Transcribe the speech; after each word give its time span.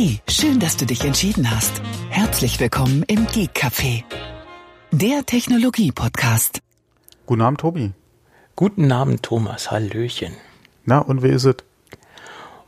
Hey, 0.00 0.20
schön, 0.28 0.60
dass 0.60 0.76
du 0.76 0.86
dich 0.86 1.04
entschieden 1.04 1.50
hast. 1.50 1.82
Herzlich 2.08 2.60
willkommen 2.60 3.02
im 3.08 3.26
Geek 3.26 3.50
Café, 3.56 4.04
der 4.92 5.26
Technologie-Podcast. 5.26 6.60
Guten 7.26 7.42
Abend, 7.42 7.58
Tobi. 7.58 7.92
Guten 8.54 8.92
Abend, 8.92 9.24
Thomas. 9.24 9.72
Hallöchen. 9.72 10.34
Na, 10.84 11.00
und 11.00 11.24
wie 11.24 11.30
ist 11.30 11.46
es? 11.46 11.56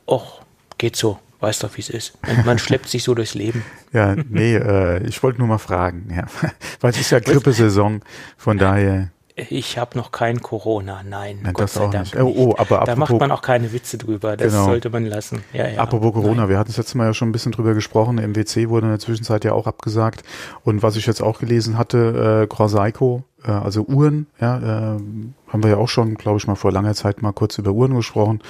Och, 0.09 0.43
geht 0.77 0.97
so. 0.97 1.21
Weißt 1.39 1.63
doch, 1.63 1.77
wie 1.77 1.83
es 1.83 1.91
ist. 1.91 2.19
Man, 2.27 2.45
man 2.45 2.59
schleppt 2.65 2.89
sich 2.89 3.05
so 3.05 3.15
durchs 3.15 3.35
Leben. 3.35 3.65
Ja, 3.93 4.17
nee, 4.29 4.57
äh, 4.57 5.07
ich 5.07 5.23
wollte 5.23 5.39
nur 5.39 5.47
mal 5.47 5.59
fragen, 5.59 6.13
ja. 6.13 6.25
Weil 6.81 6.91
es 6.91 6.99
ist 6.99 7.11
ja 7.11 7.21
Grippesaison, 7.21 8.03
von 8.39 8.59
daher. 8.59 9.13
Ich 9.49 9.79
habe 9.79 9.97
noch 9.97 10.13
kein 10.13 10.41
Corona, 10.41 11.03
nein, 11.09 11.39
Nein, 11.43 11.53
Gott 11.55 11.71
sei 11.71 11.89
Dank 11.89 12.01
nicht. 12.01 12.17
Oh, 12.17 12.33
oh, 12.37 12.55
aber 12.59 12.83
da 12.85 12.97
macht 12.97 13.19
man 13.19 13.31
auch 13.31 13.43
keine 13.43 13.73
Witze 13.73 13.97
drüber, 13.99 14.37
das 14.37 14.53
Genau. 14.53 14.65
sollte 14.67 14.91
man 14.91 15.07
lassen. 15.07 15.43
Ja, 15.53 15.69
ja. 15.69 15.81
Apropos 15.81 16.13
Corona, 16.13 16.43
Nein. 16.43 16.49
wir 16.51 16.59
hatten 16.59 16.69
das 16.69 16.77
letzte 16.77 16.99
Mal 16.99 17.07
ja 17.07 17.15
schon 17.15 17.29
ein 17.29 17.33
bisschen 17.33 17.53
drüber 17.53 17.75
gesprochen. 17.75 18.17
MWC 18.19 18.69
wurde 18.69 18.87
in 18.87 18.93
der 18.93 18.99
Zwischenzeit 19.01 19.45
ja 19.45 19.53
auch 19.53 19.67
abgesagt. 19.67 20.23
Und 20.65 20.83
was 20.83 20.97
ich 20.97 21.07
jetzt 21.07 21.23
auch 21.23 21.39
gelesen 21.39 21.79
hatte, 21.79 22.43
äh, 22.43 22.47
Grauseiko, 22.47 23.25
äh, 23.45 23.51
also 23.51 23.83
Uhren, 23.83 24.27
ja, 24.41 24.59
äh, 24.59 25.01
haben 25.49 25.63
wir 25.65 25.71
ja 25.71 25.77
auch 25.79 25.89
schon, 25.89 26.15
glaube 26.15 26.39
ich, 26.39 26.47
mal 26.47 26.55
vor 26.55 26.71
langer 26.71 26.95
Zeit 26.95 27.23
mal 27.23 27.33
kurz 27.33 27.59
über 27.59 27.73
Uhren 27.73 27.95
gesprochen. 27.95 28.41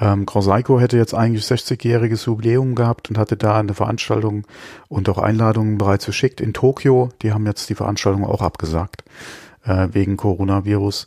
Ähm, 0.00 0.26
Grauseiko 0.26 0.80
hätte 0.80 0.96
jetzt 0.96 1.14
eigentlich 1.14 1.44
60-jähriges 1.44 2.26
Jubiläum 2.26 2.74
gehabt 2.74 3.10
und 3.10 3.18
hatte 3.18 3.36
da 3.36 3.58
eine 3.58 3.74
Veranstaltung 3.74 4.44
und 4.88 5.08
auch 5.08 5.18
Einladungen 5.18 5.78
bereits 5.78 6.04
verschickt 6.04 6.40
in 6.40 6.52
Tokio. 6.52 7.10
Die 7.22 7.32
haben 7.32 7.46
jetzt 7.46 7.68
die 7.70 7.74
Veranstaltung 7.76 8.24
auch 8.24 8.42
abgesagt, 8.42 9.04
äh, 9.64 9.88
wegen 9.92 10.16
Coronavirus. 10.16 11.06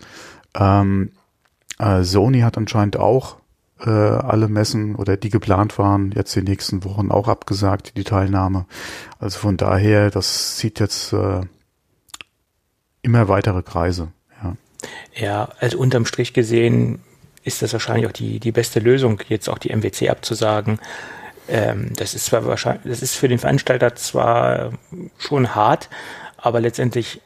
Ähm, 0.55 1.12
äh, 1.80 2.04
Sony 2.04 2.42
hat 2.42 2.58
anscheinend 2.58 2.98
auch 2.98 3.38
äh, 3.86 3.90
alle 3.90 4.48
Messen 4.48 4.96
oder 4.96 5.18
die 5.18 5.30
geplant 5.30 5.78
waren, 5.78 6.12
jetzt 6.12 6.36
die 6.36 6.42
nächsten 6.42 6.84
Wochen 6.84 7.12
auch 7.12 7.28
abgesagt, 7.28 7.98
die 7.98 8.04
Teilnahme. 8.04 8.66
Also 9.20 9.40
von 9.40 9.58
daher, 9.58 10.12
das 10.12 10.58
zieht 10.58 10.80
jetzt 10.80 11.14
äh, 11.14 11.42
immer 13.02 13.28
weitere 13.28 13.64
Kreise. 13.64 14.09
Ja. 14.44 14.56
Ja, 15.16 15.50
also 15.59 15.80
unterm 15.80 16.06
Strich 16.06 16.34
gesehen 16.34 17.00
ist 17.44 17.62
das 17.62 17.73
wahrscheinlich 17.73 18.08
auch 18.08 18.12
die, 18.12 18.40
die 18.40 18.52
beste 18.52 18.80
Lösung, 18.80 19.20
jetzt 19.28 19.50
auch 19.50 19.58
die 19.58 19.75
MWC 19.75 20.09
abzusagen. 20.09 20.80
Ähm, 21.47 21.92
das 21.95 22.14
ist 22.14 22.25
zwar 22.25 22.45
wahrscheinlich, 22.45 22.84
das 22.86 23.02
ist 23.02 23.16
für 23.16 23.28
den 23.28 23.40
Veranstalter 23.40 23.95
zwar 23.95 24.72
schon 25.18 25.56
hart, 25.56 25.90
aber 26.38 26.62
letztendlich 26.62 27.22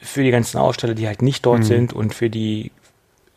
für 0.00 0.22
die 0.22 0.30
ganzen 0.30 0.58
Aussteller, 0.58 0.94
die 0.94 1.06
halt 1.06 1.22
nicht 1.22 1.44
dort 1.46 1.64
sind 1.64 1.92
und 1.92 2.14
für 2.14 2.30
die 2.30 2.70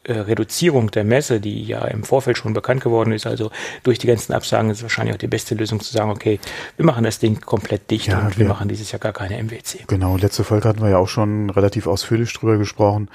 äh, 0.03 0.13
Reduzierung 0.13 0.89
der 0.91 1.03
Messe, 1.03 1.39
die 1.39 1.63
ja 1.63 1.85
im 1.85 2.03
Vorfeld 2.03 2.37
schon 2.37 2.53
bekannt 2.53 2.81
geworden 2.81 3.11
ist, 3.11 3.27
also 3.27 3.51
durch 3.83 3.99
die 3.99 4.07
ganzen 4.07 4.33
Absagen 4.33 4.69
ist 4.71 4.77
es 4.77 4.83
wahrscheinlich 4.83 5.13
auch 5.13 5.19
die 5.19 5.27
beste 5.27 5.53
Lösung 5.55 5.79
zu 5.79 5.91
sagen, 5.93 6.09
okay, 6.11 6.39
wir 6.77 6.85
machen 6.85 7.03
das 7.03 7.19
Ding 7.19 7.39
komplett 7.41 7.89
dicht 7.91 8.07
Ja, 8.07 8.19
und 8.19 8.29
wir 8.37 8.45
wir- 8.45 8.47
machen 8.47 8.67
dieses 8.67 8.91
Jahr 8.91 8.99
gar 8.99 9.13
keine 9.13 9.37
MWC. 9.37 9.85
Genau, 9.87 10.17
letzte 10.17 10.43
Folge 10.43 10.67
hatten 10.67 10.81
wir 10.81 10.89
ja 10.89 10.97
auch 10.97 11.07
schon 11.09 11.49
relativ 11.51 11.85
ausführlich 11.87 12.33
drüber 12.33 12.57
gesprochen. 12.57 13.09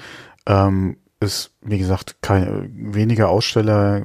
Ähm, 0.45 0.97
ist, 1.19 1.51
wie 1.61 1.77
gesagt, 1.79 2.17
kein, 2.21 2.71
weniger 2.73 3.29
Aussteller. 3.29 4.03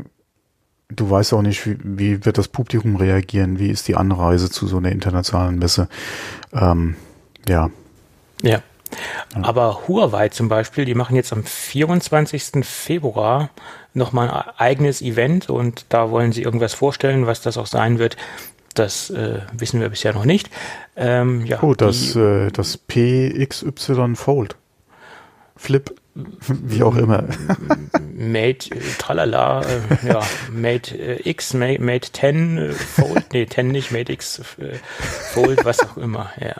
Du 0.88 1.08
weißt 1.08 1.32
auch 1.34 1.42
nicht, 1.42 1.64
wie, 1.66 1.76
wie 1.82 2.24
wird 2.24 2.36
das 2.36 2.48
Publikum 2.48 2.96
reagieren, 2.96 3.58
wie 3.58 3.68
ist 3.70 3.86
die 3.86 3.96
Anreise 3.96 4.50
zu 4.50 4.66
so 4.66 4.78
einer 4.78 4.90
internationalen 4.90 5.58
Messe. 5.58 5.88
Ähm, 6.52 6.96
ja, 7.48 7.70
Ja. 8.42 8.60
Aber 9.42 9.82
Huawei 9.88 10.28
zum 10.28 10.48
Beispiel, 10.48 10.84
die 10.84 10.94
machen 10.94 11.16
jetzt 11.16 11.32
am 11.32 11.44
24. 11.44 12.64
Februar 12.64 13.50
nochmal 13.94 14.30
ein 14.30 14.44
eigenes 14.56 15.02
Event 15.02 15.50
und 15.50 15.86
da 15.88 16.10
wollen 16.10 16.32
sie 16.32 16.42
irgendwas 16.42 16.74
vorstellen, 16.74 17.26
was 17.26 17.40
das 17.42 17.56
auch 17.58 17.66
sein 17.66 17.98
wird. 17.98 18.16
Das 18.74 19.10
äh, 19.10 19.40
wissen 19.52 19.80
wir 19.80 19.90
bisher 19.90 20.14
noch 20.14 20.24
nicht. 20.24 20.48
Ähm, 20.96 21.44
ja, 21.44 21.62
Oh, 21.62 21.74
das, 21.74 22.12
die, 22.14 22.18
äh, 22.18 22.50
das 22.50 22.78
PXY 22.78 24.14
Fold. 24.14 24.56
Flip, 25.56 25.94
wie 26.14 26.82
auch 26.82 26.96
immer. 26.96 27.24
Mate, 28.14 28.74
äh, 28.74 28.80
tralala, 28.98 29.62
äh, 29.62 30.08
ja, 30.08 30.20
Mate 30.50 30.96
äh, 30.96 31.28
X, 31.28 31.52
Mate, 31.54 31.82
Mate 31.82 32.12
10 32.12 32.58
äh, 32.58 32.72
Fold, 32.72 33.32
nee, 33.32 33.46
10 33.46 33.68
nicht, 33.68 33.92
Mate 33.92 34.12
X 34.12 34.40
äh, 34.58 34.74
Fold, 35.34 35.64
was 35.64 35.80
auch 35.80 35.96
immer, 35.98 36.30
ja. 36.40 36.54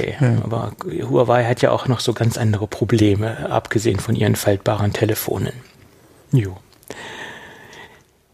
Okay, 0.00 0.38
aber 0.42 0.72
Huawei 0.84 1.44
hat 1.44 1.62
ja 1.62 1.70
auch 1.70 1.86
noch 1.88 2.00
so 2.00 2.12
ganz 2.12 2.38
andere 2.38 2.66
Probleme, 2.66 3.50
abgesehen 3.50 3.98
von 3.98 4.14
ihren 4.14 4.36
faltbaren 4.36 4.92
Telefonen. 4.92 5.52
Jo. 6.32 6.56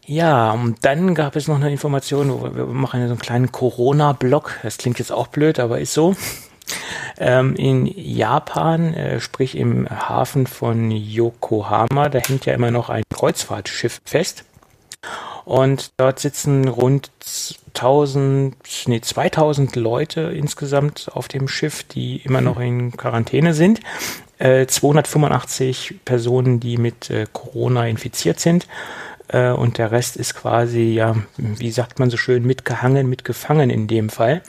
Ja, 0.05 0.51
und 0.51 0.85
dann 0.85 1.15
gab 1.15 1.35
es 1.35 1.49
noch 1.49 1.57
eine 1.57 1.69
Information, 1.69 2.31
wo 2.31 2.55
wir 2.55 2.65
machen 2.65 3.01
ja 3.01 3.07
so 3.07 3.13
einen 3.13 3.19
kleinen 3.19 3.51
Corona-Block. 3.51 4.59
Das 4.63 4.77
klingt 4.77 4.99
jetzt 4.99 5.11
auch 5.11 5.27
blöd, 5.27 5.59
aber 5.59 5.79
ist 5.79 5.93
so. 5.93 6.15
Ähm, 7.17 7.55
in 7.55 7.85
Japan, 7.85 8.93
äh, 8.93 9.19
sprich 9.19 9.57
im 9.57 9.89
Hafen 9.89 10.47
von 10.47 10.91
Yokohama, 10.91 12.09
da 12.09 12.19
hängt 12.19 12.45
ja 12.45 12.53
immer 12.53 12.71
noch 12.71 12.89
ein 12.89 13.03
Kreuzfahrtschiff 13.13 13.99
fest. 14.05 14.45
Und 15.45 15.91
dort 15.97 16.19
sitzen 16.19 16.67
rund 16.67 17.11
1000, 17.73 18.55
nee, 18.87 18.99
2000 18.99 19.75
Leute 19.75 20.21
insgesamt 20.21 21.09
auf 21.13 21.27
dem 21.27 21.47
Schiff, 21.47 21.83
die 21.83 22.17
immer 22.17 22.41
noch 22.41 22.59
in 22.59 22.91
Quarantäne 22.97 23.53
sind. 23.53 23.79
Äh, 24.39 24.67
285 24.67 26.01
Personen, 26.03 26.59
die 26.59 26.77
mit 26.77 27.09
äh, 27.09 27.25
Corona 27.31 27.87
infiziert 27.87 28.39
sind. 28.39 28.67
Äh, 29.29 29.51
und 29.51 29.77
der 29.77 29.91
Rest 29.91 30.17
ist 30.17 30.35
quasi, 30.35 30.93
ja, 30.93 31.15
wie 31.37 31.71
sagt 31.71 31.99
man 31.99 32.09
so 32.09 32.17
schön, 32.17 32.45
mitgehangen, 32.45 33.07
mitgefangen 33.07 33.69
in 33.69 33.87
dem 33.87 34.09
Fall. 34.09 34.41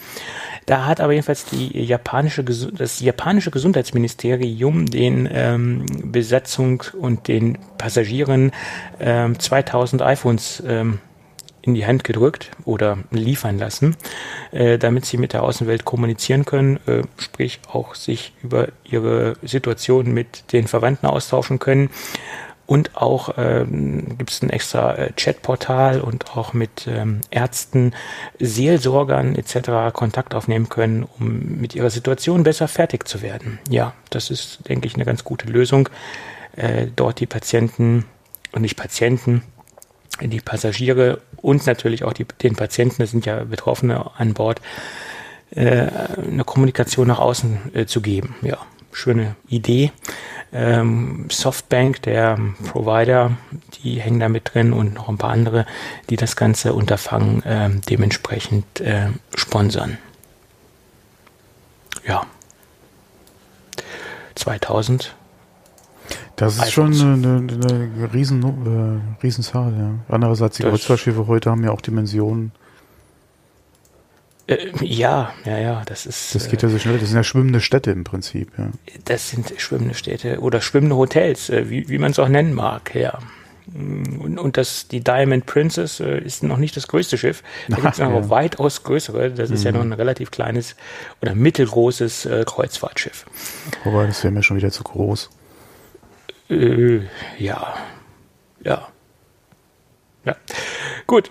Da 0.68 0.84
hat 0.84 1.00
aber 1.00 1.14
jedenfalls 1.14 1.46
die 1.46 1.82
japanische, 1.82 2.44
das 2.44 3.00
japanische 3.00 3.50
Gesundheitsministerium 3.50 4.84
den 4.84 5.26
ähm, 5.32 5.86
Besatzung 6.12 6.82
und 7.00 7.26
den 7.26 7.56
Passagieren 7.78 8.52
ähm, 9.00 9.38
2000 9.38 10.02
iPhones 10.02 10.62
ähm, 10.66 10.98
in 11.62 11.72
die 11.72 11.86
Hand 11.86 12.04
gedrückt 12.04 12.50
oder 12.66 12.98
liefern 13.10 13.58
lassen, 13.58 13.96
äh, 14.52 14.76
damit 14.76 15.06
sie 15.06 15.16
mit 15.16 15.32
der 15.32 15.42
Außenwelt 15.42 15.86
kommunizieren 15.86 16.44
können, 16.44 16.78
äh, 16.86 17.02
sprich 17.16 17.60
auch 17.72 17.94
sich 17.94 18.34
über 18.42 18.68
ihre 18.84 19.36
Situation 19.42 20.12
mit 20.12 20.52
den 20.52 20.68
Verwandten 20.68 21.06
austauschen 21.06 21.58
können. 21.58 21.88
Und 22.68 22.98
auch 22.98 23.30
ähm, 23.38 24.18
gibt 24.18 24.30
es 24.30 24.42
ein 24.42 24.50
extra 24.50 24.94
äh, 24.94 25.12
Chatportal 25.16 26.02
und 26.02 26.36
auch 26.36 26.52
mit 26.52 26.86
ähm, 26.86 27.22
Ärzten, 27.30 27.94
Seelsorgern 28.38 29.34
etc. 29.36 29.94
Kontakt 29.94 30.34
aufnehmen 30.34 30.68
können, 30.68 31.08
um 31.18 31.60
mit 31.62 31.74
ihrer 31.74 31.88
Situation 31.88 32.42
besser 32.42 32.68
fertig 32.68 33.08
zu 33.08 33.22
werden. 33.22 33.58
Ja, 33.70 33.94
das 34.10 34.28
ist, 34.28 34.68
denke 34.68 34.86
ich, 34.86 34.96
eine 34.96 35.06
ganz 35.06 35.24
gute 35.24 35.48
Lösung, 35.48 35.88
äh, 36.56 36.88
dort 36.94 37.20
die 37.20 37.26
Patienten 37.26 38.04
und 38.52 38.60
nicht 38.60 38.76
Patienten, 38.76 39.44
die 40.20 40.40
Passagiere 40.40 41.22
und 41.38 41.66
natürlich 41.66 42.04
auch 42.04 42.12
die, 42.12 42.26
den 42.26 42.54
Patienten, 42.54 42.96
das 42.98 43.12
sind 43.12 43.24
ja 43.24 43.44
Betroffene 43.44 44.10
an 44.18 44.34
Bord, 44.34 44.60
äh, 45.52 45.86
eine 46.30 46.44
Kommunikation 46.44 47.08
nach 47.08 47.18
außen 47.18 47.74
äh, 47.74 47.86
zu 47.86 48.02
geben. 48.02 48.34
Ja, 48.42 48.58
schöne 48.92 49.36
Idee. 49.48 49.90
Ähm, 50.52 51.26
Softbank, 51.30 52.02
der 52.02 52.38
Provider, 52.72 53.32
die 53.82 54.00
hängen 54.00 54.20
da 54.20 54.28
mit 54.28 54.54
drin 54.54 54.72
und 54.72 54.94
noch 54.94 55.08
ein 55.08 55.18
paar 55.18 55.30
andere, 55.30 55.66
die 56.08 56.16
das 56.16 56.36
ganze 56.36 56.72
Unterfangen 56.72 57.42
ähm, 57.44 57.80
dementsprechend 57.88 58.80
äh, 58.80 59.08
sponsern. 59.34 59.98
Ja. 62.06 62.24
2000. 64.36 65.14
Das 66.36 66.54
ist 66.54 66.62
iPhones. 66.62 66.98
schon 66.98 67.24
eine, 67.24 67.52
eine, 67.52 67.74
eine 67.74 68.14
riesen, 68.14 68.42
äh, 68.42 69.22
Riesenzahl, 69.22 69.72
ja. 69.76 69.90
Andererseits, 70.08 70.56
die 70.56 70.62
Kreuzfahrtschiffe 70.62 71.26
heute 71.26 71.50
haben 71.50 71.64
ja 71.64 71.72
auch 71.72 71.80
Dimensionen. 71.80 72.52
Äh, 74.48 74.72
ja, 74.80 75.34
ja, 75.44 75.58
ja, 75.58 75.82
das 75.84 76.06
ist. 76.06 76.34
Das 76.34 76.48
geht 76.48 76.62
ja 76.62 76.68
so 76.68 76.78
schnell. 76.78 76.98
Das 76.98 77.08
sind 77.08 77.16
ja 77.16 77.22
schwimmende 77.22 77.60
Städte 77.60 77.90
im 77.90 78.04
Prinzip, 78.04 78.50
ja. 78.58 78.70
Das 79.04 79.28
sind 79.28 79.52
schwimmende 79.58 79.94
Städte 79.94 80.40
oder 80.40 80.60
schwimmende 80.60 80.96
Hotels, 80.96 81.50
äh, 81.50 81.68
wie, 81.68 81.88
wie 81.88 81.98
man 81.98 82.10
es 82.12 82.18
auch 82.18 82.28
nennen 82.28 82.54
mag, 82.54 82.94
ja. 82.94 83.18
Und, 83.74 84.38
und 84.38 84.56
das, 84.56 84.88
die 84.88 85.00
Diamond 85.04 85.44
Princess 85.44 86.00
äh, 86.00 86.18
ist 86.18 86.42
noch 86.42 86.56
nicht 86.56 86.74
das 86.78 86.88
größte 86.88 87.18
Schiff. 87.18 87.42
Da 87.68 87.76
gibt 87.80 87.92
es 87.92 87.98
noch 87.98 88.10
ja. 88.10 88.30
weitaus 88.30 88.82
größere. 88.82 89.30
Das 89.30 89.50
ist 89.50 89.64
ja 89.64 89.72
noch 89.72 89.82
ein 89.82 89.92
relativ 89.92 90.30
kleines 90.30 90.74
oder 91.20 91.34
mittelgroßes 91.34 92.24
äh, 92.24 92.44
Kreuzfahrtschiff. 92.46 93.26
Wobei, 93.84 94.06
das 94.06 94.24
wäre 94.24 94.32
mir 94.32 94.42
schon 94.42 94.56
wieder 94.56 94.70
zu 94.70 94.82
groß. 94.82 95.28
Äh, 96.48 97.00
ja. 97.38 97.74
Ja. 98.64 98.88
Ja. 100.24 100.36
Gut. 101.06 101.30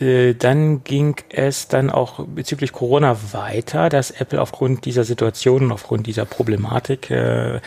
Äh, 0.00 0.34
Dann 0.34 0.84
ging 0.84 1.16
es 1.30 1.68
dann 1.68 1.90
auch 1.90 2.24
bezüglich 2.26 2.72
Corona 2.72 3.16
weiter, 3.32 3.88
dass 3.88 4.10
Apple 4.10 4.40
aufgrund 4.40 4.84
dieser 4.84 5.04
Situation 5.04 5.64
und 5.64 5.72
aufgrund 5.72 6.06
dieser 6.06 6.24
Problematik 6.24 7.10
äh, 7.10 7.60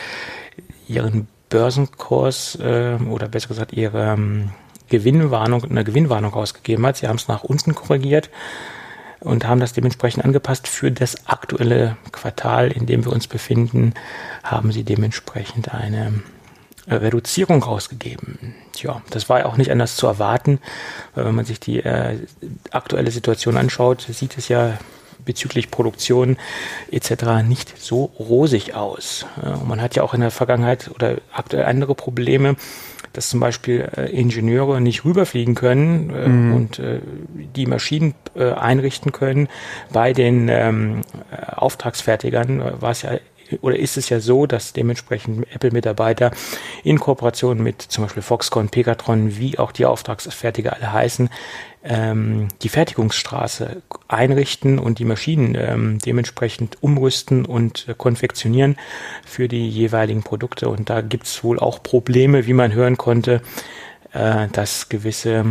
ihren 0.86 1.28
Börsenkurs 1.48 2.56
äh, 2.56 2.96
oder 3.08 3.28
besser 3.28 3.48
gesagt 3.48 3.72
ihre 3.72 4.12
ähm, 4.12 4.50
Gewinnwarnung, 4.88 5.64
eine 5.64 5.84
Gewinnwarnung 5.84 6.32
rausgegeben 6.32 6.84
hat. 6.86 6.96
Sie 6.98 7.08
haben 7.08 7.16
es 7.16 7.28
nach 7.28 7.44
unten 7.44 7.74
korrigiert 7.74 8.30
und 9.20 9.46
haben 9.46 9.60
das 9.60 9.72
dementsprechend 9.72 10.24
angepasst. 10.24 10.68
Für 10.68 10.90
das 10.90 11.26
aktuelle 11.26 11.96
Quartal, 12.12 12.70
in 12.70 12.86
dem 12.86 13.04
wir 13.04 13.12
uns 13.12 13.26
befinden, 13.26 13.94
haben 14.42 14.72
sie 14.72 14.84
dementsprechend 14.84 15.74
eine 15.74 16.22
Reduzierung 16.90 17.62
rausgegeben. 17.62 18.54
Tja, 18.72 19.02
das 19.10 19.28
war 19.28 19.40
ja 19.40 19.46
auch 19.46 19.56
nicht 19.56 19.70
anders 19.70 19.96
zu 19.96 20.06
erwarten, 20.06 20.60
weil 21.14 21.26
wenn 21.26 21.34
man 21.34 21.44
sich 21.44 21.60
die 21.60 21.80
äh, 21.80 22.18
aktuelle 22.70 23.10
Situation 23.10 23.56
anschaut, 23.56 24.06
sieht 24.10 24.38
es 24.38 24.48
ja 24.48 24.78
bezüglich 25.24 25.70
Produktion 25.70 26.38
etc. 26.90 27.42
nicht 27.46 27.78
so 27.78 28.04
rosig 28.18 28.74
aus. 28.74 29.26
Und 29.42 29.68
man 29.68 29.82
hat 29.82 29.94
ja 29.94 30.02
auch 30.02 30.14
in 30.14 30.22
der 30.22 30.30
Vergangenheit 30.30 30.90
oder 30.94 31.18
aktuell 31.32 31.66
andere 31.66 31.94
Probleme, 31.94 32.56
dass 33.12 33.28
zum 33.28 33.40
Beispiel 33.40 33.88
äh, 33.96 34.10
Ingenieure 34.10 34.80
nicht 34.80 35.04
rüberfliegen 35.04 35.54
können 35.54 36.10
äh, 36.10 36.28
mhm. 36.28 36.54
und 36.54 36.78
äh, 36.78 37.00
die 37.56 37.66
Maschinen 37.66 38.14
äh, 38.34 38.52
einrichten 38.52 39.12
können. 39.12 39.48
Bei 39.92 40.12
den 40.12 40.48
ähm, 40.48 41.02
Auftragsfertigern 41.56 42.60
äh, 42.60 42.80
war 42.80 42.92
es 42.92 43.02
ja 43.02 43.12
oder 43.60 43.78
ist 43.78 43.96
es 43.96 44.08
ja 44.08 44.20
so, 44.20 44.46
dass 44.46 44.72
dementsprechend 44.72 45.46
Apple-Mitarbeiter 45.54 46.30
in 46.84 46.98
Kooperation 46.98 47.62
mit 47.62 47.82
zum 47.82 48.04
Beispiel 48.04 48.22
Foxconn, 48.22 48.68
Pegatron, 48.68 49.36
wie 49.38 49.58
auch 49.58 49.72
die 49.72 49.86
Auftragsfertiger 49.86 50.74
alle 50.74 50.92
heißen, 50.92 51.30
ähm, 51.84 52.48
die 52.62 52.68
Fertigungsstraße 52.68 53.82
einrichten 54.08 54.78
und 54.78 54.98
die 54.98 55.04
Maschinen 55.04 55.54
ähm, 55.54 55.98
dementsprechend 55.98 56.82
umrüsten 56.82 57.44
und 57.44 57.88
äh, 57.88 57.94
konfektionieren 57.96 58.76
für 59.24 59.48
die 59.48 59.68
jeweiligen 59.68 60.22
Produkte. 60.22 60.68
Und 60.68 60.90
da 60.90 61.00
gibt 61.00 61.24
es 61.24 61.44
wohl 61.44 61.58
auch 61.58 61.82
Probleme, 61.82 62.46
wie 62.46 62.52
man 62.52 62.72
hören 62.72 62.98
konnte, 62.98 63.42
äh, 64.12 64.48
dass 64.48 64.88
gewisse 64.88 65.44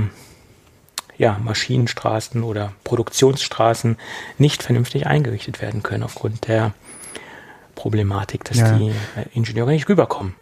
ja, 1.17 1.39
Maschinenstraßen 1.44 2.44
oder 2.44 2.73
Produktionsstraßen 2.83 3.97
nicht 4.38 4.63
vernünftig 4.63 5.07
eingerichtet 5.07 5.61
werden 5.61 5.81
können 5.81 6.03
aufgrund 6.03 6.47
der 6.47 6.73
Problematik, 7.77 8.44
dass 8.44 8.57
ja. 8.57 8.77
die 8.77 8.89
äh, 8.89 9.25
Ingenieure 9.33 9.71
nicht 9.71 9.88
rüberkommen. 9.88 10.35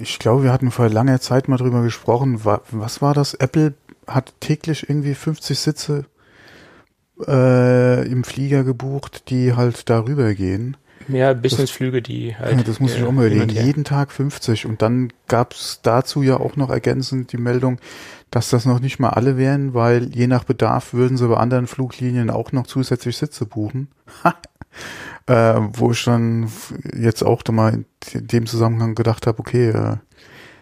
Ich 0.00 0.20
glaube, 0.20 0.44
wir 0.44 0.52
hatten 0.52 0.70
vor 0.70 0.88
langer 0.88 1.20
Zeit 1.20 1.48
mal 1.48 1.56
drüber 1.56 1.82
gesprochen. 1.82 2.44
Was 2.44 3.02
war 3.02 3.14
das? 3.14 3.34
Apple 3.34 3.74
hat 4.06 4.34
täglich 4.38 4.88
irgendwie 4.88 5.14
50 5.14 5.58
Sitze 5.58 6.04
äh, 7.26 8.06
im 8.06 8.24
Flieger 8.24 8.62
gebucht, 8.62 9.30
die 9.30 9.54
halt 9.54 9.90
darüber 9.90 10.34
gehen. 10.34 10.76
Ja, 11.08 11.32
Businessflüge, 11.32 12.00
die 12.00 12.36
halt. 12.36 12.58
Ja, 12.58 12.62
das 12.62 12.78
muss 12.78 12.94
ich 12.94 13.02
auch 13.02 13.10
mal 13.10 13.26
überlegen. 13.26 13.50
Jeden 13.66 13.84
Tag 13.84 14.12
50. 14.12 14.66
Und 14.66 14.82
dann 14.82 15.12
gab 15.26 15.52
es 15.52 15.80
dazu 15.82 16.22
ja 16.22 16.38
auch 16.38 16.56
noch 16.56 16.70
ergänzend 16.70 17.32
die 17.32 17.38
Meldung, 17.38 17.78
dass 18.30 18.50
das 18.50 18.66
noch 18.66 18.80
nicht 18.80 19.00
mal 19.00 19.10
alle 19.10 19.36
wären, 19.36 19.74
weil 19.74 20.14
je 20.14 20.26
nach 20.26 20.44
Bedarf 20.44 20.94
würden 20.94 21.16
sie 21.16 21.26
bei 21.26 21.36
anderen 21.36 21.66
Fluglinien 21.66 22.30
auch 22.30 22.52
noch 22.52 22.66
zusätzlich 22.66 23.16
Sitze 23.16 23.46
buchen. 23.46 23.88
äh, 25.26 25.54
wo 25.74 25.92
ich 25.92 26.04
dann 26.04 26.50
jetzt 26.94 27.22
auch 27.22 27.42
da 27.42 27.52
mal 27.52 27.72
in 27.72 27.86
dem 28.26 28.46
Zusammenhang 28.46 28.94
gedacht 28.94 29.26
habe, 29.26 29.38
okay, 29.38 29.70
äh, 29.70 29.96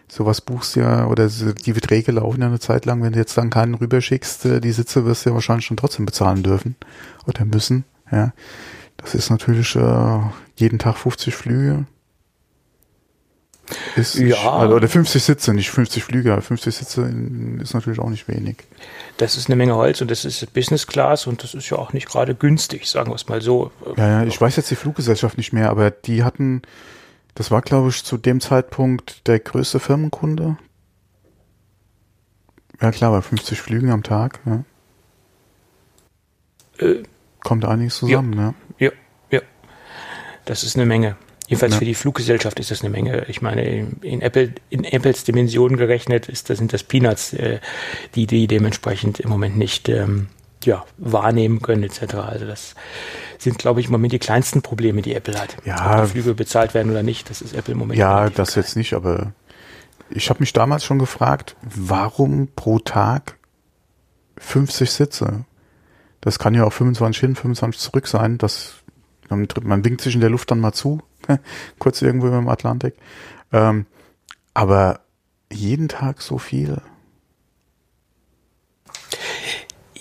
sowas 0.07 0.41
buchst 0.41 0.75
ja, 0.75 1.05
oder 1.07 1.27
die 1.27 1.73
Beträge 1.73 2.11
laufen 2.11 2.41
ja 2.41 2.47
eine 2.47 2.59
Zeit 2.59 2.85
lang, 2.85 3.01
wenn 3.01 3.13
du 3.13 3.19
jetzt 3.19 3.37
dann 3.37 3.49
keinen 3.49 3.75
rüberschickst, 3.75 4.45
äh, 4.45 4.61
die 4.61 4.71
Sitze 4.71 5.05
wirst 5.05 5.25
du 5.25 5.29
ja 5.29 5.35
wahrscheinlich 5.35 5.65
schon 5.65 5.77
trotzdem 5.77 6.05
bezahlen 6.05 6.43
dürfen 6.43 6.75
oder 7.27 7.45
müssen, 7.45 7.85
ja. 8.11 8.33
Das 8.97 9.15
ist 9.15 9.31
natürlich 9.31 9.75
äh, 9.75 10.19
jeden 10.55 10.77
Tag 10.77 10.97
50 10.97 11.33
Flüge. 11.33 11.85
Ist 13.95 14.15
ja. 14.15 14.25
Nicht, 14.25 14.45
also, 14.45 14.75
oder 14.75 14.87
50 14.87 15.23
Sitze, 15.23 15.53
nicht 15.53 15.69
50 15.69 16.03
Flüge, 16.03 16.39
50 16.41 16.75
Sitze 16.75 17.13
ist 17.61 17.73
natürlich 17.73 17.99
auch 17.99 18.09
nicht 18.09 18.27
wenig. 18.27 18.57
Das 19.17 19.35
ist 19.35 19.47
eine 19.47 19.55
Menge 19.55 19.75
Holz 19.75 20.01
und 20.01 20.11
das 20.11 20.25
ist 20.25 20.53
Business 20.53 20.87
Class 20.87 21.27
und 21.27 21.43
das 21.43 21.53
ist 21.53 21.69
ja 21.69 21.77
auch 21.77 21.93
nicht 21.93 22.07
gerade 22.07 22.35
günstig, 22.35 22.87
sagen 22.87 23.11
wir 23.11 23.15
es 23.15 23.27
mal 23.27 23.41
so. 23.41 23.71
Ja, 23.97 24.07
ja, 24.07 24.23
ich 24.23 24.39
weiß 24.39 24.55
jetzt 24.55 24.71
die 24.71 24.75
Fluggesellschaft 24.75 25.37
nicht 25.37 25.53
mehr, 25.53 25.69
aber 25.69 25.91
die 25.91 26.23
hatten, 26.23 26.61
das 27.35 27.51
war, 27.51 27.61
glaube 27.61 27.89
ich, 27.89 28.03
zu 28.03 28.17
dem 28.17 28.41
Zeitpunkt 28.41 29.27
der 29.27 29.39
größte 29.39 29.79
Firmenkunde. 29.79 30.57
Ja 32.81 32.91
klar, 32.91 33.11
bei 33.11 33.21
50 33.21 33.61
Flügen 33.61 33.91
am 33.91 34.03
Tag. 34.03 34.39
Ja. 34.45 34.63
Äh, 36.79 37.03
Kommt 37.41 37.65
einiges 37.65 37.97
zusammen, 37.97 38.33
ja. 38.37 38.53
Ja, 38.79 38.91
ja. 39.29 39.41
Das 40.45 40.63
ist 40.63 40.75
eine 40.75 40.85
Menge. 40.85 41.15
Jedenfalls 41.51 41.73
ja. 41.73 41.79
für 41.79 41.85
die 41.85 41.95
Fluggesellschaft 41.95 42.61
ist 42.61 42.71
das 42.71 42.79
eine 42.79 42.91
Menge. 42.91 43.25
Ich 43.27 43.41
meine, 43.41 43.85
in, 44.01 44.21
Apple, 44.21 44.53
in 44.69 44.85
Apples 44.85 45.25
Dimensionen 45.25 45.75
gerechnet 45.75 46.29
ist, 46.29 46.49
das 46.49 46.59
sind 46.59 46.71
das 46.71 46.81
Peanuts, 46.81 47.33
äh, 47.33 47.59
die 48.15 48.25
die 48.25 48.47
dementsprechend 48.47 49.19
im 49.19 49.29
Moment 49.29 49.57
nicht 49.57 49.89
ähm, 49.89 50.27
ja, 50.63 50.85
wahrnehmen 50.97 51.61
können 51.61 51.83
etc. 51.83 52.15
Also 52.15 52.45
das 52.45 52.75
sind, 53.37 53.57
glaube 53.57 53.81
ich, 53.81 53.87
im 53.87 53.91
Moment 53.91 54.13
die 54.13 54.19
kleinsten 54.19 54.61
Probleme, 54.61 55.01
die 55.01 55.13
Apple 55.13 55.37
hat. 55.37 55.57
Ja. 55.65 55.97
Ob 55.99 56.05
die 56.05 56.11
Flüge 56.11 56.35
bezahlt 56.35 56.73
werden 56.73 56.89
oder 56.89 57.03
nicht, 57.03 57.29
das 57.29 57.41
ist 57.41 57.53
Apple 57.53 57.73
im 57.73 57.79
Moment. 57.79 57.99
Ja, 57.99 58.29
das 58.29 58.53
klein. 58.53 58.63
jetzt 58.63 58.77
nicht, 58.77 58.93
aber 58.93 59.33
ich 60.09 60.29
habe 60.29 60.39
mich 60.39 60.53
damals 60.53 60.85
schon 60.85 60.99
gefragt, 60.99 61.57
warum 61.63 62.47
pro 62.55 62.79
Tag 62.79 63.35
50 64.37 64.89
Sitze? 64.89 65.43
Das 66.21 66.39
kann 66.39 66.55
ja 66.55 66.63
auch 66.63 66.71
25 66.71 67.19
hin, 67.19 67.35
25 67.35 67.81
zurück 67.81 68.07
sein. 68.07 68.37
Das, 68.37 68.75
man 69.31 69.85
winkt 69.85 70.01
sich 70.01 70.15
in 70.15 70.21
der 70.21 70.29
Luft 70.29 70.51
dann 70.51 70.59
mal 70.59 70.73
zu, 70.73 71.01
kurz 71.79 72.01
irgendwo 72.01 72.27
im 72.27 72.49
Atlantik. 72.49 72.95
Ähm, 73.51 73.85
aber 74.53 75.01
jeden 75.51 75.89
Tag 75.89 76.21
so 76.21 76.37
viel. 76.37 76.81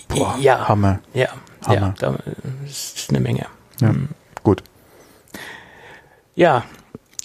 Boah, 0.08 0.36
ja. 0.40 0.68
Hammer. 0.68 1.00
Ja, 1.14 1.28
Hammer. 1.66 1.94
ja, 2.00 2.14
das 2.64 2.94
ist 2.94 3.10
eine 3.10 3.20
Menge. 3.20 3.46
Ja, 3.80 3.92
mhm. 3.92 4.08
gut. 4.42 4.62
Ja, 6.34 6.64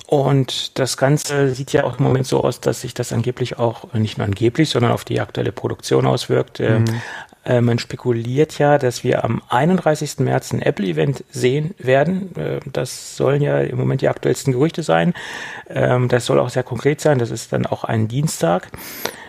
und 0.08 0.78
das 0.78 0.98
Ganze 0.98 1.56
sieht 1.56 1.74
ja 1.74 1.84
auch 1.84 1.98
im 1.98 2.04
Moment 2.04 2.28
so 2.28 2.44
aus, 2.44 2.60
dass 2.60 2.82
sich 2.82 2.94
das 2.94 3.12
angeblich 3.12 3.58
auch, 3.58 3.94
nicht 3.94 4.18
nur 4.18 4.26
angeblich, 4.26 4.70
sondern 4.70 4.92
auf 4.92 5.04
die 5.04 5.20
aktuelle 5.20 5.52
Produktion 5.52 6.06
auswirkt. 6.06 6.60
Äh, 6.60 6.80
mhm. 6.80 7.02
Äh, 7.46 7.62
man 7.62 7.80
spekuliert 7.80 8.58
ja, 8.58 8.78
dass 8.78 9.04
wir 9.04 9.24
am 9.24 9.42
31. 9.50 10.20
März 10.20 10.52
ein 10.52 10.62
Apple-Event 10.62 11.24
sehen 11.30 11.76
werden. 11.78 12.36
Äh, 12.36 12.60
das 12.72 13.16
sollen 13.16 13.42
ja 13.42 13.60
im 13.60 13.78
Moment 13.78 14.02
die 14.02 14.10
aktuellsten 14.10 14.54
Gerüchte 14.54 14.84
sein. 14.84 15.14
Ähm, 15.70 16.08
das 16.08 16.26
soll 16.26 16.40
auch 16.40 16.50
sehr 16.50 16.64
konkret 16.64 17.02
sein. 17.02 17.20
Das 17.20 17.32
ist 17.32 17.54
dann 17.54 17.66
auch 17.66 17.84
ein 17.84 18.08
Dienstag. 18.08 18.70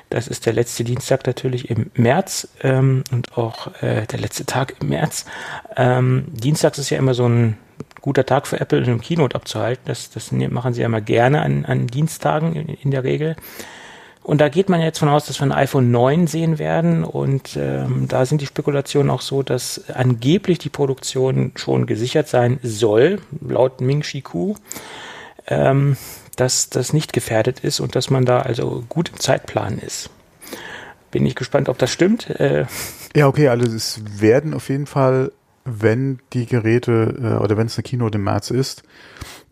Das 0.09 0.29
ist 0.29 0.47
der 0.47 0.53
letzte 0.53 0.85
Dienstag 0.85 1.27
natürlich 1.27 1.69
im 1.69 1.91
März 1.95 2.49
ähm, 2.63 3.03
und 3.11 3.37
auch 3.37 3.83
äh, 3.83 4.07
der 4.07 4.21
letzte 4.21 4.47
Tag 4.47 4.77
im 4.81 4.89
März. 4.89 5.27
Ähm, 5.77 6.27
Dienstags 6.29 6.79
ist 6.79 6.91
ja 6.91 6.99
immer 6.99 7.15
so 7.15 7.29
ein 7.29 7.59
guter 8.01 8.25
Tag 8.25 8.47
für 8.47 8.61
Apple, 8.61 8.83
einem 8.83 9.01
Keynote 9.01 9.35
abzuhalten. 9.35 9.83
Das, 9.87 10.11
das 10.11 10.31
machen 10.31 10.73
sie 10.73 10.83
ja 10.83 10.87
immer 10.87 11.01
gerne 11.01 11.43
an, 11.43 11.65
an 11.65 11.89
Dienstagen 11.89 12.55
in, 12.55 12.69
in 12.69 12.91
der 12.93 13.03
Regel. 13.03 13.35
Und 14.27 14.41
da 14.41 14.49
geht 14.49 14.69
man 14.69 14.81
jetzt 14.81 14.99
von 14.99 15.09
aus, 15.09 15.27
dass 15.27 15.39
wir 15.39 15.45
ein 15.45 15.53
iPhone 15.53 15.93
9 15.93 16.27
sehen 16.27 16.59
werden. 16.59 17.05
Und 17.05 17.57
ähm, 17.57 18.09
da 18.09 18.27
sind 18.27 18.41
die 18.41 18.47
Spekulationen 18.47 19.09
auch 19.09 19.21
so, 19.21 19.45
dass 19.45 19.89
angeblich 19.89 20.59
die 20.59 20.69
Produktion 20.69 21.53
schon 21.55 21.87
gesichert 21.87 22.27
sein 22.27 22.59
soll, 22.61 23.21
laut 23.41 23.81
Ming 23.81 24.01
Chi 24.01 24.23
Ku. 24.23 24.57
Ähm, 25.47 25.97
dass 26.35 26.71
das 26.71 26.93
nicht 26.93 27.13
gefährdet 27.13 27.61
ist 27.61 27.79
und 27.79 27.95
dass 27.95 28.11
man 28.11 28.25
da 28.25 28.41
also 28.41 28.83
gut 28.89 29.11
im 29.11 29.21
Zeitplan 29.21 29.79
ist. 29.79 30.11
Bin 31.13 31.25
ich 31.25 31.37
gespannt, 31.37 31.69
ob 31.69 31.79
das 31.79 31.93
stimmt. 31.93 32.29
Äh 32.29 32.67
ja, 33.15 33.29
okay, 33.29 33.47
also 33.47 33.65
es 33.73 34.03
werden 34.19 34.55
auf 34.55 34.71
jeden 34.71 34.87
Fall, 34.87 35.31
wenn 35.65 36.19
die 36.33 36.47
Geräte 36.47 37.15
äh, 37.23 37.43
oder 37.45 37.57
wenn 37.57 37.69
es 37.69 37.77
eine 37.77 37.85
Keynote 37.85 38.19
im 38.19 38.25
März 38.25 38.51
ist 38.51 38.83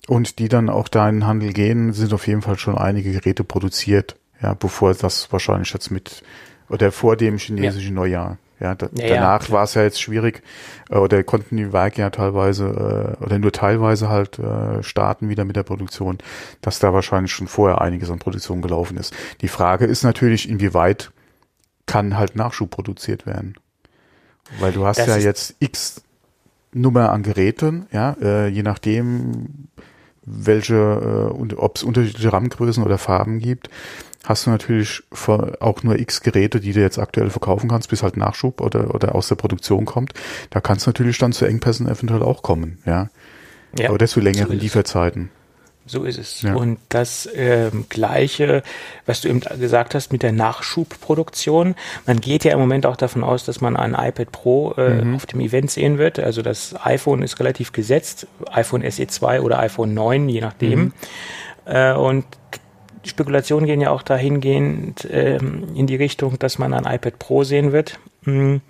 und 0.08 0.40
die 0.40 0.48
dann 0.48 0.68
auch 0.68 0.88
da 0.88 1.08
in 1.08 1.20
den 1.20 1.26
Handel 1.28 1.52
gehen, 1.52 1.92
sind 1.92 2.12
auf 2.12 2.26
jeden 2.26 2.42
Fall 2.42 2.58
schon 2.58 2.76
einige 2.76 3.12
Geräte 3.12 3.44
produziert, 3.44 4.16
ja, 4.44 4.54
bevor 4.54 4.94
das 4.94 5.32
wahrscheinlich 5.32 5.72
jetzt 5.72 5.90
mit 5.90 6.22
oder 6.68 6.92
vor 6.92 7.16
dem 7.16 7.38
chinesischen 7.38 7.94
ja. 7.94 8.00
Neujahr 8.00 8.38
ja, 8.60 8.74
da, 8.74 8.88
ja 8.94 9.08
danach 9.08 9.48
ja, 9.48 9.52
war 9.52 9.64
es 9.64 9.74
ja 9.74 9.82
jetzt 9.82 10.00
schwierig 10.00 10.42
äh, 10.88 10.96
oder 10.96 11.22
konnten 11.22 11.56
die 11.56 11.72
Werke 11.72 12.00
ja 12.00 12.10
teilweise 12.10 13.16
äh, 13.18 13.24
oder 13.24 13.38
nur 13.38 13.52
teilweise 13.52 14.08
halt 14.08 14.38
äh, 14.38 14.82
starten 14.82 15.28
wieder 15.28 15.44
mit 15.44 15.56
der 15.56 15.64
Produktion, 15.64 16.18
dass 16.60 16.78
da 16.78 16.92
wahrscheinlich 16.92 17.32
schon 17.32 17.48
vorher 17.48 17.80
einiges 17.80 18.10
an 18.10 18.18
Produktion 18.18 18.62
gelaufen 18.62 18.96
ist. 18.96 19.14
Die 19.40 19.48
Frage 19.48 19.86
ist 19.86 20.04
natürlich, 20.04 20.48
inwieweit 20.48 21.10
kann 21.86 22.16
halt 22.16 22.36
Nachschub 22.36 22.70
produziert 22.70 23.26
werden? 23.26 23.54
Weil 24.60 24.72
du 24.72 24.86
hast 24.86 24.98
das 24.98 25.08
ja 25.08 25.16
jetzt 25.16 25.56
x 25.58 26.02
Nummer 26.72 27.10
an 27.10 27.22
Geräten, 27.22 27.86
ja, 27.92 28.16
äh, 28.20 28.48
je 28.48 28.62
nachdem, 28.62 29.68
welche, 30.24 30.74
äh, 30.74 31.54
ob 31.54 31.76
es 31.76 31.82
unterschiedliche 31.82 32.32
RAM-Größen 32.32 32.82
oder 32.82 32.98
Farben 32.98 33.38
gibt, 33.38 33.68
hast 34.24 34.46
du 34.46 34.50
natürlich 34.50 35.02
auch 35.12 35.82
nur 35.82 35.98
x 35.98 36.22
Geräte, 36.22 36.60
die 36.60 36.72
du 36.72 36.80
jetzt 36.80 36.98
aktuell 36.98 37.30
verkaufen 37.30 37.68
kannst, 37.68 37.90
bis 37.90 38.02
halt 38.02 38.16
Nachschub 38.16 38.60
oder, 38.60 38.94
oder 38.94 39.14
aus 39.14 39.28
der 39.28 39.36
Produktion 39.36 39.84
kommt. 39.84 40.12
Da 40.50 40.60
kann 40.60 40.78
es 40.78 40.86
natürlich 40.86 41.18
dann 41.18 41.32
zu 41.32 41.44
Engpässen 41.44 41.86
eventuell 41.86 42.22
auch 42.22 42.42
kommen, 42.42 42.78
ja. 42.86 43.10
ja 43.78 43.90
oder 43.90 44.06
zu 44.06 44.20
längeren 44.20 44.56
so 44.56 44.62
Lieferzeiten. 44.62 45.30
So 45.86 46.04
ist 46.04 46.18
es. 46.18 46.40
Ja. 46.40 46.54
Und 46.54 46.78
das 46.88 47.28
ähm, 47.34 47.84
Gleiche, 47.90 48.62
was 49.04 49.20
du 49.20 49.28
eben 49.28 49.40
gesagt 49.40 49.94
hast 49.94 50.12
mit 50.12 50.22
der 50.22 50.32
Nachschubproduktion. 50.32 51.74
Man 52.06 52.20
geht 52.22 52.44
ja 52.44 52.52
im 52.52 52.58
Moment 52.58 52.86
auch 52.86 52.96
davon 52.96 53.22
aus, 53.22 53.44
dass 53.44 53.60
man 53.60 53.76
ein 53.76 53.92
iPad 53.92 54.32
Pro 54.32 54.72
äh, 54.78 55.04
mhm. 55.04 55.16
auf 55.16 55.26
dem 55.26 55.40
Event 55.40 55.70
sehen 55.70 55.98
wird. 55.98 56.18
Also 56.18 56.40
das 56.40 56.74
iPhone 56.84 57.22
ist 57.22 57.38
relativ 57.38 57.72
gesetzt, 57.72 58.26
iPhone 58.50 58.90
SE 58.90 59.06
2 59.06 59.42
oder 59.42 59.58
iPhone 59.58 59.92
9, 59.92 60.28
je 60.30 60.40
nachdem. 60.40 60.80
Mhm. 60.80 60.92
Äh, 61.66 61.92
und 61.92 62.24
die 63.04 63.08
Spekulationen 63.08 63.66
gehen 63.66 63.80
ja 63.80 63.90
auch 63.90 64.02
dahingehend 64.02 65.06
ähm, 65.10 65.68
in 65.74 65.86
die 65.86 65.96
Richtung, 65.96 66.38
dass 66.38 66.58
man 66.58 66.72
ein 66.72 66.92
iPad 66.92 67.18
Pro 67.18 67.44
sehen 67.44 67.72
wird. 67.72 67.98
Mhm. 68.22 68.60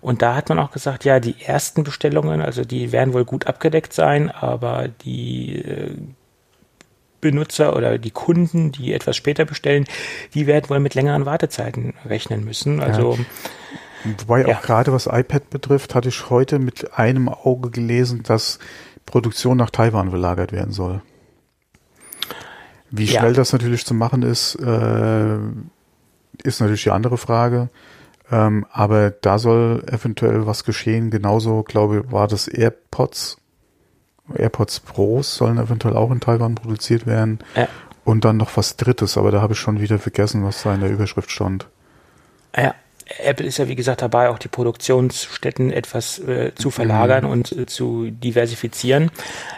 Und 0.00 0.20
da 0.20 0.36
hat 0.36 0.48
man 0.50 0.58
auch 0.58 0.70
gesagt, 0.70 1.04
ja, 1.04 1.18
die 1.18 1.36
ersten 1.42 1.82
Bestellungen, 1.82 2.42
also 2.42 2.64
die 2.64 2.92
werden 2.92 3.14
wohl 3.14 3.24
gut 3.24 3.46
abgedeckt 3.46 3.94
sein, 3.94 4.30
aber 4.30 4.88
die 4.88 5.56
äh, 5.56 5.96
Benutzer 7.22 7.74
oder 7.74 7.96
die 7.96 8.10
Kunden, 8.10 8.70
die 8.70 8.92
etwas 8.92 9.16
später 9.16 9.46
bestellen, 9.46 9.86
die 10.34 10.46
werden 10.46 10.68
wohl 10.68 10.78
mit 10.78 10.94
längeren 10.94 11.24
Wartezeiten 11.24 11.94
rechnen 12.04 12.44
müssen. 12.44 12.80
Also 12.80 13.14
ja. 13.14 13.24
Wobei 14.18 14.42
ja. 14.42 14.48
auch 14.48 14.60
gerade 14.60 14.92
was 14.92 15.06
iPad 15.06 15.48
betrifft, 15.48 15.94
hatte 15.94 16.10
ich 16.10 16.28
heute 16.28 16.58
mit 16.58 16.98
einem 16.98 17.30
Auge 17.30 17.70
gelesen, 17.70 18.22
dass 18.22 18.58
Produktion 19.06 19.56
nach 19.56 19.70
Taiwan 19.70 20.10
verlagert 20.10 20.52
werden 20.52 20.72
soll. 20.72 21.00
Wie 22.96 23.08
schnell 23.08 23.32
ja. 23.32 23.32
das 23.32 23.52
natürlich 23.52 23.84
zu 23.84 23.94
machen 23.94 24.22
ist, 24.22 24.56
äh, 24.56 25.36
ist 26.42 26.60
natürlich 26.60 26.84
die 26.84 26.90
andere 26.90 27.18
Frage. 27.18 27.68
Ähm, 28.30 28.66
aber 28.70 29.10
da 29.10 29.38
soll 29.38 29.84
eventuell 29.86 30.46
was 30.46 30.64
geschehen. 30.64 31.10
Genauso, 31.10 31.62
glaube 31.62 31.98
ich, 31.98 32.12
war 32.12 32.28
das 32.28 32.48
AirPods 32.48 33.38
AirPods 34.32 34.80
Pros 34.80 35.34
sollen 35.34 35.58
eventuell 35.58 35.96
auch 35.96 36.10
in 36.10 36.20
Taiwan 36.20 36.54
produziert 36.54 37.06
werden. 37.06 37.40
Ja. 37.54 37.68
Und 38.04 38.24
dann 38.24 38.36
noch 38.36 38.56
was 38.56 38.76
Drittes, 38.76 39.16
aber 39.16 39.30
da 39.30 39.40
habe 39.40 39.54
ich 39.54 39.58
schon 39.58 39.80
wieder 39.80 39.98
vergessen, 39.98 40.44
was 40.44 40.62
da 40.62 40.74
in 40.74 40.80
der 40.80 40.90
Überschrift 40.90 41.30
stand. 41.30 41.68
Ja, 42.56 42.74
Apple 43.18 43.46
ist 43.46 43.58
ja 43.58 43.68
wie 43.68 43.74
gesagt 43.74 44.02
dabei, 44.02 44.30
auch 44.30 44.38
die 44.38 44.48
Produktionsstätten 44.48 45.72
etwas 45.72 46.18
äh, 46.18 46.54
zu 46.54 46.70
verlagern 46.70 47.24
mhm. 47.24 47.30
und 47.30 47.52
äh, 47.52 47.66
zu 47.66 48.10
diversifizieren. 48.10 49.10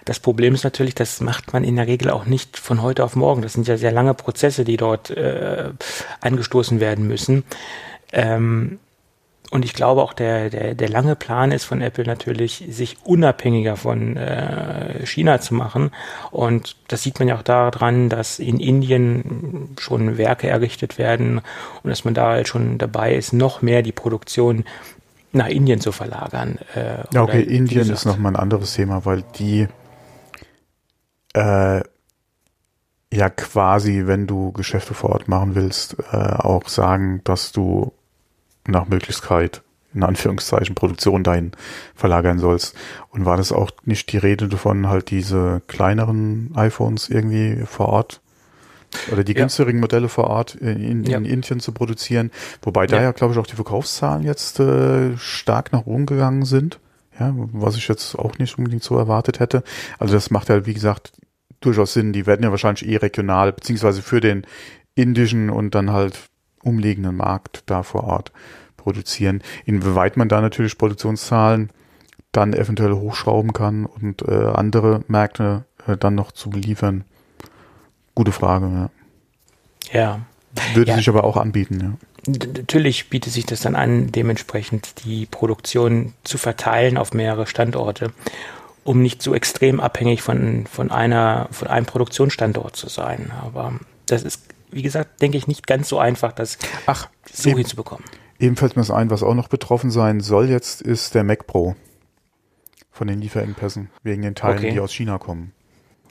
Das 0.05 0.21
Problem 0.21 0.55
ist 0.55 0.65
natürlich, 0.65 0.95
das 0.95 1.21
macht 1.21 1.53
man 1.53 1.65
in 1.65 1.77
der 1.77 1.87
Regel 1.87 2.11
auch 2.11 2.27
nicht 2.27 2.59
von 2.59 2.83
heute 2.83 3.05
auf 3.05 3.17
morgen. 3.17 3.43
Das 3.43 3.53
sind 3.53 3.69
ja 3.69 3.77
sehr 3.77 3.93
lange 3.93 4.15
Prozesse, 4.15 4.65
die 4.65 4.77
dort 4.77 5.11
äh, 5.11 5.71
angestoßen 6.21 6.81
werden 6.81 7.07
müssen. 7.07 7.45
Ähm, 8.13 8.79
und 9.51 9.65
ich 9.65 9.75
glaube 9.75 10.03
auch 10.03 10.13
der, 10.13 10.51
der, 10.51 10.75
der 10.75 10.89
lange 10.89 11.15
Plan 11.15 11.53
ist 11.53 11.65
von 11.65 11.81
Apple 11.81 12.05
natürlich, 12.05 12.65
sich 12.69 12.99
unabhängiger 13.05 13.77
von 13.77 14.17
äh, 14.17 15.07
China 15.07 15.41
zu 15.41 15.55
machen. 15.55 15.93
Und 16.33 16.77
das 16.89 17.03
sieht 17.03 17.19
man 17.19 17.29
ja 17.29 17.37
auch 17.37 17.43
daran, 17.43 18.09
dass 18.09 18.39
in 18.39 18.59
Indien 18.59 19.77
schon 19.79 20.19
Werke 20.19 20.49
errichtet 20.49 20.99
werden 20.99 21.41
und 21.83 21.91
dass 21.91 22.05
man 22.05 22.15
da 22.15 22.31
halt 22.31 22.49
schon 22.49 22.79
dabei 22.79 23.15
ist, 23.15 23.33
noch 23.33 23.63
mehr 23.63 23.83
die 23.83 23.93
Produktion 23.93 24.65
nach 25.33 25.49
Indien 25.49 25.81
zu 25.81 25.93
verlagern. 25.93 26.59
Äh, 26.75 27.05
ja, 27.13 27.23
okay, 27.23 27.43
Indien 27.43 27.89
ist 27.91 28.05
nochmal 28.05 28.33
ein 28.33 28.41
anderes 28.41 28.75
Thema, 28.75 29.05
weil 29.05 29.23
die 29.39 29.69
äh, 31.35 31.83
ja 33.13 33.31
quasi, 33.31 34.03
wenn 34.07 34.27
du 34.27 34.51
Geschäfte 34.53 34.95
vor 34.95 35.11
Ort 35.11 35.29
machen 35.29 35.55
willst, 35.55 35.97
äh, 36.11 36.17
auch 36.17 36.69
sagen, 36.69 37.21
dass 37.25 37.53
du 37.53 37.93
nach 38.69 38.89
Möglichkeit 38.89 39.63
in 39.95 40.03
Anführungszeichen 40.03 40.75
Produktion 40.75 41.25
dahin 41.25 41.53
verlagern 41.95 42.39
sollst. 42.39 42.77
Und 43.09 43.25
war 43.25 43.39
das 43.39 43.51
auch 43.51 43.71
nicht 43.85 44.13
die 44.13 44.19
Rede 44.19 44.47
davon, 44.47 44.89
halt 44.89 45.11
diese 45.11 45.63
kleineren 45.67 46.53
iPhones 46.55 47.09
irgendwie 47.09 47.65
vor 47.65 47.89
Ort 47.89 48.21
oder 49.11 49.25
die 49.25 49.33
ja. 49.33 49.41
günstigeren 49.41 49.81
Modelle 49.81 50.09
vor 50.09 50.25
Ort 50.25 50.55
in, 50.55 50.81
in, 50.81 51.05
ja. 51.05 51.17
in, 51.19 51.25
Indien 51.25 51.61
zu 51.61 51.73
produzieren, 51.73 52.31
wobei 52.63 52.83
ja. 52.83 52.87
da 52.87 53.03
ja, 53.03 53.13
glaube 53.13 53.33
ich, 53.33 53.39
auch 53.39 53.47
die 53.47 53.57
Verkaufszahlen 53.57 54.23
jetzt 54.23 54.61
äh, 54.61 55.17
stark 55.17 55.73
nach 55.73 55.87
oben 55.87 56.07
gegangen 56.07 56.45
sind, 56.45 56.79
ja, 57.19 57.35
was 57.35 57.77
ich 57.77 57.89
jetzt 57.89 58.17
auch 58.17 58.39
nicht 58.39 58.57
unbedingt 58.59 58.83
so 58.83 58.97
erwartet 58.97 59.41
hätte. 59.41 59.63
Also 59.99 60.15
das 60.15 60.31
macht 60.31 60.49
ja, 60.51 60.67
wie 60.67 60.75
gesagt, 60.75 61.13
durchaus 61.61 61.95
Sinn. 61.95 62.13
Die 62.13 62.27
werden 62.27 62.43
ja 62.43 62.51
wahrscheinlich 62.51 62.87
eh 62.87 62.97
regional, 62.97 63.53
beziehungsweise 63.53 64.03
für 64.03 64.21
den 64.21 64.47
indischen 64.95 65.51
und 65.51 65.75
dann 65.75 65.93
halt 65.93 66.19
umliegenden 66.67 67.17
Markt 67.17 67.63
da 67.67 67.83
vor 67.83 68.05
Ort 68.05 68.33
produzieren. 68.77 69.43
Inwieweit 69.65 70.17
man 70.17 70.29
da 70.29 70.41
natürlich 70.41 70.79
Produktionszahlen 70.79 71.71
dann 72.33 72.53
eventuell 72.53 72.93
hochschrauben 72.93 73.53
kann 73.53 73.87
und 73.87 74.23
äh, 74.23 74.33
andere 74.33 75.03
Märkte 75.09 75.65
äh, 75.87 75.97
dann 75.97 76.15
noch 76.15 76.33
zu 76.33 76.51
beliefern. 76.51 77.05
Gute 78.15 78.33
Frage, 78.33 78.67
ja. 78.67 78.91
Ja. 79.93 80.21
Würde 80.75 80.93
ja. 80.93 80.97
sich 80.97 81.09
aber 81.09 81.25
auch 81.25 81.37
anbieten, 81.37 81.81
ja. 81.81 81.93
Natürlich 82.29 83.09
bietet 83.09 83.33
sich 83.33 83.47
das 83.47 83.61
dann 83.61 83.77
an, 83.77 84.11
dementsprechend 84.11 85.05
die 85.05 85.27
Produktion 85.27 86.13
zu 86.25 86.39
verteilen 86.39 86.97
auf 86.97 87.15
mehrere 87.15 87.47
Standorte, 87.47 88.13
um 88.83 89.01
nicht 89.01 89.23
so 89.23 89.33
extrem 89.35 89.79
abhängig 89.79 90.23
von, 90.23 90.67
von 90.67 90.91
einer, 90.91 91.49
von 91.53 91.69
einem 91.69 91.87
Produktionsstandort 91.87 92.75
zu 92.75 92.89
sein. 92.89 93.31
Aber 93.43 93.75
das 94.07 94.25
ist 94.25 94.43
wie 94.71 94.83
gesagt, 94.83 95.23
denke 95.23 95.39
ich, 95.39 95.47
nicht 95.47 95.67
ganz 95.67 95.89
so 95.89 95.99
einfach, 95.99 96.33
das 96.33 96.59
Ach, 96.87 97.09
so 97.31 97.51
eben, 97.51 97.59
hinzubekommen. 97.59 98.05
Eben 98.39 98.57
fällt 98.57 98.77
mir 98.77 98.83
das 98.83 98.91
ein, 98.91 99.11
was 99.11 99.23
auch 99.23 99.35
noch 99.35 99.49
betroffen 99.49 99.91
sein 99.91 100.21
soll 100.21 100.51
jetzt, 100.51 100.83
ist 100.83 101.15
der 101.15 101.25
Mac 101.25 101.47
Pro 101.47 101.77
von 102.91 103.07
den 103.07 103.21
Lieferengpässen, 103.21 103.91
wegen 104.03 104.23
den 104.23 104.35
Teilen, 104.35 104.59
okay. 104.59 104.73
die 104.73 104.81
aus 104.81 104.93
China 104.93 105.19
kommen. 105.19 105.53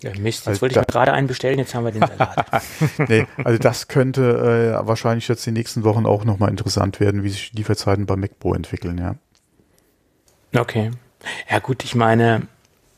Ja, 0.02 0.12
Mist, 0.12 0.42
jetzt 0.42 0.48
also 0.48 0.62
wollte 0.62 0.74
ich 0.74 0.82
mir 0.82 0.86
gerade 0.86 1.14
einen 1.14 1.28
bestellen, 1.28 1.58
jetzt 1.58 1.74
haben 1.74 1.86
wir 1.86 1.92
den 1.92 2.06
Salat. 2.06 2.64
nee, 3.10 3.26
also 3.44 3.58
das 3.58 3.88
könnte 3.88 4.78
äh, 4.82 4.88
wahrscheinlich 4.88 5.28
jetzt 5.28 5.46
die 5.46 5.52
nächsten 5.52 5.84
Wochen 5.84 6.06
auch 6.06 6.26
nochmal 6.26 6.50
interessant 6.50 7.00
werden, 7.00 7.24
wie 7.24 7.30
sich 7.30 7.52
die 7.52 7.58
Lieferzeiten 7.58 8.06
beim 8.06 8.20
Mac 8.20 8.38
Pro 8.38 8.54
entwickeln, 8.54 8.98
ja. 8.98 9.16
Okay. 10.56 10.92
Ja 11.50 11.60
gut, 11.60 11.84
ich 11.84 11.96
meine, 11.96 12.48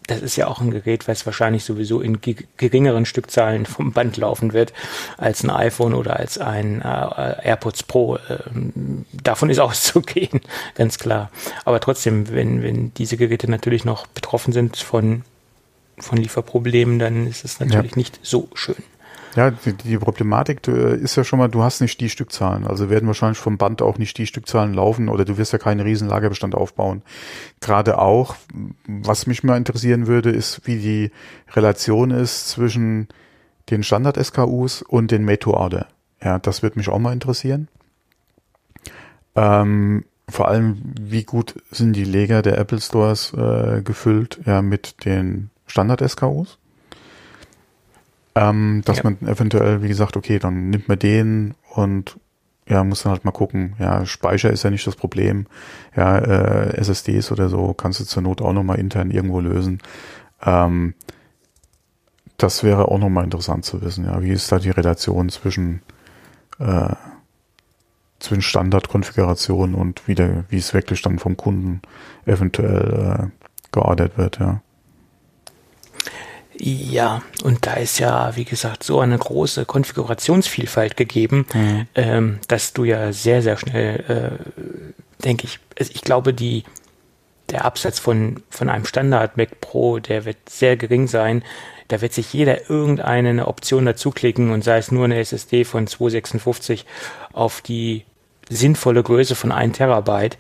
das 0.08 0.22
ist 0.22 0.36
ja 0.38 0.48
auch 0.48 0.62
ein 0.62 0.72
Gerät, 0.72 1.08
was 1.08 1.26
wahrscheinlich 1.26 1.64
sowieso 1.64 2.02
in 2.02 2.20
geringeren 2.22 3.06
Stückzahlen 3.06 3.66
vom 3.66 3.92
Band 3.92 4.18
laufen 4.18 4.54
wird 4.54 4.74
als 5.18 5.44
ein 5.44 5.50
iPhone 5.50 5.94
oder 5.94 6.18
als 6.18 6.38
ein 6.38 6.82
äh, 6.82 7.48
AirPods 7.48 7.84
Pro. 7.84 8.18
Ähm, 8.30 9.06
davon 9.12 9.50
ist 9.50 9.60
auszugehen, 9.68 10.42
ganz 10.76 10.98
klar. 10.98 11.30
Aber 11.66 11.80
trotzdem, 11.80 12.32
wenn, 12.32 12.64
wenn 12.64 12.94
diese 12.96 13.18
Geräte 13.18 13.52
natürlich 13.52 13.86
noch 13.86 14.08
betroffen 14.08 14.54
sind 14.54 14.78
von, 14.78 15.24
von 15.98 16.18
Lieferproblemen, 16.18 17.00
dann 17.00 17.28
ist 17.28 17.44
es 17.44 17.60
natürlich 17.60 17.92
ja. 17.92 17.98
nicht 17.98 18.20
so 18.24 18.48
schön. 18.54 18.84
Ja, 19.38 19.52
die, 19.52 19.74
die 19.74 20.00
Problematik 20.00 20.68
ist 20.68 21.16
ja 21.16 21.24
schon 21.24 21.38
mal, 21.38 21.48
du 21.48 21.62
hast 21.62 21.80
nicht 21.80 22.02
die 22.02 22.10
Stückzahlen. 22.10 22.66
Also 22.66 22.90
werden 22.90 23.06
wahrscheinlich 23.06 23.38
vom 23.38 23.60
Band 23.60 23.84
auch 23.84 24.00
nicht 24.00 24.18
die 24.18 24.26
Stückzahlen 24.26 24.74
laufen 24.74 25.10
oder 25.10 25.26
du 25.26 25.38
wirst 25.38 25.54
ja 25.54 25.60
keinen 25.60 25.80
riesen 25.82 26.10
Lagerbestand 26.10 26.56
aufbauen. 26.56 27.04
Gerade 27.62 28.00
auch, 28.00 28.36
was 28.88 29.28
mich 29.28 29.44
mal 29.44 29.56
interessieren 29.56 30.08
würde, 30.08 30.32
ist, 30.32 30.66
wie 30.66 30.80
die 30.80 31.12
Relation 31.56 32.10
ist 32.10 32.50
zwischen 32.50 33.10
den 33.70 33.84
Standard-SKUs 33.84 34.82
und 34.82 35.12
den 35.12 35.24
Made-to-Order. 35.24 35.86
Ja, 36.20 36.40
das 36.40 36.64
wird 36.64 36.76
mich 36.76 36.90
auch 36.90 36.98
mal 36.98 37.14
interessieren. 37.14 37.68
Ähm, 39.36 40.06
vor 40.28 40.48
allem, 40.48 40.82
wie 41.00 41.26
gut 41.26 41.62
sind 41.70 41.94
die 41.94 42.06
Leger 42.06 42.42
der 42.42 42.58
Apple 42.58 42.82
Stores 42.82 43.34
äh, 43.34 43.84
gefüllt 43.84 44.40
ja, 44.48 44.64
mit 44.64 45.06
den 45.06 45.52
Standard-SKUs? 45.68 46.58
Ähm, 48.38 48.82
dass 48.86 48.98
ja. 48.98 49.04
man 49.04 49.18
eventuell, 49.28 49.82
wie 49.82 49.88
gesagt, 49.88 50.18
okay, 50.18 50.40
dann 50.40 50.70
nimmt 50.70 50.88
man 50.88 51.00
den 51.00 51.56
und 51.74 52.18
ja, 52.68 52.84
muss 52.84 53.04
dann 53.04 53.14
halt 53.14 53.26
mal 53.26 53.32
gucken. 53.32 53.76
Ja, 53.80 54.06
Speicher 54.06 54.52
ist 54.52 54.64
ja 54.64 54.70
nicht 54.70 54.86
das 54.86 54.96
Problem. 54.96 55.48
Ja, 55.96 56.18
äh, 56.18 56.78
SSDs 56.78 57.32
oder 57.32 57.50
so 57.50 57.74
kannst 57.74 58.00
du 58.00 58.04
zur 58.04 58.24
Not 58.24 58.42
auch 58.42 58.54
nochmal 58.54 58.80
intern 58.80 59.10
irgendwo 59.10 59.40
lösen. 59.40 59.80
Ähm, 60.46 60.94
das 62.38 62.64
wäre 62.64 62.90
auch 62.90 63.00
nochmal 63.00 63.24
interessant 63.24 63.66
zu 63.66 63.82
wissen. 63.82 64.06
Ja, 64.06 64.22
wie 64.22 64.32
ist 64.32 64.52
da 64.52 64.60
die 64.60 64.70
Relation 64.70 65.30
zwischen 65.30 65.82
äh, 66.60 66.94
zwischen 68.20 68.42
Standardkonfiguration 68.42 69.76
und 69.76 70.08
wie, 70.08 70.16
der, 70.16 70.46
wie 70.50 70.58
es 70.58 70.74
wirklich 70.74 71.02
dann 71.02 71.20
vom 71.20 71.38
Kunden 71.38 71.82
eventuell 72.26 73.30
äh, 73.30 73.46
geordert 73.72 74.18
wird, 74.18 74.40
ja. 74.40 74.62
Ja, 76.60 77.22
und 77.44 77.66
da 77.68 77.74
ist 77.74 78.00
ja, 78.00 78.36
wie 78.36 78.46
gesagt, 78.46 78.84
so 78.84 79.00
eine 79.00 79.18
große 79.18 79.66
Konfigurationsvielfalt 79.66 80.98
gegeben, 80.98 81.46
mhm. 81.54 81.88
ähm, 81.96 82.40
dass 82.48 82.74
du 82.74 82.84
ja 82.84 83.14
sehr, 83.14 83.42
sehr 83.42 83.58
schnell, 83.58 84.40
äh, 84.40 85.24
denke 85.24 85.46
ich, 85.46 85.60
also 85.78 85.92
ich 85.94 86.02
glaube, 86.02 86.34
die, 86.34 86.64
der 87.50 87.66
Absatz 87.66 88.00
von, 88.00 88.42
von 88.50 88.70
einem 88.70 88.86
Standard 88.86 89.38
Mac 89.38 89.62
Pro, 89.62 90.00
der 90.00 90.26
wird 90.26 90.50
sehr 90.50 90.78
gering 90.78 91.08
sein. 91.08 91.44
Da 91.90 92.02
wird 92.02 92.14
sich 92.14 92.34
jeder 92.34 92.70
irgendeine 92.70 93.48
Option 93.48 93.86
dazuklicken 93.86 94.52
und 94.52 94.64
sei 94.64 94.78
es 94.78 94.92
nur 94.92 95.06
eine 95.06 95.20
SSD 95.20 95.64
von 95.64 95.88
256 95.88 96.86
auf 97.32 97.62
die 97.62 98.04
sinnvolle 98.50 99.04
Größe 99.04 99.36
von 99.36 99.52
1 99.52 99.78
Terabyte 99.78 100.38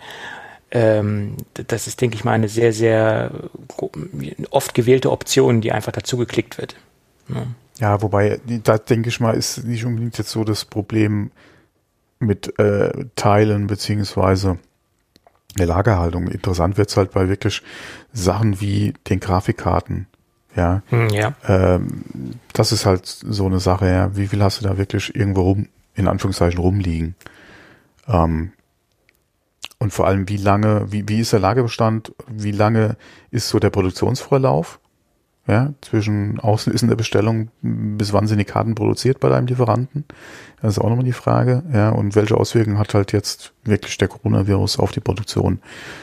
ähm, 0.72 1.38
das 1.54 1.88
ist, 1.88 2.02
denke 2.02 2.16
ich 2.16 2.24
mal, 2.24 2.34
eine 2.34 2.50
sehr, 2.50 2.74
sehr 2.74 3.32
oft 4.50 4.74
gewählte 4.74 5.12
Option, 5.12 5.62
die 5.62 5.72
einfach 5.72 5.92
dazu 5.92 6.18
geklickt 6.18 6.58
wird. 6.58 6.76
Ne? 7.28 7.48
Ja, 7.80 8.02
wobei, 8.02 8.40
da 8.64 8.78
denke 8.78 9.10
ich 9.10 9.20
mal, 9.20 9.36
ist 9.36 9.64
nicht 9.64 9.86
unbedingt 9.86 10.18
jetzt 10.18 10.32
so 10.32 10.44
das 10.44 10.66
Problem 10.66 11.32
mit 12.20 12.58
äh, 12.60 13.06
Teilen 13.16 13.68
beziehungsweise 13.68 14.58
der 15.58 15.68
Lagerhaltung. 15.68 16.28
Interessant 16.28 16.78
wird's 16.78 16.98
halt 16.98 17.12
bei 17.12 17.30
wirklich 17.30 17.62
Sachen 18.14 18.60
wie 18.62 18.94
den 19.10 19.20
Grafikkarten. 19.20 20.08
Ja, 20.56 20.82
Hm, 20.90 21.10
Ja. 21.10 21.36
ähm, 21.48 22.04
das 22.54 22.72
ist 22.72 22.88
halt 22.88 23.06
so 23.06 23.46
eine 23.46 23.60
Sache, 23.60 23.88
ja. 23.88 24.16
Wie 24.18 24.28
viel 24.28 24.42
hast 24.42 24.60
du 24.62 24.68
da 24.68 24.78
wirklich 24.80 25.16
irgendwo 25.16 25.42
rum, 25.42 25.68
in 25.94 26.08
Anführungszeichen 26.08 26.60
rumliegen? 26.60 27.14
Ähm, 28.08 28.54
und 29.80 29.94
vor 29.94 30.08
allem, 30.08 30.28
wie 30.28 30.38
lange, 30.38 30.92
wie, 30.92 31.08
wie 31.08 31.20
ist 31.20 31.34
der 31.34 31.40
Lagerbestand? 31.40 32.14
Wie 32.28 32.52
lange 32.52 32.98
ist 33.32 33.50
so 33.50 33.60
der 33.60 33.70
Produktionsvorlauf? 33.70 34.80
Ja, 35.48 35.74
zwischen 35.80 36.42
Auslösen 36.42 36.90
der 36.90 36.98
Bestellung, 36.98 37.52
bis 37.62 38.12
wann 38.12 38.28
sind 38.28 38.40
die 38.40 38.44
Karten 38.44 38.76
produziert 38.76 39.22
bei 39.22 39.30
deinem 39.30 39.48
Lieferanten? 39.48 40.04
Das 40.62 40.74
ist 40.74 40.80
auch 40.80 40.90
nochmal 40.90 41.06
die 41.06 41.14
Frage. 41.14 41.64
Ja, 41.72 41.90
und 41.92 42.16
welche 42.16 42.36
Auswirkungen 42.36 42.78
hat 42.78 42.94
halt 42.94 43.14
jetzt 43.14 43.54
wirklich 43.64 43.98
der 43.98 44.10
Coronavirus 44.10 44.78
auf 44.78 44.92
die 44.92 45.00
Produktion, 45.00 45.62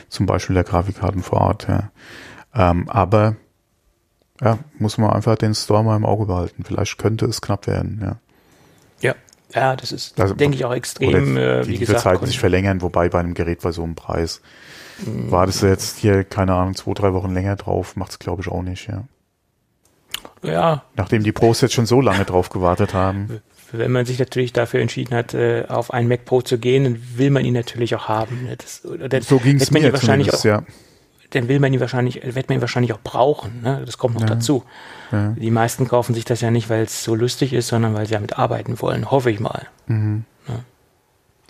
zum 0.08 0.24
Beispiel 0.24 0.54
der 0.54 0.64
Grafikkarten 0.64 1.22
vor 1.22 1.42
Ort? 1.42 1.68
Ja. 1.68 1.90
Ähm, 2.54 2.88
aber 2.88 3.36
ja, 4.40 4.58
muss 4.78 4.96
man 4.96 5.10
einfach 5.10 5.36
den 5.36 5.54
Store 5.54 5.84
mal 5.84 5.96
im 5.96 6.06
Auge 6.06 6.24
behalten. 6.24 6.64
Vielleicht 6.64 6.96
könnte 6.96 7.26
es 7.26 7.42
knapp 7.42 7.66
werden, 7.66 8.00
ja. 8.02 8.16
Ja. 9.00 9.14
Ja, 9.54 9.76
das 9.76 9.92
ist, 9.92 10.20
Also, 10.20 10.34
denke 10.34 10.56
ich, 10.56 10.64
auch 10.64 10.74
extrem, 10.74 11.08
Oder 11.36 11.60
äh, 11.60 11.62
die 11.62 11.68
wie 11.68 11.78
gesagt. 11.78 11.98
Lieferzeiten 11.98 12.26
sich 12.26 12.38
verlängern, 12.38 12.82
wobei 12.82 13.08
bei 13.08 13.20
einem 13.20 13.34
Gerät 13.34 13.60
bei 13.62 13.70
so 13.72 13.82
einem 13.82 13.94
Preis. 13.94 14.40
Mhm. 15.04 15.30
Wartest 15.30 15.62
du 15.62 15.66
jetzt 15.66 15.98
hier, 15.98 16.24
keine 16.24 16.54
Ahnung, 16.54 16.74
zwei, 16.74 16.92
drei 16.94 17.12
Wochen 17.14 17.32
länger 17.32 17.56
drauf, 17.56 17.96
macht's 17.96 18.18
glaube 18.18 18.42
ich 18.42 18.48
auch 18.48 18.62
nicht, 18.62 18.88
ja. 18.88 19.04
ja, 20.42 20.82
Nachdem 20.96 21.22
die 21.22 21.32
Pros 21.32 21.60
jetzt 21.60 21.74
schon 21.74 21.86
so 21.86 22.00
lange 22.00 22.24
drauf 22.24 22.50
gewartet 22.50 22.94
haben. 22.94 23.40
wenn 23.72 23.90
man 23.92 24.06
sich 24.06 24.18
natürlich 24.18 24.52
dafür 24.52 24.80
entschieden 24.80 25.14
hat, 25.14 25.34
äh, 25.34 25.64
auf 25.68 25.92
einen 25.92 26.08
Mac 26.08 26.24
Pro 26.24 26.42
zu 26.42 26.58
gehen, 26.58 26.84
dann 26.84 27.02
will 27.16 27.30
man 27.30 27.44
ihn 27.44 27.54
natürlich 27.54 27.94
auch 27.96 28.08
haben. 28.08 28.44
ne? 28.44 28.56
Das, 28.56 28.84
oder 28.84 29.22
So 29.22 29.44
wird 29.44 29.70
man 29.72 29.82
mir 29.82 29.92
wahrscheinlich 29.92 30.32
auch, 30.32 30.44
ja. 30.44 30.62
Dann 31.30 31.48
will 31.48 31.58
man 31.60 31.72
ihn 31.72 31.80
wahrscheinlich, 31.80 32.22
wird 32.22 32.48
man 32.48 32.58
ihn 32.58 32.60
wahrscheinlich 32.60 32.92
auch 32.92 33.00
brauchen. 33.02 33.62
Ne? 33.62 33.82
Das 33.84 33.98
kommt 33.98 34.14
noch 34.14 34.22
Ja. 34.22 34.28
dazu. 34.28 34.64
Ja. 35.12 35.30
Die 35.30 35.50
meisten 35.50 35.88
kaufen 35.88 36.14
sich 36.14 36.24
das 36.24 36.40
ja 36.40 36.50
nicht, 36.50 36.70
weil 36.70 36.84
es 36.84 37.02
so 37.04 37.14
lustig 37.14 37.52
ist, 37.52 37.68
sondern 37.68 37.94
weil 37.94 38.06
sie 38.06 38.14
damit 38.14 38.38
arbeiten 38.38 38.80
wollen, 38.80 39.10
hoffe 39.10 39.30
ich 39.30 39.40
mal. 39.40 39.66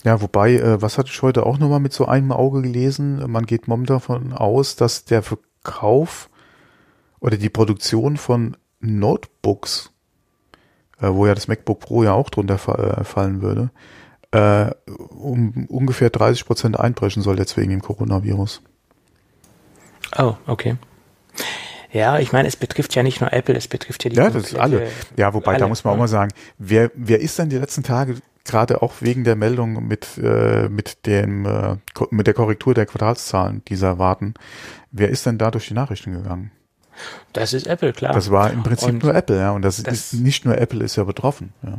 Ja, 0.04 0.20
wobei, 0.20 0.54
äh, 0.56 0.82
was 0.82 0.98
hatte 0.98 1.08
ich 1.10 1.22
heute 1.22 1.46
auch 1.46 1.58
nochmal 1.58 1.80
mit 1.80 1.94
so 1.94 2.04
einem 2.06 2.30
Auge 2.30 2.60
gelesen? 2.60 3.24
Man 3.30 3.46
geht 3.46 3.68
momentan 3.68 3.96
davon 3.96 4.32
aus, 4.34 4.76
dass 4.76 5.06
der 5.06 5.22
Verkauf 5.22 6.28
oder 7.20 7.38
die 7.38 7.48
Produktion 7.48 8.18
von 8.18 8.54
Notebooks, 8.80 9.92
äh, 11.00 11.08
wo 11.08 11.26
ja 11.26 11.34
das 11.34 11.48
MacBook 11.48 11.80
Pro 11.80 12.02
ja 12.02 12.12
auch 12.12 12.28
drunter 12.28 12.56
äh, 12.98 13.04
fallen 13.04 13.40
würde, 13.42 13.70
um 15.16 15.66
ungefähr 15.68 16.10
30 16.10 16.44
Prozent 16.44 16.76
einbrechen 16.78 17.22
soll 17.22 17.38
jetzt 17.38 17.56
wegen 17.56 17.70
dem 17.70 17.80
Coronavirus. 17.80 18.62
Oh, 20.18 20.34
okay. 20.46 20.76
Ja, 21.92 22.18
ich 22.18 22.32
meine, 22.32 22.48
es 22.48 22.56
betrifft 22.56 22.94
ja 22.96 23.02
nicht 23.04 23.20
nur 23.20 23.32
Apple, 23.32 23.54
es 23.54 23.68
betrifft 23.68 24.02
ja 24.04 24.10
die 24.10 24.16
Ja, 24.16 24.28
das 24.30 24.44
ist 24.52 24.56
alle. 24.58 24.78
komplette- 24.78 24.96
Ja, 25.16 25.32
wobei, 25.32 25.52
da 25.52 25.58
alle, 25.64 25.68
muss 25.68 25.84
man 25.84 25.94
auch 25.94 25.98
mal 25.98 26.08
sagen, 26.08 26.32
wer, 26.58 26.90
wer 26.94 27.20
ist 27.20 27.38
denn 27.38 27.50
die 27.50 27.58
letzten 27.58 27.82
Tage 27.84 28.16
gerade 28.44 28.82
auch 28.82 28.94
wegen 29.00 29.24
der 29.24 29.36
Meldung 29.36 29.86
mit, 29.86 30.18
äh, 30.18 30.68
mit 30.68 31.06
dem, 31.06 31.46
äh, 31.46 31.76
mit 32.10 32.26
der 32.26 32.34
Korrektur 32.34 32.74
der 32.74 32.86
Quartalszahlen, 32.86 33.62
die 33.68 33.76
sie 33.76 33.86
erwarten, 33.86 34.34
wer 34.90 35.08
ist 35.08 35.24
denn 35.24 35.38
da 35.38 35.50
durch 35.50 35.68
die 35.68 35.74
Nachrichten 35.74 36.12
gegangen? 36.12 36.50
Das 37.32 37.52
ist 37.52 37.66
Apple, 37.66 37.92
klar. 37.92 38.12
Das 38.12 38.30
war 38.30 38.50
im 38.52 38.62
Prinzip 38.62 38.88
Und 38.88 39.02
nur 39.02 39.14
Apple, 39.14 39.38
ja, 39.38 39.52
und 39.52 39.62
das, 39.62 39.82
das- 39.82 40.12
ist 40.12 40.14
nicht 40.14 40.44
nur 40.44 40.58
Apple 40.58 40.84
ist 40.84 40.96
ja 40.96 41.04
betroffen, 41.04 41.52
ja. 41.62 41.78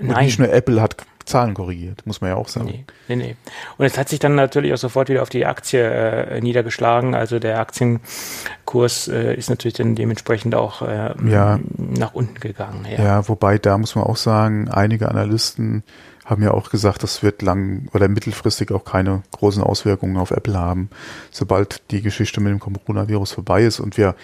Und 0.00 0.08
Nein. 0.08 0.24
nicht 0.26 0.38
nur 0.38 0.52
Apple 0.52 0.80
hat 0.80 0.96
Zahlen 1.24 1.54
korrigiert, 1.54 2.06
muss 2.06 2.20
man 2.20 2.30
ja 2.30 2.36
auch 2.36 2.46
sagen. 2.48 2.66
Nee, 2.66 2.84
nee, 3.08 3.16
nee. 3.16 3.36
Und 3.78 3.84
es 3.86 3.98
hat 3.98 4.08
sich 4.08 4.20
dann 4.20 4.36
natürlich 4.36 4.72
auch 4.72 4.78
sofort 4.78 5.08
wieder 5.08 5.22
auf 5.22 5.28
die 5.28 5.44
Aktie 5.44 5.82
äh, 5.82 6.40
niedergeschlagen. 6.40 7.16
Also 7.16 7.40
der 7.40 7.58
Aktienkurs 7.58 9.08
äh, 9.08 9.34
ist 9.34 9.50
natürlich 9.50 9.74
dann 9.74 9.96
dementsprechend 9.96 10.54
auch 10.54 10.82
äh, 10.82 11.14
Ja. 11.28 11.58
nach 11.76 12.14
unten 12.14 12.38
gegangen. 12.38 12.86
Ja. 12.88 13.02
Ja, 13.02 13.28
wobei 13.28 13.58
da 13.58 13.76
muss 13.76 13.96
man 13.96 14.04
auch 14.04 14.16
sagen, 14.16 14.68
einige 14.68 15.08
Analysten 15.08 15.82
haben 16.24 16.42
ja 16.42 16.52
auch 16.52 16.70
gesagt, 16.70 17.02
das 17.02 17.22
wird 17.24 17.42
lang 17.42 17.88
oder 17.92 18.06
mittelfristig 18.08 18.70
auch 18.70 18.84
keine 18.84 19.22
großen 19.32 19.62
Auswirkungen 19.62 20.16
auf 20.18 20.30
Apple 20.30 20.56
haben, 20.58 20.90
sobald 21.30 21.82
die 21.90 22.02
Geschichte 22.02 22.40
mit 22.40 22.52
dem 22.52 22.60
Coronavirus 22.60 23.32
vorbei 23.32 23.62
ist. 23.62 23.80
Und 23.80 23.96
wir 23.96 24.14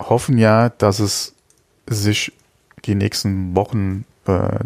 hoffen 0.00 0.38
ja, 0.38 0.68
dass 0.68 0.98
es 1.00 1.34
sich 1.88 2.32
die 2.84 2.94
nächsten 2.94 3.54
Wochen 3.56 4.04
äh, 4.28 4.64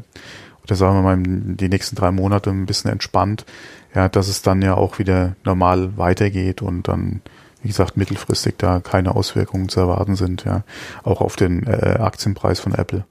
oder 0.64 0.76
sagen 0.76 0.96
wir 0.96 1.02
mal 1.02 1.18
die 1.56 1.68
nächsten 1.68 1.96
drei 1.96 2.10
Monate 2.10 2.50
ein 2.50 2.66
bisschen 2.66 2.90
entspannt, 2.90 3.46
ja, 3.94 4.08
dass 4.08 4.28
es 4.28 4.42
dann 4.42 4.60
ja 4.62 4.74
auch 4.74 4.98
wieder 4.98 5.34
normal 5.44 5.96
weitergeht 5.96 6.60
und 6.60 6.88
dann, 6.88 7.22
wie 7.62 7.68
gesagt, 7.68 7.96
mittelfristig 7.96 8.56
da 8.58 8.80
keine 8.80 9.14
Auswirkungen 9.14 9.68
zu 9.68 9.80
erwarten 9.80 10.14
sind, 10.14 10.44
ja, 10.44 10.64
auch 11.04 11.20
auf 11.20 11.36
den 11.36 11.66
äh, 11.66 11.96
Aktienpreis 11.98 12.60
von 12.60 12.74
Apple. 12.74 13.04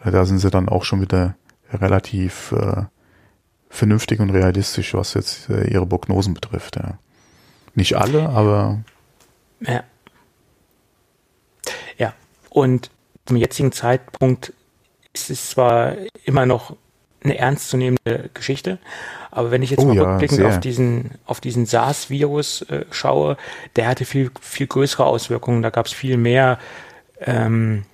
Also 0.00 0.16
Da 0.16 0.24
sind 0.24 0.38
sie 0.38 0.50
dann 0.50 0.68
auch 0.68 0.84
schon 0.84 1.00
wieder 1.00 1.34
relativ 1.72 2.52
äh, 2.52 2.84
vernünftig 3.68 4.20
und 4.20 4.30
realistisch, 4.30 4.94
was 4.94 5.14
jetzt 5.14 5.48
äh, 5.48 5.68
ihre 5.68 5.86
Prognosen 5.86 6.34
betrifft. 6.34 6.76
Ja. 6.76 6.98
Nicht 7.74 7.96
alle, 7.96 8.28
aber 8.28 8.80
Ja. 9.60 9.82
Ja. 11.96 12.12
Und 12.50 12.90
zum 13.26 13.36
jetzigen 13.36 13.72
Zeitpunkt 13.72 14.52
ist 15.12 15.30
es 15.30 15.50
zwar 15.50 15.94
immer 16.24 16.46
noch 16.46 16.76
eine 17.22 17.38
ernstzunehmende 17.38 18.30
Geschichte, 18.34 18.78
aber 19.30 19.50
wenn 19.50 19.62
ich 19.62 19.70
jetzt 19.70 19.80
Oh 19.80 19.86
mal 19.86 19.96
ja, 19.96 20.02
rückblickend 20.02 20.40
sehr. 20.40 20.48
auf 20.48 20.60
diesen, 20.60 21.12
auf 21.24 21.40
diesen 21.40 21.66
SARS-Virus 21.66 22.62
äh, 22.62 22.84
schaue, 22.90 23.36
der 23.76 23.86
hatte 23.86 24.04
viel, 24.04 24.30
viel 24.40 24.66
größere 24.66 25.06
Auswirkungen. 25.06 25.62
Da 25.62 25.70
gab 25.70 25.86
es 25.86 25.92
viel 25.92 26.16
mehr 26.16 26.58
ähm, 27.20 27.84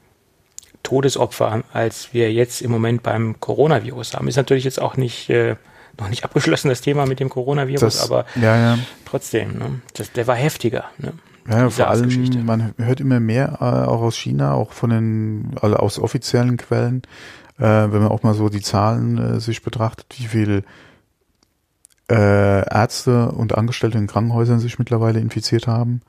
Todesopfer, 0.82 1.62
als 1.72 2.12
wir 2.12 2.32
jetzt 2.32 2.62
im 2.62 2.70
Moment 2.70 3.02
beim 3.02 3.38
Coronavirus 3.38 4.14
haben. 4.14 4.26
Ist 4.26 4.36
natürlich 4.36 4.64
jetzt 4.64 4.80
auch 4.80 4.96
nicht 4.96 5.30
äh, 5.30 5.56
noch 5.98 6.08
nicht 6.08 6.24
abgeschlossen, 6.24 6.70
das 6.70 6.80
Thema 6.80 7.06
mit 7.06 7.20
dem 7.20 7.28
Coronavirus, 7.28 7.80
das, 7.80 8.10
aber 8.10 8.24
ja, 8.34 8.56
ja. 8.56 8.78
trotzdem, 9.04 9.58
ne? 9.58 9.80
das, 9.94 10.10
der 10.12 10.26
war 10.26 10.36
heftiger. 10.36 10.84
Ne? 10.98 11.12
Ja, 11.48 11.70
vor 11.70 11.88
allem, 11.88 12.44
man 12.44 12.74
hört 12.76 13.00
immer 13.00 13.20
mehr 13.20 13.58
äh, 13.60 13.88
auch 13.88 14.02
aus 14.02 14.16
China, 14.16 14.52
auch 14.52 14.72
von 14.72 14.90
den, 14.90 15.52
also 15.60 15.76
aus 15.76 15.98
offiziellen 15.98 16.58
Quellen, 16.58 17.02
äh, 17.56 17.62
wenn 17.62 18.02
man 18.02 18.08
auch 18.08 18.22
mal 18.22 18.34
so 18.34 18.50
die 18.50 18.60
Zahlen 18.60 19.18
äh, 19.18 19.40
sich 19.40 19.62
betrachtet, 19.62 20.06
wie 20.18 20.26
viel 20.26 20.64
äh, 22.10 22.68
Ärzte 22.68 23.30
und 23.32 23.56
Angestellte 23.56 23.96
in 23.96 24.06
Krankenhäusern 24.06 24.58
sich 24.58 24.78
mittlerweile 24.78 25.20
infiziert 25.20 25.66
haben. 25.66 26.02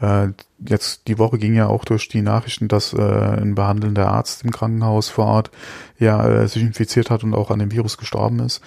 Äh, 0.00 0.28
jetzt 0.58 1.06
die 1.06 1.18
Woche 1.18 1.38
ging 1.38 1.54
ja 1.54 1.66
auch 1.66 1.84
durch 1.84 2.08
die 2.08 2.22
Nachrichten, 2.22 2.68
dass 2.68 2.94
äh, 2.94 3.02
ein 3.02 3.54
behandelnder 3.54 4.08
Arzt 4.08 4.42
im 4.42 4.52
Krankenhaus 4.52 5.10
vor 5.10 5.26
Ort 5.26 5.50
ja 5.98 6.46
sich 6.46 6.62
infiziert 6.62 7.10
hat 7.10 7.24
und 7.24 7.34
auch 7.34 7.50
an 7.50 7.58
dem 7.58 7.72
Virus 7.72 7.98
gestorben 7.98 8.40
ist. 8.40 8.62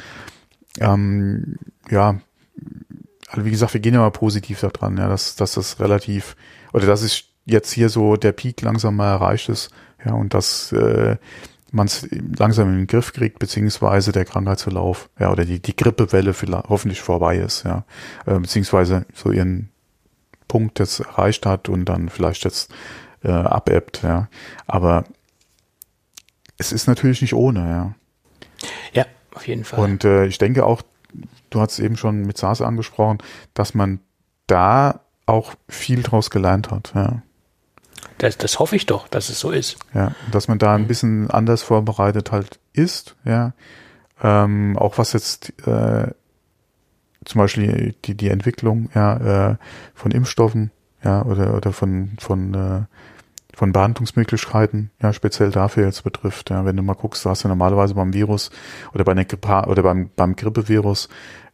Ähm, 0.79 1.57
ja, 1.89 2.19
also 3.31 3.45
wie 3.45 3.51
gesagt, 3.51 3.73
wir 3.73 3.81
gehen 3.81 3.93
ja 3.93 4.01
mal 4.01 4.11
positiv 4.11 4.59
da 4.59 4.67
dran, 4.67 4.97
ja, 4.97 5.07
dass, 5.07 5.35
dass 5.35 5.53
das 5.53 5.79
relativ, 5.79 6.35
oder 6.73 6.85
dass 6.85 7.01
es 7.01 7.23
jetzt 7.45 7.71
hier 7.71 7.89
so 7.89 8.17
der 8.17 8.33
Peak 8.33 8.61
langsam 8.61 8.97
mal 8.97 9.09
erreicht 9.09 9.49
ist, 9.49 9.71
ja, 10.05 10.13
und 10.13 10.33
dass 10.33 10.71
äh, 10.73 11.15
man 11.71 11.87
es 11.87 12.07
langsam 12.37 12.69
in 12.69 12.77
den 12.79 12.87
Griff 12.87 13.13
kriegt, 13.13 13.39
beziehungsweise 13.39 14.11
der 14.11 14.25
Krankheitsverlauf, 14.25 15.09
ja, 15.17 15.31
oder 15.31 15.45
die, 15.45 15.61
die 15.61 15.75
Grippewelle 15.75 16.33
vielleicht 16.33 16.67
hoffentlich 16.67 17.01
vorbei 17.01 17.37
ist, 17.37 17.63
ja, 17.63 17.85
äh, 18.25 18.37
beziehungsweise 18.37 19.05
so 19.13 19.31
ihren 19.31 19.69
Punkt 20.49 20.79
jetzt 20.79 20.99
erreicht 20.99 21.45
hat 21.45 21.69
und 21.69 21.85
dann 21.85 22.09
vielleicht 22.09 22.43
jetzt 22.43 22.73
äh, 23.23 23.31
abebbt, 23.31 24.03
ja. 24.03 24.27
Aber 24.67 25.05
es 26.57 26.73
ist 26.73 26.87
natürlich 26.87 27.21
nicht 27.21 27.33
ohne, 27.33 27.59
ja. 27.61 27.95
Ja, 28.91 29.05
auf 29.33 29.47
jeden 29.47 29.63
Fall. 29.63 29.79
Und 29.79 30.03
äh, 30.03 30.25
ich 30.25 30.37
denke 30.37 30.65
auch, 30.65 30.81
du 31.51 31.61
hast 31.61 31.77
eben 31.77 31.95
schon 31.95 32.23
mit 32.23 32.37
SARS 32.37 32.61
angesprochen, 32.61 33.19
dass 33.53 33.75
man 33.75 33.99
da 34.47 35.01
auch 35.27 35.53
viel 35.69 36.01
draus 36.01 36.31
gelernt 36.31 36.71
hat, 36.71 36.91
ja. 36.95 37.21
Das, 38.17 38.37
das 38.37 38.59
hoffe 38.59 38.75
ich 38.75 38.87
doch, 38.87 39.07
dass 39.07 39.29
es 39.29 39.39
so 39.39 39.51
ist. 39.51 39.77
Ja, 39.93 40.13
dass 40.31 40.47
man 40.47 40.57
da 40.57 40.73
ein 40.73 40.87
bisschen 40.87 41.29
anders 41.29 41.61
vorbereitet 41.61 42.31
halt 42.31 42.59
ist, 42.73 43.15
ja. 43.23 43.53
Ähm, 44.23 44.77
auch 44.77 44.97
was 44.97 45.13
jetzt 45.13 45.53
äh, 45.67 46.07
zum 47.25 47.39
Beispiel 47.39 47.95
die, 48.05 48.15
die 48.15 48.29
Entwicklung 48.29 48.89
ja, 48.93 49.51
äh, 49.51 49.55
von 49.93 50.11
Impfstoffen, 50.11 50.71
ja, 51.03 51.23
oder, 51.23 51.55
oder 51.55 51.71
von, 51.73 52.11
von, 52.19 52.53
äh, 52.53 52.81
von 53.61 53.73
Behandlungsmöglichkeiten, 53.73 54.89
ja, 55.03 55.13
speziell 55.13 55.51
dafür 55.51 55.85
jetzt 55.85 56.03
betrifft. 56.03 56.49
Ja, 56.49 56.65
wenn 56.65 56.75
du 56.75 56.81
mal 56.81 56.95
guckst, 56.95 57.23
du 57.23 57.29
hast 57.29 57.43
ja 57.43 57.47
normalerweise 57.47 57.93
beim 57.93 58.11
Virus 58.11 58.49
oder 58.91 59.03
bei 59.03 59.11
einer 59.11 59.23
Grippe 59.23 59.65
oder 59.67 59.83
beim, 59.83 60.09
beim 60.15 60.35
Grippevirus 60.35 61.09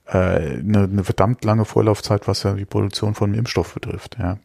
äh, 0.05 0.15
eine, 0.15 0.83
eine 0.83 1.03
verdammt 1.03 1.43
lange 1.43 1.65
Vorlaufzeit, 1.65 2.25
was 2.29 2.43
ja 2.43 2.53
die 2.53 2.63
Produktion 2.63 3.13
von 3.13 3.33
Impfstoff 3.33 3.73
betrifft, 3.73 4.15
ja. 4.17 4.37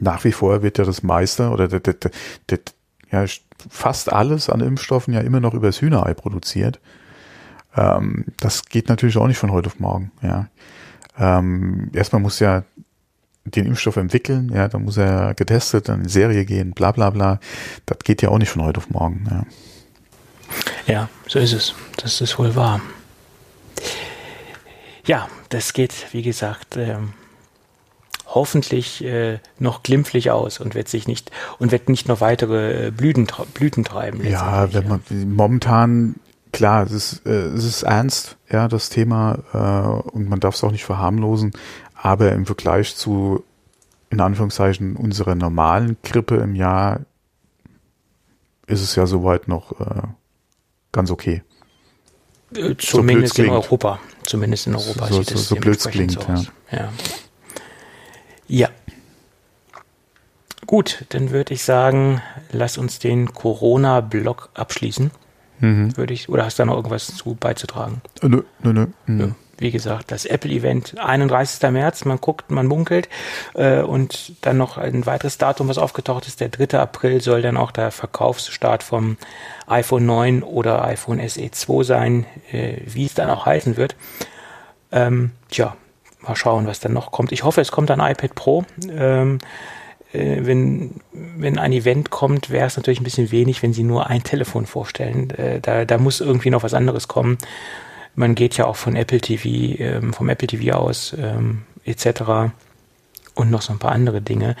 Nach 0.00 0.24
wie 0.24 0.32
vor 0.32 0.62
wird 0.62 0.78
ja 0.78 0.84
das 0.84 1.04
meiste 1.04 1.50
oder 1.50 1.68
der, 1.68 1.78
der, 1.78 1.94
der, 1.94 2.10
der, 2.50 2.58
ja, 3.12 3.24
fast 3.70 4.12
alles 4.12 4.50
an 4.50 4.58
Impfstoffen 4.58 5.14
ja 5.14 5.20
immer 5.20 5.38
noch 5.38 5.54
übers 5.54 5.80
Hühnerei 5.80 6.12
produziert. 6.12 6.80
Ähm, 7.76 8.24
das 8.40 8.64
geht 8.64 8.88
natürlich 8.88 9.16
auch 9.16 9.28
nicht 9.28 9.38
von 9.38 9.52
heute 9.52 9.68
auf 9.68 9.78
morgen. 9.78 10.10
Ja. 10.22 10.48
Ähm, 11.16 11.92
erstmal 11.94 12.20
muss 12.20 12.40
ja 12.40 12.64
den 13.50 13.66
Impfstoff 13.66 13.96
entwickeln, 13.96 14.50
ja, 14.54 14.68
dann 14.68 14.84
muss 14.84 14.96
er 14.96 15.34
getestet, 15.34 15.88
dann 15.88 16.02
in 16.02 16.08
Serie 16.08 16.44
gehen, 16.44 16.72
bla 16.72 16.92
bla 16.92 17.10
bla. 17.10 17.40
Das 17.86 17.98
geht 18.04 18.22
ja 18.22 18.28
auch 18.30 18.38
nicht 18.38 18.50
von 18.50 18.62
heute 18.62 18.78
auf 18.78 18.90
morgen. 18.90 19.24
Ja, 20.86 20.92
ja 20.94 21.08
so 21.26 21.38
ist 21.38 21.52
es. 21.52 21.74
Das 21.96 22.20
ist 22.20 22.38
wohl 22.38 22.54
wahr. 22.54 22.80
Ja, 25.04 25.28
das 25.48 25.72
geht, 25.72 26.06
wie 26.12 26.22
gesagt, 26.22 26.76
ähm, 26.76 27.14
hoffentlich 28.26 29.02
äh, 29.02 29.38
noch 29.58 29.82
glimpflich 29.82 30.30
aus 30.30 30.60
und 30.60 30.74
wird 30.74 30.88
sich 30.88 31.08
nicht 31.08 31.30
und 31.58 31.72
wird 31.72 31.88
nicht 31.88 32.08
noch 32.08 32.20
weitere 32.20 32.88
äh, 32.88 32.90
Blüten, 32.90 33.26
Blüten 33.54 33.84
treiben. 33.84 34.24
Ja, 34.26 34.72
wenn 34.72 34.88
man 34.88 35.00
momentan 35.34 36.16
klar, 36.52 36.84
es 36.84 36.92
ist, 36.92 37.26
äh, 37.26 37.30
es 37.30 37.64
ist 37.64 37.82
ernst, 37.82 38.36
ja, 38.50 38.68
das 38.68 38.90
Thema 38.90 39.38
äh, 39.52 40.10
und 40.10 40.28
man 40.28 40.40
darf 40.40 40.54
es 40.54 40.64
auch 40.64 40.72
nicht 40.72 40.84
verharmlosen, 40.84 41.52
aber 42.00 42.32
im 42.32 42.46
Vergleich 42.46 42.96
zu 42.96 43.44
in 44.10 44.20
Anführungszeichen 44.20 44.96
unserer 44.96 45.34
normalen 45.34 45.98
Grippe 46.02 46.36
im 46.36 46.54
Jahr 46.54 47.00
ist 48.66 48.80
es 48.80 48.94
ja 48.94 49.06
soweit 49.06 49.48
noch 49.48 49.78
äh, 49.80 50.02
ganz 50.92 51.10
okay. 51.10 51.42
Äh, 52.54 52.74
zumindest 52.78 53.34
so 53.34 53.42
in 53.42 53.50
Europa. 53.50 53.98
Zumindest 54.24 54.66
in 54.66 54.74
Europa 54.74 55.08
so, 55.08 55.18
sieht 55.18 55.28
so, 55.28 55.34
es 55.34 55.48
so 55.48 55.56
blöd 55.56 55.78
klingt, 55.80 56.12
so 56.12 56.20
ja. 56.20 56.44
ja. 56.70 56.92
Ja. 58.46 58.68
Gut, 60.66 61.04
dann 61.10 61.30
würde 61.30 61.54
ich 61.54 61.62
sagen, 61.62 62.22
lass 62.50 62.78
uns 62.78 62.98
den 62.98 63.32
Corona-Block 63.32 64.50
abschließen. 64.54 65.10
Mhm. 65.60 65.96
Würde 65.96 66.14
ich, 66.14 66.28
oder 66.28 66.44
hast 66.44 66.58
du 66.58 66.62
da 66.62 66.66
noch 66.66 66.76
irgendwas 66.76 67.14
zu 67.16 67.34
beizutragen? 67.34 68.00
Äh, 68.22 68.28
nö, 68.28 68.42
nö, 68.62 68.86
nö. 69.06 69.30
Wie 69.58 69.70
gesagt, 69.70 70.12
das 70.12 70.24
Apple-Event 70.24 70.98
31. 70.98 71.70
März, 71.70 72.04
man 72.04 72.20
guckt, 72.20 72.50
man 72.50 72.66
munkelt 72.66 73.08
äh, 73.54 73.80
und 73.80 74.34
dann 74.40 74.56
noch 74.56 74.78
ein 74.78 75.04
weiteres 75.04 75.38
Datum, 75.38 75.68
was 75.68 75.78
aufgetaucht 75.78 76.26
ist, 76.26 76.40
der 76.40 76.48
3. 76.48 76.78
April 76.78 77.20
soll 77.20 77.42
dann 77.42 77.56
auch 77.56 77.72
der 77.72 77.90
Verkaufsstart 77.90 78.82
vom 78.82 79.16
iPhone 79.66 80.06
9 80.06 80.42
oder 80.42 80.84
iPhone 80.84 81.26
SE 81.28 81.50
2 81.50 81.82
sein, 81.82 82.26
äh, 82.52 82.78
wie 82.84 83.06
es 83.06 83.14
dann 83.14 83.30
auch 83.30 83.46
heißen 83.46 83.76
wird. 83.76 83.96
Ähm, 84.92 85.32
tja, 85.50 85.76
mal 86.20 86.36
schauen, 86.36 86.66
was 86.66 86.80
dann 86.80 86.92
noch 86.92 87.10
kommt. 87.10 87.32
Ich 87.32 87.42
hoffe, 87.42 87.60
es 87.60 87.72
kommt 87.72 87.90
ein 87.90 88.00
iPad 88.00 88.34
Pro. 88.34 88.64
Ähm, 88.90 89.38
äh, 90.12 90.38
wenn, 90.40 91.00
wenn 91.12 91.58
ein 91.58 91.72
Event 91.72 92.10
kommt, 92.10 92.50
wäre 92.50 92.66
es 92.66 92.76
natürlich 92.76 93.00
ein 93.00 93.04
bisschen 93.04 93.30
wenig, 93.30 93.62
wenn 93.62 93.72
sie 93.72 93.82
nur 93.82 94.06
ein 94.06 94.22
Telefon 94.22 94.66
vorstellen. 94.66 95.30
Äh, 95.30 95.60
da, 95.60 95.84
da 95.84 95.98
muss 95.98 96.20
irgendwie 96.20 96.50
noch 96.50 96.62
was 96.62 96.74
anderes 96.74 97.08
kommen. 97.08 97.38
Man 98.18 98.34
geht 98.34 98.56
ja 98.56 98.64
auch 98.64 98.74
von 98.74 98.96
Apple 98.96 99.20
TV, 99.20 99.80
ähm, 99.80 100.12
vom 100.12 100.28
Apple 100.28 100.48
TV 100.48 100.76
aus, 100.76 101.14
ähm, 101.16 101.62
etc. 101.84 102.50
Und 103.34 103.48
noch 103.48 103.62
so 103.62 103.72
ein 103.72 103.78
paar 103.78 103.92
andere 103.92 104.20
Dinge. 104.20 104.56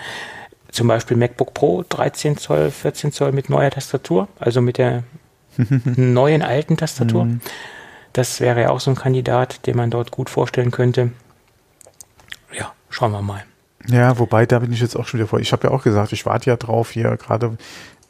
Zum 0.70 0.86
Beispiel 0.86 1.16
MacBook 1.16 1.54
Pro 1.54 1.84
13 1.88 2.36
Zoll, 2.36 2.70
14 2.70 3.10
Zoll 3.10 3.32
mit 3.32 3.50
neuer 3.50 3.70
Tastatur, 3.70 4.28
also 4.38 4.60
mit 4.60 4.78
der 4.78 5.02
neuen 5.96 6.42
alten 6.42 6.76
Tastatur. 6.76 7.24
Mhm. 7.24 7.40
Das 8.12 8.40
wäre 8.40 8.60
ja 8.60 8.70
auch 8.70 8.78
so 8.78 8.92
ein 8.92 8.96
Kandidat, 8.96 9.66
den 9.66 9.76
man 9.76 9.90
dort 9.90 10.12
gut 10.12 10.30
vorstellen 10.30 10.70
könnte. 10.70 11.10
Ja, 12.56 12.72
schauen 12.90 13.10
wir 13.10 13.22
mal. 13.22 13.42
Ja, 13.88 14.20
wobei, 14.20 14.46
da 14.46 14.60
bin 14.60 14.72
ich 14.72 14.80
jetzt 14.80 14.94
auch 14.94 15.08
schon 15.08 15.18
wieder 15.18 15.28
vor. 15.28 15.40
Ich 15.40 15.50
habe 15.50 15.66
ja 15.66 15.74
auch 15.74 15.82
gesagt, 15.82 16.12
ich 16.12 16.26
warte 16.26 16.48
ja 16.48 16.56
drauf, 16.56 16.92
hier 16.92 17.16
gerade 17.16 17.58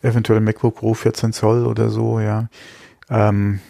eventuell 0.03 0.41
MacBook 0.41 0.77
Pro 0.77 0.93
14 0.93 1.33
Zoll 1.33 1.65
oder 1.65 1.89
so, 1.89 2.21
ja. 2.21 2.49
Ähm, 3.09 3.61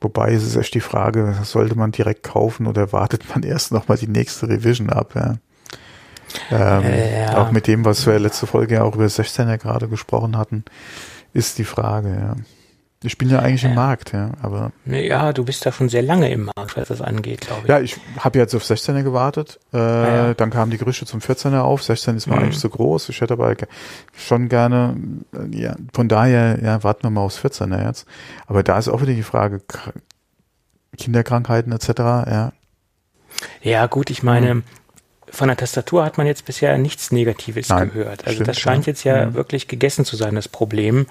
wobei 0.00 0.32
es 0.32 0.44
ist 0.44 0.56
echt 0.56 0.74
die 0.74 0.80
Frage, 0.80 1.34
sollte 1.42 1.76
man 1.76 1.92
direkt 1.92 2.22
kaufen 2.22 2.66
oder 2.66 2.92
wartet 2.92 3.28
man 3.28 3.42
erst 3.44 3.72
nochmal 3.72 3.98
die 3.98 4.08
nächste 4.08 4.48
Revision 4.48 4.90
ab, 4.90 5.14
ja. 5.14 5.36
Ähm, 6.50 6.82
ja. 6.82 7.38
Auch 7.38 7.50
mit 7.50 7.66
dem, 7.66 7.84
was 7.84 8.06
wir 8.06 8.18
letzte 8.18 8.46
Folge 8.46 8.74
ja 8.74 8.82
auch 8.82 8.94
über 8.94 9.06
16er 9.06 9.58
gerade 9.58 9.88
gesprochen 9.88 10.36
hatten, 10.36 10.64
ist 11.32 11.58
die 11.58 11.64
Frage, 11.64 12.08
ja. 12.10 12.36
Ich 13.02 13.18
bin 13.18 13.28
ja 13.28 13.40
eigentlich 13.40 13.64
im 13.64 13.74
Markt, 13.74 14.14
ja, 14.14 14.30
aber. 14.40 14.72
Ja, 14.86 15.34
du 15.34 15.44
bist 15.44 15.66
da 15.66 15.70
schon 15.70 15.90
sehr 15.90 16.02
lange 16.02 16.30
im 16.30 16.50
Markt, 16.56 16.76
was 16.76 16.88
das 16.88 17.02
angeht, 17.02 17.42
glaube 17.42 17.62
ich. 17.62 17.68
Ja, 17.68 17.80
ich 17.80 17.98
habe 18.18 18.38
jetzt 18.38 18.54
auf 18.54 18.64
16er 18.64 19.02
gewartet. 19.02 19.60
Äh, 19.74 19.78
ja. 19.78 20.34
Dann 20.34 20.50
kamen 20.50 20.70
die 20.70 20.78
Gerüchte 20.78 21.04
zum 21.04 21.20
14er 21.20 21.60
auf. 21.60 21.82
16 21.82 22.16
ist 22.16 22.26
mir 22.26 22.36
mhm. 22.36 22.42
eigentlich 22.44 22.58
zu 22.58 22.70
groß. 22.70 23.10
Ich 23.10 23.20
hätte 23.20 23.34
aber 23.34 23.54
schon 24.16 24.48
gerne, 24.48 24.96
äh, 25.34 25.56
ja, 25.56 25.76
von 25.92 26.08
daher, 26.08 26.58
ja, 26.62 26.82
warten 26.82 27.02
wir 27.02 27.10
mal 27.10 27.20
aufs 27.20 27.38
14er 27.38 27.86
jetzt. 27.86 28.06
Aber 28.46 28.62
da 28.62 28.78
ist 28.78 28.88
auch 28.88 29.02
wieder 29.02 29.12
die 29.12 29.22
Frage, 29.22 29.60
Kinderkrankheiten 30.96 31.72
etc., 31.72 31.88
ja. 31.98 32.52
Ja, 33.60 33.86
gut, 33.86 34.08
ich 34.08 34.22
meine, 34.22 34.54
mhm. 34.54 34.62
von 35.28 35.48
der 35.48 35.58
Tastatur 35.58 36.02
hat 36.02 36.16
man 36.16 36.26
jetzt 36.26 36.46
bisher 36.46 36.78
nichts 36.78 37.12
Negatives 37.12 37.68
Nein, 37.68 37.92
gehört. 37.92 38.24
Also 38.24 38.36
stimmt, 38.36 38.48
das 38.48 38.58
scheint 38.58 38.86
ja. 38.86 38.90
jetzt 38.90 39.04
ja 39.04 39.26
mhm. 39.26 39.34
wirklich 39.34 39.68
gegessen 39.68 40.06
zu 40.06 40.16
sein, 40.16 40.34
das 40.34 40.48
Problem. 40.48 41.06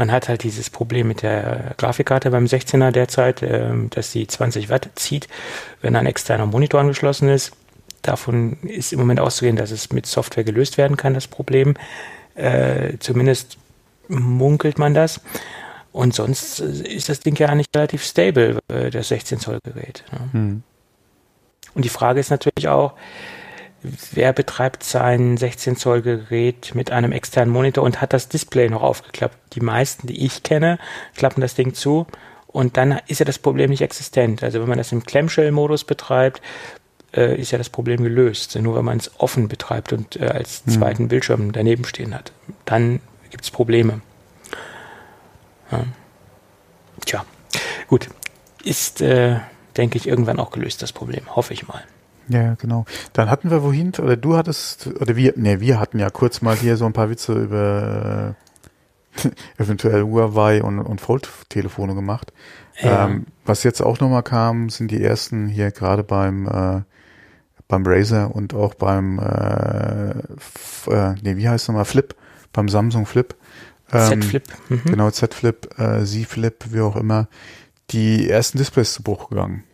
Man 0.00 0.10
hat 0.10 0.30
halt 0.30 0.44
dieses 0.44 0.70
Problem 0.70 1.08
mit 1.08 1.20
der 1.20 1.74
Grafikkarte 1.76 2.30
beim 2.30 2.46
16er 2.46 2.90
derzeit, 2.90 3.42
äh, 3.42 3.68
dass 3.90 4.10
sie 4.10 4.26
20 4.26 4.70
Watt 4.70 4.88
zieht, 4.94 5.28
wenn 5.82 5.94
ein 5.94 6.06
externer 6.06 6.46
Monitor 6.46 6.80
angeschlossen 6.80 7.28
ist. 7.28 7.52
Davon 8.00 8.56
ist 8.62 8.94
im 8.94 8.98
Moment 8.98 9.20
auszugehen, 9.20 9.56
dass 9.56 9.70
es 9.70 9.92
mit 9.92 10.06
Software 10.06 10.42
gelöst 10.42 10.78
werden 10.78 10.96
kann, 10.96 11.12
das 11.12 11.26
Problem. 11.26 11.74
Äh, 12.34 12.94
zumindest 13.00 13.58
munkelt 14.08 14.78
man 14.78 14.94
das. 14.94 15.20
Und 15.92 16.14
sonst 16.14 16.60
ist 16.60 17.10
das 17.10 17.20
Ding 17.20 17.36
ja 17.36 17.48
eigentlich 17.48 17.68
relativ 17.76 18.02
stable, 18.02 18.58
äh, 18.68 18.88
das 18.88 19.08
16 19.08 19.38
Zoll 19.38 19.58
Gerät. 19.62 20.04
Ne? 20.12 20.28
Hm. 20.32 20.62
Und 21.74 21.84
die 21.84 21.90
Frage 21.90 22.20
ist 22.20 22.30
natürlich 22.30 22.68
auch, 22.68 22.94
wer 23.82 24.32
betreibt 24.32 24.84
sein 24.84 25.36
16 25.36 25.76
Zoll 25.76 26.02
Gerät 26.02 26.74
mit 26.74 26.90
einem 26.90 27.12
externen 27.12 27.52
Monitor 27.52 27.84
und 27.84 28.00
hat 28.00 28.12
das 28.12 28.28
Display 28.28 28.68
noch 28.68 28.82
aufgeklappt. 28.82 29.36
Die 29.54 29.60
meisten, 29.60 30.06
die 30.06 30.24
ich 30.24 30.42
kenne, 30.42 30.78
klappen 31.16 31.40
das 31.40 31.54
Ding 31.54 31.74
zu 31.74 32.06
und 32.46 32.76
dann 32.76 33.00
ist 33.06 33.20
ja 33.20 33.24
das 33.24 33.38
Problem 33.38 33.70
nicht 33.70 33.82
existent. 33.82 34.42
Also 34.42 34.60
wenn 34.60 34.68
man 34.68 34.78
das 34.78 34.92
im 34.92 35.04
Clamshell-Modus 35.04 35.84
betreibt, 35.84 36.42
äh, 37.14 37.40
ist 37.40 37.52
ja 37.52 37.58
das 37.58 37.70
Problem 37.70 38.02
gelöst. 38.02 38.56
Nur 38.56 38.76
wenn 38.76 38.84
man 38.84 38.98
es 38.98 39.10
offen 39.18 39.48
betreibt 39.48 39.92
und 39.92 40.16
äh, 40.16 40.26
als 40.26 40.62
hm. 40.64 40.72
zweiten. 40.72 41.08
Bildschirm 41.08 41.52
daneben 41.52 41.84
stehen 41.84 42.14
hat, 42.14 42.32
dann 42.64 43.00
gibt 43.30 43.44
es 43.44 43.50
Probleme. 43.50 44.00
Ja. 45.70 45.84
Tja, 47.06 47.24
gut. 47.86 48.08
Ist, 48.62 49.00
äh, 49.00 49.38
denke 49.76 49.96
ich, 49.96 50.06
irgendwann 50.06 50.38
auch 50.38 50.50
gelöst, 50.50 50.82
das 50.82 50.92
Problem. 50.92 51.34
Hoffe 51.34 51.54
ich 51.54 51.66
mal. 51.66 51.82
Ja, 52.30 52.54
genau. 52.54 52.84
Dann 53.12 53.28
hatten 53.28 53.50
wir 53.50 53.62
wohin, 53.62 53.92
oder 53.98 54.16
du 54.16 54.36
hattest, 54.36 54.86
oder 54.86 55.16
wir, 55.16 55.34
nee, 55.36 55.58
wir 55.60 55.80
hatten 55.80 55.98
ja 55.98 56.10
kurz 56.10 56.42
mal 56.42 56.56
hier 56.56 56.76
so 56.76 56.86
ein 56.86 56.92
paar 56.92 57.10
Witze 57.10 57.32
über 57.32 58.36
äh, 59.24 59.28
eventuell 59.62 60.02
Huawei 60.04 60.62
und, 60.62 60.78
und 60.78 61.00
Fold-Telefone 61.00 61.94
gemacht. 61.94 62.32
Ja. 62.80 63.06
Ähm, 63.06 63.26
was 63.44 63.64
jetzt 63.64 63.82
auch 63.82 63.98
nochmal 63.98 64.22
kam, 64.22 64.70
sind 64.70 64.92
die 64.92 65.02
ersten 65.02 65.48
hier 65.48 65.72
gerade 65.72 66.04
beim 66.04 66.46
äh, 66.46 66.82
beim 67.66 67.84
Razer 67.86 68.34
und 68.34 68.52
auch 68.54 68.74
beim 68.74 69.18
äh, 69.18 70.10
äh, 70.10 71.14
nee, 71.22 71.36
wie 71.36 71.48
heißt 71.48 71.68
nochmal 71.68 71.84
Flip, 71.84 72.14
beim 72.52 72.68
Samsung 72.68 73.06
Flip. 73.06 73.34
Ähm, 73.92 74.22
Z 74.22 74.24
Flip. 74.24 74.44
Mhm. 74.68 74.82
Genau, 74.84 75.10
Z 75.10 75.34
Flip, 75.34 75.78
äh, 75.78 76.04
Z 76.04 76.26
Flip, 76.26 76.64
wie 76.70 76.80
auch 76.80 76.96
immer, 76.96 77.28
die 77.90 78.28
ersten 78.28 78.58
Displays 78.58 78.92
zu 78.92 79.02
Bruch 79.02 79.28
gegangen. 79.30 79.64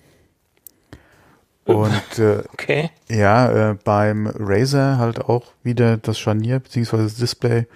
Und 1.67 2.19
äh, 2.19 2.43
okay. 2.53 2.91
ja, 3.09 3.71
äh, 3.71 3.75
beim 3.85 4.27
Razer 4.27 4.99
halt 4.99 5.21
auch 5.21 5.53
wieder 5.63 5.97
das 5.97 6.19
Scharnier 6.19 6.61
beziehungsweise 6.61 7.05
das 7.05 7.17
Display 7.17 7.67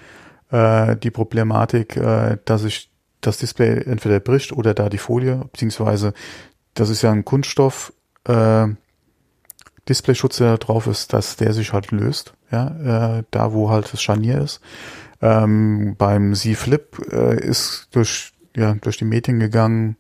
äh, 0.50 0.96
die 0.96 1.10
Problematik, 1.10 1.96
äh, 1.96 2.38
dass 2.44 2.62
sich 2.62 2.90
das 3.20 3.38
Display 3.38 3.82
entweder 3.82 4.20
bricht 4.20 4.52
oder 4.52 4.74
da 4.74 4.88
die 4.88 4.98
Folie, 4.98 5.44
beziehungsweise 5.52 6.14
das 6.74 6.88
ist 6.88 7.02
ja 7.02 7.10
ein 7.10 7.24
Kunststoff 7.24 7.92
äh, 8.24 8.68
Displayschutz, 9.88 10.36
der 10.36 10.52
da 10.52 10.56
drauf 10.56 10.86
ist, 10.86 11.12
dass 11.12 11.36
der 11.36 11.52
sich 11.52 11.72
halt 11.72 11.90
löst, 11.90 12.34
ja, 12.50 13.18
äh, 13.18 13.24
da 13.30 13.52
wo 13.52 13.70
halt 13.70 13.92
das 13.92 14.00
Scharnier 14.00 14.40
ist. 14.40 14.60
Ähm, 15.20 15.96
beim 15.98 16.34
Z 16.34 16.56
Flip 16.56 16.96
äh, 17.12 17.44
ist 17.44 17.88
durch 17.90 18.32
ja 18.56 18.74
durch 18.74 18.96
die 18.98 19.04
Medien 19.04 19.40
gegangen, 19.40 19.96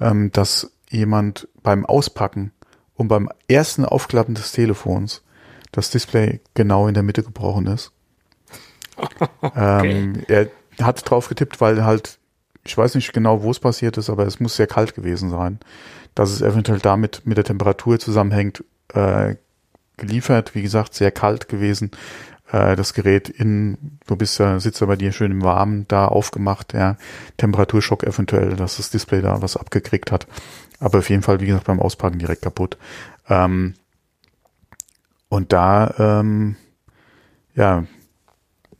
ähm, 0.00 0.30
dass 0.32 0.72
jemand 0.90 1.48
beim 1.62 1.86
Auspacken 1.86 2.52
und 3.02 3.08
beim 3.08 3.28
ersten 3.48 3.84
Aufklappen 3.84 4.34
des 4.34 4.52
Telefons 4.52 5.22
das 5.72 5.90
Display 5.90 6.40
genau 6.54 6.86
in 6.86 6.94
der 6.94 7.02
Mitte 7.02 7.22
gebrochen 7.22 7.66
ist. 7.66 7.92
Okay. 9.40 9.90
Ähm, 9.90 10.22
er 10.28 10.48
hat 10.80 11.10
drauf 11.10 11.28
getippt, 11.28 11.60
weil 11.60 11.84
halt, 11.84 12.18
ich 12.62 12.76
weiß 12.76 12.94
nicht 12.94 13.12
genau, 13.12 13.42
wo 13.42 13.50
es 13.50 13.58
passiert 13.58 13.96
ist, 13.96 14.10
aber 14.10 14.26
es 14.26 14.38
muss 14.38 14.54
sehr 14.54 14.68
kalt 14.68 14.94
gewesen 14.94 15.30
sein, 15.30 15.58
dass 16.14 16.30
es 16.30 16.42
eventuell 16.42 16.78
damit 16.78 17.22
mit 17.24 17.38
der 17.38 17.44
Temperatur 17.44 17.98
zusammenhängt, 17.98 18.62
äh, 18.92 19.34
geliefert, 19.96 20.54
wie 20.54 20.62
gesagt, 20.62 20.94
sehr 20.94 21.10
kalt 21.10 21.48
gewesen, 21.48 21.90
äh, 22.52 22.76
das 22.76 22.94
Gerät 22.94 23.28
in, 23.28 23.98
du 24.06 24.14
bist 24.14 24.38
ja, 24.38 24.60
sitzt 24.60 24.80
ja 24.80 24.86
bei 24.86 24.96
dir 24.96 25.10
schön 25.12 25.32
im 25.32 25.42
Warmen 25.42 25.86
da 25.88 26.06
aufgemacht, 26.06 26.74
ja, 26.74 26.96
Temperaturschock 27.38 28.04
eventuell, 28.04 28.54
dass 28.56 28.76
das 28.76 28.90
Display 28.90 29.22
da 29.22 29.42
was 29.42 29.56
abgekriegt 29.56 30.12
hat. 30.12 30.26
Aber 30.78 30.98
auf 30.98 31.10
jeden 31.10 31.22
Fall, 31.22 31.40
wie 31.40 31.46
gesagt, 31.46 31.66
beim 31.66 31.80
Auspacken 31.80 32.18
direkt 32.18 32.42
kaputt. 32.42 32.76
Ähm, 33.28 33.74
und 35.28 35.52
da, 35.52 35.94
ähm, 35.98 36.56
ja, 37.54 37.84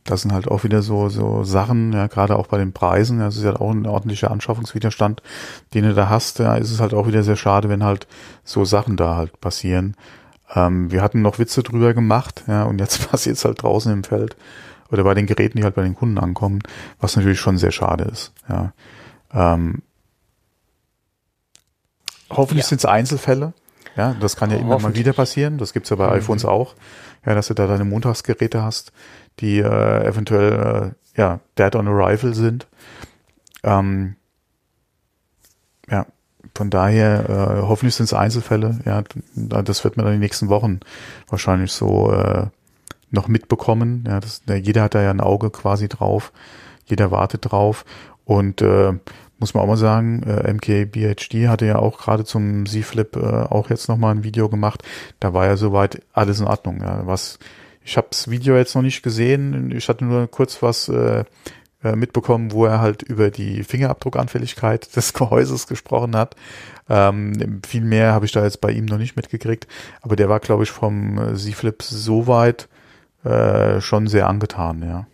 das 0.04 0.22
sind 0.22 0.32
halt 0.32 0.48
auch 0.48 0.64
wieder 0.64 0.82
so, 0.82 1.08
so 1.08 1.44
Sachen, 1.44 1.92
ja, 1.92 2.08
gerade 2.08 2.37
auch 2.37 2.48
bei 2.48 2.58
den 2.58 2.72
Preisen, 2.72 3.20
das 3.20 3.37
ist 3.37 3.44
ja 3.44 3.54
auch 3.56 3.70
ein 3.70 3.87
ordentlicher 3.87 4.30
Anschaffungswiderstand, 4.30 5.22
den 5.74 5.85
du 5.85 5.94
da 5.94 6.08
hast, 6.08 6.40
ja, 6.40 6.56
ist 6.56 6.72
es 6.72 6.80
halt 6.80 6.92
auch 6.92 7.06
wieder 7.06 7.22
sehr 7.22 7.37
schade, 7.37 7.68
wenn 7.68 7.85
halt 7.85 8.08
so 8.44 8.64
Sachen 8.64 8.96
da 8.96 9.16
halt 9.16 9.40
passieren. 9.40 9.96
Ähm, 10.55 10.91
wir 10.91 11.03
hatten 11.03 11.23
noch 11.23 11.38
Witze 11.38 11.62
drüber 11.62 11.95
gemacht, 11.95 12.45
ja, 12.47 12.65
und 12.65 12.81
jetzt 12.81 13.09
passiert 13.11 13.37
es 13.37 13.45
halt 13.45 13.62
draußen 13.62 13.93
im 13.93 14.05
Feld 14.05 14.37
oder 14.91 15.05
bei 15.05 15.15
den 15.15 15.27
Geräten, 15.27 15.59
die 15.59 15.65
halt 15.65 15.75
bei 15.75 15.83
den 15.83 15.95
Kunden 15.95 16.19
ankommen, 16.19 16.61
was 17.01 17.17
natürlich 17.17 17.41
schon 17.41 17.59
sehr 17.59 17.73
schade 17.73 18.05
ist, 18.05 18.33
ja. 18.49 18.73
Ähm, 19.35 19.83
hoffentlich 22.31 22.65
ja. 22.65 22.69
sind 22.69 22.79
es 22.79 22.85
Einzelfälle, 22.85 23.55
ja, 23.97 24.15
das 24.21 24.37
kann 24.37 24.51
ja 24.51 24.57
immer 24.57 24.79
mal 24.79 24.95
wieder 24.95 25.12
passieren, 25.12 25.59
das 25.59 25.73
gibt's 25.73 25.91
ja 25.91 25.97
bei 25.97 26.07
mhm. 26.07 26.15
iPhones 26.15 26.45
auch, 26.45 26.75
ja, 27.27 27.35
dass 27.35 27.49
du 27.49 27.55
da 27.55 27.67
deine 27.67 27.85
Montagsgeräte 27.85 28.62
hast, 28.62 28.93
die 29.41 29.59
äh, 29.59 30.07
eventuell 30.07 30.95
äh, 31.17 31.21
ja 31.21 31.41
dead 31.59 31.75
on 31.77 31.88
arrival 31.88 32.35
sind. 32.35 32.67
Ähm, 33.62 34.17
von 36.55 36.71
daher 36.71 37.29
äh, 37.29 37.62
hoffentlich 37.62 37.95
sind 37.95 38.05
es 38.05 38.15
Einzelfälle. 38.15 38.79
Ja, 38.85 39.03
das 39.35 39.85
wird 39.85 39.97
man 39.97 40.05
dann 40.05 40.15
in 40.15 40.21
den 40.21 40.25
nächsten 40.25 40.49
Wochen 40.49 40.81
wahrscheinlich 41.29 41.73
so 41.73 42.12
äh, 42.12 42.47
noch 43.11 43.29
mitbekommen. 43.29 44.05
Ja, 44.07 44.21
das, 44.21 44.43
jeder 44.47 44.83
hat 44.83 44.95
da 44.95 45.03
ja 45.03 45.11
ein 45.11 45.21
Auge 45.21 45.51
quasi 45.51 45.88
drauf. 45.88 46.33
Jeder 46.87 47.11
wartet 47.11 47.51
drauf 47.51 47.85
und 48.25 48.61
äh, 48.61 48.93
muss 49.38 49.55
man 49.55 49.65
auch 49.65 49.69
mal 49.69 49.77
sagen, 49.77 50.23
äh, 50.23 50.53
MKBHD 50.53 51.49
hatte 51.49 51.67
ja 51.67 51.77
auch 51.77 51.99
gerade 51.99 52.25
zum 52.25 52.67
Z-Flip 52.67 53.17
äh, 53.17 53.21
auch 53.21 53.71
jetzt 53.71 53.88
nochmal 53.88 54.15
ein 54.15 54.25
Video 54.25 54.49
gemacht. 54.49 54.83
Da 55.21 55.35
war 55.35 55.47
ja 55.47 55.57
soweit 55.57 56.03
alles 56.12 56.41
in 56.41 56.47
Ordnung. 56.47 56.81
Ja. 56.81 57.07
Was 57.07 57.38
ich 57.85 57.97
habe 57.97 58.07
das 58.11 58.31
Video 58.31 58.57
jetzt 58.57 58.75
noch 58.75 58.83
nicht 58.83 59.03
gesehen. 59.03 59.73
Ich 59.73 59.88
hatte 59.88 60.05
nur 60.05 60.29
kurz 60.29 60.62
was 60.62 60.88
äh, 60.88 61.25
äh, 61.85 61.97
mitbekommen, 61.97 62.53
wo 62.53 62.64
er 62.66 62.81
halt 62.81 63.03
über 63.03 63.31
die 63.31 63.64
Fingerabdruckanfälligkeit 63.64 64.95
des 64.97 65.12
Gehäuses 65.12 65.66
gesprochen 65.66 66.16
hat. 66.16 66.37
Ähm, 66.88 67.61
viel 67.66 67.83
mehr 67.83 68.12
habe 68.12 68.27
ich 68.27 68.33
da 68.33 68.42
jetzt 68.42 68.61
bei 68.61 68.71
ihm 68.71 68.87
noch 68.87 68.99
nicht 68.99 69.16
mitgekriegt. 69.16 69.66
Aber 70.01 70.16
der 70.16 70.29
war, 70.29 70.40
glaube 70.40 70.64
ich, 70.64 70.71
vom 70.71 71.18
äh, 71.18 71.35
Z-Flip 71.35 71.83
soweit 71.83 72.68
äh, 73.25 73.81
schon 73.81 74.07
sehr 74.09 74.29
angetan, 74.29 74.83
ja. 74.83 75.07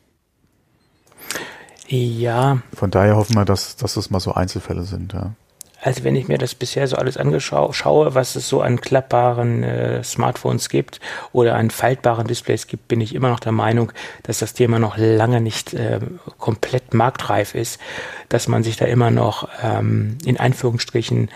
Ja. 1.91 2.59
Von 2.75 2.91
daher 2.91 3.17
hoffen 3.17 3.35
wir, 3.35 3.47
dass, 3.47 3.77
dass 3.77 3.95
das 3.95 4.11
mal 4.11 4.21
so 4.21 4.35
Einzelfälle 4.35 4.83
sind, 4.83 5.15
ja 5.15 5.35
also 5.81 6.03
wenn 6.03 6.17
ich 6.17 6.27
mir 6.27 6.39
das 6.39 6.55
bisher 6.55 6.87
so 6.89 6.97
alles 6.97 7.17
angeschaue, 7.17 8.15
was 8.15 8.35
es 8.35 8.49
so 8.49 8.61
an 8.61 8.81
klappbaren 8.81 9.63
äh, 9.63 10.03
Smartphones 10.03 10.69
gibt 10.69 11.01
oder 11.33 11.55
an 11.55 11.71
faltbaren 11.71 12.27
Displays 12.27 12.67
gibt, 12.67 12.89
bin 12.89 13.01
ich 13.01 13.15
immer 13.15 13.31
noch 13.31 13.41
der 13.41 13.53
Meinung, 13.53 13.93
dass 14.25 14.41
das 14.41 14.55
Thema 14.55 14.79
noch 14.79 14.97
lange 14.97 15.41
nicht 15.41 15.75
äh, 15.75 16.01
komplett 16.39 16.95
marktreif 16.95 17.55
ist, 17.55 17.81
dass 18.29 18.49
man 18.49 18.65
sich 18.65 18.77
da 18.77 18.87
immer 18.87 19.11
noch 19.11 19.49
ähm, 19.63 20.19
in 20.25 20.39
Anführungsstrichen 20.39 21.31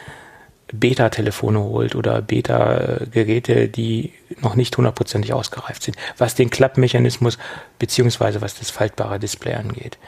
Beta-Telefone 0.72 1.60
holt 1.60 1.94
oder 1.94 2.22
Beta-Geräte, 2.22 3.68
die 3.68 4.12
noch 4.40 4.56
nicht 4.56 4.76
hundertprozentig 4.76 5.34
ausgereift 5.34 5.82
sind, 5.82 5.96
was 6.16 6.34
den 6.34 6.50
Klappmechanismus 6.50 7.38
beziehungsweise 7.78 8.40
was 8.40 8.58
das 8.58 8.70
faltbare 8.70 9.20
Display 9.20 9.54
angeht 9.54 9.98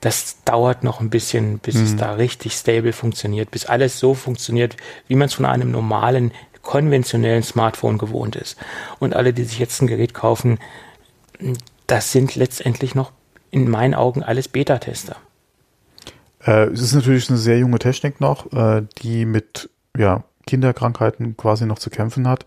das 0.00 0.42
dauert 0.44 0.84
noch 0.84 1.00
ein 1.00 1.10
bisschen, 1.10 1.58
bis 1.58 1.76
mhm. 1.76 1.84
es 1.84 1.96
da 1.96 2.12
richtig 2.12 2.52
stable 2.52 2.92
funktioniert, 2.92 3.50
bis 3.50 3.66
alles 3.66 3.98
so 3.98 4.14
funktioniert, 4.14 4.76
wie 5.08 5.16
man 5.16 5.26
es 5.26 5.34
von 5.34 5.44
einem 5.44 5.70
normalen, 5.70 6.32
konventionellen 6.62 7.42
Smartphone 7.42 7.98
gewohnt 7.98 8.36
ist. 8.36 8.58
Und 8.98 9.16
alle, 9.16 9.32
die 9.32 9.44
sich 9.44 9.58
jetzt 9.58 9.80
ein 9.80 9.86
Gerät 9.86 10.14
kaufen, 10.14 10.58
das 11.86 12.12
sind 12.12 12.36
letztendlich 12.36 12.94
noch 12.94 13.12
in 13.50 13.70
meinen 13.70 13.94
Augen 13.94 14.22
alles 14.22 14.48
Beta-Tester. 14.48 15.16
Äh, 16.44 16.66
es 16.66 16.82
ist 16.82 16.94
natürlich 16.94 17.28
eine 17.28 17.38
sehr 17.38 17.58
junge 17.58 17.78
Technik 17.78 18.20
noch, 18.20 18.52
äh, 18.52 18.82
die 19.02 19.24
mit 19.24 19.70
ja, 19.96 20.24
Kinderkrankheiten 20.46 21.36
quasi 21.36 21.66
noch 21.66 21.78
zu 21.78 21.90
kämpfen 21.90 22.28
hat. 22.28 22.44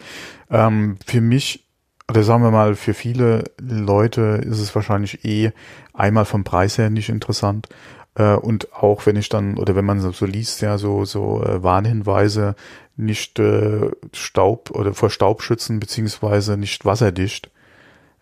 Ähm, 0.49 0.97
für 1.05 1.21
mich 1.21 1.65
oder 2.11 2.23
sagen 2.23 2.43
wir 2.43 2.51
mal, 2.51 2.75
für 2.75 2.93
viele 2.93 3.45
Leute 3.57 4.41
ist 4.43 4.59
es 4.59 4.75
wahrscheinlich 4.75 5.23
eh 5.23 5.53
einmal 5.93 6.25
vom 6.25 6.43
Preis 6.43 6.77
her 6.77 6.89
nicht 6.89 7.09
interessant. 7.09 7.67
Äh, 8.15 8.35
und 8.35 8.73
auch 8.73 9.05
wenn 9.05 9.15
ich 9.15 9.29
dann, 9.29 9.57
oder 9.57 9.75
wenn 9.75 9.85
man 9.85 9.99
so, 9.99 10.25
liest, 10.25 10.61
ja, 10.61 10.77
so, 10.77 11.05
so 11.05 11.43
äh, 11.43 11.63
Warnhinweise, 11.63 12.55
nicht 12.97 13.39
äh, 13.39 13.89
Staub 14.13 14.71
oder 14.71 14.93
vor 14.93 15.09
Staub 15.09 15.41
schützen, 15.41 15.79
beziehungsweise 15.79 16.57
nicht 16.57 16.85
wasserdicht. 16.85 17.49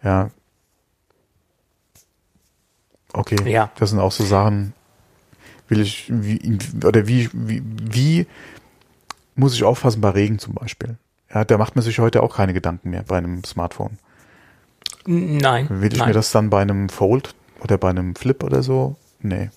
Ja. 0.03 0.29
Okay. 3.13 3.37
Ja. 3.49 3.71
Das 3.77 3.89
sind 3.89 3.99
auch 3.99 4.11
so 4.11 4.23
Sachen, 4.23 4.73
will 5.67 5.81
ich, 5.81 6.05
wie, 6.09 6.57
oder 6.85 7.07
wie, 7.07 7.29
wie, 7.33 7.63
wie 7.63 8.27
muss 9.35 9.55
ich 9.55 9.63
aufpassen 9.63 10.01
bei 10.01 10.09
Regen 10.09 10.37
zum 10.37 10.53
Beispiel? 10.53 10.97
Ja, 11.33 11.45
da 11.45 11.57
macht 11.57 11.75
man 11.75 11.83
sich 11.83 11.99
heute 11.99 12.21
auch 12.23 12.35
keine 12.35 12.53
Gedanken 12.53 12.91
mehr 12.91 13.03
bei 13.03 13.17
einem 13.17 13.43
Smartphone. 13.43 13.97
Nein. 15.05 15.67
Will 15.69 15.91
ich 15.91 15.99
nein. 15.99 16.09
mir 16.09 16.13
das 16.13 16.31
dann 16.31 16.49
bei 16.49 16.61
einem 16.61 16.89
Fold 16.89 17.33
oder 17.61 17.77
bei 17.77 17.89
einem 17.89 18.15
Flip 18.15 18.43
oder 18.43 18.63
so? 18.63 18.95
Nee. 19.21 19.49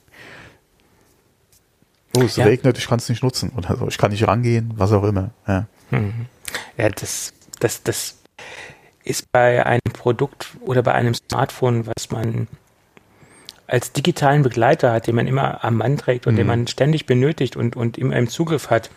Oh, 2.16 2.22
es 2.22 2.36
ja. 2.36 2.44
regnet, 2.44 2.76
ich 2.78 2.86
kann 2.86 2.98
es 2.98 3.08
nicht 3.08 3.22
nutzen 3.22 3.52
oder 3.56 3.76
so. 3.76 3.88
Ich 3.88 3.98
kann 3.98 4.10
nicht 4.10 4.26
rangehen, 4.26 4.72
was 4.76 4.92
auch 4.92 5.04
immer. 5.04 5.30
Ja, 5.46 5.66
mhm. 5.90 6.26
ja 6.76 6.88
das, 6.90 7.32
das, 7.58 7.82
das 7.82 8.18
ist 9.04 9.32
bei 9.32 9.64
einem 9.64 9.80
Produkt 9.92 10.48
oder 10.60 10.82
bei 10.82 10.92
einem 10.92 11.14
Smartphone, 11.14 11.86
was 11.86 12.10
man 12.10 12.48
als 13.66 13.92
digitalen 13.92 14.42
Begleiter 14.42 14.92
hat, 14.92 15.06
den 15.06 15.14
man 15.14 15.26
immer 15.26 15.64
am 15.64 15.76
Mann 15.76 15.96
trägt 15.96 16.26
und 16.26 16.34
mhm. 16.34 16.38
den 16.38 16.46
man 16.46 16.66
ständig 16.66 17.06
benötigt 17.06 17.56
und, 17.56 17.74
und 17.76 17.96
immer 17.96 18.16
im 18.16 18.28
Zugriff 18.28 18.68
hat, 18.68 18.90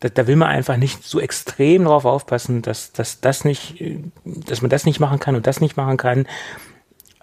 da, 0.00 0.08
da 0.08 0.26
will 0.26 0.36
man 0.36 0.48
einfach 0.48 0.76
nicht 0.76 1.04
so 1.04 1.20
extrem 1.20 1.84
darauf 1.84 2.04
aufpassen, 2.04 2.60
dass, 2.62 2.92
dass 2.92 3.20
das 3.20 3.44
nicht, 3.44 3.82
dass 4.24 4.62
man 4.62 4.70
das 4.70 4.84
nicht 4.84 4.98
machen 4.98 5.20
kann 5.20 5.36
und 5.36 5.46
das 5.46 5.60
nicht 5.60 5.76
machen 5.76 5.96
kann. 5.96 6.26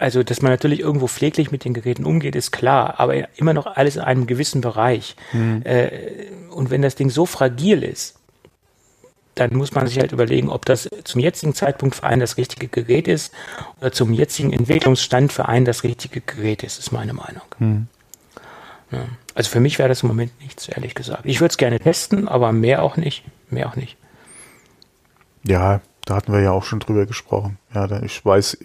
Also, 0.02 0.24
dass 0.24 0.42
man 0.42 0.50
natürlich 0.50 0.80
irgendwo 0.80 1.06
pfleglich 1.06 1.52
mit 1.52 1.64
den 1.64 1.74
Geräten 1.74 2.04
umgeht, 2.04 2.34
ist 2.34 2.50
klar, 2.50 2.98
aber 2.98 3.14
immer 3.38 3.54
noch 3.54 3.66
alles 3.68 3.94
in 3.94 4.02
einem 4.02 4.26
gewissen 4.26 4.60
Bereich. 4.60 5.14
Mhm. 5.32 5.62
Äh, 5.62 6.26
und 6.50 6.70
wenn 6.70 6.82
das 6.82 6.96
Ding 6.96 7.08
so 7.08 7.24
fragil 7.24 7.84
ist, 7.84 8.18
dann 9.36 9.54
muss 9.54 9.72
man 9.72 9.86
sich 9.86 10.00
halt 10.00 10.10
überlegen, 10.10 10.48
ob 10.48 10.64
das 10.64 10.90
zum 11.04 11.20
jetzigen 11.20 11.54
Zeitpunkt 11.54 11.94
für 11.94 12.02
einen 12.02 12.18
das 12.18 12.36
richtige 12.36 12.66
Gerät 12.66 13.06
ist 13.06 13.32
oder 13.78 13.92
zum 13.92 14.12
jetzigen 14.12 14.52
Entwicklungsstand 14.52 15.32
für 15.32 15.46
einen 15.46 15.66
das 15.66 15.84
richtige 15.84 16.20
Gerät 16.20 16.64
ist, 16.64 16.80
ist 16.80 16.90
meine 16.90 17.12
Meinung. 17.12 17.46
Mhm. 17.60 17.86
Ja. 18.90 19.04
Also 19.36 19.50
für 19.50 19.60
mich 19.60 19.78
wäre 19.78 19.88
das 19.88 20.02
im 20.02 20.08
Moment 20.08 20.32
nichts, 20.40 20.66
ehrlich 20.66 20.96
gesagt. 20.96 21.22
Ich 21.26 21.40
würde 21.40 21.52
es 21.52 21.58
gerne 21.58 21.78
testen, 21.78 22.26
aber 22.26 22.50
mehr 22.50 22.82
auch 22.82 22.96
nicht. 22.96 23.22
Mehr 23.50 23.68
auch 23.68 23.76
nicht. 23.76 23.96
Ja, 25.44 25.80
da 26.06 26.16
hatten 26.16 26.32
wir 26.32 26.40
ja 26.40 26.50
auch 26.50 26.64
schon 26.64 26.80
drüber 26.80 27.06
gesprochen. 27.06 27.56
Ja, 27.72 28.02
ich 28.02 28.24
weiß, 28.24 28.58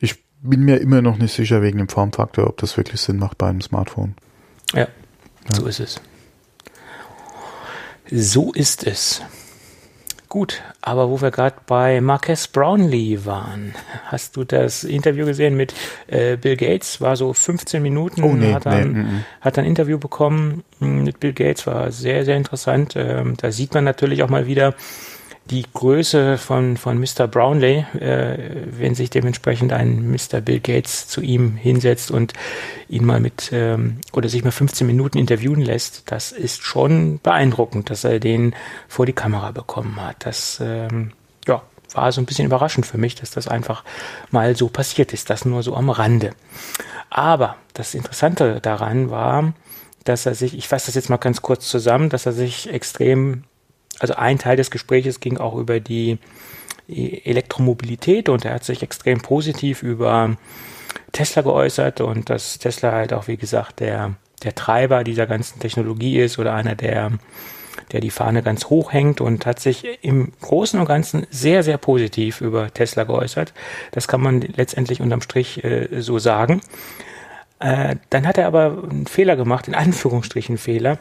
ich 0.00 0.16
bin 0.42 0.64
mir 0.64 0.78
immer 0.78 1.02
noch 1.02 1.18
nicht 1.18 1.34
sicher 1.34 1.62
wegen 1.62 1.78
dem 1.78 1.88
Formfaktor, 1.88 2.46
ob 2.46 2.56
das 2.58 2.76
wirklich 2.76 3.00
Sinn 3.00 3.18
macht 3.18 3.38
bei 3.38 3.48
einem 3.48 3.60
Smartphone. 3.60 4.14
Ja, 4.72 4.80
ja. 4.80 4.88
so 5.54 5.66
ist 5.66 5.80
es. 5.80 6.00
So 8.10 8.52
ist 8.52 8.86
es. 8.86 9.22
Gut, 10.28 10.62
aber 10.80 11.10
wo 11.10 11.20
wir 11.20 11.32
gerade 11.32 11.56
bei 11.66 12.00
Marques 12.00 12.46
Brownlee 12.46 13.24
waren, 13.24 13.74
hast 14.04 14.36
du 14.36 14.44
das 14.44 14.84
Interview 14.84 15.26
gesehen 15.26 15.56
mit 15.56 15.74
äh, 16.06 16.36
Bill 16.36 16.56
Gates? 16.56 17.00
War 17.00 17.16
so 17.16 17.32
15 17.32 17.82
Minuten, 17.82 18.22
oh, 18.22 18.34
nee, 18.34 18.54
hat, 18.54 18.64
er, 18.64 18.84
nee, 18.84 19.02
nee. 19.02 19.20
hat 19.40 19.58
ein 19.58 19.64
Interview 19.64 19.98
bekommen 19.98 20.62
mit 20.78 21.18
Bill 21.18 21.32
Gates, 21.32 21.66
war 21.66 21.90
sehr, 21.90 22.24
sehr 22.24 22.36
interessant. 22.36 22.94
Ähm, 22.94 23.36
da 23.38 23.50
sieht 23.50 23.74
man 23.74 23.82
natürlich 23.82 24.22
auch 24.22 24.28
mal 24.28 24.46
wieder, 24.46 24.74
die 25.50 25.64
Größe 25.74 26.38
von, 26.38 26.76
von 26.76 26.98
Mr. 26.98 27.26
Brownlee, 27.26 27.84
äh, 27.98 28.66
wenn 28.70 28.94
sich 28.94 29.10
dementsprechend 29.10 29.72
ein 29.72 30.10
Mr. 30.10 30.40
Bill 30.40 30.60
Gates 30.60 31.08
zu 31.08 31.20
ihm 31.20 31.56
hinsetzt 31.56 32.10
und 32.10 32.32
ihn 32.88 33.04
mal 33.04 33.20
mit 33.20 33.50
ähm, 33.52 34.00
oder 34.12 34.28
sich 34.28 34.44
mal 34.44 34.52
15 34.52 34.86
Minuten 34.86 35.18
interviewen 35.18 35.60
lässt, 35.60 36.10
das 36.10 36.30
ist 36.30 36.62
schon 36.62 37.18
beeindruckend, 37.22 37.90
dass 37.90 38.04
er 38.04 38.20
den 38.20 38.54
vor 38.88 39.06
die 39.06 39.12
Kamera 39.12 39.50
bekommen 39.50 40.00
hat. 40.00 40.24
Das 40.24 40.60
ähm, 40.62 41.12
ja, 41.46 41.62
war 41.94 42.12
so 42.12 42.20
ein 42.20 42.26
bisschen 42.26 42.46
überraschend 42.46 42.86
für 42.86 42.98
mich, 42.98 43.16
dass 43.16 43.32
das 43.32 43.48
einfach 43.48 43.82
mal 44.30 44.54
so 44.54 44.68
passiert 44.68 45.12
ist. 45.12 45.30
Das 45.30 45.44
nur 45.44 45.62
so 45.64 45.74
am 45.74 45.90
Rande. 45.90 46.30
Aber 47.10 47.56
das 47.74 47.94
Interessante 47.94 48.60
daran 48.60 49.10
war, 49.10 49.52
dass 50.04 50.26
er 50.26 50.34
sich, 50.34 50.56
ich 50.56 50.68
fasse 50.68 50.86
das 50.86 50.94
jetzt 50.94 51.10
mal 51.10 51.16
ganz 51.16 51.42
kurz 51.42 51.68
zusammen, 51.68 52.08
dass 52.08 52.24
er 52.24 52.32
sich 52.32 52.72
extrem 52.72 53.44
also 54.00 54.14
ein 54.14 54.38
Teil 54.38 54.56
des 54.56 54.70
Gespräches 54.70 55.20
ging 55.20 55.38
auch 55.38 55.54
über 55.54 55.78
die 55.78 56.18
Elektromobilität 56.88 58.28
und 58.28 58.44
er 58.44 58.54
hat 58.54 58.64
sich 58.64 58.82
extrem 58.82 59.20
positiv 59.20 59.82
über 59.82 60.36
Tesla 61.12 61.42
geäußert 61.42 62.00
und 62.00 62.30
dass 62.30 62.58
Tesla 62.58 62.92
halt 62.92 63.12
auch, 63.12 63.28
wie 63.28 63.36
gesagt, 63.36 63.80
der, 63.80 64.14
der 64.42 64.54
Treiber 64.54 65.04
dieser 65.04 65.26
ganzen 65.26 65.60
Technologie 65.60 66.18
ist 66.18 66.38
oder 66.38 66.54
einer 66.54 66.74
der, 66.74 67.12
der 67.92 68.00
die 68.00 68.10
Fahne 68.10 68.42
ganz 68.42 68.66
hoch 68.66 68.92
hängt 68.92 69.20
und 69.20 69.46
hat 69.46 69.60
sich 69.60 69.86
im 70.02 70.32
Großen 70.40 70.80
und 70.80 70.86
Ganzen 70.86 71.26
sehr, 71.30 71.62
sehr 71.62 71.78
positiv 71.78 72.40
über 72.40 72.72
Tesla 72.72 73.04
geäußert. 73.04 73.52
Das 73.92 74.08
kann 74.08 74.20
man 74.20 74.40
letztendlich 74.40 75.00
unterm 75.00 75.22
Strich 75.22 75.62
äh, 75.62 76.00
so 76.00 76.18
sagen. 76.18 76.60
Äh, 77.58 77.96
dann 78.08 78.26
hat 78.26 78.38
er 78.38 78.46
aber 78.46 78.82
einen 78.90 79.06
Fehler 79.06 79.36
gemacht, 79.36 79.68
in 79.68 79.74
Anführungsstrichen 79.74 80.58
Fehler. 80.58 80.98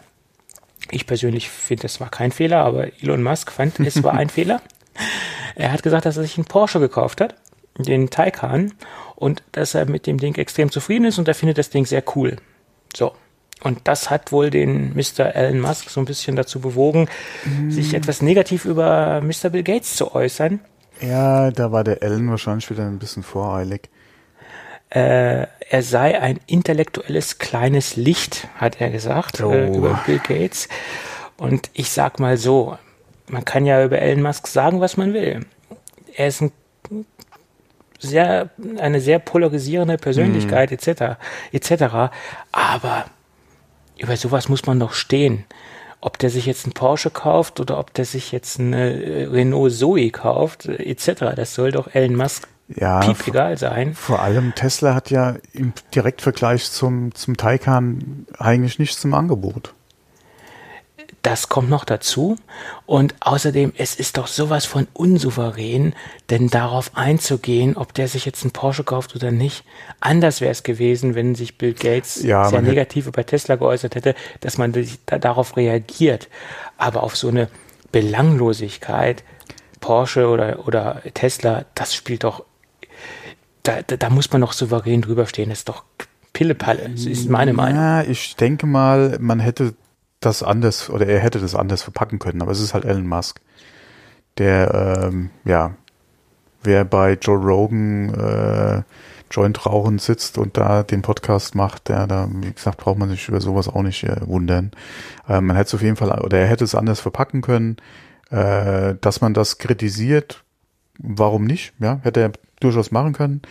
Ich 0.92 1.08
persönlich 1.08 1.50
finde, 1.50 1.84
das 1.84 2.00
war 2.00 2.10
kein 2.10 2.32
Fehler, 2.32 2.64
aber 2.64 2.88
Elon 3.02 3.24
Musk 3.24 3.52
fand, 3.52 3.80
es 3.80 4.04
war 4.04 4.14
ein 4.14 4.30
Fehler. 4.30 4.62
Er 5.56 5.72
hat 5.72 5.84
gesagt, 5.84 6.06
dass 6.06 6.18
er 6.18 6.24
sich 6.24 6.38
einen 6.38 6.46
Porsche 6.46 6.80
gekauft 6.80 7.22
hat, 7.22 7.36
den 7.78 8.10
Taycan, 8.10 8.74
und 9.16 9.44
dass 9.52 9.76
er 9.76 9.86
mit 9.86 10.08
dem 10.08 10.18
Ding 10.18 10.36
extrem 10.36 10.72
zufrieden 10.72 11.06
ist 11.06 11.20
und 11.20 11.28
er 11.28 11.36
findet 11.36 11.58
das 11.58 11.70
Ding 11.70 11.86
sehr 11.86 12.04
cool. 12.16 12.38
So. 12.96 13.14
Und 13.62 13.82
das 13.84 14.10
hat 14.10 14.32
wohl 14.32 14.50
den 14.50 14.94
Mr. 14.96 15.36
Elon 15.36 15.60
Musk 15.60 15.90
so 15.90 16.00
ein 16.00 16.06
bisschen 16.06 16.38
dazu 16.38 16.62
bewogen, 16.62 17.10
mm. 17.44 17.70
sich 17.70 17.94
etwas 17.94 18.22
negativ 18.22 18.64
über 18.64 19.22
Mr. 19.22 19.50
Bill 19.50 19.64
Gates 19.64 19.98
zu 19.98 20.16
äußern. 20.16 20.62
Ja, 21.02 21.52
da 21.52 21.72
war 21.72 21.84
der 21.84 22.02
Elon 22.02 22.30
wahrscheinlich 22.30 22.70
wieder 22.70 22.86
ein 22.86 23.00
bisschen 23.00 23.24
voreilig. 23.24 23.90
Äh, 24.90 25.46
er 25.70 25.84
sei 25.84 26.20
ein 26.20 26.40
intellektuelles 26.48 27.38
kleines 27.38 27.96
Licht, 27.96 28.48
hat 28.56 28.82
er 28.82 28.90
gesagt, 28.90 29.42
oh. 29.42 29.52
äh, 29.52 29.68
über 29.68 30.02
Bill 30.06 30.20
Gates. 30.20 30.68
Und 31.38 31.70
ich 31.74 31.92
sag 31.92 32.20
mal 32.20 32.38
so, 32.38 32.78
man 33.28 33.46
kann 33.46 33.66
ja 33.66 33.84
über 33.84 34.00
Elon 34.00 34.24
Musk 34.24 34.48
sagen, 34.48 34.82
was 34.82 34.98
man 34.98 35.14
will. 35.14 35.46
Er 36.16 36.28
ist 36.28 36.42
ein 36.42 36.52
sehr, 38.00 38.50
eine 38.80 39.00
sehr 39.00 39.20
polarisierende 39.20 39.98
Persönlichkeit, 39.98 40.72
mhm. 40.72 40.78
etc., 40.78 41.18
etc. 41.52 42.12
Aber 42.52 43.06
über 43.98 44.18
sowas 44.18 44.50
muss 44.50 44.66
man 44.66 44.80
doch 44.80 44.94
stehen. 44.94 45.46
Ob 46.02 46.18
der 46.18 46.30
sich 46.30 46.46
jetzt 46.46 46.66
einen 46.66 46.74
Porsche 46.74 47.12
kauft 47.12 47.60
oder 47.60 47.78
ob 47.78 47.94
der 47.94 48.06
sich 48.06 48.32
jetzt 48.32 48.60
eine 48.60 49.04
äh, 49.04 49.26
Renault 49.26 49.74
Zoe 49.74 50.10
kauft, 50.10 50.66
etc., 50.66 51.36
das 51.36 51.54
soll 51.54 51.72
doch 51.72 51.94
Elon 51.94 52.16
Musk 52.16 52.48
ja, 52.76 53.00
piep 53.00 53.28
egal 53.28 53.58
sein. 53.58 53.94
Vor 53.96 54.22
allem 54.22 54.54
Tesla 54.56 54.94
hat 54.94 55.10
ja 55.10 55.36
im 55.54 55.74
Direktvergleich 55.94 56.70
zum, 56.72 57.14
zum 57.16 57.36
Taycan 57.36 58.28
eigentlich 58.38 58.80
nichts 58.80 59.02
zum 59.02 59.14
Angebot. 59.14 59.74
Das 61.22 61.50
kommt 61.50 61.70
noch 61.70 61.84
dazu. 61.84 62.38
Und 62.86 63.16
außerdem, 63.20 63.74
es 63.78 63.96
ist 63.96 64.18
doch 64.18 64.28
sowas 64.28 64.66
von 64.66 64.88
unsouverän, 64.94 65.94
denn 66.30 66.48
darauf 66.48 66.92
einzugehen, 66.96 67.76
ob 67.76 67.94
der 67.94 68.08
sich 68.08 68.26
jetzt 68.26 68.44
einen 68.44 68.52
Porsche 68.52 68.84
kauft 68.84 69.16
oder 69.16 69.32
nicht. 69.32 69.66
Anders 70.00 70.40
wäre 70.40 70.52
es 70.52 70.64
gewesen, 70.64 71.16
wenn 71.16 71.36
sich 71.36 71.58
Bill 71.58 71.74
Gates 71.74 72.24
ja, 72.24 72.46
sehr 72.46 72.62
negativ 72.62 73.08
über 73.08 73.26
Tesla 73.26 73.56
geäußert 73.56 73.96
hätte, 73.96 74.16
dass 74.40 74.58
man 74.58 74.74
da, 75.08 75.18
darauf 75.18 75.58
reagiert. 75.58 76.30
Aber 76.78 77.04
auf 77.04 77.18
so 77.18 77.28
eine 77.28 77.50
Belanglosigkeit, 77.92 79.24
Porsche 79.82 80.28
oder, 80.28 80.68
oder 80.68 81.02
Tesla, 81.14 81.66
das 81.76 81.96
spielt 81.96 82.24
doch, 82.24 82.44
da, 83.70 83.82
da, 83.84 83.98
da 83.98 84.10
muss 84.10 84.32
man 84.32 84.42
doch 84.42 84.54
souverän 84.54 85.02
drüber 85.02 85.26
stehen. 85.26 85.50
Das 85.50 85.60
ist 85.60 85.70
doch 85.70 85.84
Pillepalle. 86.34 86.90
Das 86.90 87.06
ist 87.06 87.30
meine 87.30 87.54
Meinung. 87.54 87.82
Ja, 87.82 88.04
ich 88.04 88.36
denke 88.36 88.66
mal, 88.66 89.18
man 89.20 89.40
hätte 89.40 89.74
das 90.20 90.44
anders 90.44 90.90
oder 90.90 91.08
er 91.08 91.20
hätte 91.20 91.40
das 91.40 91.56
anders 91.56 91.84
verpacken 91.84 92.20
können, 92.20 92.42
aber 92.42 92.52
es 92.52 92.60
ist 92.60 92.74
halt 92.74 92.86
Elon 92.86 93.08
Musk, 93.08 93.40
der 94.38 95.04
ähm, 95.04 95.30
ja, 95.46 95.76
wer 96.62 96.84
bei 96.86 97.14
Joe 97.14 97.38
Rogan 97.38 98.14
äh, 98.14 98.82
Joint 99.32 99.66
rauchen 99.66 100.00
sitzt 100.00 100.38
und 100.38 100.58
da 100.58 100.84
den 100.84 101.02
Podcast 101.04 101.56
macht, 101.56 101.88
der 101.88 102.08
da, 102.08 102.28
wie 102.32 102.52
gesagt, 102.52 102.78
braucht 102.78 102.98
man 102.98 103.10
sich 103.10 103.28
über 103.28 103.40
sowas 103.40 103.68
auch 103.68 103.84
nicht 103.84 104.04
äh, 104.04 104.28
wundern. 104.28 104.72
Äh, 105.28 105.42
man 105.42 105.56
hätte 105.56 105.68
es 105.68 105.74
auf 105.76 105.82
jeden 105.82 105.96
Fall, 105.96 106.10
oder 106.22 106.40
er 106.40 106.48
hätte 106.48 106.64
es 106.64 106.76
anders 106.76 107.00
verpacken 107.00 107.42
können, 107.42 107.78
äh, 108.32 108.96
dass 109.00 109.22
man 109.22 109.34
das 109.34 109.58
kritisiert, 109.58 110.44
warum 110.98 111.46
nicht? 111.46 111.74
Ja, 111.80 112.00
hätte 112.04 112.22
er 112.22 112.32
durchaus 112.60 112.92
machen 112.92 113.14
können. 113.14 113.42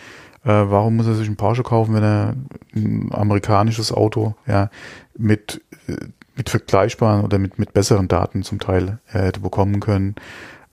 Äh, 0.45 0.49
warum 0.49 0.97
muss 0.97 1.07
er 1.07 1.15
sich 1.15 1.27
einen 1.27 1.37
Porsche 1.37 1.63
kaufen, 1.63 1.95
wenn 1.95 2.03
er 2.03 2.35
ein 2.75 3.11
amerikanisches 3.13 3.93
Auto 3.93 4.35
ja 4.47 4.71
mit 5.17 5.63
äh, 5.89 5.97
mit 6.39 6.49
vergleichbaren 6.49 7.25
oder 7.25 7.39
mit, 7.39 7.59
mit 7.59 7.75
besseren 7.75 8.09
Daten 8.09 8.45
zum 8.45 8.61
Teil 8.61 9.01
äh, 9.13 9.19
hätte 9.19 9.41
bekommen 9.41 9.81
können. 9.81 10.15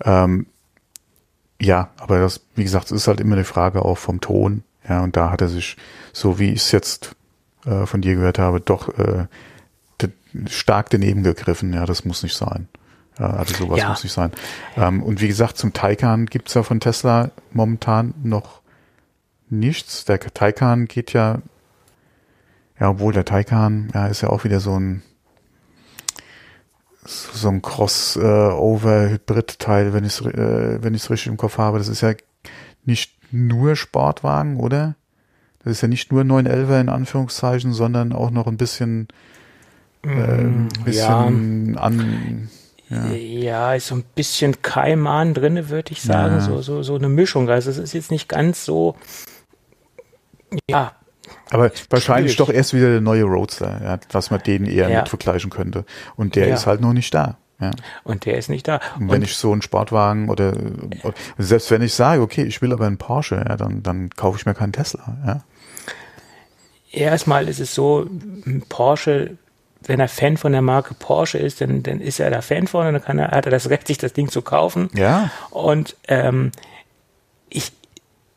Ähm, 0.03 0.45
ja, 1.59 1.89
aber 1.97 2.19
das, 2.19 2.41
wie 2.53 2.63
gesagt, 2.63 2.91
ist 2.91 3.07
halt 3.07 3.19
immer 3.19 3.35
eine 3.35 3.43
Frage 3.43 3.83
auch 3.83 3.97
vom 3.97 4.21
Ton. 4.21 4.63
Ja, 4.87 5.03
und 5.03 5.17
da 5.17 5.31
hat 5.31 5.41
er 5.41 5.49
sich, 5.49 5.75
so 6.13 6.37
wie 6.37 6.51
ich 6.51 6.61
es 6.61 6.71
jetzt 6.71 7.15
äh, 7.65 7.87
von 7.87 8.01
dir 8.01 8.13
gehört 8.13 8.37
habe, 8.37 8.61
doch 8.61 8.89
äh, 8.99 9.25
stark 10.47 10.89
daneben 10.91 11.23
gegriffen. 11.23 11.73
Ja, 11.73 11.85
das 11.85 12.05
muss 12.05 12.21
nicht 12.21 12.35
sein. 12.35 12.67
Ja, 13.19 13.31
also 13.31 13.53
sowas 13.53 13.79
ja. 13.79 13.89
muss 13.89 14.03
nicht 14.03 14.13
sein. 14.13 14.31
Ähm, 14.75 15.01
und 15.01 15.21
wie 15.21 15.27
gesagt, 15.27 15.57
zum 15.57 15.73
Taycan 15.73 16.25
gibt's 16.25 16.53
ja 16.53 16.63
von 16.63 16.79
Tesla 16.79 17.31
momentan 17.51 18.13
noch 18.23 18.61
nichts. 19.49 20.05
Der 20.05 20.19
Taycan 20.19 20.85
geht 20.85 21.13
ja, 21.13 21.39
ja, 22.79 22.89
obwohl 22.89 23.13
der 23.13 23.25
Taycan, 23.25 23.89
ja, 23.93 24.07
ist 24.07 24.21
ja 24.21 24.29
auch 24.29 24.43
wieder 24.43 24.59
so 24.59 24.77
ein 24.77 25.03
so 27.07 27.49
ein 27.49 27.61
Crossover-Hybrid-Teil, 27.61 29.93
wenn 29.93 30.05
ich 30.05 30.19
es 30.19 30.25
äh, 30.25 30.81
wenn 30.81 30.95
ich's 30.95 31.11
richtig 31.11 31.27
im 31.27 31.37
Kopf 31.37 31.59
habe. 31.59 31.77
Das 31.77 31.87
ist 31.87 32.01
ja 32.01 32.13
nicht 32.83 33.13
nur 33.31 33.75
Sportwagen, 33.75 34.59
oder? 34.59 34.95
Das 35.63 35.73
ist 35.73 35.81
ja 35.81 35.87
nicht 35.87 36.11
nur 36.11 36.23
911 36.23 36.81
in 36.81 36.89
Anführungszeichen, 36.89 37.73
sondern 37.73 38.11
auch 38.13 38.31
noch 38.31 38.47
ein 38.47 38.57
bisschen, 38.57 39.07
äh, 40.03 40.09
ein 40.09 40.65
mm, 40.65 40.69
bisschen 40.83 41.75
ja. 41.75 41.81
an. 41.81 42.49
Ja. 42.89 43.11
ja. 43.11 43.73
ist 43.73 43.87
so 43.87 43.95
ein 43.95 44.03
bisschen 44.15 44.61
Kaiman 44.61 45.33
drinne, 45.33 45.69
würde 45.69 45.91
ich 45.91 46.01
sagen. 46.01 46.35
Ja. 46.35 46.41
So, 46.41 46.61
so, 46.61 46.83
so 46.83 46.95
eine 46.95 47.09
Mischung. 47.09 47.49
Also 47.49 47.69
es 47.69 47.77
ist 47.77 47.93
jetzt 47.93 48.11
nicht 48.11 48.29
ganz 48.29 48.65
so, 48.65 48.95
ja, 50.69 50.93
aber 51.49 51.71
wahrscheinlich 51.89 52.33
schwierig. 52.33 52.49
doch 52.49 52.53
erst 52.53 52.73
wieder 52.73 52.89
der 52.89 53.01
neue 53.01 53.23
Roadster, 53.23 53.81
ja, 53.83 53.97
dass 54.09 54.31
man 54.31 54.41
den 54.41 54.65
eher 54.65 54.89
ja. 54.89 54.99
mit 54.99 55.09
vergleichen 55.09 55.49
könnte. 55.49 55.85
Und 56.15 56.35
der 56.35 56.47
ist 56.53 56.67
halt 56.67 56.81
noch 56.81 56.93
nicht 56.93 57.13
da. 57.13 57.37
Ja. 57.59 57.71
Und 58.03 58.25
der 58.25 58.37
ist 58.37 58.49
nicht 58.49 58.67
da. 58.67 58.79
Und 58.99 59.09
wenn 59.09 59.17
und 59.17 59.23
ich 59.23 59.35
so 59.35 59.51
einen 59.51 59.61
Sportwagen 59.61 60.29
oder, 60.29 60.53
oder, 61.03 61.13
selbst 61.37 61.71
wenn 61.71 61.81
ich 61.81 61.93
sage, 61.93 62.21
okay, 62.21 62.43
ich 62.43 62.61
will 62.61 62.73
aber 62.73 62.85
einen 62.85 62.97
Porsche, 62.97 63.45
ja, 63.47 63.55
dann, 63.55 63.81
dann 63.81 64.09
kaufe 64.09 64.37
ich 64.37 64.45
mir 64.45 64.53
keinen 64.53 64.73
Tesla. 64.73 65.17
Ja. 65.25 65.43
Erstmal 66.91 67.47
ist 67.47 67.59
es 67.59 67.73
so, 67.73 68.07
Porsche, 68.67 69.37
wenn 69.87 69.99
er 69.99 70.07
Fan 70.07 70.37
von 70.37 70.51
der 70.51 70.61
Marke 70.61 70.93
Porsche 70.93 71.37
ist, 71.37 71.61
dann, 71.61 71.83
dann 71.83 72.01
ist 72.01 72.19
er 72.19 72.29
da 72.29 72.41
Fan 72.41 72.67
von 72.67 72.87
und 72.87 72.93
dann 72.93 73.03
kann 73.03 73.19
er, 73.19 73.31
hat 73.31 73.45
er 73.45 73.51
das 73.51 73.69
Recht, 73.69 73.87
sich 73.87 73.97
das 73.97 74.13
Ding 74.13 74.29
zu 74.29 74.41
kaufen. 74.41 74.89
Ja. 74.93 75.31
Und 75.51 75.95
ähm, 76.07 76.51
ich, 77.49 77.71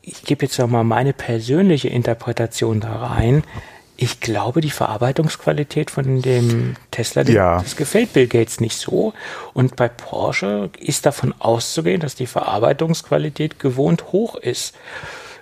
ich 0.01 0.23
gebe 0.23 0.45
jetzt 0.45 0.59
nochmal 0.59 0.83
meine 0.83 1.13
persönliche 1.13 1.89
Interpretation 1.89 2.79
da 2.79 3.07
rein. 3.07 3.43
Ich 3.97 4.21
glaube, 4.21 4.61
die 4.61 4.69
Verarbeitungsqualität 4.69 5.91
von 5.91 6.21
dem 6.21 6.75
Tesla, 6.89 7.23
ja. 7.23 7.61
das 7.61 7.75
gefällt 7.75 8.13
Bill 8.13 8.27
Gates 8.27 8.61
nicht 8.61 8.77
so. 8.77 9.13
Und 9.53 9.75
bei 9.75 9.89
Porsche 9.89 10.69
ist 10.79 11.05
davon 11.05 11.33
auszugehen, 11.37 11.99
dass 11.99 12.15
die 12.15 12.27
Verarbeitungsqualität 12.27 13.59
gewohnt 13.59 14.13
hoch 14.13 14.35
ist. 14.35 14.73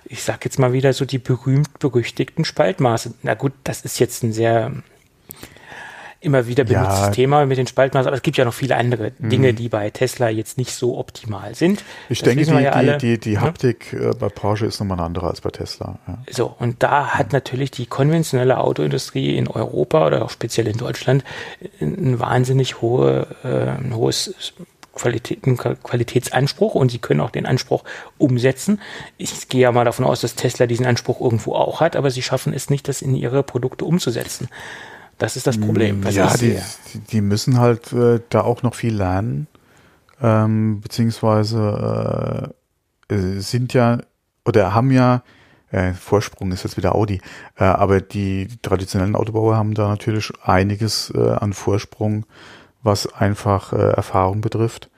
Ich 0.06 0.24
sage 0.24 0.40
jetzt 0.44 0.58
mal 0.58 0.72
wieder 0.72 0.92
so 0.92 1.04
die 1.04 1.18
berühmt-berüchtigten 1.18 2.44
Spaltmaße. 2.44 3.14
Na 3.22 3.34
gut, 3.34 3.52
das 3.62 3.82
ist 3.82 4.00
jetzt 4.00 4.24
ein 4.24 4.32
sehr 4.32 4.72
immer 6.20 6.46
wieder 6.46 6.64
benutztes 6.64 7.00
ja. 7.00 7.10
Thema 7.10 7.46
mit 7.46 7.58
den 7.58 7.66
Spaltmaßen, 7.66 8.08
aber 8.08 8.16
es 8.16 8.22
gibt 8.22 8.36
ja 8.36 8.44
noch 8.44 8.54
viele 8.54 8.76
andere 8.76 9.12
mhm. 9.18 9.30
Dinge, 9.30 9.54
die 9.54 9.68
bei 9.68 9.90
Tesla 9.90 10.28
jetzt 10.28 10.58
nicht 10.58 10.72
so 10.72 10.98
optimal 10.98 11.54
sind. 11.54 11.84
Ich 12.08 12.20
das 12.20 12.34
denke, 12.34 12.44
die, 12.44 12.62
ja 12.62 12.82
die, 12.82 12.98
die, 12.98 13.18
die 13.18 13.38
Haptik 13.38 13.92
ja? 13.92 14.10
Äh, 14.10 14.14
bei 14.18 14.28
Porsche 14.28 14.66
ist 14.66 14.80
nochmal 14.80 14.98
eine 14.98 15.06
andere 15.06 15.28
als 15.28 15.40
bei 15.40 15.50
Tesla. 15.50 15.98
So, 16.30 16.54
und 16.58 16.82
da 16.82 17.14
hat 17.14 17.32
natürlich 17.32 17.70
die 17.70 17.86
konventionelle 17.86 18.58
Autoindustrie 18.58 19.36
in 19.36 19.46
Europa 19.46 20.06
oder 20.06 20.24
auch 20.24 20.30
speziell 20.30 20.66
in 20.66 20.76
Deutschland 20.76 21.22
ein 21.80 22.18
wahnsinnig 22.18 22.80
hohe, 22.80 23.28
äh, 23.44 23.80
ein 23.80 23.94
hohes 23.94 24.54
Qualität, 24.98 25.42
Qualitätsanspruch 25.84 26.74
und 26.74 26.90
sie 26.90 26.98
können 26.98 27.20
auch 27.20 27.30
den 27.30 27.46
Anspruch 27.46 27.84
umsetzen. 28.18 28.80
Ich 29.16 29.48
gehe 29.48 29.62
ja 29.62 29.72
mal 29.72 29.84
davon 29.84 30.04
aus, 30.04 30.20
dass 30.20 30.34
Tesla 30.34 30.66
diesen 30.66 30.86
Anspruch 30.86 31.20
irgendwo 31.20 31.54
auch 31.54 31.80
hat, 31.80 31.94
aber 31.94 32.10
sie 32.10 32.22
schaffen 32.22 32.52
es 32.52 32.68
nicht, 32.68 32.88
das 32.88 33.02
in 33.02 33.14
ihre 33.14 33.44
Produkte 33.44 33.84
umzusetzen. 33.84 34.48
Das 35.18 35.36
ist 35.36 35.46
das 35.46 35.58
Problem. 35.58 36.04
Was 36.04 36.14
ja, 36.14 36.32
die, 36.36 36.58
die 37.10 37.20
müssen 37.20 37.58
halt 37.58 37.92
äh, 37.92 38.20
da 38.30 38.42
auch 38.42 38.62
noch 38.62 38.74
viel 38.74 38.94
lernen, 38.94 39.48
ähm, 40.22 40.80
beziehungsweise 40.80 42.52
äh, 43.08 43.14
äh, 43.14 43.40
sind 43.40 43.74
ja 43.74 43.98
oder 44.44 44.74
haben 44.74 44.90
ja 44.90 45.22
äh, 45.70 45.92
Vorsprung 45.92 46.52
ist 46.52 46.64
jetzt 46.64 46.76
wieder 46.76 46.94
Audi, 46.94 47.20
äh, 47.56 47.64
aber 47.64 48.00
die 48.00 48.48
traditionellen 48.62 49.16
Autobauer 49.16 49.56
haben 49.56 49.74
da 49.74 49.88
natürlich 49.88 50.32
einiges 50.42 51.12
äh, 51.14 51.18
an 51.18 51.52
Vorsprung, 51.52 52.24
was 52.82 53.12
einfach 53.12 53.72
äh, 53.72 53.90
Erfahrung 53.90 54.40
betrifft. 54.40 54.88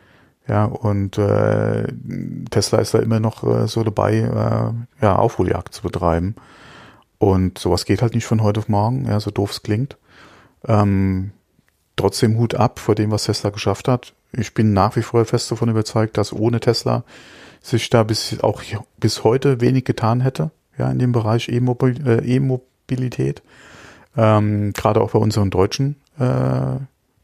Ja, 0.47 0.65
und 0.65 1.17
äh, 1.19 1.87
Tesla 2.51 2.79
ist 2.81 2.95
da 2.95 2.99
immer 2.99 3.21
noch 3.21 3.45
äh, 3.45 3.69
so 3.69 3.85
dabei, 3.85 4.17
äh, 4.19 5.03
ja, 5.05 5.17
Aufholjagd 5.17 5.75
zu 5.75 5.83
betreiben. 5.83 6.35
Und 7.19 7.59
sowas 7.59 7.85
geht 7.85 8.03
halt 8.03 8.15
nicht 8.15 8.27
von 8.27 8.43
heute 8.43 8.61
auf 8.61 8.69
morgen, 8.69 9.07
ja, 9.07 9.21
so 9.21 9.31
doof 9.31 9.51
es 9.51 9.63
klingt. 9.63 9.97
Ähm, 10.67 11.33
trotzdem 11.97 12.39
Hut 12.39 12.55
ab 12.55 12.79
vor 12.79 12.95
dem, 12.95 13.11
was 13.11 13.25
Tesla 13.25 13.51
geschafft 13.51 13.89
hat. 13.89 14.15
Ich 14.33 14.55
bin 14.55 14.73
nach 14.73 14.97
wie 14.97 15.03
vor 15.03 15.25
fest 15.25 15.51
davon 15.51 15.69
überzeugt, 15.69 16.17
dass 16.17 16.33
ohne 16.33 16.61
Tesla 16.61 17.05
sich 17.63 17.91
da 17.91 18.05
bis 18.05 18.41
auch 18.41 18.63
bis 18.99 19.25
heute 19.25 19.61
wenig 19.61 19.85
getan 19.85 20.21
hätte, 20.21 20.51
ja, 20.79 20.91
in 20.91 20.99
dem 20.99 21.13
Bereich 21.13 21.49
E-Mobilität. 21.49 23.39
Äh, 23.39 23.43
ähm, 24.17 24.73
Gerade 24.73 25.01
auch 25.01 25.13
bei 25.13 25.19
unseren 25.19 25.51
deutschen 25.51 25.97
äh, 26.19 26.77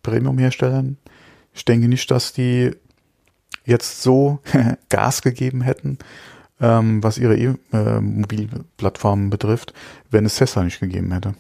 Premium-Herstellern. 0.03 0.99
Ich 1.53 1.65
denke 1.65 1.89
nicht, 1.89 2.11
dass 2.11 2.33
die 2.33 2.73
jetzt 3.65 4.03
so 4.03 4.41
Gas 4.89 5.23
gegeben 5.23 5.63
hätten, 5.63 5.99
ähm, 6.61 7.03
was 7.03 7.19
ihre 7.19 7.37
E-Mobilplattformen 7.37 9.31
betrifft, 9.31 9.73
wenn 10.11 10.27
es 10.27 10.37
Tesla 10.37 10.63
nicht 10.63 10.81
gegeben 10.81 11.13
hätte. 11.13 11.35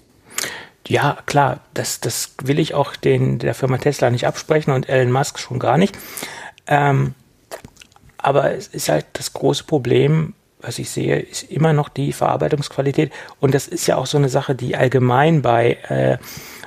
Ja, 0.89 1.18
klar, 1.26 1.61
das, 1.74 2.01
das 2.01 2.34
will 2.43 2.59
ich 2.59 2.74
auch 2.74 2.95
den, 2.95 3.39
der 3.39 3.55
Firma 3.55 3.78
Tesla 3.78 4.11
nicht 4.11 4.26
absprechen 4.26 4.72
und 4.72 4.89
Elon 4.89 5.12
Musk 5.12 5.39
schon 5.39 5.59
gar 5.59 5.78
nicht. 5.78 5.97
Ähm, 6.66 7.14
aber 8.18 8.53
es 8.53 8.68
ist 8.68 8.89
halt 8.89 9.07
das 9.14 9.32
große 9.32 9.64
Problem, 9.64 10.34
was 10.61 10.78
ich 10.78 10.91
sehe, 10.91 11.18
ist 11.20 11.45
immer 11.45 11.72
noch 11.72 11.89
die 11.89 12.12
Verarbeitungsqualität. 12.12 13.12
Und 13.41 13.55
das 13.55 13.68
ist 13.68 13.87
ja 13.87 13.97
auch 13.97 14.07
so 14.07 14.18
eine 14.18 14.28
Sache, 14.28 14.55
die 14.55 14.76
allgemein 14.76 15.43
bei 15.43 15.78
äh, 15.89 16.18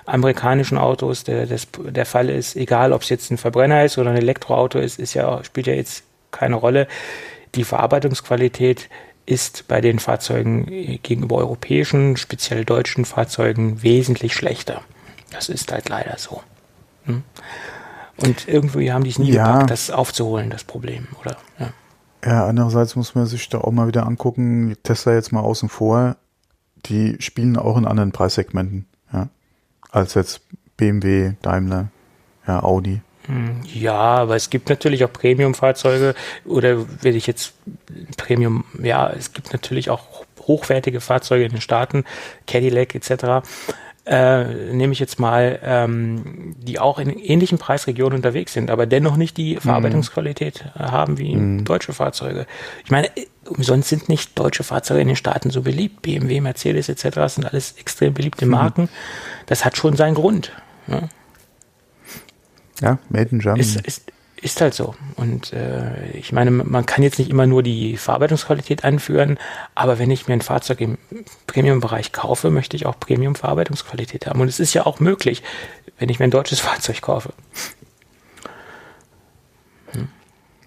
amerikanischen 0.05 0.78
Autos 0.78 1.24
der, 1.24 1.45
des, 1.45 1.67
der 1.78 2.05
Fall 2.05 2.30
ist, 2.30 2.55
egal 2.55 2.93
ob 2.93 3.03
es 3.03 3.09
jetzt 3.09 3.32
ein 3.32 3.38
Verbrenner 3.38 3.86
ist 3.86 3.97
oder 3.97 4.11
ein 4.11 4.17
Elektroauto 4.17 4.80
ist, 4.80 4.99
ist 4.99 5.13
ja, 5.13 5.43
spielt 5.43 5.67
ja 5.67 5.74
jetzt 5.74 6.03
keine 6.32 6.55
Rolle. 6.55 6.88
Die 7.55 7.63
Verarbeitungsqualität 7.63 8.89
ist 9.30 9.67
bei 9.67 9.80
den 9.80 9.99
Fahrzeugen 9.99 10.65
gegenüber 11.03 11.36
europäischen, 11.38 12.17
speziell 12.17 12.65
deutschen 12.65 13.05
Fahrzeugen 13.05 13.84
wesentlich 13.84 14.34
schlechter. 14.34 14.82
Das 15.32 15.49
ist 15.49 15.71
halt 15.71 15.88
leider 15.88 16.17
so. 16.17 16.41
Hm? 17.05 17.23
Und 18.17 18.47
irgendwie 18.47 18.91
haben 18.91 19.03
die 19.03 19.11
es 19.11 19.19
nie 19.19 19.32
ja. 19.32 19.45
gepackt, 19.45 19.69
das 19.69 19.91
aufzuholen, 19.91 20.49
das 20.49 20.63
Problem, 20.63 21.07
oder? 21.21 21.38
Ja. 21.59 21.69
ja, 22.25 22.47
andererseits 22.47 22.95
muss 22.95 23.13
man 23.13 23.27
sich 23.27 23.47
da 23.49 23.59
auch 23.59 23.71
mal 23.71 23.88
wieder 23.88 24.05
angucken, 24.05 24.75
Tesla 24.84 25.13
jetzt 25.13 25.32
mal 25.32 25.41
außen 25.41 25.69
vor, 25.69 26.17
die 26.88 27.17
spielen 27.19 27.55
auch 27.55 27.77
in 27.77 27.86
anderen 27.86 28.11
Preissegmenten, 28.11 28.88
ja, 29.13 29.30
als 29.91 30.15
jetzt 30.15 30.41
BMW, 30.75 31.34
Daimler, 31.43 31.89
ja, 32.47 32.63
Audi. 32.63 33.01
Ja, 33.73 33.93
aber 33.93 34.36
es 34.36 34.49
gibt 34.49 34.69
natürlich 34.69 35.03
auch 35.03 35.13
Premium-Fahrzeuge 35.13 36.15
oder 36.45 36.86
will 37.03 37.15
ich 37.15 37.27
jetzt 37.27 37.53
Premium, 38.17 38.65
ja, 38.82 39.09
es 39.09 39.34
gibt 39.34 39.53
natürlich 39.53 39.89
auch 39.89 40.01
hochwertige 40.47 40.99
Fahrzeuge 40.99 41.45
in 41.45 41.51
den 41.51 41.61
Staaten, 41.61 42.05
Cadillac 42.47 42.95
etc. 42.95 43.47
Äh, 44.05 44.73
nehme 44.73 44.91
ich 44.91 44.99
jetzt 44.99 45.19
mal, 45.19 45.59
ähm, 45.63 46.55
die 46.57 46.80
auch 46.80 46.97
in 46.97 47.19
ähnlichen 47.19 47.59
Preisregionen 47.59 48.15
unterwegs 48.15 48.53
sind, 48.53 48.71
aber 48.71 48.88
dennoch 48.88 49.17
nicht 49.17 49.38
die 49.38 49.55
mhm. 49.55 49.59
Verarbeitungsqualität 49.59 50.65
mm. 50.65 50.80
haben 50.80 51.19
wie 51.19 51.36
mm. 51.36 51.65
deutsche 51.65 51.93
Fahrzeuge. 51.93 52.47
Ich 52.84 52.89
meine, 52.89 53.11
umsonst 53.47 53.89
sind 53.89 54.09
nicht 54.09 54.39
deutsche 54.39 54.63
Fahrzeuge 54.63 55.01
in 55.01 55.07
den 55.09 55.15
Staaten 55.15 55.51
so 55.51 55.61
beliebt. 55.61 56.01
BMW, 56.01 56.41
Mercedes 56.41 56.89
etc. 56.89 57.36
sind 57.36 57.45
alles 57.45 57.75
extrem 57.77 58.15
beliebte 58.15 58.45
mhm. 58.45 58.51
Marken. 58.51 58.84
Mm. 58.86 58.89
Das 59.45 59.63
hat 59.63 59.77
schon 59.77 59.95
seinen 59.95 60.15
Grund. 60.15 60.53
Ja. 60.88 61.09
Ja, 62.82 62.97
Made 63.09 63.30
in 63.32 63.39
Germany. 63.39 63.61
Ist, 63.61 63.82
ist, 63.82 64.11
ist 64.41 64.61
halt 64.61 64.73
so. 64.73 64.95
Und 65.15 65.53
äh, 65.53 66.11
ich 66.11 66.32
meine, 66.32 66.51
man 66.51 66.86
kann 66.86 67.03
jetzt 67.03 67.19
nicht 67.19 67.30
immer 67.30 67.45
nur 67.45 67.63
die 67.63 67.97
Verarbeitungsqualität 67.97 68.84
anführen, 68.84 69.38
aber 69.75 69.99
wenn 69.99 70.11
ich 70.11 70.27
mir 70.27 70.34
ein 70.34 70.41
Fahrzeug 70.41 70.82
im 70.82 70.97
Premium-Bereich 71.47 72.11
kaufe, 72.11 72.49
möchte 72.49 72.75
ich 72.75 72.86
auch 72.86 72.99
Premium-Verarbeitungsqualität 72.99 74.27
haben. 74.27 74.39
Und 74.39 74.47
es 74.47 74.59
ist 74.59 74.73
ja 74.73 74.86
auch 74.86 74.99
möglich, 74.99 75.43
wenn 75.97 76.09
ich 76.09 76.19
mir 76.19 76.25
ein 76.25 76.32
deutsches 76.32 76.59
Fahrzeug 76.61 77.01
kaufe. 77.01 77.34
Hm. 79.91 80.07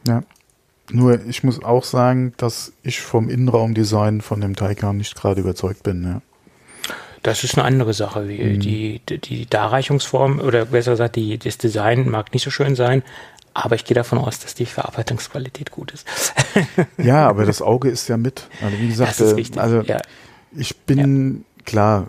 Ja. 0.06 0.22
Nur 0.90 1.24
ich 1.24 1.42
muss 1.42 1.62
auch 1.62 1.84
sagen, 1.84 2.34
dass 2.36 2.72
ich 2.82 3.00
vom 3.00 3.30
Innenraumdesign 3.30 4.20
von 4.20 4.40
dem 4.42 4.56
Taycan 4.56 4.98
nicht 4.98 5.14
gerade 5.14 5.40
überzeugt 5.40 5.82
bin. 5.82 6.04
Ja. 6.04 6.22
Das 7.22 7.44
ist 7.44 7.56
eine 7.56 7.64
andere 7.64 7.94
Sache. 7.94 8.26
Die, 8.26 8.42
mhm. 8.42 8.60
die, 8.60 9.00
die 9.06 9.46
Darreichungsform 9.46 10.40
oder 10.40 10.66
besser 10.66 10.92
gesagt, 10.92 11.16
die, 11.16 11.38
das 11.38 11.58
Design 11.58 12.08
mag 12.08 12.32
nicht 12.32 12.42
so 12.42 12.50
schön 12.50 12.74
sein, 12.74 13.02
aber 13.54 13.74
ich 13.74 13.84
gehe 13.84 13.94
davon 13.94 14.18
aus, 14.18 14.40
dass 14.40 14.54
die 14.54 14.66
Verarbeitungsqualität 14.66 15.70
gut 15.70 15.92
ist. 15.92 16.06
ja, 16.98 17.28
aber 17.28 17.44
das 17.44 17.62
Auge 17.62 17.90
ist 17.90 18.08
ja 18.08 18.16
mit. 18.16 18.48
Also 18.62 18.78
wie 18.78 18.88
gesagt, 18.88 19.20
äh, 19.20 19.58
also 19.58 19.80
ja. 19.82 19.98
ich 20.56 20.76
bin 20.78 21.44
ja. 21.58 21.64
klar, 21.64 22.06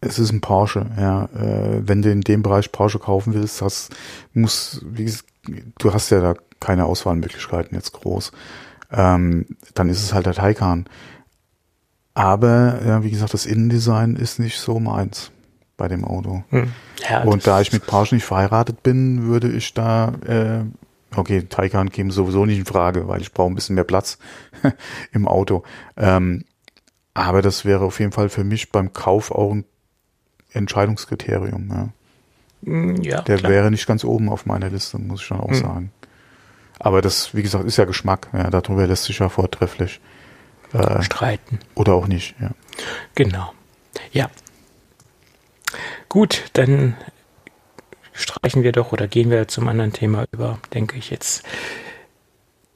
es 0.00 0.18
ist 0.18 0.32
ein 0.32 0.40
Porsche. 0.40 0.86
Ja, 0.98 1.24
äh, 1.36 1.82
wenn 1.86 2.02
du 2.02 2.10
in 2.10 2.22
dem 2.22 2.42
Bereich 2.42 2.72
Porsche 2.72 2.98
kaufen 2.98 3.34
willst, 3.34 3.60
das 3.60 3.90
muss, 4.32 4.80
wie, 4.84 5.12
du 5.78 5.92
hast 5.92 6.10
ja 6.10 6.20
da 6.20 6.34
keine 6.60 6.86
Auswahlmöglichkeiten 6.86 7.76
jetzt 7.76 7.92
groß. 7.92 8.32
Ähm, 8.90 9.46
dann 9.74 9.88
ist 9.88 10.02
es 10.02 10.14
halt 10.14 10.26
der 10.26 10.34
Taycan. 10.34 10.86
Aber 12.14 12.80
ja, 12.86 13.02
wie 13.02 13.10
gesagt, 13.10 13.34
das 13.34 13.44
Innendesign 13.44 14.14
ist 14.14 14.38
nicht 14.38 14.58
so 14.58 14.78
meins 14.78 15.32
bei 15.76 15.88
dem 15.88 16.04
Auto. 16.04 16.44
Hm. 16.50 16.72
Ja, 17.08 17.24
und 17.24 17.46
da 17.46 17.60
ich 17.60 17.72
mit 17.72 17.86
Porsche 17.86 18.14
nicht 18.14 18.24
verheiratet 18.24 18.84
bin, 18.84 19.24
würde 19.24 19.50
ich 19.50 19.74
da, 19.74 20.12
äh, 20.26 20.64
okay, 21.16 21.42
Taycan 21.42 21.90
käme 21.90 22.12
sowieso 22.12 22.46
nicht 22.46 22.58
in 22.58 22.66
Frage, 22.66 23.08
weil 23.08 23.20
ich 23.20 23.32
brauche 23.32 23.50
ein 23.50 23.56
bisschen 23.56 23.74
mehr 23.74 23.84
Platz 23.84 24.18
im 25.12 25.26
Auto. 25.26 25.64
Ähm, 25.96 26.44
aber 27.14 27.42
das 27.42 27.64
wäre 27.64 27.84
auf 27.84 27.98
jeden 27.98 28.12
Fall 28.12 28.28
für 28.28 28.44
mich 28.44 28.70
beim 28.70 28.92
Kauf 28.92 29.32
auch 29.32 29.52
ein 29.52 29.64
Entscheidungskriterium. 30.52 31.68
Ja. 31.68 31.88
Hm, 32.64 32.96
ja, 33.02 33.22
Der 33.22 33.38
klar. 33.38 33.50
wäre 33.50 33.70
nicht 33.72 33.86
ganz 33.88 34.04
oben 34.04 34.28
auf 34.28 34.46
meiner 34.46 34.70
Liste, 34.70 34.98
muss 34.98 35.22
ich 35.22 35.28
dann 35.28 35.40
auch 35.40 35.50
hm. 35.50 35.54
sagen. 35.54 35.92
Aber 36.78 37.02
das, 37.02 37.34
wie 37.34 37.42
gesagt, 37.42 37.64
ist 37.64 37.76
ja 37.76 37.84
Geschmack. 37.84 38.28
Ja, 38.32 38.50
darüber 38.50 38.86
lässt 38.86 39.04
sich 39.04 39.18
ja 39.18 39.28
vortrefflich 39.28 40.00
äh, 40.74 41.02
streiten. 41.02 41.58
Oder 41.74 41.94
auch 41.94 42.06
nicht, 42.06 42.34
ja. 42.40 42.50
Genau. 43.14 43.52
Ja. 44.12 44.30
Gut, 46.08 46.44
dann 46.52 46.96
streichen 48.12 48.62
wir 48.62 48.72
doch 48.72 48.92
oder 48.92 49.08
gehen 49.08 49.30
wir 49.30 49.48
zum 49.48 49.68
anderen 49.68 49.92
Thema 49.92 50.24
über, 50.32 50.58
denke 50.72 50.96
ich 50.96 51.10
jetzt. 51.10 51.44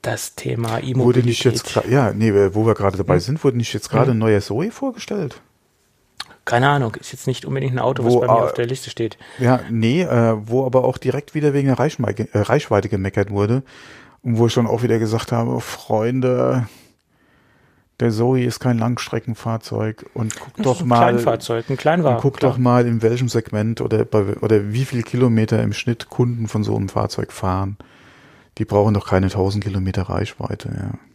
Das 0.03 0.37
Thema 0.37 0.79
E-Mobilität. 0.79 1.05
Wurde 1.05 1.23
nicht 1.23 1.45
jetzt, 1.45 1.75
ja, 1.91 2.13
nee, 2.13 2.33
wo 2.55 2.67
wir 2.67 2.75
gerade 2.75 2.97
dabei 2.97 3.15
hm? 3.15 3.21
sind, 3.21 3.45
wurde 3.45 3.57
nicht 3.57 3.73
jetzt 3.75 3.91
gerade 3.91 4.13
hm. 4.13 4.17
ein 4.17 4.19
neuer 4.19 4.41
Zoe 4.41 4.71
vorgestellt? 4.71 5.41
Keine 6.45 6.69
Ahnung, 6.71 6.95
ist 6.95 7.13
jetzt 7.13 7.27
nicht 7.27 7.45
unbedingt 7.45 7.75
ein 7.75 7.79
Auto, 7.79 8.05
was 8.05 8.15
wo, 8.15 8.21
bei 8.21 8.27
mir 8.27 8.39
äh, 8.39 8.45
auf 8.45 8.55
der 8.55 8.65
Liste 8.65 8.89
steht. 8.89 9.19
Ja, 9.39 9.61
nee, 9.71 10.03
äh, 10.03 10.35
wo 10.47 10.65
aber 10.65 10.85
auch 10.85 10.97
direkt 10.97 11.35
wieder 11.35 11.53
wegen 11.53 11.67
der 11.67 11.79
Reichweite, 11.79 12.29
äh, 12.33 12.39
Reichweite 12.39 12.89
gemeckert 12.89 13.31
wurde. 13.31 13.63
Und 14.23 14.39
wo 14.39 14.47
ich 14.47 14.53
schon 14.53 14.67
auch 14.67 14.83
wieder 14.83 14.99
gesagt 14.99 15.31
habe, 15.31 15.61
Freunde, 15.61 16.67
der 18.01 18.11
Zoe 18.11 18.45
ist 18.45 18.61
kein 18.61 18.79
Langstreckenfahrzeug 18.79 20.07
und 20.15 20.39
guck 20.39 20.57
das 20.57 20.65
doch 20.65 20.81
ein 20.81 20.89
mal. 20.89 20.99
Kleinfahrzeug, 20.99 21.69
ein 21.69 21.77
Kleinwagen. 21.77 22.21
guck 22.21 22.37
klar. 22.39 22.53
doch 22.53 22.59
mal, 22.59 22.87
in 22.87 23.03
welchem 23.03 23.29
Segment 23.29 23.81
oder, 23.81 24.07
oder 24.41 24.73
wie 24.73 24.85
viel 24.85 25.03
Kilometer 25.03 25.63
im 25.63 25.73
Schnitt 25.73 26.09
Kunden 26.09 26.47
von 26.49 26.63
so 26.65 26.77
einem 26.77 26.89
Fahrzeug 26.89 27.33
fahren. 27.33 27.77
Die 28.59 28.65
brauchen 28.65 28.95
doch 28.95 29.07
keine 29.07 29.27
1000 29.27 29.63
Kilometer 29.65 30.03
Reichweite, 30.03 30.69
ja 30.69 31.08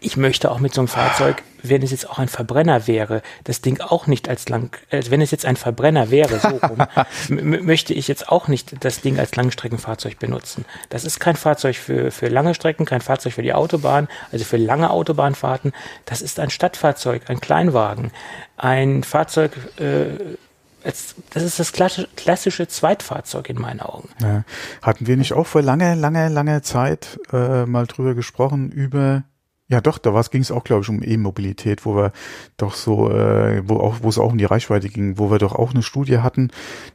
ich 0.00 0.16
möchte 0.16 0.50
auch 0.50 0.58
mit 0.58 0.74
so 0.74 0.80
einem 0.80 0.88
Fahrzeug, 0.88 1.42
wenn 1.62 1.82
es 1.82 1.90
jetzt 1.90 2.08
auch 2.08 2.18
ein 2.18 2.28
Verbrenner 2.28 2.86
wäre, 2.86 3.22
das 3.44 3.60
Ding 3.60 3.80
auch 3.80 4.06
nicht 4.06 4.28
als 4.28 4.48
lang, 4.48 4.76
also 4.90 5.10
wenn 5.10 5.20
es 5.20 5.30
jetzt 5.30 5.44
ein 5.44 5.56
Verbrenner 5.56 6.10
wäre, 6.10 6.38
so 6.38 6.48
rum, 6.48 6.86
möchte 7.64 7.94
ich 7.94 8.08
jetzt 8.08 8.28
auch 8.28 8.48
nicht 8.48 8.84
das 8.84 9.00
Ding 9.00 9.18
als 9.18 9.34
Langstreckenfahrzeug 9.34 10.18
benutzen. 10.18 10.64
Das 10.88 11.04
ist 11.04 11.18
kein 11.20 11.36
Fahrzeug 11.36 11.76
für, 11.76 12.10
für 12.10 12.28
lange 12.28 12.54
Strecken, 12.54 12.86
kein 12.86 13.00
Fahrzeug 13.00 13.32
für 13.32 13.42
die 13.42 13.54
Autobahn, 13.54 14.08
also 14.30 14.44
für 14.44 14.56
lange 14.56 14.90
Autobahnfahrten. 14.90 15.72
Das 16.04 16.22
ist 16.22 16.38
ein 16.38 16.50
Stadtfahrzeug, 16.50 17.22
ein 17.28 17.40
Kleinwagen, 17.40 18.12
ein 18.56 19.02
Fahrzeug, 19.02 19.52
äh, 19.78 20.36
das 20.84 21.42
ist 21.42 21.58
das 21.58 21.72
klassische 21.72 22.68
Zweitfahrzeug 22.68 23.50
in 23.50 23.60
meinen 23.60 23.80
Augen. 23.80 24.08
Ja. 24.22 24.44
Hatten 24.80 25.06
wir 25.06 25.16
nicht 25.16 25.32
auch 25.32 25.46
vor 25.46 25.60
langer, 25.60 25.96
langer, 25.96 26.30
langer 26.30 26.62
Zeit 26.62 27.18
äh, 27.32 27.66
mal 27.66 27.86
drüber 27.86 28.14
gesprochen, 28.14 28.70
über 28.70 29.24
ja, 29.68 29.82
doch, 29.82 29.98
da 29.98 30.18
ging 30.30 30.40
es 30.40 30.50
auch, 30.50 30.64
glaube 30.64 30.82
ich, 30.82 30.88
um 30.88 31.02
E-Mobilität, 31.02 31.84
wo 31.84 31.94
wir 31.94 32.12
doch 32.56 32.74
so, 32.74 33.10
äh, 33.10 33.62
wo 33.68 33.76
auch, 33.76 33.96
wo 34.00 34.08
es 34.08 34.18
auch 34.18 34.32
um 34.32 34.38
die 34.38 34.46
Reichweite 34.46 34.88
ging, 34.88 35.18
wo 35.18 35.30
wir 35.30 35.38
doch 35.38 35.54
auch 35.54 35.72
eine 35.72 35.82
Studie 35.82 36.18
hatten, 36.18 36.50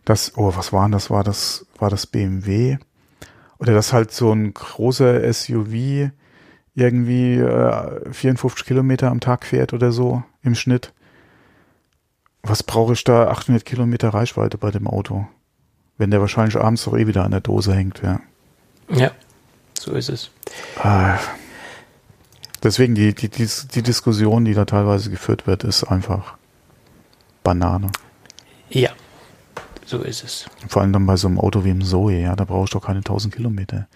dass, 0.05 0.35
oh, 0.37 0.53
was 0.55 0.73
war 0.73 0.83
denn 0.85 0.91
das? 0.91 1.11
War 1.11 1.23
das, 1.23 1.67
war 1.77 1.91
das 1.91 2.07
BMW? 2.07 2.77
Oder 3.59 3.73
dass 3.73 3.93
halt 3.93 4.11
so 4.11 4.31
ein 4.31 4.55
großer 4.55 5.31
SUV 5.31 6.09
irgendwie 6.73 7.35
äh, 7.35 8.11
54 8.11 8.65
Kilometer 8.65 9.11
am 9.11 9.19
Tag 9.19 9.45
fährt 9.45 9.73
oder 9.73 9.91
so 9.91 10.23
im 10.41 10.55
Schnitt. 10.55 10.93
Was 12.41 12.63
brauche 12.63 12.93
ich 12.93 13.03
da 13.03 13.27
800 13.27 13.63
Kilometer 13.63 14.09
Reichweite 14.09 14.57
bei 14.57 14.71
dem 14.71 14.87
Auto? 14.87 15.27
Wenn 15.99 16.09
der 16.09 16.21
wahrscheinlich 16.21 16.57
abends 16.57 16.83
doch 16.83 16.97
eh 16.97 17.05
wieder 17.05 17.23
an 17.23 17.31
der 17.31 17.41
Dose 17.41 17.75
hängt, 17.75 18.01
ja. 18.01 18.19
Ja, 18.89 19.11
So 19.79 19.93
ist 19.93 20.09
es. 20.09 20.31
Ah. 20.77 21.19
Deswegen 22.63 22.95
die, 22.95 23.13
die, 23.13 23.29
die, 23.29 23.47
die 23.73 23.81
Diskussion, 23.83 24.45
die 24.45 24.53
da 24.53 24.65
teilweise 24.65 25.09
geführt 25.09 25.45
wird, 25.47 25.63
ist 25.65 25.83
einfach 25.83 26.35
Banane. 27.43 27.91
Ja, 28.69 28.91
so 29.85 29.99
ist 30.01 30.23
es. 30.23 30.45
Vor 30.69 30.81
allem 30.81 30.93
dann 30.93 31.05
bei 31.05 31.17
so 31.17 31.27
einem 31.27 31.39
Auto 31.39 31.65
wie 31.65 31.69
dem 31.69 31.81
Zoe, 31.83 32.13
ja, 32.21 32.35
da 32.35 32.45
brauche 32.45 32.63
ich 32.65 32.69
doch 32.71 32.85
keine 32.85 32.99
1000 32.99 33.35
Kilometer. 33.35 33.87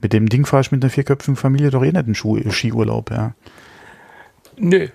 Mit 0.00 0.12
dem 0.12 0.28
Ding 0.28 0.46
fahre 0.46 0.60
ich 0.60 0.70
mit 0.72 0.82
einer 0.82 0.90
vierköpfigen 0.90 1.36
Familie 1.36 1.70
doch 1.70 1.82
eh 1.82 1.86
nicht 1.92 1.96
einen 1.96 2.14
Schuh, 2.14 2.38
Skiurlaub, 2.48 3.10
ja. 3.10 3.34
Nö, 4.56 4.88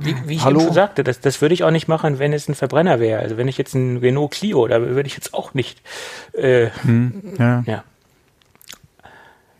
wie, 0.00 0.16
wie 0.26 0.34
ich 0.34 0.44
Hallo? 0.44 0.58
eben 0.58 0.66
schon 0.66 0.74
sagte, 0.74 1.04
das, 1.04 1.20
das 1.20 1.40
würde 1.40 1.54
ich 1.54 1.62
auch 1.64 1.70
nicht 1.70 1.86
machen, 1.86 2.18
wenn 2.18 2.32
es 2.32 2.48
ein 2.48 2.54
Verbrenner 2.54 2.98
wäre. 2.98 3.20
Also 3.20 3.36
wenn 3.36 3.46
ich 3.46 3.58
jetzt 3.58 3.74
ein 3.74 3.98
Renault 3.98 4.32
Clio, 4.32 4.66
da 4.66 4.80
würde 4.80 5.06
ich 5.06 5.14
jetzt 5.14 5.34
auch 5.34 5.54
nicht. 5.54 5.82
Äh, 6.32 6.70
Hm, 6.82 7.34
ja, 7.38 7.62
ja, 7.66 7.84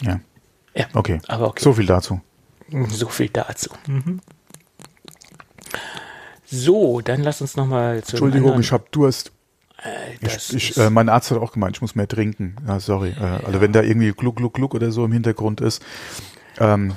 ja. 0.03 0.20
ja, 0.74 0.86
Okay. 0.95 1.20
aber 1.28 1.49
okay. 1.49 1.62
So 1.62 1.74
viel 1.74 1.86
dazu. 1.86 2.20
So 2.89 3.09
viel 3.09 3.29
dazu. 3.29 3.71
Mhm. 3.87 4.21
So, 6.45 7.01
dann 7.01 7.23
lass 7.23 7.41
uns 7.41 7.57
nochmal 7.57 8.03
zu. 8.03 8.12
Entschuldigung, 8.12 8.61
ich 8.61 8.73
habe 8.73 8.85
Durst. 8.91 9.33
das 10.21 10.53
Ich, 10.53 10.71
ich, 10.71 10.77
äh, 10.79 10.91
mein 10.91 11.09
Arzt 11.09 11.31
hat 11.31 11.39
auch 11.39 11.53
gemeint, 11.53 11.77
ich 11.77 11.81
muss 11.81 11.95
mehr 11.95 12.09
trinken. 12.09 12.57
Ja, 12.66 12.81
sorry. 12.81 13.11
Äh, 13.11 13.47
also 13.47 13.61
wenn 13.61 13.73
da 13.73 13.83
irgendwie 13.83 14.12
Gluck, 14.12 14.37
Gluck, 14.37 14.55
Gluck 14.55 14.75
oder 14.75 14.91
so 14.91 15.05
im 15.05 15.12
Hintergrund 15.12 15.61
ist. 15.61 15.83
Ähm, 16.59 16.95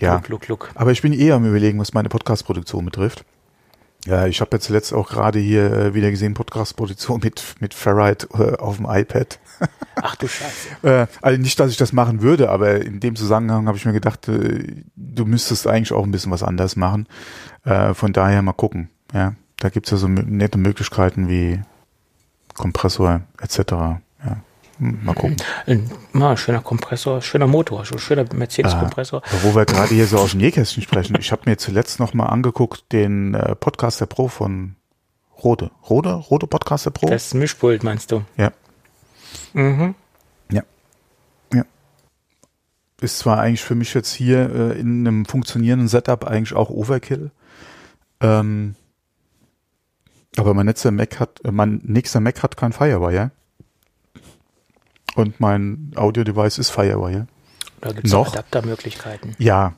ja. 0.00 0.14
Look, 0.14 0.28
look, 0.28 0.48
look. 0.48 0.70
Aber 0.74 0.92
ich 0.92 1.02
bin 1.02 1.12
eh 1.12 1.32
am 1.32 1.44
überlegen, 1.44 1.78
was 1.78 1.94
meine 1.94 2.08
Podcast-Produktion 2.08 2.84
betrifft. 2.84 3.24
Ja, 4.06 4.26
ich 4.26 4.40
habe 4.40 4.50
jetzt 4.56 4.66
zuletzt 4.66 4.92
auch 4.92 5.08
gerade 5.08 5.38
hier 5.38 5.72
äh, 5.72 5.94
wieder 5.94 6.10
gesehen, 6.10 6.34
Podcast-Produktion 6.34 7.20
mit, 7.22 7.42
mit 7.60 7.72
Ferrite 7.72 8.28
äh, 8.34 8.56
auf 8.58 8.76
dem 8.76 8.86
iPad. 8.88 9.38
Ach 9.96 10.16
du 10.16 10.28
Scheiße. 10.28 10.68
Äh, 10.82 11.06
also 11.22 11.40
nicht, 11.40 11.58
dass 11.58 11.70
ich 11.70 11.78
das 11.78 11.94
machen 11.94 12.20
würde, 12.20 12.50
aber 12.50 12.82
in 12.82 13.00
dem 13.00 13.16
Zusammenhang 13.16 13.66
habe 13.66 13.78
ich 13.78 13.86
mir 13.86 13.94
gedacht, 13.94 14.28
äh, 14.28 14.82
du 14.96 15.24
müsstest 15.24 15.66
eigentlich 15.66 15.92
auch 15.92 16.04
ein 16.04 16.10
bisschen 16.10 16.32
was 16.32 16.42
anders 16.42 16.76
machen. 16.76 17.06
Äh, 17.64 17.94
von 17.94 18.12
daher 18.12 18.42
mal 18.42 18.52
gucken. 18.52 18.90
Ja, 19.14 19.34
da 19.58 19.70
gibt's 19.70 19.90
ja 19.90 19.96
so 19.96 20.08
nette 20.08 20.58
Möglichkeiten 20.58 21.28
wie 21.28 21.62
Kompressor 22.54 23.22
etc. 23.40 23.58
Ja, 23.72 23.98
mal 24.78 25.14
gucken. 25.14 25.36
Ein 25.66 25.90
mal, 26.12 26.36
schöner 26.36 26.60
Kompressor, 26.60 27.22
schöner 27.22 27.46
Motor, 27.46 27.84
schöner 27.84 28.24
Mercedes-Kompressor. 28.32 29.22
Aber 29.24 29.42
wo 29.42 29.54
wir 29.54 29.64
gerade 29.64 29.94
hier 29.94 30.06
so 30.06 30.18
aus 30.18 30.32
dem 30.32 30.40
Nähkästchen 30.40 30.82
sprechen, 30.82 31.16
ich 31.18 31.32
habe 31.32 31.42
mir 31.46 31.56
zuletzt 31.56 32.00
noch 32.00 32.14
mal 32.14 32.26
angeguckt 32.26 32.92
den 32.92 33.34
äh, 33.34 33.54
Podcaster 33.54 34.06
Pro 34.06 34.28
von 34.28 34.76
Rode. 35.42 35.70
Rode? 35.88 36.14
Rode 36.14 36.46
Podcaster 36.46 36.90
Pro? 36.90 37.08
Das 37.08 37.34
Mischpult 37.34 37.82
meinst 37.82 38.12
du? 38.12 38.22
ja. 38.36 38.52
Mhm. 39.52 39.94
Ja. 40.50 40.62
Ja. 41.52 41.64
Ist 43.00 43.18
zwar 43.18 43.40
eigentlich 43.40 43.62
für 43.62 43.74
mich 43.74 43.94
jetzt 43.94 44.12
hier 44.12 44.50
äh, 44.50 44.78
in 44.78 45.06
einem 45.06 45.24
funktionierenden 45.26 45.88
Setup 45.88 46.24
eigentlich 46.24 46.54
auch 46.54 46.70
Overkill. 46.70 47.30
Ähm, 48.20 48.76
aber 50.36 50.54
mein 50.54 50.66
nächster 50.66 50.90
Mac 50.90 51.20
hat, 51.20 51.44
äh, 51.44 51.52
mein 51.52 51.80
nächster 51.84 52.20
Mac 52.20 52.42
hat 52.42 52.56
kein 52.56 52.72
Firewire. 52.72 53.30
Und 55.14 55.40
mein 55.40 55.92
Audio-Device 55.94 56.58
ist 56.58 56.70
Firewire. 56.70 57.26
Da 57.80 57.92
gibt 57.92 58.06
es 58.06 58.12
Noch? 58.12 58.32
Adaptermöglichkeiten. 58.32 59.34
Ja. 59.38 59.74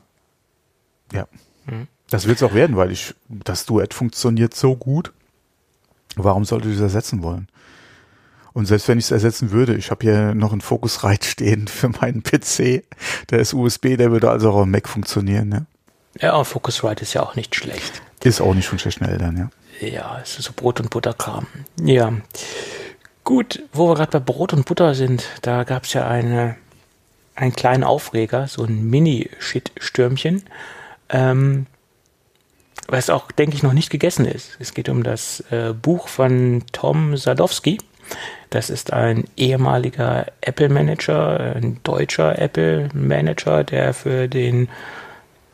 Ja. 1.11 1.27
Mhm. 1.65 1.87
Das 2.09 2.27
wird 2.27 2.37
es 2.37 2.43
auch 2.43 2.53
werden, 2.53 2.77
weil 2.77 2.91
ich, 2.91 3.13
das 3.27 3.65
Duett 3.65 3.93
funktioniert 3.93 4.55
so 4.55 4.75
gut. 4.75 5.11
Warum 6.15 6.45
sollte 6.45 6.69
ich 6.69 6.75
es 6.75 6.81
ersetzen 6.81 7.21
wollen? 7.21 7.47
Und 8.53 8.65
selbst 8.65 8.87
wenn 8.87 8.97
ich 8.97 9.05
es 9.05 9.11
ersetzen 9.11 9.51
würde, 9.51 9.75
ich 9.75 9.91
habe 9.91 10.03
hier 10.03 10.33
noch 10.33 10.51
einen 10.51 10.61
Focusrite 10.61 11.27
stehen 11.27 11.67
für 11.67 11.89
meinen 11.89 12.23
PC. 12.23 12.83
Der 13.29 13.39
ist 13.39 13.53
USB, 13.53 13.97
der 13.97 14.11
würde 14.11 14.31
also 14.31 14.51
auch 14.51 14.61
am 14.61 14.71
Mac 14.71 14.87
funktionieren. 14.87 15.51
Ja. 15.51 15.65
Ja, 16.19 16.43
Focusrite 16.43 17.03
ist 17.03 17.13
ja 17.13 17.21
auch 17.21 17.35
nicht 17.35 17.55
schlecht. 17.55 18.01
Ist 18.23 18.41
auch 18.41 18.55
nicht 18.55 18.67
von 18.67 18.79
schlechten 18.79 19.05
Eltern, 19.05 19.37
ja. 19.37 19.87
Ja, 19.87 20.19
es 20.23 20.39
ist 20.39 20.45
so 20.45 20.53
Brot- 20.55 20.79
und 20.79 20.89
Butterkram. 20.89 21.45
Ja. 21.83 22.11
Gut, 23.27 23.61
wo 23.73 23.89
wir 23.89 23.95
gerade 23.95 24.11
bei 24.11 24.19
Brot 24.21 24.53
und 24.53 24.65
Butter 24.65 24.95
sind, 24.95 25.25
da 25.41 25.65
gab 25.65 25.83
es 25.83 25.91
ja 25.91 26.07
eine, 26.07 26.55
einen 27.35 27.51
kleinen 27.51 27.83
Aufreger, 27.83 28.47
so 28.47 28.63
ein 28.63 28.89
Mini-Shit-Stürmchen, 28.89 30.43
ähm, 31.09 31.65
was 32.87 33.09
auch, 33.09 33.29
denke 33.33 33.57
ich, 33.57 33.63
noch 33.63 33.73
nicht 33.73 33.89
gegessen 33.89 34.23
ist. 34.23 34.55
Es 34.61 34.73
geht 34.73 34.87
um 34.87 35.03
das 35.03 35.41
äh, 35.51 35.73
Buch 35.73 36.07
von 36.07 36.63
Tom 36.71 37.17
Sadowski. 37.17 37.79
Das 38.49 38.69
ist 38.69 38.93
ein 38.93 39.25
ehemaliger 39.35 40.27
Apple-Manager, 40.39 41.53
ein 41.57 41.81
deutscher 41.83 42.39
Apple-Manager, 42.41 43.65
der 43.65 43.93
für 43.93 44.29
den 44.29 44.69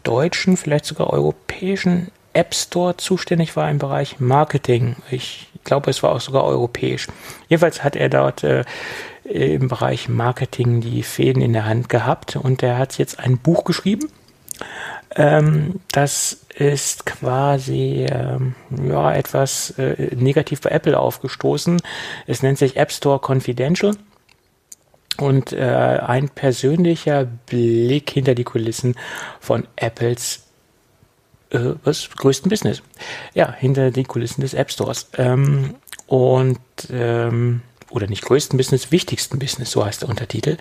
deutschen, 0.03 0.57
vielleicht 0.57 0.85
sogar 0.85 1.09
europäischen 1.09 2.11
App 2.33 2.53
Store 2.53 2.97
zuständig 2.97 3.55
war 3.55 3.71
im 3.71 3.79
Bereich 3.79 4.19
Marketing. 4.19 4.97
Ich 5.09 5.47
glaube, 5.63 5.89
es 5.89 6.03
war 6.03 6.11
auch 6.11 6.21
sogar 6.21 6.43
europäisch. 6.43 7.07
Jedenfalls 7.47 7.83
hat 7.83 7.95
er 7.95 8.09
dort 8.09 8.43
äh, 8.43 8.63
im 9.23 9.67
Bereich 9.67 10.09
Marketing 10.09 10.81
die 10.81 11.03
Fäden 11.03 11.41
in 11.41 11.53
der 11.53 11.65
Hand 11.65 11.89
gehabt 11.89 12.35
und 12.35 12.61
er 12.63 12.77
hat 12.77 12.97
jetzt 12.97 13.19
ein 13.19 13.37
Buch 13.37 13.63
geschrieben. 13.63 14.09
Ähm, 15.15 15.79
das 15.91 16.45
ist 16.55 17.05
quasi 17.05 18.05
ähm, 18.09 18.55
ja, 18.87 19.13
etwas 19.13 19.71
äh, 19.77 20.15
negativ 20.15 20.61
bei 20.61 20.71
Apple 20.71 20.97
aufgestoßen. 20.97 21.81
Es 22.27 22.43
nennt 22.43 22.57
sich 22.57 22.77
App 22.77 22.91
Store 22.91 23.19
Confidential 23.19 23.95
und 25.17 25.53
äh, 25.53 25.61
ein 25.61 26.29
persönlicher 26.29 27.25
Blick 27.25 28.09
hinter 28.09 28.35
die 28.35 28.43
Kulissen 28.43 28.95
von 29.39 29.67
Apples 29.75 30.42
äh, 31.53 31.75
was 31.83 32.09
größten 32.09 32.49
Business. 32.49 32.81
Ja, 33.33 33.53
hinter 33.53 33.91
die 33.91 34.03
Kulissen 34.03 34.41
des 34.41 34.53
App 34.53 34.71
Stores. 34.71 35.07
Ähm, 35.17 35.75
und 36.07 36.59
ähm, 36.91 37.61
oder 37.89 38.07
nicht 38.07 38.23
größten 38.23 38.57
Business, 38.57 38.91
wichtigsten 38.91 39.39
Business, 39.39 39.71
so 39.71 39.85
heißt 39.85 40.01
der 40.01 40.09
Untertitel. 40.09 40.57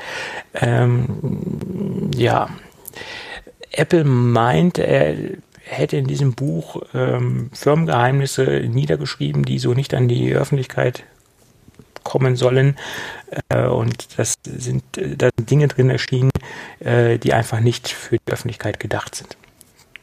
Ähm, 0.55 2.11
ja, 2.14 2.51
Apple 3.70 4.05
meint, 4.05 4.78
er 4.78 5.16
hätte 5.64 5.97
in 5.97 6.07
diesem 6.07 6.34
Buch 6.34 6.82
ähm, 6.93 7.51
Firmengeheimnisse 7.55 8.45
niedergeschrieben, 8.68 9.45
die 9.45 9.59
so 9.59 9.72
nicht 9.72 9.95
an 9.95 10.09
die 10.09 10.34
Öffentlichkeit 10.34 11.05
kommen 12.05 12.36
sollen. 12.36 12.76
Äh, 13.49 13.66
und 13.66 14.18
das 14.18 14.34
sind, 14.45 14.82
äh, 14.99 15.16
da 15.16 15.30
sind 15.36 15.51
Dinge 15.51 15.68
drin 15.68 15.88
erschienen, 15.88 16.30
äh, 16.80 17.18
die 17.18 17.32
einfach 17.32 17.61
nicht 17.61 17.88
für 17.88 18.18
die 18.18 18.32
Öffentlichkeit 18.32 18.78
gedacht 18.78 19.14
sind. 19.14 19.36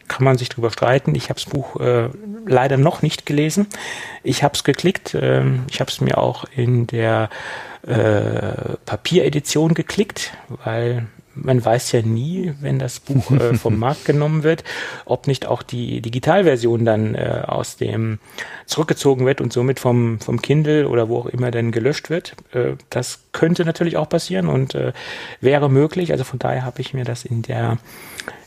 Kann 0.10 0.26
man 0.26 0.38
sich 0.38 0.50
drüber 0.50 0.72
streiten. 0.72 1.16
Ich 1.16 1.30
habe 1.30 1.36
das 1.36 1.46
Buch 1.46 1.80
äh, 1.80 2.10
leider 2.46 2.76
noch 2.76 3.02
nicht 3.02 3.26
gelesen. 3.26 3.68
Ich 4.24 4.44
habe 4.44 4.56
es 4.56 4.66
geklickt. 4.66 5.16
ähm, 5.20 5.64
ich 5.70 5.80
habe 5.80 5.90
es 5.90 6.02
mir 6.02 6.18
auch 6.18 6.44
in 6.54 6.86
der 6.88 7.30
äh, 7.88 8.76
Papieredition 8.86 9.74
geklickt, 9.74 10.34
weil 10.66 11.08
man 11.44 11.64
weiß 11.64 11.92
ja 11.94 12.02
nie, 12.02 12.54
wenn 12.60 12.80
das 12.80 13.00
Buch 13.00 13.32
äh, 13.32 13.54
vom 13.58 13.78
Markt 13.78 14.06
genommen 14.06 14.44
wird, 14.44 14.64
ob 15.06 15.28
nicht 15.28 15.46
auch 15.46 15.64
die 15.64 16.02
Digitalversion 16.02 16.86
dann 16.86 17.16
äh, 17.16 17.44
aus 17.46 17.78
dem 17.78 18.20
zurückgezogen 18.66 19.26
wird 19.26 19.42
und 19.42 19.54
somit 19.54 19.80
vom, 19.80 20.20
vom 20.20 20.42
Kindle 20.42 20.88
oder 20.88 21.10
wo 21.10 21.20
auch 21.20 21.26
immer 21.28 21.52
dann 21.52 21.72
gelöscht 21.72 22.10
wird. 22.10 22.36
Äh, 22.54 22.74
das 22.90 23.20
könnte 23.32 23.66
natürlich 23.66 23.98
auch 23.98 24.10
passieren 24.10 24.48
und 24.48 24.76
äh, 24.76 24.94
wäre 25.42 25.70
möglich. 25.70 26.12
Also 26.12 26.24
von 26.24 26.40
daher 26.40 26.66
habe 26.66 26.82
ich 26.82 26.94
mir 26.94 27.06
das 27.06 27.26
in 27.26 27.42
der 27.42 27.78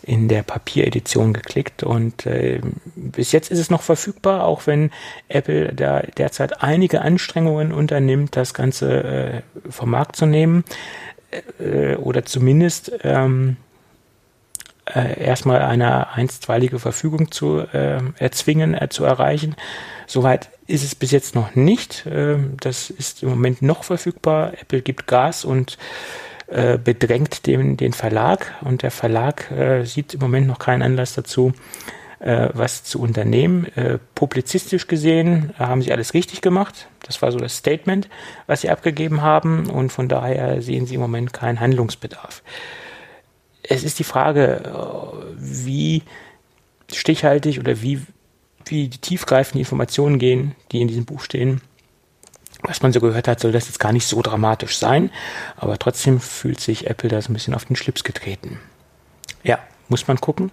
in 0.03 0.29
der 0.29 0.43
Papieredition 0.43 1.33
geklickt 1.33 1.83
und 1.83 2.27
äh, 2.27 2.61
bis 2.95 3.33
jetzt 3.33 3.51
ist 3.51 3.59
es 3.59 3.71
noch 3.71 3.83
verfügbar, 3.83 4.45
auch 4.45 4.67
wenn 4.67 4.91
Apple 5.29 5.73
da 5.73 6.01
derzeit 6.01 6.63
einige 6.63 7.03
Anstrengungen 7.03 7.73
unternimmt, 7.73 8.37
das 8.37 8.55
Ganze 8.55 9.05
äh, 9.05 9.43
vom 9.71 9.91
Markt 9.91 10.17
zu 10.17 10.27
nehmen 10.27 10.65
äh, 11.59 11.97
oder 11.97 12.25
zumindest 12.25 12.93
ähm, 13.03 13.57
äh, 14.87 15.23
erstmal 15.23 15.63
eine 15.63 16.13
einstweilige 16.13 16.79
Verfügung 16.79 17.31
zu 17.31 17.61
äh, 17.61 18.01
erzwingen, 18.19 18.75
äh, 18.75 18.89
zu 18.89 19.05
erreichen. 19.05 19.55
Soweit 20.07 20.51
ist 20.67 20.85
es 20.85 20.95
bis 20.95 21.13
jetzt 21.13 21.35
noch 21.35 21.55
nicht. 21.55 22.05
Äh, 22.07 22.39
das 22.61 22.91
ist 22.91 23.23
im 23.23 23.31
Moment 23.31 23.63
noch 23.63 23.85
verfügbar. 23.85 24.55
Apple 24.61 24.83
gibt 24.83 25.07
Gas 25.07 25.45
und 25.45 25.79
äh, 26.53 26.79
bedrängt 26.79 27.47
den, 27.47 27.77
den 27.77 27.93
Verlag 27.93 28.55
und 28.61 28.83
der 28.83 28.91
Verlag 28.91 29.51
äh, 29.51 29.85
sieht 29.85 30.15
im 30.15 30.21
Moment 30.21 30.47
noch 30.47 30.59
keinen 30.59 30.83
Anlass 30.83 31.15
dazu, 31.15 31.53
äh, 32.19 32.51
was 32.53 32.85
zu 32.85 33.01
unternehmen. 33.01 33.67
Äh, 33.75 33.99
publizistisch 34.15 34.87
gesehen 34.87 35.55
äh, 35.59 35.65
haben 35.65 35.81
sie 35.81 35.93
alles 35.93 36.15
richtig 36.15 36.43
gemacht. 36.43 36.89
Das 37.07 37.23
war 37.23 37.33
so 37.33 37.39
das 37.39 37.57
Statement, 37.57 38.09
was 38.47 38.61
sie 38.61 38.71
abgegeben 38.71 39.23
haben 39.23 39.71
und 39.71 39.91
von 39.91 40.09
daher 40.09 40.61
sehen 40.61 40.87
sie 40.87 40.97
im 40.97 41.01
Moment 41.01 41.33
keinen 41.33 41.59
Handlungsbedarf. 41.59 42.43
Es 43.63 43.83
ist 43.83 43.99
die 43.99 44.05
Frage, 44.05 44.63
wie 45.37 46.03
stichhaltig 46.93 47.61
oder 47.61 47.81
wie, 47.81 48.03
wie 48.67 48.91
tiefgreifend 48.91 49.55
die 49.55 49.61
Informationen 49.61 50.19
gehen, 50.19 50.55
die 50.71 50.81
in 50.83 50.89
diesem 50.89 51.05
Buch 51.05 51.21
stehen. 51.23 51.61
Was 52.63 52.83
man 52.83 52.93
so 52.93 53.01
gehört 53.01 53.29
hat, 53.29 53.41
soll 53.41 53.53
das 53.53 53.67
jetzt 53.67 53.81
gar 53.81 53.93
nicht 53.93 54.07
so 54.07 54.23
dramatisch 54.23 54.79
sein, 54.79 55.11
aber 55.57 55.79
trotzdem 55.79 56.21
fühlt 56.21 56.61
sich 56.61 56.89
Apple 56.89 57.09
da 57.09 57.21
so 57.21 57.31
ein 57.31 57.35
bisschen 57.35 57.55
auf 57.55 57.65
den 57.65 57.77
Schlips 57.77 58.05
getreten. 58.05 58.61
Ja, 59.43 59.59
muss 59.89 60.07
man 60.07 60.21
gucken. 60.21 60.53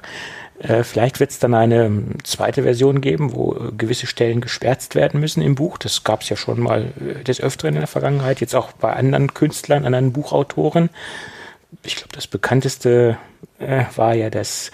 Äh, 0.59 0.83
vielleicht 0.83 1.19
wird 1.19 1.31
es 1.31 1.39
dann 1.39 1.53
eine 1.53 1.85
ähm, 1.85 2.15
zweite 2.23 2.63
Version 2.63 2.99
geben, 2.99 3.33
wo 3.33 3.53
äh, 3.53 3.71
gewisse 3.71 4.07
Stellen 4.07 4.41
gesperrt 4.41 4.93
werden 4.93 5.19
müssen 5.19 5.41
im 5.41 5.55
Buch. 5.55 5.77
Das 5.77 6.03
gab 6.03 6.21
es 6.21 6.29
ja 6.29 6.35
schon 6.35 6.59
mal 6.59 6.91
äh, 6.99 7.23
des 7.23 7.39
Öfteren 7.39 7.75
in 7.75 7.81
der 7.81 7.87
Vergangenheit, 7.87 8.41
jetzt 8.41 8.55
auch 8.55 8.73
bei 8.73 8.93
anderen 8.93 9.33
Künstlern, 9.33 9.85
anderen 9.85 10.11
Buchautoren. 10.11 10.89
Ich 11.83 11.95
glaube, 11.95 12.13
das 12.13 12.27
bekannteste 12.27 13.17
äh, 13.59 13.85
war 13.95 14.15
ja 14.15 14.29
das 14.29 14.71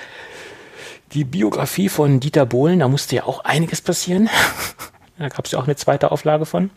die 1.13 1.23
Biografie 1.23 1.89
von 1.89 2.19
Dieter 2.19 2.47
Bohlen. 2.47 2.79
Da 2.79 2.87
musste 2.87 3.15
ja 3.17 3.25
auch 3.25 3.43
einiges 3.45 3.81
passieren. 3.81 4.29
da 5.19 5.29
gab 5.29 5.45
es 5.45 5.51
ja 5.51 5.59
auch 5.59 5.65
eine 5.65 5.75
zweite 5.75 6.11
Auflage 6.11 6.45
von. 6.45 6.71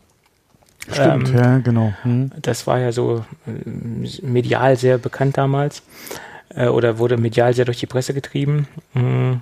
Stimmt, 0.91 1.29
ähm, 1.31 1.37
ja, 1.37 1.59
genau. 1.59 1.93
Hm. 2.03 2.31
Das 2.41 2.67
war 2.67 2.79
ja 2.79 2.93
so 2.93 3.25
medial 4.23 4.77
sehr 4.77 4.99
bekannt 4.99 5.37
damals 5.37 5.83
äh, 6.55 6.67
oder 6.67 6.99
wurde 6.99 7.17
medial 7.17 7.55
sehr 7.55 7.65
durch 7.65 7.79
die 7.79 7.87
Presse 7.87 8.15
getrieben. 8.15 8.69
Mm. 8.95 9.33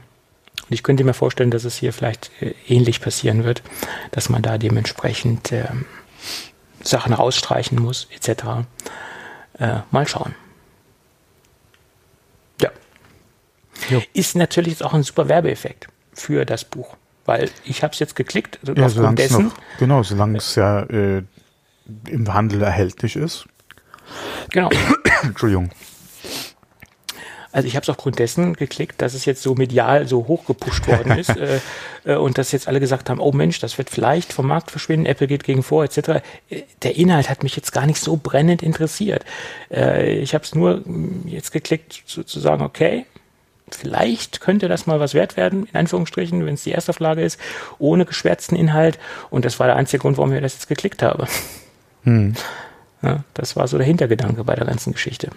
Und 0.69 0.73
ich 0.73 0.83
könnte 0.83 1.05
mir 1.05 1.15
vorstellen, 1.15 1.51
dass 1.51 1.65
es 1.65 1.77
hier 1.77 1.93
vielleicht 1.93 2.31
äh, 2.41 2.55
ähnlich 2.67 3.01
passieren 3.01 3.45
wird, 3.45 3.63
dass 4.11 4.29
man 4.29 4.43
da 4.43 4.59
dementsprechend 4.59 5.53
äh, 5.53 5.67
Sachen 6.83 7.13
rausstreichen 7.13 7.81
muss, 7.81 8.09
etc. 8.15 8.67
Äh, 9.59 9.79
mal 9.91 10.09
schauen. 10.09 10.35
Ja. 12.61 12.71
Jo. 13.91 14.03
Ist 14.13 14.37
natürlich 14.37 14.83
auch 14.83 14.95
ein 14.95 15.03
super 15.03 15.29
Werbeeffekt 15.29 15.89
für 16.13 16.45
das 16.45 16.65
Buch, 16.65 16.97
weil 17.27 17.51
ich 17.65 17.83
habe 17.83 17.93
es 17.93 17.99
jetzt 17.99 18.17
geklickt 18.17 18.59
ja, 18.63 18.87
aufgrund 18.87 19.19
dessen. 19.19 19.47
Noch, 19.47 19.55
genau, 19.79 20.03
solange 20.03 20.39
es 20.39 20.55
ja 20.55 20.83
äh, 20.85 21.23
im 22.09 22.33
Handel 22.33 22.63
erhältlich 22.63 23.17
ist. 23.17 23.47
Genau. 24.51 24.71
Entschuldigung. 25.23 25.71
Also 27.57 27.69
ich 27.69 27.75
habe 27.75 27.85
es 27.85 27.89
aufgrund 27.89 28.19
dessen 28.19 28.53
geklickt, 28.53 29.01
dass 29.01 29.15
es 29.15 29.25
jetzt 29.25 29.43
so 29.43 29.55
medial 29.55 30.07
so 30.07 30.27
hochgepusht 30.29 30.87
worden 30.89 31.17
ist 31.17 31.31
äh, 31.39 31.61
äh, 32.05 32.17
und 32.17 32.37
dass 32.37 32.53
jetzt 32.53 32.69
alle 32.69 32.81
gesagt 32.81 33.09
haben, 33.09 33.19
oh 33.19 33.33
Mensch, 33.33 33.61
das 33.61 33.79
wird 33.79 33.89
vielleicht 33.89 34.35
vom 34.35 34.47
Markt 34.47 34.71
verschwinden, 34.71 35.07
Apple 35.07 35.27
geht 35.27 35.43
gegen 35.43 35.63
vor, 35.63 35.83
etc. 35.83 36.21
Äh, 36.51 36.65
der 36.83 36.97
Inhalt 36.97 37.31
hat 37.31 37.43
mich 37.43 37.57
jetzt 37.57 37.73
gar 37.73 37.87
nicht 37.87 37.99
so 37.99 38.21
brennend 38.23 38.63
interessiert. 38.63 39.25
Äh, 39.71 40.19
ich 40.19 40.35
habe 40.35 40.45
es 40.45 40.55
nur 40.55 40.85
hm, 40.85 41.23
jetzt 41.27 41.51
geklickt, 41.51 42.03
sozusagen, 42.05 42.63
okay, 42.63 43.07
vielleicht 43.71 44.41
könnte 44.41 44.69
das 44.69 44.87
mal 44.87 45.01
was 45.01 45.15
wert 45.15 45.37
werden, 45.37 45.67
in 45.67 45.77
Anführungsstrichen, 45.77 46.47
wenn 46.47 46.55
es 46.55 46.63
die 46.63 46.71
erste 46.71 46.91
Auflage 46.91 47.23
ist, 47.23 47.41
ohne 47.79 48.05
geschwärzten 48.05 48.57
Inhalt. 48.57 48.99
Und 49.31 49.45
das 49.45 49.59
war 49.59 49.67
der 49.67 49.77
einzige 49.77 50.03
Grund, 50.03 50.17
warum 50.17 50.33
ich 50.33 50.41
das 50.41 50.55
jetzt 50.55 50.69
geklickt 50.69 51.03
habe. 51.03 51.27
Hm. 52.05 52.35
Ja, 53.03 53.25
das 53.35 53.57
war 53.57 53.69
so 53.69 53.77
der 53.77 53.87
Hintergedanke 53.87 54.45
bei 54.45 54.55
der 54.55 54.67
ganzen 54.67 54.93
Geschichte. 54.93 55.31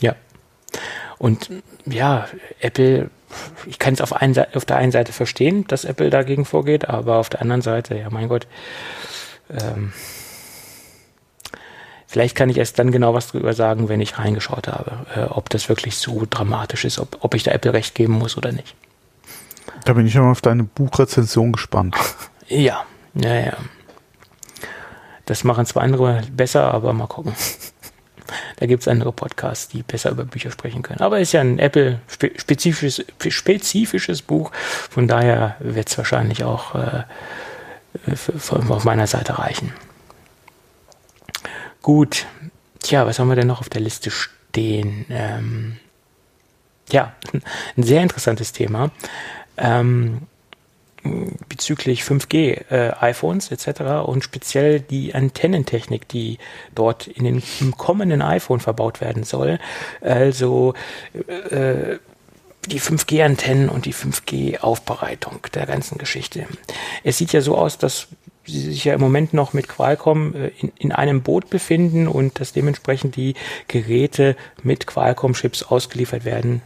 Ja. 0.00 0.14
Und 1.18 1.50
ja, 1.84 2.26
Apple, 2.60 3.10
ich 3.66 3.78
kann 3.78 3.94
es 3.94 4.00
auf, 4.00 4.12
auf 4.12 4.64
der 4.64 4.76
einen 4.76 4.92
Seite 4.92 5.12
verstehen, 5.12 5.66
dass 5.66 5.84
Apple 5.84 6.10
dagegen 6.10 6.44
vorgeht, 6.44 6.88
aber 6.88 7.16
auf 7.16 7.28
der 7.28 7.42
anderen 7.42 7.62
Seite, 7.62 7.96
ja, 7.96 8.08
mein 8.10 8.28
Gott, 8.28 8.46
ähm, 9.50 9.92
vielleicht 12.10 12.34
kann 12.34 12.50
ich 12.50 12.58
erst 12.58 12.78
dann 12.78 12.90
genau 12.90 13.14
was 13.14 13.28
drüber 13.28 13.54
sagen, 13.54 13.88
wenn 13.88 14.00
ich 14.00 14.18
reingeschaut 14.18 14.66
habe, 14.66 15.06
äh, 15.14 15.22
ob 15.30 15.48
das 15.48 15.68
wirklich 15.68 15.96
so 15.96 16.26
dramatisch 16.28 16.84
ist, 16.84 16.98
ob, 16.98 17.18
ob 17.20 17.34
ich 17.34 17.44
da 17.44 17.52
Apple 17.52 17.72
recht 17.72 17.94
geben 17.94 18.14
muss 18.14 18.36
oder 18.36 18.50
nicht. 18.50 18.74
Da 19.84 19.92
bin 19.92 20.06
ich 20.06 20.16
immer 20.16 20.32
auf 20.32 20.40
deine 20.40 20.64
Buchrezension 20.64 21.52
gespannt. 21.52 21.96
Ja, 22.52 22.82
ja, 23.14 23.38
ja. 23.38 23.56
Das 25.24 25.44
machen 25.44 25.64
zwar 25.64 25.84
andere 25.84 26.22
besser, 26.32 26.74
aber 26.74 26.92
mal 26.92 27.06
gucken. 27.06 27.32
Da 28.56 28.66
gibt 28.66 28.82
es 28.82 28.88
andere 28.88 29.12
Podcasts, 29.12 29.68
die 29.68 29.82
besser 29.82 30.10
über 30.10 30.24
Bücher 30.24 30.50
sprechen 30.50 30.82
können. 30.82 31.00
Aber 31.00 31.16
es 31.20 31.28
ist 31.28 31.32
ja 31.32 31.40
ein 31.40 31.60
Apple-spezifisches 31.60 33.04
spezifisches 33.28 34.22
Buch. 34.22 34.50
Von 34.54 35.06
daher 35.08 35.56
wird 35.60 35.88
es 35.88 35.96
wahrscheinlich 35.96 36.42
auch 36.44 36.74
äh, 36.74 37.04
auf 38.48 38.84
meiner 38.84 39.06
Seite 39.06 39.38
reichen. 39.38 39.72
Gut. 41.82 42.26
Tja, 42.80 43.06
was 43.06 43.18
haben 43.18 43.28
wir 43.28 43.36
denn 43.36 43.46
noch 43.46 43.60
auf 43.60 43.68
der 43.68 43.80
Liste 43.80 44.10
stehen? 44.10 45.06
Ähm, 45.10 45.76
ja, 46.90 47.14
ein 47.76 47.82
sehr 47.82 48.02
interessantes 48.02 48.52
Thema. 48.52 48.90
Ähm, 49.56 50.22
bezüglich 51.48 52.02
5G 52.02 52.70
äh, 52.70 52.92
iPhones 53.00 53.50
etc. 53.50 54.06
und 54.06 54.22
speziell 54.22 54.80
die 54.80 55.14
Antennentechnik, 55.14 56.06
die 56.08 56.38
dort 56.74 57.06
in 57.06 57.24
den 57.24 57.42
im 57.60 57.76
kommenden 57.76 58.20
iPhone 58.20 58.60
verbaut 58.60 59.00
werden 59.00 59.24
soll. 59.24 59.58
Also 60.02 60.74
äh, 61.50 61.96
die 62.66 62.80
5G-Antennen 62.80 63.70
und 63.70 63.86
die 63.86 63.94
5G-Aufbereitung 63.94 65.38
der 65.54 65.64
ganzen 65.64 65.96
Geschichte. 65.96 66.46
Es 67.02 67.16
sieht 67.16 67.32
ja 67.32 67.40
so 67.40 67.56
aus, 67.56 67.78
dass 67.78 68.08
sie 68.50 68.60
sich 68.60 68.84
ja 68.84 68.94
im 68.94 69.00
Moment 69.00 69.34
noch 69.34 69.52
mit 69.52 69.68
Qualcomm 69.68 70.34
äh, 70.34 70.50
in, 70.60 70.72
in 70.78 70.92
einem 70.92 71.22
Boot 71.22 71.50
befinden 71.50 72.08
und 72.08 72.40
dass 72.40 72.52
dementsprechend 72.52 73.16
die 73.16 73.34
Geräte 73.68 74.36
mit 74.62 74.86
Qualcomm-Chips 74.86 75.62
ausgeliefert 75.64 76.24
werden 76.24 76.62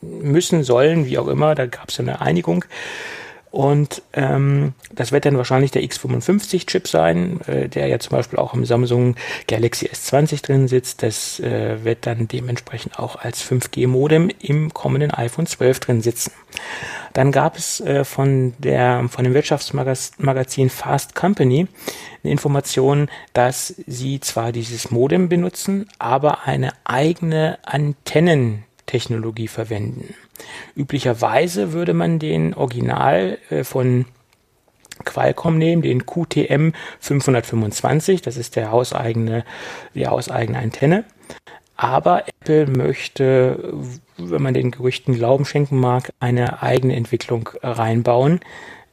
müssen, 0.00 0.64
sollen, 0.64 1.06
wie 1.06 1.18
auch 1.18 1.28
immer, 1.28 1.54
da 1.54 1.66
gab 1.66 1.90
es 1.90 2.00
eine 2.00 2.20
Einigung. 2.20 2.64
Und 3.52 4.00
ähm, 4.14 4.72
das 4.94 5.12
wird 5.12 5.26
dann 5.26 5.36
wahrscheinlich 5.36 5.72
der 5.72 5.82
X55-Chip 5.82 6.88
sein, 6.88 7.38
äh, 7.42 7.68
der 7.68 7.86
ja 7.86 7.98
zum 7.98 8.16
Beispiel 8.16 8.38
auch 8.38 8.54
im 8.54 8.64
Samsung 8.64 9.14
Galaxy 9.46 9.88
S20 9.88 10.42
drin 10.42 10.68
sitzt. 10.68 11.02
Das 11.02 11.38
äh, 11.38 11.84
wird 11.84 12.06
dann 12.06 12.28
dementsprechend 12.28 12.98
auch 12.98 13.16
als 13.16 13.44
5G-Modem 13.44 14.30
im 14.40 14.72
kommenden 14.72 15.10
iPhone 15.10 15.44
12 15.44 15.80
drin 15.80 16.00
sitzen. 16.00 16.32
Dann 17.12 17.30
gab 17.30 17.58
es 17.58 17.80
äh, 17.80 18.04
von, 18.04 18.54
der, 18.56 19.06
von 19.10 19.24
dem 19.24 19.34
Wirtschaftsmagazin 19.34 20.70
Fast 20.70 21.14
Company 21.14 21.68
eine 22.24 22.32
Information, 22.32 23.10
dass 23.34 23.74
sie 23.86 24.20
zwar 24.20 24.52
dieses 24.52 24.90
Modem 24.90 25.28
benutzen, 25.28 25.90
aber 25.98 26.46
eine 26.46 26.70
eigene 26.84 27.58
Antennen 27.64 28.64
Technologie 28.86 29.48
verwenden. 29.48 30.14
Üblicherweise 30.76 31.72
würde 31.72 31.94
man 31.94 32.18
den 32.18 32.54
Original 32.54 33.38
äh, 33.50 33.64
von 33.64 34.06
Qualcomm 35.04 35.58
nehmen, 35.58 35.82
den 35.82 36.06
QTM 36.06 36.72
525, 37.00 38.22
das 38.22 38.36
ist 38.36 38.56
der 38.56 38.70
hauseigene, 38.70 39.44
die 39.94 40.06
hauseigene 40.06 40.58
Antenne. 40.58 41.04
Aber 41.76 42.24
Apple 42.28 42.66
möchte, 42.66 43.74
wenn 44.16 44.42
man 44.42 44.54
den 44.54 44.70
Gerüchten 44.70 45.14
Glauben 45.14 45.44
schenken 45.44 45.80
mag, 45.80 46.12
eine 46.20 46.62
eigene 46.62 46.94
Entwicklung 46.94 47.48
reinbauen. 47.62 48.40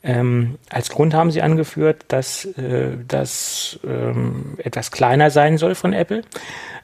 Ähm, 0.02 0.58
als 0.70 0.90
Grund 0.90 1.14
haben 1.14 1.30
sie 1.30 1.42
angeführt, 1.42 2.06
dass 2.08 2.46
äh, 2.46 2.98
das 3.06 3.80
ähm, 3.86 4.58
etwas 4.58 4.92
kleiner 4.92 5.30
sein 5.30 5.58
soll 5.58 5.76
von 5.76 5.92
Apple. 5.92 6.24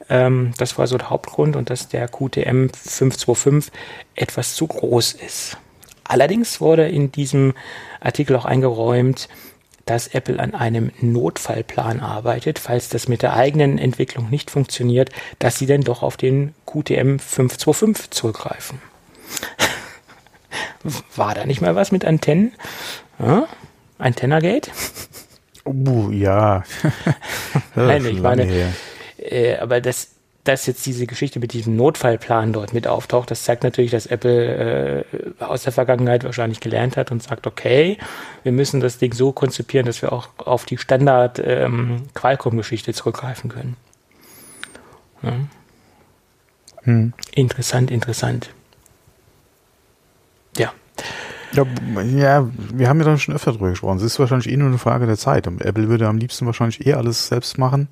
Ähm, 0.10 0.54
das 0.58 0.78
war 0.78 0.88
so 0.88 0.98
der 0.98 1.10
Hauptgrund 1.10 1.56
und 1.56 1.70
dass 1.70 1.88
der 1.88 2.08
QTM 2.08 2.70
525 2.70 3.72
etwas 4.16 4.56
zu 4.56 4.68
groß 4.68 5.14
ist. 5.14 5.58
Allerdings 6.04 6.62
wurde 6.62 6.88
in 6.88 7.12
diesem 7.12 7.54
Artikel 8.00 8.36
auch 8.36 8.46
eingeräumt, 8.46 9.28
dass 9.86 10.08
Apple 10.08 10.40
an 10.40 10.54
einem 10.54 10.92
Notfallplan 11.00 12.00
arbeitet, 12.00 12.60
falls 12.60 12.90
das 12.90 13.08
mit 13.08 13.22
der 13.22 13.34
eigenen 13.34 13.78
Entwicklung 13.78 14.30
nicht 14.30 14.50
funktioniert, 14.50 15.10
dass 15.40 15.60
sie 15.60 15.68
dann 15.68 15.82
doch 15.82 16.02
auf 16.02 16.18
den 16.18 16.54
QTM 16.66 17.20
525 17.20 18.10
zurückgreifen. 18.10 18.82
War 21.16 21.34
da 21.34 21.46
nicht 21.46 21.62
mal 21.62 21.76
was 21.76 21.92
mit 21.92 22.06
Antennen? 22.06 22.54
Ja? 23.20 23.48
Antennagate? 23.98 24.72
Uh, 25.66 26.12
ja. 26.12 26.64
Nein, 27.76 28.06
ich 28.06 28.22
meine, 28.22 28.74
äh, 29.32 29.58
aber 29.58 29.82
dass, 29.82 30.12
dass 30.44 30.66
jetzt 30.66 30.86
diese 30.86 31.08
Geschichte 31.08 31.40
mit 31.40 31.54
diesem 31.54 31.76
Notfallplan 31.76 32.54
dort 32.54 32.74
mit 32.74 32.88
auftaucht, 32.88 33.32
das 33.32 33.44
zeigt 33.44 33.64
natürlich, 33.64 33.92
dass 33.92 34.06
Apple 34.06 35.04
äh, 35.04 35.44
aus 35.44 35.64
der 35.64 35.74
Vergangenheit 35.74 36.24
wahrscheinlich 36.24 36.60
gelernt 36.60 36.98
hat 36.98 37.12
und 37.12 37.24
sagt, 37.24 37.48
okay, 37.48 37.98
wir 38.44 38.52
müssen 38.52 38.80
das 38.80 38.98
Ding 38.98 39.14
so 39.14 39.32
konzipieren, 39.32 39.86
dass 39.86 40.02
wir 40.02 40.14
auch 40.14 40.30
auf 40.38 40.66
die 40.66 40.78
Standard 40.78 41.42
ähm, 41.44 42.04
Qualcomm-Geschichte 42.14 42.94
zurückgreifen 42.94 43.50
können. 43.50 43.76
Ja. 45.24 45.34
Hm. 46.84 47.14
Interessant, 47.34 47.92
interessant. 47.92 48.52
Ja. 50.58 50.72
Ja, 51.52 51.66
ja, 52.04 52.50
wir 52.74 52.90
haben 52.90 53.00
ja 53.00 53.06
dann 53.06 53.18
schon 53.18 53.36
öfter 53.36 53.52
drüber 53.52 53.70
gesprochen. 53.70 53.98
Es 53.98 54.04
ist 54.04 54.20
wahrscheinlich 54.20 54.52
eh 54.52 54.58
nur 54.58 54.68
eine 54.68 54.78
Frage 54.78 55.06
der 55.06 55.18
Zeit. 55.18 55.48
Und 55.48 55.62
Apple 55.62 55.88
würde 55.88 56.08
am 56.08 56.18
liebsten 56.18 56.46
wahrscheinlich 56.46 56.86
eh 56.86 56.94
alles 56.94 57.28
selbst 57.28 57.58
machen. 57.58 57.88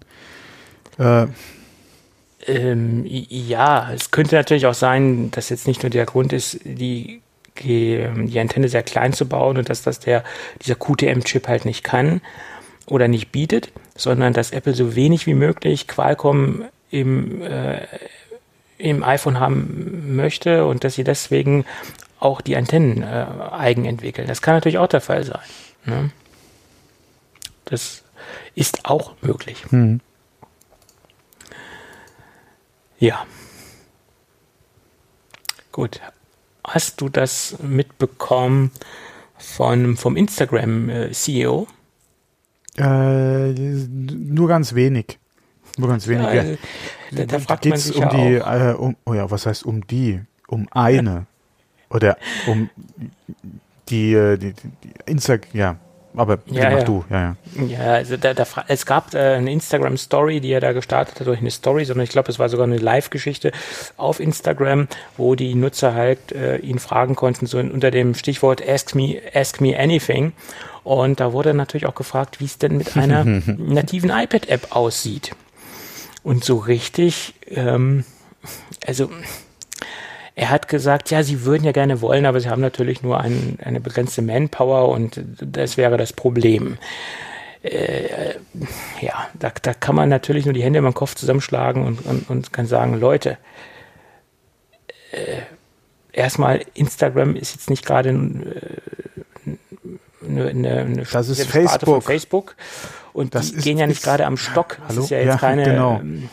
Äh, 0.98 1.28
ähm, 2.46 3.04
ja, 3.06 3.91
es 3.94 4.12
könnte 4.12 4.36
natürlich 4.36 4.66
auch 4.66 4.74
sein, 4.74 5.32
dass 5.32 5.50
jetzt 5.50 5.68
nicht 5.68 5.84
nur 5.84 5.89
der 5.89 6.06
Grund 6.06 6.34
ist, 6.34 6.60
die 6.64 7.22
die 7.62 8.39
Antenne 8.39 8.68
sehr 8.68 8.82
klein 8.82 9.14
zu 9.14 9.28
bauen 9.28 9.58
und 9.58 9.70
dass 9.70 9.84
das 9.84 10.00
der, 10.00 10.24
dieser 10.64 10.76
QTM-Chip 10.76 11.48
halt 11.48 11.66
nicht 11.66 11.84
kann 11.84 12.22
oder 12.88 13.08
nicht 13.08 13.32
bietet, 13.32 13.72
sondern 13.96 14.34
dass 14.34 14.52
Apple 14.52 14.74
so 14.74 14.96
wenig 14.96 15.28
wie 15.28 15.36
möglich 15.36 15.88
Qualcomm 15.88 16.66
im, 16.89 17.41
äh, 17.44 17.82
im 18.78 19.04
iPhone 19.04 19.39
haben 19.39 20.16
möchte 20.16 20.66
und 20.66 20.84
dass 20.84 20.96
sie 20.96 21.04
deswegen 21.04 21.66
auch 22.20 22.41
die 22.41 22.56
Antennen 22.56 23.04
äh, 23.04 23.26
eigen 23.52 23.86
entwickeln. 23.86 24.28
Das 24.28 24.41
kann 24.41 24.56
natürlich 24.56 24.78
auch 24.78 24.88
der 24.88 25.02
Fall 25.02 25.24
sein. 25.24 25.39
Ne? 25.86 26.10
Das 27.66 28.04
ist 28.56 28.86
auch 28.86 29.14
möglich. 29.22 29.64
Hm. 29.70 30.00
Ja. 33.04 33.26
Gut. 35.74 35.99
Hast 36.66 37.01
du 37.01 37.10
das 37.10 37.58
mitbekommen 37.62 38.72
von, 39.38 39.97
vom 39.97 40.16
Instagram-CEO? 40.16 41.68
Äh, 42.78 43.51
nur 43.51 44.47
ganz 44.47 44.74
wenig. 44.74 45.20
Nur 45.78 45.89
ganz 45.89 46.08
wenig. 46.08 46.28
Ja, 46.28 46.43
ja. 46.43 46.58
Da, 47.12 47.26
da 47.26 47.39
fragt 47.39 47.66
man 47.66 47.78
sich 47.78 47.93
um 47.93 48.04
ja 48.04 48.10
die, 48.10 48.36
äh, 48.36 48.74
um, 48.74 48.95
oh 49.06 49.14
ja, 49.14 49.30
was 49.30 49.47
heißt 49.47 49.66
um 49.66 49.86
die? 49.86 50.22
Um 50.47 50.70
eine. 50.72 51.26
Oder 51.89 52.18
um 52.47 52.70
die, 53.89 54.14
äh, 54.14 54.38
die, 54.38 54.54
die, 54.54 54.70
die 54.82 54.93
Instagram, 55.08 55.49
ja, 55.51 55.76
aber 56.16 56.39
ja, 56.45 56.70
mach 56.70 56.80
ja. 56.80 56.84
du, 56.84 57.05
ja, 57.09 57.36
ja. 57.55 57.66
Ja, 57.66 57.93
also 57.93 58.18
da, 58.18 58.34
da, 58.34 58.45
es 58.68 58.86
gab 58.86 59.14
äh, 59.14 59.18
eine 59.18 59.51
Instagram-Story, 59.51 60.41
die 60.41 60.51
er 60.51 60.61
da 60.61 60.72
gestartet 60.72 61.20
hat, 61.20 61.28
durch 61.28 61.39
eine 61.39 61.51
Story, 61.51 61.86
sondern 61.86 62.03
ich 62.03 62.11
glaube, 62.11 62.30
es 62.32 62.39
war 62.39 62.49
sogar 62.49 62.66
eine 62.66 62.78
Live-Geschichte 62.78 63.51
auf 63.97 64.20
Instagram, 64.20 64.88
wo 65.18 65.36
die 65.36 65.55
Nutzer 65.55 65.93
halt 65.95 66.32
äh, 66.32 66.57
ihn 66.57 66.80
fragen 66.80 67.16
konnten, 67.16 67.45
so 67.45 67.57
unter 67.57 67.91
dem 67.91 68.16
Stichwort 68.16 68.61
Ask 68.68 68.95
me, 68.95 69.22
ask 69.34 69.61
me 69.61 69.78
anything. 69.78 70.34
Und 70.84 71.20
da 71.20 71.34
wurde 71.34 71.53
natürlich 71.53 71.86
auch 71.86 71.95
gefragt, 71.95 72.39
wie 72.39 72.45
es 72.45 72.57
denn 72.57 72.78
mit 72.78 72.95
einer 72.97 73.24
nativen 73.57 74.09
iPad-App 74.09 74.76
aussieht. 74.76 75.36
Und 76.24 76.43
so 76.43 76.57
richtig, 76.57 77.36
ähm, 77.47 78.05
also 78.86 79.09
er 80.36 80.50
hat 80.50 80.68
gesagt, 80.68 81.12
ja, 81.12 81.22
sie 81.22 81.46
würden 81.46 81.64
ja 81.64 81.72
gerne 81.72 82.02
wollen, 82.02 82.26
aber 82.26 82.40
sie 82.40 82.50
haben 82.50 82.62
natürlich 82.62 83.04
nur 83.04 83.20
ein, 83.20 83.58
eine 83.64 83.80
begrenzte 83.80 84.22
Manpower 84.22 84.90
und 84.90 85.22
das 85.40 85.78
wäre 85.78 85.98
das 85.98 86.14
Problem. 86.14 86.78
Äh, 87.62 88.36
ja, 89.00 89.28
da, 89.40 89.52
da 89.62 89.74
kann 89.74 89.96
man 89.96 90.10
natürlich 90.10 90.46
nur 90.46 90.54
die 90.54 90.64
Hände 90.64 90.80
im 90.80 90.94
Kopf 90.94 91.16
zusammenschlagen 91.16 91.86
und, 91.86 92.06
und, 92.06 92.30
und 92.30 92.52
kann 92.52 92.66
sagen, 92.66 93.00
Leute, 93.00 93.38
äh, 95.12 95.42
erstmal 96.12 96.62
Instagram 96.74 97.36
ist 97.36 97.54
jetzt 97.54 97.70
nicht 97.70 97.86
gerade 97.86 98.10
äh, 98.10 99.22
eine, 100.28 100.47
eine, 100.47 101.03
das 101.11 101.30
ist 101.30 101.45
Facebook. 101.45 102.03
Facebook 102.03 102.55
und 103.13 103.36
das 103.36 103.51
die 103.51 103.57
ist, 103.57 103.63
gehen 103.63 103.78
ja 103.78 103.88
nicht 103.88 104.03
gerade 104.03 104.26
am 104.26 104.38
Stock. 104.38 104.80
Hallo? 104.88 105.03
ist 105.03 105.09
ja 105.09 105.17
jetzt 105.19 105.28
ja, 105.28 105.38
keine, 105.38 105.63
genau. 105.63 105.99
ähm, 105.99 106.30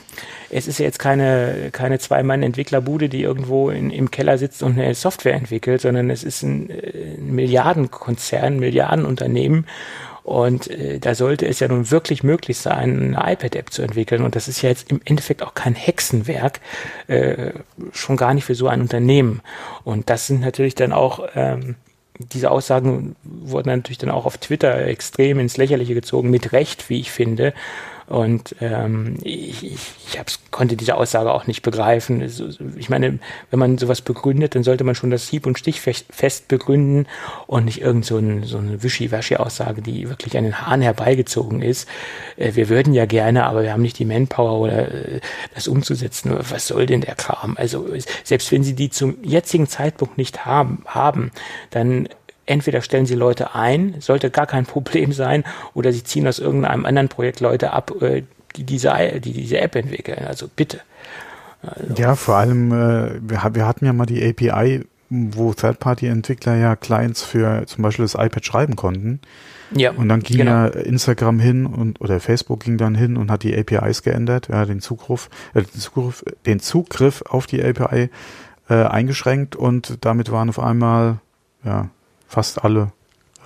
es 0.48 0.66
ist 0.66 0.78
ja 0.78 0.86
jetzt 0.86 0.98
keine, 0.98 1.70
keine 1.72 1.98
Zwei-Mann-Entwicklerbude, 1.98 3.08
die 3.08 3.22
irgendwo 3.22 3.70
in, 3.70 3.90
im 3.90 4.10
Keller 4.10 4.38
sitzt 4.38 4.62
und 4.62 4.78
eine 4.78 4.94
Software 4.94 5.34
entwickelt, 5.34 5.82
sondern 5.82 6.10
es 6.10 6.24
ist 6.24 6.42
ein, 6.42 6.70
äh, 6.70 7.16
ein 7.18 7.34
Milliardenkonzern, 7.34 8.58
Milliardenunternehmen. 8.58 9.66
Und 10.22 10.70
äh, 10.70 10.98
da 10.98 11.14
sollte 11.14 11.46
es 11.46 11.60
ja 11.60 11.68
nun 11.68 11.90
wirklich 11.90 12.22
möglich 12.22 12.58
sein, 12.58 13.16
eine 13.16 13.32
iPad-App 13.32 13.72
zu 13.72 13.82
entwickeln. 13.82 14.22
Und 14.22 14.36
das 14.36 14.48
ist 14.48 14.62
ja 14.62 14.68
jetzt 14.68 14.90
im 14.90 15.00
Endeffekt 15.04 15.42
auch 15.42 15.54
kein 15.54 15.74
Hexenwerk, 15.74 16.60
äh, 17.06 17.52
schon 17.92 18.16
gar 18.16 18.34
nicht 18.34 18.44
für 18.44 18.54
so 18.54 18.68
ein 18.68 18.80
Unternehmen. 18.80 19.42
Und 19.84 20.10
das 20.10 20.26
sind 20.26 20.40
natürlich 20.40 20.74
dann 20.74 20.92
auch 20.92 21.26
ähm, 21.34 21.76
diese 22.32 22.50
Aussagen 22.50 23.16
wurden 23.22 23.68
natürlich 23.68 23.98
dann 23.98 24.10
auch 24.10 24.26
auf 24.26 24.38
Twitter 24.38 24.86
extrem 24.86 25.38
ins 25.38 25.56
Lächerliche 25.56 25.94
gezogen, 25.94 26.30
mit 26.30 26.52
Recht, 26.52 26.90
wie 26.90 27.00
ich 27.00 27.10
finde. 27.10 27.54
Und 28.10 28.56
ähm, 28.60 29.18
ich, 29.22 29.64
ich, 29.64 29.78
ich 30.08 30.18
hab's, 30.18 30.40
konnte 30.50 30.76
diese 30.76 30.96
Aussage 30.96 31.32
auch 31.32 31.46
nicht 31.46 31.62
begreifen. 31.62 32.28
Ich 32.76 32.90
meine, 32.90 33.20
wenn 33.50 33.58
man 33.60 33.78
sowas 33.78 34.02
begründet, 34.02 34.56
dann 34.56 34.64
sollte 34.64 34.82
man 34.82 34.96
schon 34.96 35.10
das 35.10 35.28
Hieb- 35.28 35.46
und 35.46 35.60
Stichfest 35.60 36.48
begründen 36.48 37.06
und 37.46 37.66
nicht 37.66 37.80
irgend 37.80 38.04
so, 38.04 38.18
ein, 38.18 38.42
so 38.42 38.58
eine 38.58 38.82
Wischi-Waschi-Aussage, 38.82 39.80
die 39.80 40.08
wirklich 40.08 40.36
an 40.36 40.42
den 40.42 40.60
Haaren 40.60 40.82
herbeigezogen 40.82 41.62
ist. 41.62 41.88
Äh, 42.36 42.56
wir 42.56 42.68
würden 42.68 42.94
ja 42.94 43.06
gerne, 43.06 43.46
aber 43.46 43.62
wir 43.62 43.72
haben 43.72 43.82
nicht 43.82 44.00
die 44.00 44.04
Manpower 44.04 44.58
oder 44.58 44.92
äh, 44.92 45.20
das 45.54 45.68
umzusetzen. 45.68 46.34
Was 46.36 46.66
soll 46.66 46.86
denn 46.86 47.02
der 47.02 47.14
Kram? 47.14 47.56
Also 47.56 47.86
selbst 48.24 48.50
wenn 48.50 48.64
sie 48.64 48.74
die 48.74 48.90
zum 48.90 49.22
jetzigen 49.22 49.68
Zeitpunkt 49.68 50.18
nicht 50.18 50.44
haben, 50.44 50.82
haben 50.84 51.30
dann 51.70 52.08
entweder 52.50 52.82
stellen 52.82 53.06
sie 53.06 53.14
Leute 53.14 53.54
ein, 53.54 53.94
sollte 54.00 54.30
gar 54.30 54.46
kein 54.46 54.66
Problem 54.66 55.12
sein, 55.12 55.44
oder 55.72 55.92
sie 55.92 56.04
ziehen 56.04 56.26
aus 56.26 56.38
irgendeinem 56.38 56.84
anderen 56.84 57.08
Projekt 57.08 57.40
Leute 57.40 57.72
ab, 57.72 57.92
äh, 58.02 58.24
die 58.56 58.64
diese, 58.64 58.92
die 59.20 59.32
diese 59.32 59.60
App 59.60 59.76
entwickeln. 59.76 60.26
Also 60.26 60.48
bitte. 60.54 60.80
Also. 61.62 61.94
Ja, 61.94 62.16
vor 62.16 62.36
allem, 62.36 62.72
äh, 62.72 63.20
wir, 63.22 63.50
wir 63.54 63.66
hatten 63.66 63.86
ja 63.86 63.92
mal 63.92 64.06
die 64.06 64.22
API, 64.26 64.84
wo 65.10 65.52
Third-Party-Entwickler 65.52 66.56
ja 66.56 66.76
Clients 66.76 67.22
für 67.22 67.66
zum 67.66 67.82
Beispiel 67.82 68.04
das 68.04 68.14
iPad 68.14 68.44
schreiben 68.44 68.76
konnten. 68.76 69.20
Ja. 69.74 69.92
Und 69.92 70.08
dann 70.08 70.20
ging 70.20 70.38
genau. 70.38 70.50
ja 70.50 70.66
Instagram 70.66 71.38
hin 71.38 71.66
und 71.66 72.00
oder 72.00 72.18
Facebook 72.18 72.64
ging 72.64 72.76
dann 72.76 72.96
hin 72.96 73.16
und 73.16 73.30
hat 73.30 73.44
die 73.44 73.56
APIs 73.56 74.02
geändert, 74.02 74.48
ja, 74.48 74.64
den 74.64 74.80
Zugriff, 74.80 75.28
äh, 75.54 75.62
den 75.62 75.80
Zugriff, 75.80 76.24
den 76.46 76.60
Zugriff 76.60 77.22
auf 77.28 77.46
die 77.46 77.62
API 77.62 78.10
äh, 78.68 78.74
eingeschränkt 78.74 79.54
und 79.54 79.98
damit 80.04 80.32
waren 80.32 80.48
auf 80.48 80.58
einmal 80.58 81.18
ja 81.64 81.88
fast 82.30 82.64
alle 82.64 82.92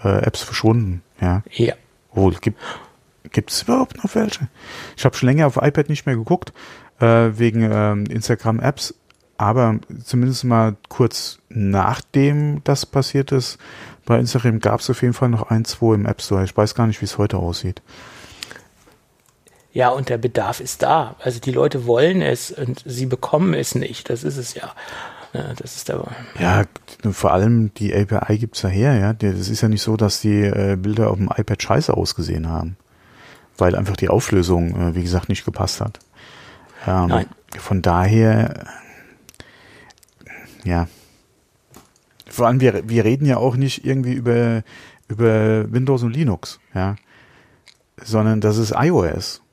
äh, 0.04 0.22
Apps 0.24 0.42
verschwunden. 0.42 1.02
Ja. 1.20 1.42
Ja. 1.50 1.74
Wohl, 2.12 2.34
gibt 2.34 3.50
es 3.50 3.62
überhaupt 3.62 4.02
noch 4.04 4.14
welche? 4.14 4.48
Ich 4.96 5.04
habe 5.04 5.16
schon 5.16 5.28
länger 5.28 5.46
auf 5.46 5.56
iPad 5.56 5.88
nicht 5.88 6.06
mehr 6.06 6.16
geguckt, 6.16 6.52
äh, 7.00 7.30
wegen 7.32 7.68
ähm, 7.72 8.06
Instagram-Apps, 8.06 8.94
aber 9.36 9.80
zumindest 10.04 10.44
mal 10.44 10.76
kurz 10.88 11.38
nachdem 11.48 12.62
das 12.64 12.86
passiert 12.86 13.32
ist, 13.32 13.58
bei 14.04 14.18
Instagram 14.18 14.60
gab 14.60 14.80
es 14.80 14.90
auf 14.90 15.00
jeden 15.02 15.14
Fall 15.14 15.30
noch 15.30 15.50
ein, 15.50 15.64
zwei 15.64 15.94
im 15.94 16.06
App 16.06 16.20
Store. 16.20 16.44
Ich 16.44 16.56
weiß 16.56 16.74
gar 16.74 16.86
nicht, 16.86 17.00
wie 17.00 17.06
es 17.06 17.18
heute 17.18 17.38
aussieht. 17.38 17.80
Ja, 19.72 19.88
und 19.88 20.08
der 20.08 20.18
Bedarf 20.18 20.60
ist 20.60 20.82
da. 20.82 21.16
Also 21.18 21.40
die 21.40 21.50
Leute 21.50 21.86
wollen 21.86 22.22
es 22.22 22.52
und 22.52 22.82
sie 22.84 23.06
bekommen 23.06 23.54
es 23.54 23.74
nicht. 23.74 24.08
Das 24.08 24.22
ist 24.22 24.36
es 24.36 24.54
ja. 24.54 24.72
Ja, 25.34 25.52
das 25.52 25.74
ist 25.74 25.90
aber. 25.90 26.12
Ja, 26.38 26.62
vor 27.10 27.32
allem 27.32 27.74
die 27.74 27.92
API 27.92 28.38
gibt's 28.38 28.60
daher, 28.60 28.96
ja. 28.96 29.12
Das 29.12 29.48
ist 29.48 29.60
ja 29.60 29.68
nicht 29.68 29.82
so, 29.82 29.96
dass 29.96 30.20
die 30.20 30.42
äh, 30.42 30.76
Bilder 30.76 31.10
auf 31.10 31.16
dem 31.16 31.28
iPad 31.28 31.60
scheiße 31.60 31.92
ausgesehen 31.92 32.48
haben. 32.48 32.76
Weil 33.58 33.74
einfach 33.74 33.96
die 33.96 34.08
Auflösung, 34.08 34.80
äh, 34.80 34.94
wie 34.94 35.02
gesagt, 35.02 35.28
nicht 35.28 35.44
gepasst 35.44 35.80
hat. 35.80 35.98
Ähm, 36.86 37.08
Nein. 37.08 37.26
Von 37.58 37.82
daher, 37.82 38.64
ja. 40.62 40.86
Vor 42.28 42.46
allem, 42.46 42.60
wir, 42.60 42.88
wir 42.88 43.04
reden 43.04 43.26
ja 43.26 43.36
auch 43.36 43.56
nicht 43.56 43.84
irgendwie 43.84 44.14
über, 44.14 44.62
über 45.08 45.70
Windows 45.72 46.04
und 46.04 46.14
Linux, 46.14 46.60
ja. 46.74 46.94
Sondern 47.96 48.40
das 48.40 48.56
ist 48.56 48.72
iOS. 48.76 49.43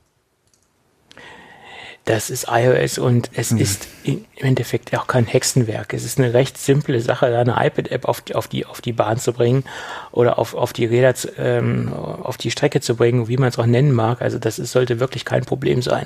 Das 2.12 2.30
ist 2.30 2.48
iOS 2.52 2.98
und 2.98 3.32
es 3.36 3.52
mhm. 3.52 3.60
ist 3.60 3.88
im 4.04 4.26
Endeffekt 4.36 4.94
auch 4.94 5.08
kein 5.08 5.26
Hexenwerk. 5.26 5.94
Es 5.94 6.04
ist 6.04 6.20
eine 6.20 6.34
recht 6.34 6.58
simple 6.58 7.00
Sache, 7.00 7.32
da 7.32 7.40
eine 7.40 7.66
iPad-App 7.66 8.04
auf, 8.04 8.22
auf, 8.34 8.50
die, 8.50 8.66
auf 8.66 8.82
die 8.82 8.92
Bahn 8.92 9.18
zu 9.18 9.32
bringen 9.32 9.64
oder 10.12 10.38
auf, 10.38 10.54
auf 10.54 10.74
die 10.74 10.84
Räder, 10.84 11.16
zu, 11.16 11.30
ähm, 11.38 11.94
auf 11.94 12.36
die 12.36 12.52
Strecke 12.52 12.82
zu 12.82 12.98
bringen, 12.98 13.30
wie 13.30 13.38
man 13.38 13.48
es 13.48 13.58
auch 13.58 13.66
nennen 13.66 13.94
mag. 13.94 14.22
Also 14.22 14.40
das 14.40 14.60
ist, 14.60 14.74
sollte 14.74 15.00
wirklich 15.00 15.24
kein 15.24 15.46
Problem 15.46 15.82
sein. 15.82 16.06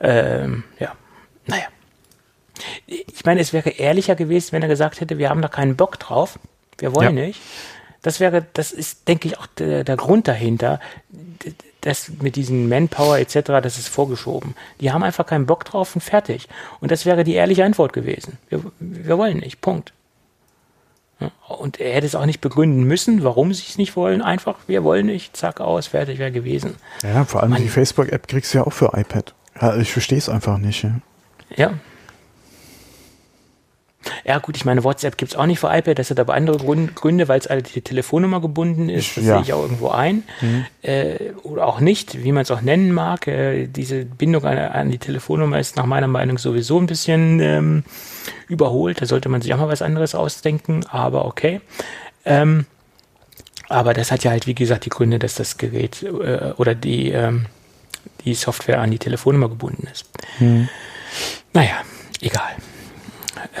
Ähm, 0.00 0.64
ja, 0.78 0.92
naja. 1.44 1.66
Ich 2.86 3.26
meine, 3.26 3.42
es 3.42 3.52
wäre 3.52 3.68
ehrlicher 3.68 4.14
gewesen, 4.14 4.52
wenn 4.52 4.62
er 4.62 4.68
gesagt 4.68 5.02
hätte, 5.02 5.18
wir 5.18 5.28
haben 5.28 5.42
da 5.42 5.48
keinen 5.48 5.76
Bock 5.76 5.98
drauf. 5.98 6.38
Wir 6.78 6.94
wollen 6.94 7.18
ja. 7.18 7.26
nicht. 7.26 7.42
Das 8.00 8.18
wäre, 8.18 8.46
das 8.54 8.72
ist, 8.72 9.08
denke 9.08 9.28
ich, 9.28 9.38
auch 9.38 9.46
der, 9.46 9.84
der 9.84 9.96
Grund 9.98 10.26
dahinter 10.26 10.80
das 11.84 12.10
mit 12.20 12.36
diesen 12.36 12.68
Manpower 12.68 13.18
etc., 13.18 13.34
das 13.62 13.78
ist 13.78 13.88
vorgeschoben. 13.88 14.54
Die 14.80 14.90
haben 14.90 15.02
einfach 15.02 15.26
keinen 15.26 15.46
Bock 15.46 15.64
drauf 15.64 15.94
und 15.94 16.00
fertig. 16.00 16.48
Und 16.80 16.90
das 16.90 17.04
wäre 17.04 17.24
die 17.24 17.34
ehrliche 17.34 17.64
Antwort 17.64 17.92
gewesen. 17.92 18.38
Wir, 18.48 18.62
wir 18.80 19.18
wollen 19.18 19.38
nicht. 19.38 19.60
Punkt. 19.60 19.92
Und 21.48 21.80
er 21.80 21.94
hätte 21.94 22.06
es 22.06 22.14
auch 22.14 22.26
nicht 22.26 22.40
begründen 22.40 22.84
müssen, 22.84 23.22
warum 23.22 23.54
sie 23.54 23.64
es 23.68 23.78
nicht 23.78 23.96
wollen. 23.96 24.20
Einfach, 24.20 24.56
wir 24.66 24.82
wollen 24.82 25.06
nicht, 25.06 25.36
zack, 25.36 25.60
aus, 25.60 25.86
fertig 25.86 26.18
wäre 26.18 26.32
gewesen. 26.32 26.74
Ja, 27.02 27.24
vor 27.24 27.42
allem 27.42 27.50
Man, 27.50 27.62
die 27.62 27.68
Facebook-App 27.68 28.26
kriegst 28.28 28.52
du 28.52 28.58
ja 28.58 28.66
auch 28.66 28.72
für 28.72 28.92
iPad. 28.94 29.34
Ich 29.78 29.92
verstehe 29.92 30.18
es 30.18 30.28
einfach 30.28 30.58
nicht. 30.58 30.82
Ja. 30.82 30.90
ja. 31.56 31.74
Ja 34.24 34.38
gut, 34.38 34.56
ich 34.56 34.64
meine, 34.64 34.82
WhatsApp 34.84 35.18
gibt 35.18 35.32
es 35.32 35.38
auch 35.38 35.44
nicht 35.44 35.60
für 35.60 35.66
iPad, 35.66 35.98
das 35.98 36.10
hat 36.10 36.18
aber 36.18 36.32
andere 36.32 36.56
Gründe, 36.56 37.28
weil 37.28 37.38
es 37.38 37.46
alle 37.46 37.62
die 37.62 37.82
Telefonnummer 37.82 38.40
gebunden 38.40 38.88
ist, 38.88 39.18
das 39.18 39.24
ja. 39.24 39.34
sehe 39.34 39.42
ich 39.42 39.52
auch 39.52 39.62
irgendwo 39.62 39.88
ein. 39.88 40.22
Mhm. 40.40 40.64
Äh, 40.80 41.32
oder 41.42 41.66
auch 41.66 41.80
nicht, 41.80 42.24
wie 42.24 42.32
man 42.32 42.42
es 42.42 42.50
auch 42.50 42.62
nennen 42.62 42.92
mag. 42.92 43.26
Äh, 43.26 43.66
diese 43.66 44.06
Bindung 44.06 44.44
an, 44.44 44.56
an, 44.56 44.90
die 44.90 44.98
Telefonnummer 44.98 45.58
ist 45.58 45.76
nach 45.76 45.84
meiner 45.84 46.08
Meinung 46.08 46.38
sowieso 46.38 46.78
ein 46.78 46.86
bisschen 46.86 47.38
ähm, 47.40 47.84
überholt. 48.48 49.02
Da 49.02 49.06
sollte 49.06 49.28
man 49.28 49.42
sich 49.42 49.52
auch 49.52 49.58
mal 49.58 49.68
was 49.68 49.82
anderes 49.82 50.14
ausdenken, 50.14 50.86
aber 50.86 51.26
okay. 51.26 51.60
Ähm, 52.24 52.64
aber 53.68 53.92
das 53.92 54.10
hat 54.10 54.24
ja 54.24 54.30
halt, 54.30 54.46
wie 54.46 54.54
gesagt, 54.54 54.86
die 54.86 54.90
Gründe, 54.90 55.18
dass 55.18 55.34
das 55.34 55.58
Gerät 55.58 56.02
äh, 56.02 56.52
oder 56.56 56.74
die, 56.74 57.10
ähm, 57.10 57.46
die 58.24 58.32
Software 58.32 58.80
an 58.80 58.90
die 58.90 58.98
Telefonnummer 58.98 59.50
gebunden 59.50 59.86
ist. 59.86 60.06
Mhm. 60.38 60.68
Naja, 61.52 61.82
egal 62.22 62.52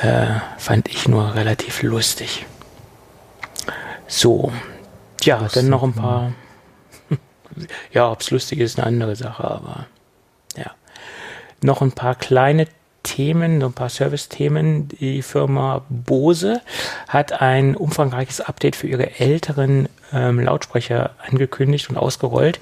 äh, 0.00 0.40
fand 0.58 0.88
ich 0.88 1.08
nur 1.08 1.34
relativ 1.34 1.82
lustig. 1.82 2.46
So, 4.06 4.52
ja, 5.22 5.48
dann 5.52 5.68
noch 5.68 5.82
ein 5.82 5.94
paar. 5.94 6.32
Ja, 7.92 8.10
ob 8.10 8.20
es 8.20 8.32
lustig 8.32 8.58
ist, 8.58 8.80
eine 8.80 8.88
andere 8.88 9.14
Sache, 9.14 9.44
aber 9.44 9.86
ja. 10.56 10.72
Noch 11.62 11.82
ein 11.82 11.92
paar 11.92 12.16
kleine 12.16 12.66
Themen, 13.04 13.62
ein 13.62 13.72
paar 13.72 13.88
Service-Themen. 13.88 14.88
Die 14.88 15.22
Firma 15.22 15.84
Bose 15.88 16.60
hat 17.06 17.40
ein 17.40 17.76
umfangreiches 17.76 18.40
Update 18.40 18.74
für 18.74 18.88
ihre 18.88 19.20
älteren 19.20 19.88
ähm, 20.12 20.40
Lautsprecher 20.40 21.10
angekündigt 21.24 21.88
und 21.90 21.96
ausgerollt, 21.96 22.58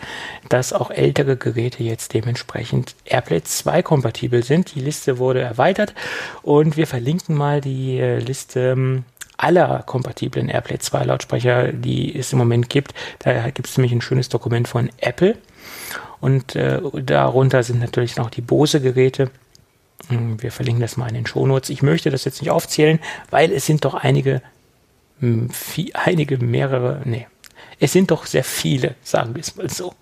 dass 0.51 0.75
auch 0.75 0.91
ältere 0.91 1.37
Geräte 1.37 1.83
jetzt 1.83 2.13
dementsprechend 2.13 2.95
AirPlay 3.07 3.43
2 3.43 3.83
kompatibel 3.83 4.43
sind. 4.43 4.75
Die 4.75 4.81
Liste 4.81 5.19
wurde 5.19 5.41
erweitert 5.41 5.95
und 6.43 6.77
wir 6.77 6.87
verlinken 6.87 7.35
mal 7.35 7.63
die 7.63 7.99
äh, 7.99 8.19
Liste 8.19 8.73
ähm, 8.73 9.05
aller 9.39 9.83
kompatiblen 9.87 10.49
AirPlay 10.49 10.79
2 10.79 11.05
Lautsprecher, 11.05 11.73
die 11.73 12.17
es 12.17 12.33
im 12.33 12.39
Moment 12.39 12.69
gibt. 12.69 12.95
Da 13.21 13.51
gibt 13.51 13.69
es 13.69 13.77
nämlich 13.77 13.93
ein 13.93 14.03
schönes 14.03 14.29
Dokument 14.29 14.69
von 14.69 14.91
Apple. 14.99 15.37
Und 16.21 16.55
äh, 16.55 16.81
darunter 17.05 17.63
sind 17.65 17.81
natürlich 17.81 18.17
noch 18.17 18.31
die 18.31 18.43
Bose-Geräte. 18.43 19.31
Hm, 20.09 20.43
wir 20.43 20.53
verlinken 20.53 20.81
das 20.81 20.97
mal 20.97 21.09
in 21.09 21.15
den 21.15 21.27
Shownotes. 21.27 21.71
Ich 21.71 21.83
möchte 21.83 22.11
das 22.11 22.25
jetzt 22.25 22.41
nicht 22.41 22.51
aufzählen, 22.51 22.99
weil 23.31 23.53
es 23.53 23.67
sind 23.67 23.85
doch 23.85 23.95
einige, 23.95 24.43
hm, 25.21 25.51
viel, 25.51 25.91
einige 25.95 26.39
mehrere, 26.39 27.03
nee, 27.05 27.27
es 27.79 27.93
sind 27.93 28.11
doch 28.11 28.27
sehr 28.27 28.45
viele, 28.45 28.95
sagen 29.03 29.35
wir 29.35 29.41
es 29.41 29.57
mal 29.57 29.69
so. 29.69 29.95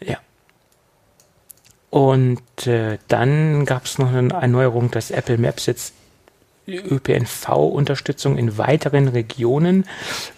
Ja. 0.00 0.18
Und 1.90 2.66
äh, 2.66 2.98
dann 3.08 3.64
gab 3.64 3.84
es 3.84 3.98
noch 3.98 4.12
eine 4.12 4.32
Erneuerung, 4.32 4.90
dass 4.90 5.10
Apple 5.10 5.38
Maps 5.38 5.66
jetzt 5.66 5.94
ÖPNV-Unterstützung 6.66 8.38
in 8.38 8.58
weiteren 8.58 9.08
Regionen 9.08 9.84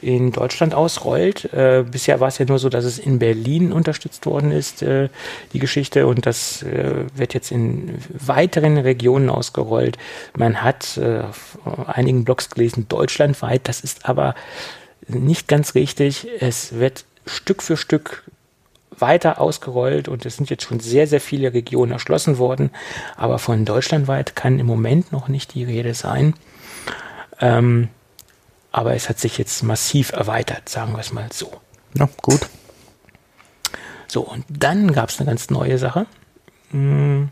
in 0.00 0.32
Deutschland 0.32 0.74
ausrollt. 0.74 1.52
Äh, 1.52 1.84
bisher 1.90 2.20
war 2.20 2.28
es 2.28 2.38
ja 2.38 2.46
nur 2.46 2.58
so, 2.58 2.68
dass 2.68 2.84
es 2.84 2.98
in 2.98 3.18
Berlin 3.18 3.72
unterstützt 3.72 4.26
worden 4.26 4.52
ist, 4.52 4.82
äh, 4.82 5.08
die 5.52 5.58
Geschichte, 5.58 6.06
und 6.06 6.26
das 6.26 6.62
äh, 6.62 7.06
wird 7.14 7.34
jetzt 7.34 7.50
in 7.50 7.98
weiteren 8.10 8.78
Regionen 8.78 9.30
ausgerollt. 9.30 9.98
Man 10.36 10.62
hat 10.62 10.96
äh, 10.98 11.20
auf 11.20 11.58
einigen 11.86 12.24
Blogs 12.24 12.50
gelesen, 12.50 12.86
deutschlandweit, 12.88 13.68
das 13.68 13.80
ist 13.80 14.08
aber 14.08 14.34
nicht 15.06 15.48
ganz 15.48 15.74
richtig. 15.74 16.28
Es 16.40 16.78
wird 16.78 17.04
Stück 17.26 17.62
für 17.62 17.76
Stück 17.76 18.24
weiter 19.00 19.40
ausgerollt 19.40 20.08
und 20.08 20.26
es 20.26 20.36
sind 20.36 20.50
jetzt 20.50 20.64
schon 20.64 20.80
sehr, 20.80 21.06
sehr 21.06 21.20
viele 21.20 21.52
Regionen 21.52 21.92
erschlossen 21.92 22.38
worden. 22.38 22.70
Aber 23.16 23.38
von 23.38 23.64
deutschlandweit 23.64 24.36
kann 24.36 24.58
im 24.58 24.66
Moment 24.66 25.12
noch 25.12 25.28
nicht 25.28 25.54
die 25.54 25.64
Rede 25.64 25.94
sein. 25.94 26.34
Ähm, 27.40 27.88
aber 28.72 28.94
es 28.94 29.08
hat 29.08 29.18
sich 29.18 29.38
jetzt 29.38 29.62
massiv 29.62 30.12
erweitert, 30.12 30.68
sagen 30.68 30.92
wir 30.92 31.00
es 31.00 31.12
mal 31.12 31.28
so. 31.32 31.50
Ja, 31.94 32.08
gut. 32.22 32.40
So, 34.06 34.22
und 34.22 34.44
dann 34.48 34.92
gab 34.92 35.10
es 35.10 35.18
eine 35.18 35.28
ganz 35.28 35.50
neue 35.50 35.78
Sache. 35.78 36.06
Hm, 36.70 37.30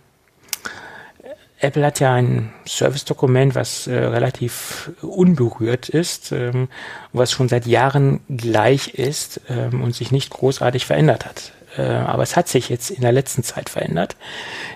Apple 1.67 1.85
hat 1.85 2.01
ja 2.01 2.15
ein 2.15 2.53
Service-Dokument, 2.67 3.55
was 3.55 3.87
äh, 3.87 3.97
relativ 3.97 4.93
unberührt 5.03 5.89
ist, 5.89 6.33
ähm, 6.33 6.69
was 7.13 7.33
schon 7.33 7.49
seit 7.49 7.67
Jahren 7.67 8.21
gleich 8.29 8.95
ist 8.95 9.41
ähm, 9.49 9.83
und 9.83 9.95
sich 9.95 10.13
nicht 10.13 10.31
großartig 10.31 10.87
verändert 10.87 11.27
hat. 11.27 11.53
Äh, 11.77 11.83
aber 11.83 12.23
es 12.23 12.37
hat 12.37 12.49
sich 12.49 12.69
jetzt 12.69 12.91
in 12.91 13.03
der 13.03 13.13
letzten 13.13 13.43
Zeit 13.43 13.69
verändert. 13.69 14.17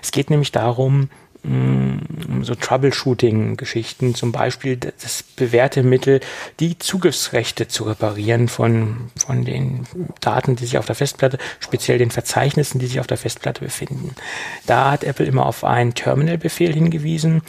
Es 0.01 0.11
geht 0.11 0.29
nämlich 0.29 0.51
darum, 0.51 1.09
so 1.43 2.55
Troubleshooting-Geschichten, 2.55 4.13
zum 4.13 4.31
Beispiel 4.31 4.77
das 4.77 5.23
bewährte 5.23 5.81
Mittel, 5.81 6.19
die 6.59 6.77
Zugriffsrechte 6.77 7.67
zu 7.67 7.85
reparieren 7.85 8.47
von, 8.47 9.09
von 9.15 9.43
den 9.43 9.87
Daten, 10.19 10.55
die 10.55 10.65
sich 10.65 10.77
auf 10.77 10.85
der 10.85 10.95
Festplatte, 10.95 11.39
speziell 11.59 11.97
den 11.97 12.11
Verzeichnissen, 12.11 12.79
die 12.79 12.85
sich 12.85 12.99
auf 12.99 13.07
der 13.07 13.17
Festplatte 13.17 13.61
befinden. 13.61 14.15
Da 14.67 14.91
hat 14.91 15.03
Apple 15.03 15.25
immer 15.25 15.47
auf 15.47 15.63
einen 15.63 15.95
Terminal-Befehl 15.95 16.73
hingewiesen, 16.73 17.41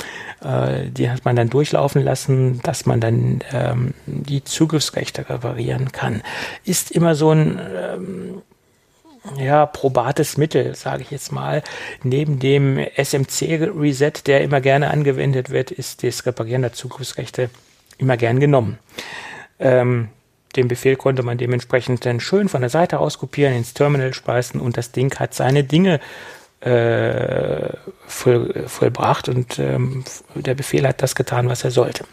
äh, 0.42 0.88
die 0.88 1.10
hat 1.10 1.26
man 1.26 1.36
dann 1.36 1.50
durchlaufen 1.50 2.02
lassen, 2.02 2.60
dass 2.62 2.86
man 2.86 3.00
dann 3.00 3.40
ähm, 3.52 3.94
die 4.06 4.42
Zugriffsrechte 4.42 5.28
reparieren 5.28 5.92
kann. 5.92 6.22
Ist 6.64 6.90
immer 6.92 7.14
so 7.14 7.30
ein 7.30 7.60
ähm, 7.76 8.42
ja, 9.36 9.66
probates 9.66 10.36
Mittel, 10.36 10.74
sage 10.74 11.02
ich 11.02 11.10
jetzt 11.10 11.32
mal. 11.32 11.62
Neben 12.02 12.38
dem 12.38 12.78
SMC-Reset, 12.78 14.26
der 14.26 14.42
immer 14.42 14.60
gerne 14.60 14.90
angewendet 14.90 15.50
wird, 15.50 15.70
ist 15.70 16.02
das 16.02 16.26
Reparieren 16.26 16.62
der 16.62 16.72
Zugriffsrechte 16.72 17.50
immer 17.98 18.16
gern 18.16 18.40
genommen. 18.40 18.78
Ähm, 19.58 20.08
den 20.56 20.68
Befehl 20.68 20.96
konnte 20.96 21.22
man 21.22 21.38
dementsprechend 21.38 22.04
dann 22.04 22.20
schön 22.20 22.48
von 22.48 22.60
der 22.60 22.70
Seite 22.70 22.98
aus 22.98 23.18
kopieren, 23.18 23.54
ins 23.54 23.74
Terminal 23.74 24.12
speisen 24.12 24.60
und 24.60 24.76
das 24.76 24.92
Ding 24.92 25.14
hat 25.18 25.34
seine 25.34 25.64
Dinge 25.64 26.00
äh, 26.60 27.70
voll, 28.06 28.64
vollbracht 28.66 29.28
und 29.28 29.58
ähm, 29.58 30.04
der 30.34 30.54
Befehl 30.54 30.86
hat 30.86 31.02
das 31.02 31.14
getan, 31.14 31.48
was 31.48 31.64
er 31.64 31.70
sollte. 31.70 32.04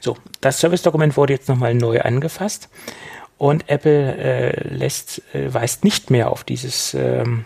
So, 0.00 0.16
das 0.40 0.58
Service-Dokument 0.58 1.16
wurde 1.16 1.34
jetzt 1.34 1.48
nochmal 1.48 1.74
neu 1.74 2.00
angefasst 2.00 2.68
und 3.38 3.68
Apple 3.68 4.16
äh, 4.16 4.68
lässt, 4.68 5.22
äh, 5.34 5.52
weist 5.52 5.84
nicht 5.84 6.10
mehr 6.10 6.30
auf 6.30 6.44
dieses 6.44 6.94
ähm, 6.94 7.44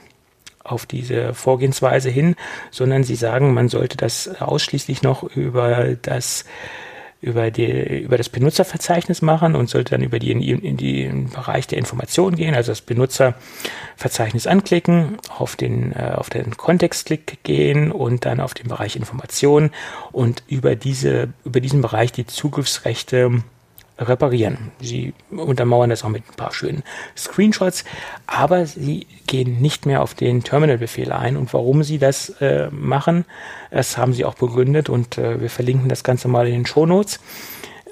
auf 0.63 0.85
diese 0.85 1.33
Vorgehensweise 1.33 2.11
hin, 2.11 2.35
sondern 2.73 3.05
sie 3.05 3.15
sagen, 3.15 3.55
man 3.55 3.69
sollte 3.69 3.97
das 3.97 4.41
ausschließlich 4.41 5.03
noch 5.03 5.23
über 5.23 5.95
das 6.03 6.45
über, 7.23 7.51
die, 7.51 8.03
über 8.03 8.19
das 8.19 8.29
Benutzerverzeichnis 8.29 9.23
machen 9.23 9.55
und 9.57 9.71
sollte 9.71 9.93
dann 9.93 10.03
über 10.03 10.19
die 10.19 10.31
in, 10.31 10.41
in 10.41 10.77
den 10.77 11.31
Bereich 11.31 11.67
der 11.67 11.79
Information 11.79 12.37
gehen, 12.37 12.55
also 12.55 12.73
das 12.73 12.83
Benutzerverzeichnis 12.83 14.47
anklicken, 14.47 15.17
auf 15.37 15.57
den, 15.57 15.93
äh, 15.93 16.13
auf 16.15 16.29
den 16.29 16.57
Kontextklick 16.57 17.43
gehen 17.43 17.91
und 17.91 18.27
dann 18.27 18.39
auf 18.39 18.55
den 18.55 18.69
Bereich 18.69 18.97
Information 18.97 19.71
und 20.13 20.43
über 20.47 20.77
diese, 20.77 21.31
über 21.45 21.61
diesen 21.61 21.81
Bereich 21.81 22.13
die 22.13 22.27
Zugriffsrechte 22.27 23.43
reparieren. 23.99 24.73
Sie 24.81 25.15
untermauern 25.31 25.91
das 25.91 26.05
auch 26.05 26.09
mit 26.09 26.25
ein 26.29 26.35
paar 26.37 26.53
schönen 26.53 26.83
Screenshots, 27.17 27.85
aber 28.27 28.67
sie 28.67 29.07
gehen 29.27 29.61
nicht 29.61 29.87
mehr 29.87 30.03
auf 30.03 30.15
den 30.15 30.45
Terminal-Befehl 30.45 31.13
ein. 31.13 31.37
Und 31.37 31.53
warum 31.55 31.83
sie 31.83 31.99
das 31.99 32.31
äh, 32.41 32.69
machen, 32.71 33.25
das 33.71 33.97
haben 33.97 34.13
sie 34.13 34.25
auch 34.25 34.35
begründet 34.35 34.89
und 34.89 35.19
äh, 35.19 35.41
wir 35.41 35.51
verlinken 35.51 35.89
das 35.89 36.05
Ganze 36.05 36.29
mal 36.29 36.47
in 36.47 36.53
den 36.53 36.67
Shownotes. 36.67 37.21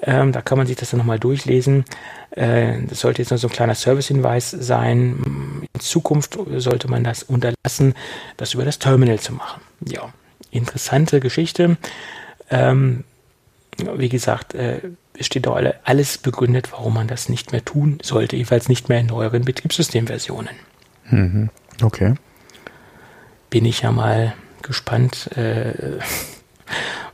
Ähm, 0.01 0.31
da 0.31 0.41
kann 0.41 0.57
man 0.57 0.67
sich 0.67 0.75
das 0.75 0.91
dann 0.91 0.99
nochmal 0.99 1.19
durchlesen. 1.19 1.85
Äh, 2.31 2.81
das 2.87 2.99
sollte 2.99 3.21
jetzt 3.21 3.31
noch 3.31 3.37
so 3.37 3.47
ein 3.47 3.53
kleiner 3.53 3.75
Service-Hinweis 3.75 4.51
sein. 4.51 5.67
In 5.73 5.79
Zukunft 5.79 6.37
sollte 6.57 6.89
man 6.89 7.03
das 7.03 7.23
unterlassen, 7.23 7.95
das 8.37 8.53
über 8.53 8.65
das 8.65 8.77
Terminal 8.77 9.19
zu 9.19 9.33
machen. 9.33 9.61
Ja, 9.87 10.13
interessante 10.51 11.19
Geschichte. 11.19 11.77
Ähm, 12.51 13.03
wie 13.77 14.09
gesagt, 14.09 14.53
äh, 14.53 14.79
steht 15.21 15.47
auch 15.47 15.59
alles 15.83 16.17
begründet, 16.17 16.71
warum 16.71 16.93
man 16.95 17.07
das 17.07 17.29
nicht 17.29 17.51
mehr 17.51 17.63
tun 17.63 17.99
sollte, 18.01 18.35
jedenfalls 18.35 18.69
nicht 18.69 18.89
mehr 18.89 18.99
in 18.99 19.07
neueren 19.07 19.45
Betriebssystemversionen. 19.45 20.55
Mhm. 21.09 21.49
Okay. 21.81 22.15
Bin 23.49 23.65
ich 23.65 23.81
ja 23.81 23.91
mal 23.91 24.33
gespannt, 24.61 25.35
äh, 25.37 25.99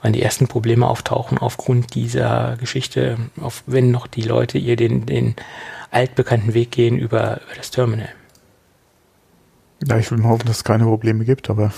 wann 0.01 0.13
die 0.13 0.21
ersten 0.21 0.47
Probleme 0.47 0.87
auftauchen 0.87 1.37
aufgrund 1.37 1.95
dieser 1.95 2.57
Geschichte, 2.57 3.17
auf, 3.39 3.63
wenn 3.67 3.91
noch 3.91 4.07
die 4.07 4.23
Leute 4.23 4.57
ihr 4.57 4.75
den, 4.75 5.05
den 5.05 5.35
altbekannten 5.91 6.53
Weg 6.53 6.71
gehen 6.71 6.97
über, 6.97 7.41
über 7.41 7.55
das 7.55 7.71
Terminal. 7.71 8.09
Ja, 9.85 9.97
ich 9.97 10.09
will 10.11 10.19
mal 10.19 10.29
hoffen, 10.29 10.47
dass 10.47 10.57
es 10.57 10.63
keine 10.63 10.83
Probleme 10.85 11.25
gibt, 11.25 11.49
aber. 11.49 11.73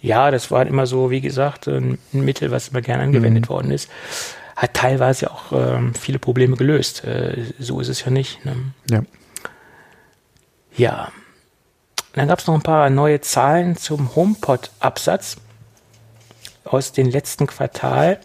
Ja, 0.00 0.30
das 0.30 0.50
war 0.50 0.66
immer 0.66 0.86
so, 0.86 1.10
wie 1.10 1.20
gesagt, 1.20 1.68
ein 1.68 1.98
Mittel, 2.12 2.50
was 2.50 2.68
immer 2.68 2.80
gern 2.80 3.00
angewendet 3.00 3.44
mhm. 3.44 3.48
worden 3.48 3.70
ist. 3.70 3.90
Hat 4.56 4.74
teilweise 4.74 5.30
auch 5.30 5.52
ähm, 5.52 5.94
viele 5.94 6.18
Probleme 6.18 6.56
gelöst. 6.56 7.04
Äh, 7.04 7.44
so 7.58 7.80
ist 7.80 7.88
es 7.88 8.04
ja 8.04 8.10
nicht. 8.10 8.44
Ne? 8.44 8.56
Ja. 8.90 9.02
Ja. 10.76 11.12
dann 12.14 12.28
gab 12.28 12.38
es 12.38 12.46
noch 12.46 12.54
ein 12.54 12.62
paar 12.62 12.88
neue 12.90 13.20
Zahlen 13.20 13.76
zum 13.76 14.14
HomePod-Absatz 14.14 15.36
aus 16.64 16.92
dem 16.92 17.08
letzten 17.10 17.46
Quartal, 17.46 18.20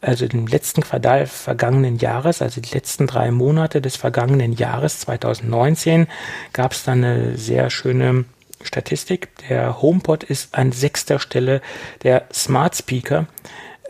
also 0.00 0.26
dem 0.26 0.46
letzten 0.46 0.80
Quartal 0.82 1.26
vergangenen 1.26 1.98
Jahres, 1.98 2.42
also 2.42 2.60
die 2.60 2.72
letzten 2.74 3.06
drei 3.06 3.30
Monate 3.30 3.80
des 3.80 3.96
vergangenen 3.96 4.52
Jahres 4.52 5.00
2019, 5.00 6.06
gab 6.52 6.72
es 6.72 6.84
dann 6.84 7.04
eine 7.04 7.36
sehr 7.36 7.70
schöne 7.70 8.24
Statistik. 8.62 9.28
Der 9.48 9.80
HomePod 9.80 10.24
ist 10.24 10.54
an 10.54 10.72
sechster 10.72 11.18
Stelle 11.18 11.60
der 12.02 12.26
Smart 12.32 12.76
Speaker. 12.76 13.26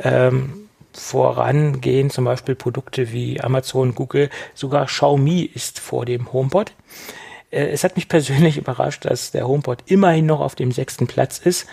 Ähm, 0.00 0.68
vorangehen 0.92 2.10
zum 2.10 2.24
Beispiel 2.24 2.54
Produkte 2.54 3.12
wie 3.12 3.40
Amazon, 3.40 3.94
Google, 3.94 4.30
sogar 4.54 4.86
Xiaomi 4.86 5.42
ist 5.42 5.78
vor 5.78 6.04
dem 6.04 6.32
HomePod. 6.32 6.72
Äh, 7.50 7.66
es 7.68 7.84
hat 7.84 7.96
mich 7.96 8.08
persönlich 8.08 8.58
überrascht, 8.58 9.04
dass 9.04 9.30
der 9.30 9.46
HomePod 9.46 9.84
immerhin 9.86 10.26
noch 10.26 10.40
auf 10.40 10.54
dem 10.54 10.72
sechsten 10.72 11.06
Platz 11.06 11.38
ist. 11.38 11.66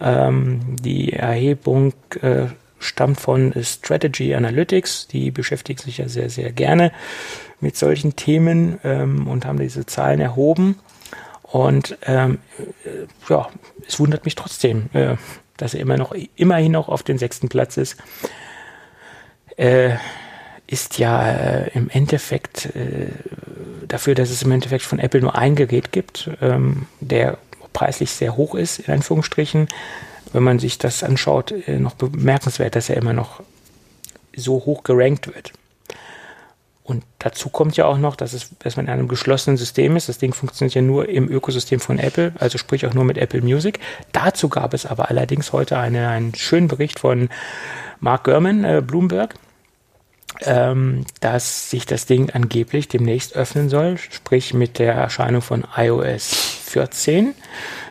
Ähm, 0.00 0.76
die 0.80 1.12
Erhebung 1.12 1.92
äh, 2.22 2.46
stammt 2.78 3.20
von 3.20 3.52
Strategy 3.62 4.34
Analytics. 4.34 5.08
Die 5.08 5.30
beschäftigen 5.30 5.80
sich 5.80 5.98
ja 5.98 6.08
sehr, 6.08 6.30
sehr 6.30 6.52
gerne 6.52 6.92
mit 7.60 7.76
solchen 7.76 8.16
Themen 8.16 8.78
ähm, 8.84 9.26
und 9.26 9.44
haben 9.44 9.58
diese 9.58 9.84
Zahlen 9.84 10.20
erhoben. 10.20 10.76
Und 11.50 11.98
ähm, 12.02 12.38
äh, 12.84 13.06
ja, 13.28 13.48
es 13.86 13.98
wundert 13.98 14.24
mich 14.24 14.36
trotzdem, 14.36 14.88
äh, 14.92 15.16
dass 15.56 15.74
er 15.74 15.80
immer 15.80 15.96
noch, 15.96 16.14
immerhin 16.36 16.72
noch 16.72 16.88
auf 16.88 17.02
dem 17.02 17.18
sechsten 17.18 17.48
Platz 17.48 17.76
ist. 17.76 17.96
Äh, 19.56 19.96
ist 20.66 20.98
ja 20.98 21.28
äh, 21.32 21.70
im 21.74 21.90
Endeffekt 21.90 22.66
äh, 22.76 23.08
dafür, 23.88 24.14
dass 24.14 24.30
es 24.30 24.42
im 24.42 24.52
Endeffekt 24.52 24.84
von 24.84 25.00
Apple 25.00 25.20
nur 25.20 25.36
ein 25.36 25.56
Gerät 25.56 25.90
gibt, 25.90 26.30
ähm, 26.40 26.86
der 27.00 27.38
preislich 27.72 28.12
sehr 28.12 28.36
hoch 28.36 28.54
ist, 28.54 28.78
in 28.78 28.94
Anführungsstrichen. 28.94 29.68
Wenn 30.32 30.44
man 30.44 30.60
sich 30.60 30.78
das 30.78 31.02
anschaut, 31.02 31.52
äh, 31.66 31.80
noch 31.80 31.94
bemerkenswert, 31.94 32.76
dass 32.76 32.88
er 32.88 32.96
immer 32.96 33.12
noch 33.12 33.42
so 34.36 34.64
hoch 34.64 34.84
gerankt 34.84 35.26
wird. 35.26 35.52
Und 36.90 37.04
dazu 37.20 37.50
kommt 37.50 37.76
ja 37.76 37.86
auch 37.86 37.98
noch, 37.98 38.16
dass, 38.16 38.32
es, 38.32 38.50
dass 38.58 38.74
man 38.74 38.86
in 38.86 38.92
einem 38.92 39.06
geschlossenen 39.06 39.56
System 39.56 39.94
ist. 39.94 40.08
Das 40.08 40.18
Ding 40.18 40.34
funktioniert 40.34 40.74
ja 40.74 40.82
nur 40.82 41.08
im 41.08 41.30
Ökosystem 41.30 41.78
von 41.78 42.00
Apple, 42.00 42.32
also 42.40 42.58
sprich 42.58 42.84
auch 42.84 42.94
nur 42.94 43.04
mit 43.04 43.16
Apple 43.16 43.42
Music. 43.42 43.78
Dazu 44.10 44.48
gab 44.48 44.74
es 44.74 44.86
aber 44.86 45.08
allerdings 45.08 45.52
heute 45.52 45.78
eine, 45.78 46.08
einen 46.08 46.34
schönen 46.34 46.66
Bericht 46.66 46.98
von 46.98 47.28
Mark 48.00 48.24
Gurman, 48.24 48.64
äh, 48.64 48.82
Bloomberg, 48.84 49.36
ähm, 50.40 51.04
dass 51.20 51.70
sich 51.70 51.86
das 51.86 52.06
Ding 52.06 52.30
angeblich 52.30 52.88
demnächst 52.88 53.36
öffnen 53.36 53.68
soll, 53.68 53.96
sprich 53.96 54.52
mit 54.52 54.80
der 54.80 54.94
Erscheinung 54.94 55.42
von 55.42 55.64
iOS 55.76 56.26
14 56.64 57.36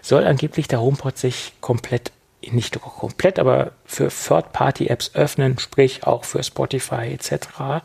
soll 0.01 0.27
angeblich 0.27 0.67
der 0.67 0.81
HomePod 0.81 1.17
sich 1.17 1.53
komplett 1.61 2.11
nicht 2.51 2.79
komplett, 2.81 3.37
aber 3.37 3.71
für 3.85 4.09
Third-Party-Apps 4.09 5.11
öffnen, 5.13 5.59
sprich 5.59 6.05
auch 6.05 6.23
für 6.23 6.43
Spotify 6.43 7.13
etc. 7.13 7.83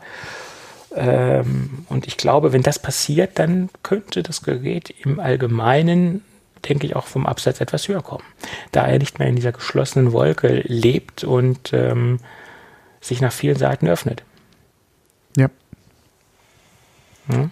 Ähm, 0.95 1.85
und 1.89 2.07
ich 2.07 2.17
glaube, 2.17 2.53
wenn 2.53 2.63
das 2.63 2.79
passiert, 2.79 3.37
dann 3.37 3.69
könnte 3.83 4.23
das 4.23 4.41
Gerät 4.41 4.93
im 5.03 5.19
Allgemeinen, 5.19 6.23
denke 6.67 6.87
ich, 6.87 6.95
auch 6.95 7.05
vom 7.07 7.25
Absatz 7.25 7.59
etwas 7.59 7.87
höher 7.87 8.01
kommen, 8.01 8.23
da 8.71 8.87
er 8.87 8.97
nicht 8.97 9.19
mehr 9.19 9.27
in 9.27 9.35
dieser 9.35 9.51
geschlossenen 9.51 10.13
Wolke 10.13 10.61
lebt 10.65 11.23
und 11.23 11.73
ähm, 11.73 12.19
sich 13.01 13.21
nach 13.21 13.33
vielen 13.33 13.57
Seiten 13.57 13.87
öffnet. 13.87 14.23
Ja. 15.35 15.49
Hm? 17.27 17.51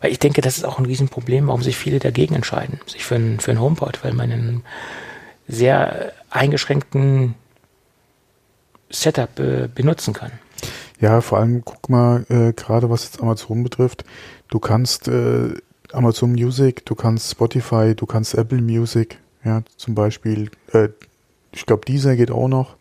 Weil 0.00 0.10
ich 0.10 0.18
denke, 0.18 0.40
das 0.40 0.56
ist 0.56 0.64
auch 0.64 0.78
ein 0.78 0.86
Riesenproblem, 0.86 1.46
warum 1.46 1.62
sich 1.62 1.76
viele 1.76 2.00
dagegen 2.00 2.34
entscheiden, 2.34 2.80
sich 2.86 3.04
für 3.04 3.16
ein, 3.16 3.38
für 3.38 3.52
ein 3.52 3.60
HomePod, 3.60 4.02
weil 4.02 4.14
man 4.14 4.32
einen 4.32 4.64
sehr 5.46 6.12
eingeschränkten 6.30 7.34
Setup 8.90 9.38
äh, 9.38 9.68
benutzen 9.72 10.14
kann. 10.14 10.32
Ja, 11.02 11.20
vor 11.20 11.38
allem 11.38 11.62
guck 11.64 11.90
mal, 11.90 12.24
äh, 12.30 12.52
gerade 12.52 12.88
was 12.88 13.04
jetzt 13.04 13.20
Amazon 13.20 13.64
betrifft, 13.64 14.04
du 14.48 14.58
kannst 14.60 15.08
äh, 15.08 15.50
Amazon 15.92 16.32
Music, 16.32 16.86
du 16.86 16.94
kannst 16.94 17.32
Spotify, 17.32 17.94
du 17.94 18.06
kannst 18.06 18.34
Apple 18.34 18.62
Music, 18.62 19.18
ja, 19.44 19.62
zum 19.76 19.94
Beispiel, 19.94 20.50
äh, 20.72 20.88
ich 21.50 21.66
glaube, 21.66 21.84
dieser 21.86 22.16
geht 22.16 22.30
auch 22.30 22.46
noch 22.48 22.76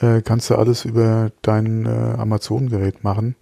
äh, 0.00 0.22
kannst 0.22 0.48
du 0.50 0.54
alles 0.54 0.84
über 0.84 1.30
dein 1.42 1.86
äh, 1.86 2.18
Amazon-Gerät 2.18 3.04
machen. 3.04 3.36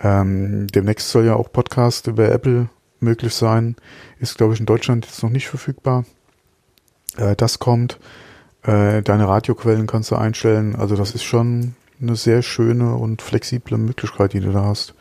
Ähm, 0.00 0.66
demnächst 0.68 1.10
soll 1.10 1.26
ja 1.26 1.34
auch 1.34 1.50
Podcast 1.50 2.06
über 2.08 2.30
Apple 2.30 2.68
möglich 3.00 3.34
sein. 3.34 3.76
Ist, 4.18 4.36
glaube 4.36 4.54
ich, 4.54 4.60
in 4.60 4.66
Deutschland 4.66 5.06
jetzt 5.06 5.22
noch 5.22 5.30
nicht 5.30 5.48
verfügbar. 5.48 6.04
Äh, 7.16 7.36
das 7.36 7.58
kommt. 7.58 7.98
Äh, 8.62 9.02
deine 9.02 9.26
Radioquellen 9.28 9.86
kannst 9.86 10.10
du 10.10 10.16
einstellen. 10.16 10.76
Also 10.76 10.94
das 10.96 11.14
ist 11.14 11.24
schon 11.24 11.74
eine 12.00 12.16
sehr 12.16 12.42
schöne 12.42 12.94
und 12.96 13.22
flexible 13.22 13.78
Möglichkeit, 13.78 14.32
die 14.32 14.40
du 14.40 14.52
da 14.52 14.64
hast. 14.64 14.94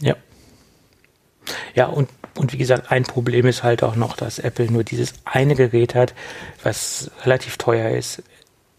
Ja. 0.00 0.16
Ja, 1.74 1.86
und, 1.86 2.08
und 2.36 2.52
wie 2.52 2.58
gesagt, 2.58 2.92
ein 2.92 3.02
Problem 3.02 3.46
ist 3.46 3.62
halt 3.62 3.82
auch 3.82 3.96
noch, 3.96 4.16
dass 4.16 4.38
Apple 4.38 4.70
nur 4.70 4.84
dieses 4.84 5.14
eine 5.24 5.56
Gerät 5.56 5.94
hat, 5.94 6.14
was 6.62 7.10
relativ 7.24 7.56
teuer 7.56 7.90
ist 7.90 8.22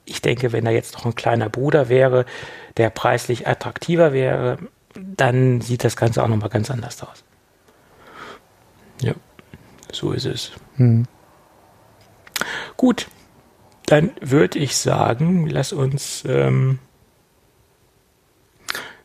ich 0.06 0.22
denke, 0.22 0.52
wenn 0.52 0.66
da 0.66 0.72
jetzt 0.72 0.96
noch 0.96 1.06
ein 1.06 1.16
kleiner 1.16 1.50
Bruder 1.50 1.90
wäre, 1.90 2.26
der 2.78 2.90
preislich 2.90 3.48
attraktiver 3.48 4.14
wäre, 4.14 4.58
dann 4.96 5.62
sieht 5.62 5.84
das 5.84 5.96
Ganze 5.96 6.24
auch 6.24 6.28
nochmal 6.28 6.50
ganz 6.50 6.70
anders 6.70 7.02
aus. 7.04 7.24
Ja, 9.02 9.14
so 9.92 10.12
ist 10.12 10.26
es. 10.26 10.52
Hm. 10.76 11.06
Gut, 12.78 13.08
dann 13.86 14.12
würde 14.22 14.60
ich 14.60 14.76
sagen, 14.76 15.48
lass 15.48 15.74
uns 15.74 16.24
ähm, 16.28 16.80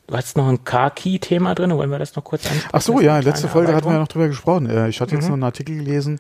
Du 0.09 0.16
hast 0.16 0.38
noch 0.38 0.48
ein 0.48 0.64
Car-Key-Thema 0.64 1.54
drin, 1.54 1.70
wollen 1.76 1.90
wir 1.90 1.98
das 1.98 2.16
noch 2.16 2.24
kurz 2.24 2.46
ansprechen? 2.46 2.70
Ach 2.72 2.80
so, 2.80 2.98
ja, 2.98 3.18
letzte 3.18 3.46
Folge 3.46 3.74
hatten 3.74 3.88
wir 3.88 3.92
ja 3.92 3.98
noch 3.98 4.09
drüber 4.09 4.28
gesprochen. 4.28 4.64
Äh, 4.68 4.88
ich 4.88 5.02
hatte 5.02 5.14
jetzt 5.14 5.24
mhm. 5.24 5.28
noch 5.28 5.34
einen 5.34 5.42
Artikel 5.42 5.76
gelesen, 5.76 6.18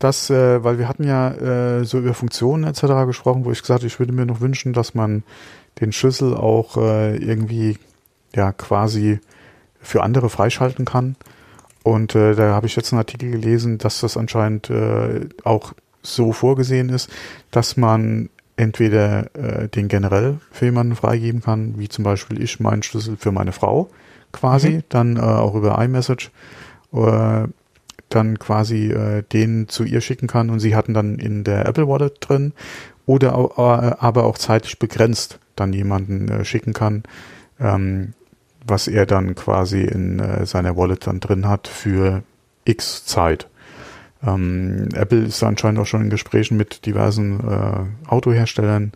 dass, 0.00 0.28
äh, 0.28 0.64
weil 0.64 0.80
wir 0.80 0.88
hatten 0.88 1.04
ja 1.04 1.30
äh, 1.30 1.84
so 1.84 2.00
über 2.00 2.14
Funktionen 2.14 2.64
etc. 2.64 3.06
gesprochen, 3.06 3.44
wo 3.44 3.52
ich 3.52 3.60
gesagt 3.60 3.80
habe, 3.82 3.86
ich 3.86 4.00
würde 4.00 4.12
mir 4.12 4.26
noch 4.26 4.40
wünschen, 4.40 4.72
dass 4.72 4.96
man 4.96 5.22
den 5.80 5.92
Schlüssel 5.92 6.36
auch 6.36 6.76
irgendwie 6.76 7.78
ja 8.34 8.50
quasi 8.50 9.20
für 9.80 10.02
andere 10.02 10.28
freischalten 10.28 10.84
kann. 10.84 11.14
Und 11.84 12.16
da 12.16 12.36
habe 12.36 12.66
ich 12.66 12.74
jetzt 12.74 12.92
einen 12.92 12.98
Artikel 12.98 13.30
gelesen, 13.30 13.78
dass 13.78 14.00
das 14.00 14.16
anscheinend 14.16 14.72
auch 15.44 15.74
so 16.02 16.32
vorgesehen 16.32 16.88
ist, 16.88 17.08
dass 17.52 17.76
man 17.76 18.28
entweder 18.58 19.34
äh, 19.36 19.68
den 19.68 19.88
generell 19.88 20.38
für 20.50 20.66
jemanden 20.66 20.96
freigeben 20.96 21.40
kann, 21.40 21.78
wie 21.78 21.88
zum 21.88 22.04
Beispiel 22.04 22.42
ich 22.42 22.60
meinen 22.60 22.82
Schlüssel 22.82 23.16
für 23.16 23.32
meine 23.32 23.52
Frau 23.52 23.88
quasi, 24.32 24.70
mhm. 24.70 24.82
dann 24.88 25.16
äh, 25.16 25.20
auch 25.20 25.54
über 25.54 25.80
iMessage, 25.82 26.30
äh, 26.92 27.44
dann 28.08 28.38
quasi 28.38 28.90
äh, 28.90 29.22
den 29.22 29.68
zu 29.68 29.84
ihr 29.84 30.00
schicken 30.00 30.26
kann 30.26 30.50
und 30.50 30.60
sie 30.60 30.74
hatten 30.74 30.92
dann 30.92 31.18
in 31.18 31.44
der 31.44 31.66
Apple 31.66 31.86
Wallet 31.88 32.16
drin 32.20 32.52
oder 33.06 33.36
auch, 33.36 33.58
äh, 33.58 33.94
aber 33.98 34.24
auch 34.24 34.38
zeitlich 34.38 34.78
begrenzt 34.78 35.38
dann 35.56 35.72
jemanden 35.72 36.28
äh, 36.28 36.44
schicken 36.44 36.72
kann, 36.72 37.04
ähm, 37.60 38.14
was 38.66 38.88
er 38.88 39.06
dann 39.06 39.34
quasi 39.34 39.82
in 39.82 40.18
äh, 40.18 40.46
seiner 40.46 40.76
Wallet 40.76 41.06
dann 41.06 41.20
drin 41.20 41.48
hat 41.48 41.68
für 41.68 42.22
X 42.64 43.04
Zeit. 43.04 43.48
Ähm, 44.26 44.88
Apple 44.94 45.24
ist 45.24 45.42
anscheinend 45.42 45.80
auch 45.80 45.86
schon 45.86 46.02
in 46.02 46.10
Gesprächen 46.10 46.56
mit 46.56 46.86
diversen 46.86 47.40
äh, 47.40 48.08
Autoherstellern, 48.08 48.92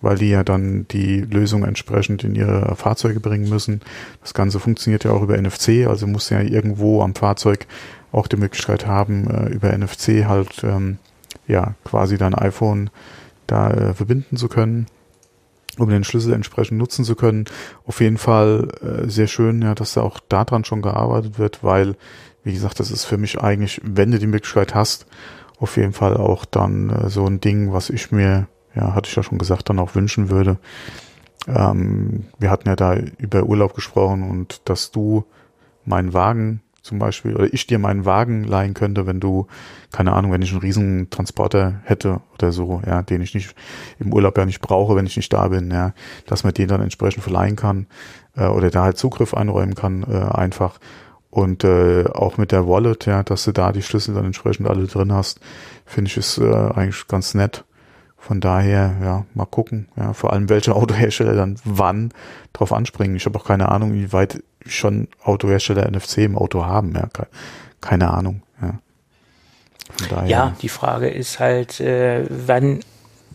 weil 0.00 0.18
die 0.18 0.30
ja 0.30 0.44
dann 0.44 0.86
die 0.88 1.20
Lösung 1.20 1.64
entsprechend 1.64 2.24
in 2.24 2.34
ihre 2.34 2.74
Fahrzeuge 2.76 3.20
bringen 3.20 3.48
müssen. 3.48 3.80
Das 4.20 4.34
Ganze 4.34 4.60
funktioniert 4.60 5.04
ja 5.04 5.12
auch 5.12 5.22
über 5.22 5.40
NFC, 5.40 5.86
also 5.86 6.06
muss 6.06 6.30
ja 6.30 6.40
irgendwo 6.40 7.02
am 7.02 7.14
Fahrzeug 7.14 7.66
auch 8.12 8.26
die 8.26 8.36
Möglichkeit 8.36 8.86
haben, 8.86 9.28
äh, 9.30 9.48
über 9.48 9.76
NFC 9.76 10.24
halt 10.26 10.62
ähm, 10.64 10.98
ja 11.46 11.74
quasi 11.84 12.18
dein 12.18 12.34
iPhone 12.34 12.90
da 13.46 13.70
äh, 13.70 13.94
verbinden 13.94 14.36
zu 14.36 14.48
können, 14.48 14.86
um 15.78 15.88
den 15.88 16.04
Schlüssel 16.04 16.32
entsprechend 16.32 16.78
nutzen 16.78 17.04
zu 17.04 17.14
können. 17.14 17.44
Auf 17.86 18.00
jeden 18.00 18.18
Fall 18.18 18.68
äh, 18.80 19.08
sehr 19.08 19.26
schön, 19.26 19.62
ja, 19.62 19.74
dass 19.74 19.94
da 19.94 20.02
auch 20.02 20.20
daran 20.20 20.64
schon 20.64 20.82
gearbeitet 20.82 21.38
wird, 21.38 21.62
weil 21.62 21.96
wie 22.44 22.52
gesagt, 22.52 22.78
das 22.78 22.90
ist 22.90 23.04
für 23.04 23.16
mich 23.16 23.40
eigentlich, 23.40 23.80
wenn 23.82 24.10
du 24.10 24.18
die 24.18 24.26
Möglichkeit 24.26 24.74
hast, 24.74 25.06
auf 25.58 25.76
jeden 25.76 25.92
Fall 25.92 26.16
auch 26.16 26.44
dann 26.44 26.90
äh, 26.90 27.08
so 27.08 27.26
ein 27.26 27.40
Ding, 27.40 27.72
was 27.72 27.90
ich 27.90 28.12
mir, 28.12 28.46
ja, 28.74 28.94
hatte 28.94 29.08
ich 29.08 29.16
ja 29.16 29.22
schon 29.22 29.38
gesagt, 29.38 29.70
dann 29.70 29.78
auch 29.78 29.94
wünschen 29.94 30.30
würde. 30.30 30.58
Ähm, 31.48 32.24
wir 32.38 32.50
hatten 32.50 32.68
ja 32.68 32.76
da 32.76 32.96
über 32.96 33.44
Urlaub 33.44 33.74
gesprochen 33.74 34.28
und 34.30 34.60
dass 34.68 34.90
du 34.90 35.24
meinen 35.84 36.12
Wagen 36.12 36.62
zum 36.84 36.98
Beispiel, 36.98 37.34
oder 37.34 37.52
ich 37.52 37.66
dir 37.66 37.78
meinen 37.78 38.04
Wagen 38.04 38.44
leihen 38.44 38.74
könnte, 38.74 39.06
wenn 39.06 39.18
du, 39.18 39.46
keine 39.90 40.12
Ahnung, 40.12 40.32
wenn 40.32 40.42
ich 40.42 40.52
einen 40.52 40.60
riesen 40.60 41.08
Transporter 41.08 41.80
hätte 41.84 42.20
oder 42.34 42.52
so, 42.52 42.82
ja, 42.86 43.00
den 43.02 43.22
ich 43.22 43.34
nicht 43.34 43.54
im 43.98 44.12
Urlaub 44.12 44.36
ja 44.36 44.44
nicht 44.44 44.60
brauche, 44.60 44.94
wenn 44.94 45.06
ich 45.06 45.16
nicht 45.16 45.32
da 45.32 45.48
bin, 45.48 45.70
ja, 45.70 45.94
dass 46.26 46.44
man 46.44 46.52
den 46.52 46.68
dann 46.68 46.82
entsprechend 46.82 47.22
verleihen 47.22 47.56
kann 47.56 47.86
äh, 48.36 48.46
oder 48.46 48.70
da 48.70 48.84
halt 48.84 48.98
Zugriff 48.98 49.32
einräumen 49.32 49.74
kann, 49.74 50.04
äh, 50.04 50.34
einfach 50.34 50.78
Und 51.30 51.64
äh, 51.64 52.04
auch 52.14 52.36
mit 52.36 52.52
der 52.52 52.68
Wallet, 52.68 53.06
ja, 53.06 53.24
dass 53.24 53.42
du 53.44 53.50
da 53.50 53.72
die 53.72 53.82
Schlüssel 53.82 54.14
dann 54.14 54.26
entsprechend 54.26 54.68
alle 54.68 54.86
drin 54.86 55.12
hast, 55.12 55.40
finde 55.84 56.08
ich 56.08 56.16
ist 56.16 56.38
äh, 56.38 56.44
eigentlich 56.44 57.08
ganz 57.08 57.34
nett. 57.34 57.64
Von 58.16 58.40
daher, 58.40 58.94
ja, 59.02 59.26
mal 59.34 59.44
gucken, 59.46 59.88
ja, 59.96 60.12
vor 60.12 60.32
allem 60.32 60.48
welche 60.48 60.74
Autohersteller 60.76 61.34
dann 61.34 61.56
wann 61.64 62.12
drauf 62.52 62.72
anspringen. 62.72 63.16
Ich 63.16 63.26
habe 63.26 63.36
auch 63.38 63.44
keine 63.44 63.70
Ahnung, 63.70 63.94
wie 63.94 64.12
weit 64.12 64.44
schon 64.66 65.08
Autohersteller 65.22 65.90
NFC 65.90 66.18
im 66.18 66.36
Auto 66.36 66.64
haben, 66.64 66.94
ja, 66.94 67.08
keine 67.80 68.10
Ahnung, 68.10 68.42
ja. 68.60 68.78
Ja, 70.26 70.56
die 70.62 70.68
Frage 70.68 71.08
ist 71.08 71.38
halt, 71.38 71.78
äh, 71.80 72.24
wann 72.28 72.80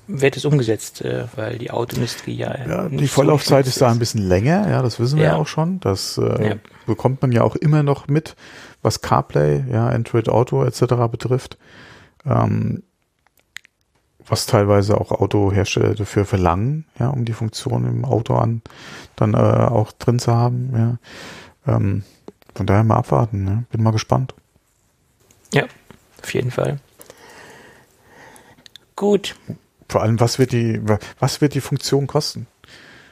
wird 0.10 0.36
es 0.36 0.46
umgesetzt, 0.46 1.02
äh, 1.02 1.26
weil 1.36 1.60
die 1.60 1.72
Autoindustrie 1.72 2.36
ja. 2.36 2.58
Ja, 2.68 2.90
die 2.90 3.08
Vorlaufzeit 3.08 3.66
so 3.66 3.70
ist 3.70 3.82
da 3.82 3.92
ein 3.92 4.00
bisschen 4.00 4.28
länger, 4.28 4.68
ja, 4.70 4.82
das 4.82 5.00
wissen 5.00 5.20
wir 5.20 5.26
ja 5.26 5.36
auch 5.36 5.48
schon. 5.48 5.80
Das 5.80 6.18
äh, 6.18 6.50
ja. 6.50 6.56
bekommt 6.88 7.22
man 7.22 7.32
ja 7.32 7.44
auch 7.44 7.56
immer 7.56 7.84
noch 7.84 8.08
mit, 8.08 8.36
was 8.82 9.02
CarPlay, 9.02 9.66
ja, 9.72 9.88
Android 9.88 10.28
Auto 10.28 10.64
etc. 10.64 10.82
betrifft. 11.12 11.58
Ähm, 12.26 12.84
was 14.30 14.46
teilweise 14.46 15.00
auch 15.00 15.12
Autohersteller 15.12 15.96
dafür 15.96 16.26
verlangen, 16.26 16.86
ja, 17.00 17.10
um 17.10 17.26
die 17.26 17.34
Funktion 17.34 17.86
im 17.86 18.06
Auto 18.06 18.36
an 18.36 18.62
dann 19.16 19.34
äh, 19.34 19.38
auch 19.38 19.92
drin 19.92 20.20
zu 20.20 20.34
haben, 20.34 20.72
ja. 20.76 21.74
Ähm, 21.74 22.04
von 22.56 22.66
daher 22.66 22.84
mal 22.84 22.98
abwarten, 22.98 23.44
ne? 23.44 23.66
bin 23.72 23.84
mal 23.84 23.92
gespannt. 23.92 24.34
Ja, 25.54 25.66
auf 26.22 26.34
jeden 26.34 26.52
Fall. 26.52 26.80
Gut. 28.96 29.36
Vor 29.88 30.02
allem, 30.02 30.20
was 30.20 30.40
wird 30.40 30.52
die, 30.52 30.82
was 31.20 31.42
wird 31.42 31.54
die 31.54 31.62
Funktion 31.62 32.06
kosten? 32.06 32.48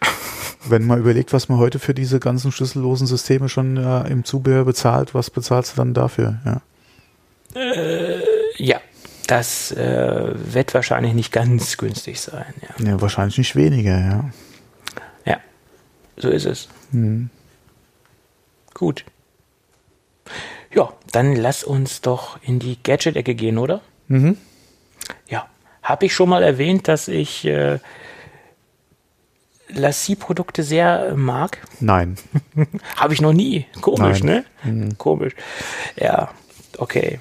Wenn 0.65 0.85
man 0.85 0.99
überlegt, 0.99 1.33
was 1.33 1.49
man 1.49 1.59
heute 1.59 1.79
für 1.79 1.93
diese 1.93 2.19
ganzen 2.19 2.51
schlüssellosen 2.51 3.07
Systeme 3.07 3.47
schon 3.47 3.77
äh, 3.77 4.07
im 4.09 4.25
Zubehör 4.25 4.65
bezahlt, 4.65 5.13
was 5.13 5.29
bezahlst 5.29 5.73
du 5.73 5.77
dann 5.77 5.93
dafür? 5.93 6.39
Ja, 6.45 6.61
äh, 7.55 8.21
ja 8.57 8.81
das 9.27 9.71
äh, 9.71 10.33
wird 10.35 10.73
wahrscheinlich 10.73 11.13
nicht 11.13 11.31
ganz 11.31 11.77
günstig 11.77 12.19
sein. 12.19 12.53
Ja. 12.61 12.85
ja, 12.85 13.01
wahrscheinlich 13.01 13.37
nicht 13.37 13.55
weniger, 13.55 13.99
ja. 13.99 14.29
Ja, 15.25 15.37
so 16.15 16.29
ist 16.29 16.45
es. 16.45 16.69
Mhm. 16.91 17.29
Gut. 18.73 19.05
Ja, 20.73 20.93
dann 21.11 21.35
lass 21.35 21.63
uns 21.63 22.01
doch 22.01 22.39
in 22.41 22.59
die 22.59 22.81
Gadget-Ecke 22.81 23.35
gehen, 23.35 23.57
oder? 23.57 23.81
Mhm. 24.07 24.37
Ja. 25.27 25.47
Habe 25.83 26.05
ich 26.05 26.13
schon 26.13 26.29
mal 26.29 26.43
erwähnt, 26.43 26.87
dass 26.87 27.07
ich 27.07 27.45
äh, 27.45 27.79
Lassie-Produkte 29.69 30.63
sehr 30.63 31.15
mag? 31.15 31.59
Nein. 31.79 32.17
Habe 32.95 33.13
ich 33.13 33.21
noch 33.21 33.33
nie. 33.33 33.65
Komisch, 33.81 34.23
Nein. 34.23 34.45
ne? 34.63 34.71
Mhm. 34.71 34.97
Komisch. 34.97 35.33
Ja, 35.95 36.31
okay. 36.77 37.19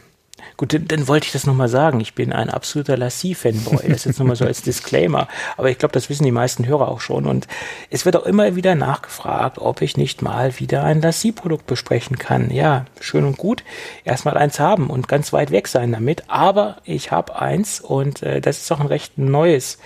Gut, 0.56 0.72
dann, 0.72 0.88
dann 0.88 1.06
wollte 1.06 1.26
ich 1.26 1.32
das 1.32 1.46
nochmal 1.46 1.68
sagen. 1.68 2.00
Ich 2.00 2.14
bin 2.14 2.32
ein 2.32 2.48
absoluter 2.48 2.96
Lassie-Fanboy. 2.96 3.88
Das 3.88 3.98
ist 3.98 4.04
jetzt 4.06 4.18
nochmal 4.18 4.36
so 4.36 4.46
als 4.46 4.62
Disclaimer. 4.62 5.28
Aber 5.56 5.70
ich 5.70 5.78
glaube, 5.78 5.92
das 5.92 6.08
wissen 6.08 6.24
die 6.24 6.32
meisten 6.32 6.66
Hörer 6.66 6.88
auch 6.88 7.00
schon. 7.00 7.26
Und 7.26 7.46
es 7.90 8.06
wird 8.06 8.16
auch 8.16 8.24
immer 8.24 8.56
wieder 8.56 8.74
nachgefragt, 8.74 9.58
ob 9.58 9.82
ich 9.82 9.96
nicht 9.96 10.22
mal 10.22 10.58
wieder 10.58 10.84
ein 10.84 11.02
Lassie-Produkt 11.02 11.66
besprechen 11.66 12.18
kann. 12.18 12.50
Ja, 12.50 12.86
schön 13.00 13.24
und 13.24 13.36
gut. 13.36 13.64
Erstmal 14.04 14.38
eins 14.38 14.58
haben 14.58 14.88
und 14.88 15.08
ganz 15.08 15.32
weit 15.32 15.50
weg 15.50 15.68
sein 15.68 15.92
damit. 15.92 16.24
Aber 16.28 16.78
ich 16.84 17.10
habe 17.10 17.38
eins 17.38 17.80
und 17.80 18.22
äh, 18.22 18.40
das 18.40 18.58
ist 18.58 18.72
auch 18.72 18.80
ein 18.80 18.86
recht 18.86 19.18
neues 19.18 19.78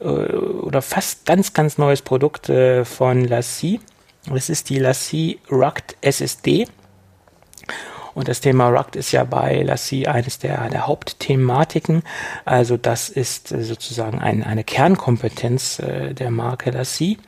äh, 0.00 0.04
oder 0.04 0.80
fast 0.80 1.26
ganz, 1.26 1.54
ganz 1.54 1.76
neues 1.76 2.02
Produkt 2.02 2.48
äh, 2.48 2.84
von 2.84 3.24
Lassie. 3.24 3.80
Das 4.32 4.48
ist 4.48 4.68
die 4.68 4.78
Lassie 4.78 5.40
Rugged 5.50 5.96
SSD. 6.02 6.66
Und 8.18 8.26
das 8.26 8.40
Thema 8.40 8.68
Rugged 8.68 8.96
ist 8.96 9.12
ja 9.12 9.22
bei 9.22 9.62
Lassie 9.62 10.08
eines 10.08 10.40
der, 10.40 10.68
der 10.70 10.88
Hauptthematiken. 10.88 12.02
Also 12.44 12.76
das 12.76 13.10
ist 13.10 13.52
äh, 13.52 13.62
sozusagen 13.62 14.18
ein, 14.18 14.42
eine 14.42 14.64
Kernkompetenz 14.64 15.78
äh, 15.78 16.14
der 16.14 16.32
Marke 16.32 16.72
Lassie. 16.72 17.18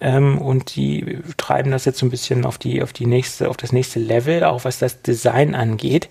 Ähm, 0.00 0.38
und 0.38 0.76
die 0.76 1.18
treiben 1.36 1.72
das 1.72 1.84
jetzt 1.84 1.98
so 1.98 2.06
ein 2.06 2.10
bisschen 2.10 2.46
auf 2.46 2.58
die, 2.58 2.80
auf 2.80 2.92
die 2.92 3.06
nächste, 3.06 3.50
auf 3.50 3.56
das 3.56 3.72
nächste 3.72 3.98
Level, 3.98 4.44
auch 4.44 4.64
was 4.64 4.78
das 4.78 5.02
Design 5.02 5.56
angeht. 5.56 6.08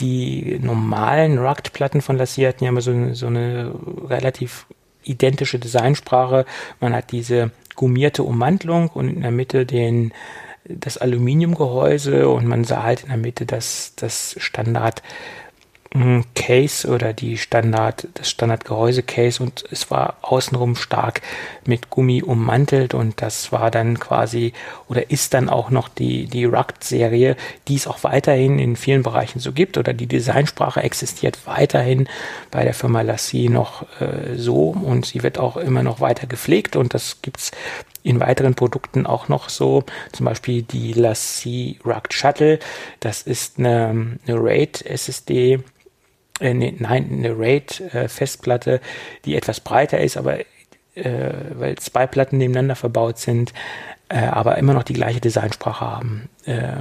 Die 0.00 0.58
normalen 0.60 1.38
Rugged-Platten 1.38 2.00
von 2.00 2.18
Lassie 2.18 2.48
hatten 2.48 2.64
ja 2.64 2.70
immer 2.70 2.80
so, 2.80 3.14
so 3.14 3.28
eine 3.28 3.72
relativ 4.08 4.66
identische 5.04 5.60
Designsprache. 5.60 6.46
Man 6.80 6.96
hat 6.96 7.12
diese 7.12 7.52
gummierte 7.76 8.24
Ummantelung 8.24 8.88
und 8.88 9.08
in 9.08 9.22
der 9.22 9.30
Mitte 9.30 9.66
den 9.66 10.12
das 10.64 10.98
Aluminiumgehäuse 10.98 12.28
und 12.28 12.46
man 12.46 12.64
sah 12.64 12.82
halt 12.82 13.02
in 13.02 13.08
der 13.08 13.16
Mitte 13.16 13.46
das, 13.46 13.94
das 13.96 14.36
Standard 14.38 15.02
Case 16.34 16.88
oder 16.88 17.12
die 17.12 17.36
Standard, 17.36 18.08
das 18.14 18.30
Standardgehäuse 18.30 19.02
Case 19.02 19.42
und 19.42 19.64
es 19.70 19.90
war 19.90 20.16
außenrum 20.22 20.74
stark 20.76 21.20
mit 21.66 21.90
Gummi 21.90 22.22
ummantelt 22.22 22.94
und 22.94 23.20
das 23.20 23.52
war 23.52 23.70
dann 23.70 23.98
quasi 23.98 24.54
oder 24.88 25.10
ist 25.10 25.34
dann 25.34 25.50
auch 25.50 25.68
noch 25.70 25.88
die, 25.88 26.26
die 26.26 26.46
Rugged 26.46 26.82
Serie, 26.82 27.36
die 27.68 27.74
es 27.74 27.86
auch 27.86 28.04
weiterhin 28.04 28.58
in 28.58 28.76
vielen 28.76 29.02
Bereichen 29.02 29.38
so 29.38 29.52
gibt 29.52 29.76
oder 29.76 29.92
die 29.92 30.06
Designsprache 30.06 30.82
existiert 30.82 31.46
weiterhin 31.46 32.08
bei 32.50 32.64
der 32.64 32.74
Firma 32.74 33.02
Lassie 33.02 33.50
noch 33.50 33.82
äh, 34.00 34.36
so 34.36 34.68
und 34.70 35.04
sie 35.04 35.22
wird 35.22 35.38
auch 35.38 35.58
immer 35.58 35.82
noch 35.82 36.00
weiter 36.00 36.26
gepflegt 36.26 36.74
und 36.74 36.94
das 36.94 37.20
gibt's 37.20 37.50
in 38.02 38.18
weiteren 38.18 38.54
Produkten 38.54 39.06
auch 39.06 39.28
noch 39.28 39.48
so, 39.48 39.84
zum 40.12 40.26
Beispiel 40.26 40.62
die 40.62 40.92
Lassie 40.92 41.78
Rugged 41.84 42.12
Shuttle. 42.12 42.58
Das 42.98 43.22
ist 43.22 43.58
eine, 43.58 44.18
eine 44.26 44.42
RAID 44.42 44.84
SSD, 44.84 45.60
äh, 46.42 46.54
ne, 46.54 46.74
nein, 46.78 47.08
eine 47.10 47.38
RAID 47.38 47.80
äh, 47.94 48.80
die 49.24 49.36
etwas 49.36 49.60
breiter 49.60 50.00
ist, 50.00 50.16
aber 50.16 50.40
äh, 50.40 50.44
weil 51.54 51.76
zwei 51.76 52.06
Platten 52.06 52.38
nebeneinander 52.38 52.76
verbaut 52.76 53.18
sind, 53.18 53.54
äh, 54.08 54.18
aber 54.18 54.58
immer 54.58 54.74
noch 54.74 54.82
die 54.82 54.92
gleiche 54.92 55.20
Designsprache 55.20 55.80
haben. 55.80 56.28
Äh, 56.44 56.72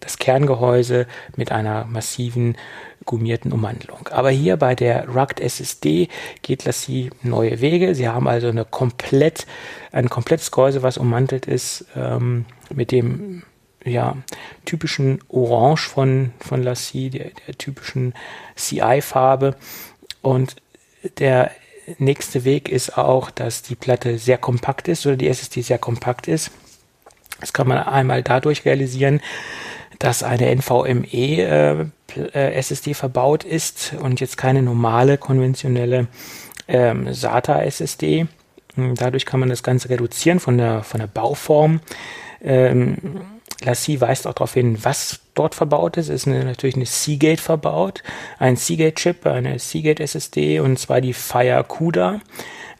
das 0.00 0.18
Kerngehäuse 0.18 1.06
mit 1.36 1.52
einer 1.52 1.84
massiven 1.84 2.56
gummierten 3.04 3.52
Ummantelung. 3.52 4.08
Aber 4.08 4.30
hier 4.30 4.56
bei 4.56 4.74
der 4.74 5.08
Rugged 5.08 5.40
SSD 5.40 6.08
geht 6.42 6.64
Lassie 6.64 7.10
neue 7.22 7.60
Wege. 7.60 7.94
Sie 7.94 8.08
haben 8.08 8.26
also 8.26 8.48
eine 8.48 8.64
komplett, 8.64 9.46
ein 9.92 10.08
komplettes 10.08 10.50
Gehäuse, 10.50 10.82
was 10.82 10.98
ummantelt 10.98 11.46
ist, 11.46 11.86
ähm, 11.96 12.46
mit 12.74 12.90
dem 12.90 13.44
ja, 13.84 14.16
typischen 14.64 15.20
Orange 15.28 15.88
von, 15.88 16.32
von 16.40 16.62
Lassie, 16.62 17.10
der, 17.10 17.30
der 17.46 17.58
typischen 17.58 18.14
CI-Farbe. 18.56 19.56
Und 20.20 20.56
der 21.18 21.50
nächste 21.98 22.44
Weg 22.44 22.68
ist 22.68 22.96
auch, 22.96 23.30
dass 23.30 23.62
die 23.62 23.74
Platte 23.74 24.18
sehr 24.18 24.38
kompakt 24.38 24.88
ist 24.88 25.06
oder 25.06 25.16
die 25.16 25.28
SSD 25.28 25.62
sehr 25.62 25.78
kompakt 25.78 26.28
ist. 26.28 26.50
Das 27.40 27.52
kann 27.52 27.66
man 27.66 27.78
einmal 27.78 28.22
dadurch 28.22 28.64
realisieren, 28.64 29.20
dass 29.98 30.22
eine 30.22 30.54
NVMe 30.54 31.06
äh, 31.12 31.86
äh 32.34 32.52
SSD 32.54 32.94
verbaut 32.94 33.44
ist 33.44 33.94
und 34.00 34.20
jetzt 34.20 34.36
keine 34.36 34.62
normale 34.62 35.18
konventionelle 35.18 36.06
ähm, 36.68 37.12
SATA 37.12 37.62
SSD. 37.62 38.26
Hm, 38.74 38.94
dadurch 38.94 39.26
kann 39.26 39.40
man 39.40 39.48
das 39.48 39.62
Ganze 39.62 39.90
reduzieren 39.90 40.40
von 40.40 40.56
der, 40.56 40.82
von 40.82 41.00
der 41.00 41.06
Bauform. 41.08 41.80
Ähm, 42.40 42.96
Lassie 43.64 44.00
weist 44.00 44.26
auch 44.26 44.34
darauf 44.34 44.54
hin, 44.54 44.78
was 44.82 45.20
dort 45.34 45.54
verbaut 45.54 45.96
ist. 45.96 46.08
Es 46.08 46.22
ist 46.22 46.28
eine, 46.28 46.44
natürlich 46.44 46.76
eine 46.76 46.86
Seagate 46.86 47.40
verbaut, 47.40 48.02
ein 48.38 48.56
Seagate-Chip, 48.56 49.26
eine 49.26 49.58
Seagate 49.58 50.02
SSD 50.02 50.60
und 50.60 50.78
zwar 50.78 51.00
die 51.00 51.12
Fire 51.12 51.64
CUDA, 51.66 52.20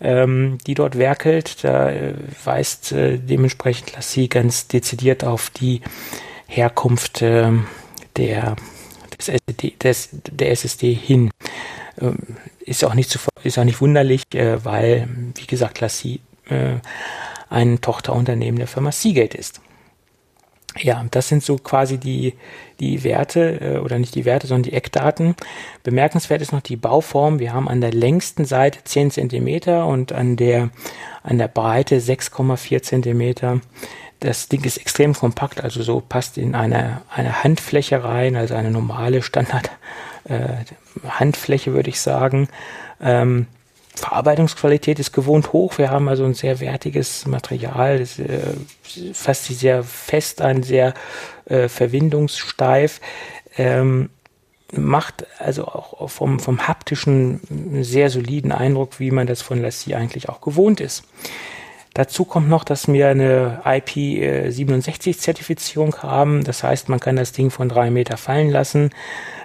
ähm, 0.00 0.58
die 0.66 0.74
dort 0.74 0.98
werkelt. 0.98 1.64
Da 1.64 1.90
äh, 1.90 2.14
weist 2.44 2.92
äh, 2.92 3.18
dementsprechend 3.18 3.92
Lassie 3.94 4.28
ganz 4.28 4.68
dezidiert 4.68 5.24
auf 5.24 5.50
die 5.50 5.80
Herkunft 6.46 7.22
äh, 7.22 7.50
der, 8.16 8.56
des 9.18 9.28
SSD, 9.28 9.74
des, 9.82 10.08
der 10.12 10.50
SSD 10.50 10.92
hin. 10.92 11.30
Ähm, 12.00 12.18
ist 12.60 12.84
auch 12.84 12.94
nicht 12.94 13.10
zu, 13.10 13.18
ist 13.42 13.58
auch 13.58 13.64
nicht 13.64 13.80
wunderlich, 13.80 14.22
äh, 14.34 14.64
weil, 14.64 15.08
wie 15.34 15.46
gesagt, 15.46 15.80
Lassie 15.80 16.20
äh, 16.48 16.76
ein 17.48 17.80
Tochterunternehmen 17.80 18.58
der 18.58 18.68
Firma 18.68 18.92
Seagate 18.92 19.36
ist. 19.36 19.60
Ja, 20.78 21.04
das 21.10 21.28
sind 21.28 21.42
so 21.42 21.58
quasi 21.58 21.98
die, 21.98 22.34
die 22.80 23.04
Werte, 23.04 23.60
äh, 23.60 23.78
oder 23.78 23.98
nicht 23.98 24.14
die 24.14 24.24
Werte, 24.24 24.46
sondern 24.46 24.62
die 24.62 24.72
Eckdaten. 24.72 25.34
Bemerkenswert 25.82 26.40
ist 26.40 26.52
noch 26.52 26.62
die 26.62 26.76
Bauform. 26.76 27.38
Wir 27.38 27.52
haben 27.52 27.68
an 27.68 27.80
der 27.80 27.92
längsten 27.92 28.44
Seite 28.44 28.78
10 28.82 29.10
Zentimeter 29.10 29.86
und 29.86 30.12
an 30.12 30.36
der, 30.36 30.70
an 31.22 31.38
der 31.38 31.48
Breite 31.48 31.98
6,4 31.98 32.82
Zentimeter 32.82 33.60
das 34.20 34.48
Ding 34.48 34.62
ist 34.62 34.76
extrem 34.76 35.14
kompakt, 35.14 35.62
also 35.64 35.82
so 35.82 36.00
passt 36.00 36.38
in 36.38 36.54
eine, 36.54 37.02
eine 37.12 37.42
Handfläche 37.42 38.04
rein, 38.04 38.36
also 38.36 38.54
eine 38.54 38.70
normale 38.70 39.20
Standard 39.20 39.70
äh, 40.24 40.64
Handfläche 41.08 41.72
würde 41.72 41.90
ich 41.90 42.00
sagen. 42.00 42.48
Ähm, 43.00 43.46
Verarbeitungsqualität 43.94 44.98
ist 44.98 45.12
gewohnt 45.12 45.52
hoch. 45.52 45.78
Wir 45.78 45.90
haben 45.90 46.08
also 46.08 46.24
ein 46.24 46.34
sehr 46.34 46.60
wertiges 46.60 47.26
Material. 47.26 47.98
Das 47.98 48.18
äh, 48.18 48.54
fasst 49.12 49.44
sich 49.44 49.58
sehr 49.58 49.82
fest 49.84 50.40
an, 50.40 50.62
sehr 50.62 50.94
äh, 51.44 51.68
verwindungssteif. 51.68 53.00
Ähm, 53.56 54.10
macht 54.74 55.26
also 55.38 55.66
auch 55.66 56.08
vom, 56.08 56.40
vom 56.40 56.66
haptischen 56.66 57.82
sehr 57.82 58.08
soliden 58.08 58.52
Eindruck, 58.52 58.98
wie 58.98 59.10
man 59.10 59.26
das 59.26 59.42
von 59.42 59.60
Lassie 59.60 59.94
eigentlich 59.94 60.30
auch 60.30 60.40
gewohnt 60.40 60.80
ist. 60.80 61.04
Dazu 61.94 62.24
kommt 62.24 62.48
noch, 62.48 62.64
dass 62.64 62.88
wir 62.88 63.08
eine 63.08 63.60
IP67-Zertifizierung 63.64 65.96
haben. 65.96 66.42
Das 66.42 66.62
heißt, 66.62 66.88
man 66.88 67.00
kann 67.00 67.16
das 67.16 67.32
Ding 67.32 67.50
von 67.50 67.68
drei 67.68 67.90
Meter 67.90 68.16
fallen 68.16 68.48
lassen, 68.48 68.90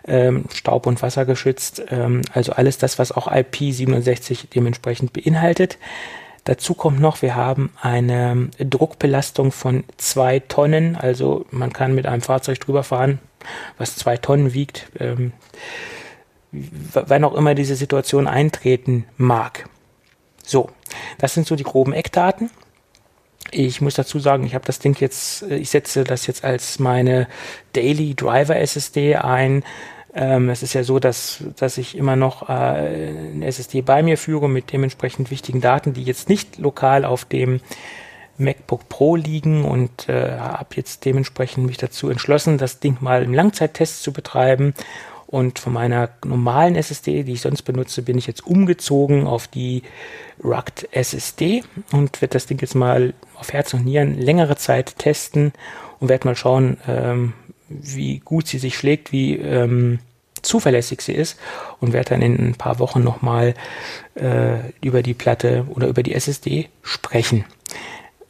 ähm, 0.07 0.45
Staub- 0.53 0.87
und 0.87 1.01
Wasser 1.01 1.25
geschützt. 1.25 1.83
Ähm, 1.89 2.21
also 2.33 2.53
alles 2.53 2.77
das, 2.77 2.99
was 2.99 3.11
auch 3.11 3.27
IP67 3.27 4.45
dementsprechend 4.53 5.11
beinhaltet. 5.11 5.77
Dazu 6.45 6.73
kommt 6.73 7.01
noch, 7.01 7.21
wir 7.21 7.35
haben 7.35 7.73
eine 7.81 8.49
Druckbelastung 8.57 9.51
von 9.51 9.83
zwei 9.97 10.39
Tonnen. 10.39 10.95
Also 10.95 11.45
man 11.51 11.73
kann 11.73 11.93
mit 11.93 12.05
einem 12.05 12.21
Fahrzeug 12.21 12.61
drüber 12.61 12.83
fahren, 12.83 13.19
was 13.77 13.97
zwei 13.97 14.15
Tonnen 14.15 14.53
wiegt, 14.53 14.89
ähm, 14.97 15.33
wann 16.51 17.25
auch 17.25 17.35
immer 17.35 17.53
diese 17.53 17.75
Situation 17.75 18.27
eintreten 18.27 19.05
mag. 19.17 19.67
So, 20.47 20.69
das 21.17 21.33
sind 21.33 21.45
so 21.45 21.55
die 21.55 21.63
groben 21.63 21.93
Eckdaten. 21.93 22.49
Ich 23.51 23.81
muss 23.81 23.95
dazu 23.95 24.19
sagen, 24.19 24.45
ich 24.45 24.55
habe 24.55 24.65
das 24.65 24.79
Ding 24.79 24.99
jetzt, 24.99 25.43
äh, 25.43 25.57
ich 25.57 25.69
setze 25.69 26.03
das 26.03 26.25
jetzt 26.25 26.43
als 26.43 26.79
meine 26.79 27.27
Daily 27.73 28.15
Driver 28.15 28.55
SSD 28.55 29.17
ein. 29.17 29.63
Ähm, 30.13 30.49
es 30.49 30.63
ist 30.63 30.73
ja 30.73 30.83
so, 30.83 30.99
dass, 30.99 31.43
dass 31.57 31.77
ich 31.77 31.97
immer 31.97 32.15
noch 32.15 32.49
äh, 32.49 32.53
eine 32.53 33.45
SSD 33.45 33.81
bei 33.81 34.01
mir 34.03 34.17
führe 34.17 34.49
mit 34.49 34.71
dementsprechend 34.71 35.31
wichtigen 35.31 35.61
Daten, 35.61 35.93
die 35.93 36.03
jetzt 36.03 36.29
nicht 36.29 36.57
lokal 36.57 37.05
auf 37.05 37.25
dem 37.25 37.59
MacBook 38.37 38.87
Pro 38.87 39.15
liegen 39.15 39.65
und 39.65 40.07
äh, 40.07 40.37
habe 40.39 40.75
jetzt 40.75 41.05
dementsprechend 41.05 41.65
mich 41.65 41.77
dazu 41.77 42.09
entschlossen, 42.09 42.57
das 42.57 42.79
Ding 42.79 42.97
mal 43.01 43.23
im 43.23 43.33
Langzeittest 43.33 44.01
zu 44.01 44.13
betreiben 44.13 44.73
und 45.27 45.59
von 45.59 45.73
meiner 45.73 46.09
normalen 46.25 46.75
SSD, 46.75 47.23
die 47.23 47.33
ich 47.33 47.41
sonst 47.41 47.63
benutze, 47.63 48.01
bin 48.01 48.17
ich 48.17 48.27
jetzt 48.27 48.47
umgezogen 48.47 49.27
auf 49.27 49.47
die 49.47 49.83
RUCT 50.41 50.87
SSD 50.91 51.63
und 51.91 52.21
werde 52.21 52.33
das 52.33 52.45
Ding 52.45 52.59
jetzt 52.61 52.75
mal 52.75 53.13
auf 53.35 53.51
Herz 53.51 53.73
und 53.73 53.85
Nieren 53.85 54.17
längere 54.17 54.55
Zeit 54.55 54.97
testen 54.97 55.51
und 55.99 56.07
werde 56.07 56.27
mal 56.27 56.35
schauen, 56.35 56.77
ähm, 56.87 57.33
wie 57.67 58.19
gut 58.19 58.47
sie 58.47 58.57
sich 58.57 58.77
schlägt, 58.77 59.11
wie 59.11 59.35
ähm, 59.35 59.99
zuverlässig 60.41 61.01
sie 61.01 61.13
ist 61.13 61.37
und 61.81 61.91
werde 61.91 62.11
dann 62.11 62.21
in 62.21 62.49
ein 62.49 62.55
paar 62.55 62.79
Wochen 62.79 63.03
nochmal 63.03 63.53
äh, 64.15 64.59
über 64.81 65.03
die 65.03 65.13
Platte 65.13 65.65
oder 65.69 65.87
über 65.87 66.03
die 66.03 66.13
SSD 66.13 66.69
sprechen. 66.81 67.43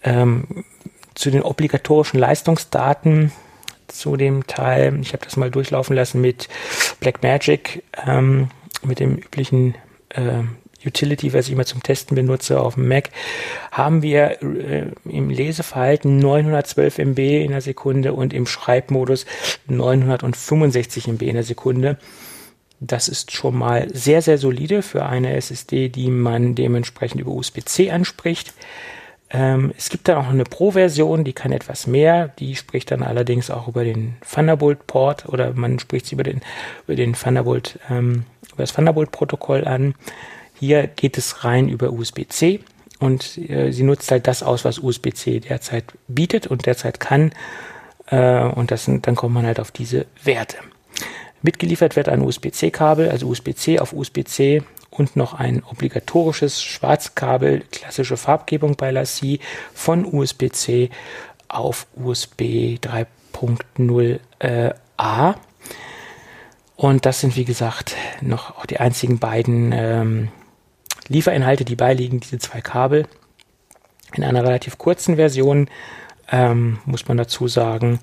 Ähm, 0.03 0.65
zu 1.13 1.29
den 1.29 1.43
obligatorischen 1.43 2.19
Leistungsdaten 2.19 3.31
zu 3.87 4.17
dem 4.17 4.47
Teil. 4.47 4.99
Ich 5.01 5.13
habe 5.13 5.23
das 5.23 5.37
mal 5.37 5.51
durchlaufen 5.51 5.95
lassen 5.95 6.21
mit 6.21 6.47
Blackmagic, 6.99 7.83
ähm, 8.05 8.49
mit 8.83 8.99
dem 8.99 9.17
üblichen 9.17 9.75
äh, 10.09 10.43
Utility, 10.85 11.33
was 11.33 11.47
ich 11.47 11.53
immer 11.53 11.65
zum 11.65 11.83
Testen 11.83 12.15
benutze 12.15 12.59
auf 12.59 12.75
dem 12.75 12.87
Mac, 12.87 13.09
haben 13.71 14.01
wir 14.01 14.41
äh, 14.41 14.91
im 15.05 15.29
Leseverhalten 15.29 16.19
912 16.19 16.99
MB 16.99 17.19
in 17.19 17.51
der 17.51 17.61
Sekunde 17.61 18.13
und 18.13 18.33
im 18.33 18.45
Schreibmodus 18.45 19.25
965 19.67 21.07
MB 21.07 21.21
in 21.23 21.33
der 21.33 21.43
Sekunde. 21.43 21.97
Das 22.79 23.07
ist 23.07 23.31
schon 23.31 23.57
mal 23.57 23.87
sehr, 23.91 24.21
sehr 24.21 24.37
solide 24.37 24.83
für 24.83 25.05
eine 25.05 25.35
SSD, 25.35 25.89
die 25.89 26.09
man 26.09 26.53
dementsprechend 26.53 27.19
über 27.19 27.31
USB-C 27.31 27.89
anspricht. 27.89 28.53
Ähm, 29.29 29.73
es 29.77 29.89
gibt 29.89 30.07
dann 30.07 30.17
auch 30.17 30.29
eine 30.29 30.45
Pro-Version, 30.45 31.23
die 31.23 31.33
kann 31.33 31.51
etwas 31.51 31.87
mehr. 31.87 32.29
Die 32.39 32.55
spricht 32.55 32.91
dann 32.91 33.03
allerdings 33.03 33.49
auch 33.49 33.67
über 33.67 33.83
den 33.83 34.15
Thunderbolt-Port 34.31 35.27
oder 35.27 35.53
man 35.53 35.79
spricht 35.79 36.05
sie 36.05 36.15
über 36.15 36.23
den, 36.23 36.41
über 36.85 36.95
den 36.95 37.13
Thunderbolt, 37.13 37.79
ähm, 37.89 38.23
über 38.53 38.63
das 38.63 38.73
Thunderbolt-Protokoll 38.73 39.65
an. 39.65 39.95
Hier 40.59 40.87
geht 40.87 41.17
es 41.17 41.43
rein 41.43 41.67
über 41.69 41.91
USB-C 41.91 42.61
und 42.99 43.37
äh, 43.37 43.71
sie 43.71 43.83
nutzt 43.83 44.09
halt 44.11 44.27
das 44.27 44.43
aus, 44.43 44.65
was 44.65 44.79
USB-C 44.79 45.41
derzeit 45.41 45.85
bietet 46.07 46.47
und 46.47 46.65
derzeit 46.65 46.99
kann. 46.99 47.31
Äh, 48.07 48.43
und 48.43 48.71
das 48.71 48.85
sind, 48.85 49.07
dann 49.07 49.15
kommt 49.15 49.33
man 49.33 49.45
halt 49.45 49.59
auf 49.59 49.71
diese 49.71 50.05
Werte. 50.23 50.57
Mitgeliefert 51.41 51.95
wird 51.95 52.09
ein 52.09 52.21
USB-C-Kabel, 52.21 53.09
also 53.09 53.27
USB-C 53.27 53.79
auf 53.79 53.93
USB-C 53.93 54.63
und 54.97 55.15
noch 55.15 55.33
ein 55.33 55.63
obligatorisches 55.63 56.63
Schwarzkabel, 56.63 57.63
klassische 57.71 58.17
Farbgebung 58.17 58.75
bei 58.75 58.91
Lassie 58.91 59.39
von 59.73 60.05
USB-C 60.05 60.89
auf 61.47 61.87
USB 61.95 62.77
3.0 62.81 64.19
äh, 64.39 64.73
A. 64.97 65.35
Und 66.75 67.05
das 67.05 67.21
sind, 67.21 67.35
wie 67.35 67.45
gesagt, 67.45 67.95
noch 68.21 68.57
auch 68.57 68.65
die 68.65 68.79
einzigen 68.79 69.19
beiden 69.19 69.71
ähm, 69.71 70.27
Lieferinhalte, 71.07 71.65
die 71.65 71.75
beiliegen, 71.75 72.19
diese 72.19 72.39
zwei 72.39 72.61
Kabel. 72.61 73.07
In 74.13 74.23
einer 74.23 74.43
relativ 74.43 74.77
kurzen 74.77 75.15
Version, 75.15 75.69
ähm, 76.31 76.79
muss 76.85 77.07
man 77.07 77.17
dazu 77.17 77.47
sagen. 77.47 77.99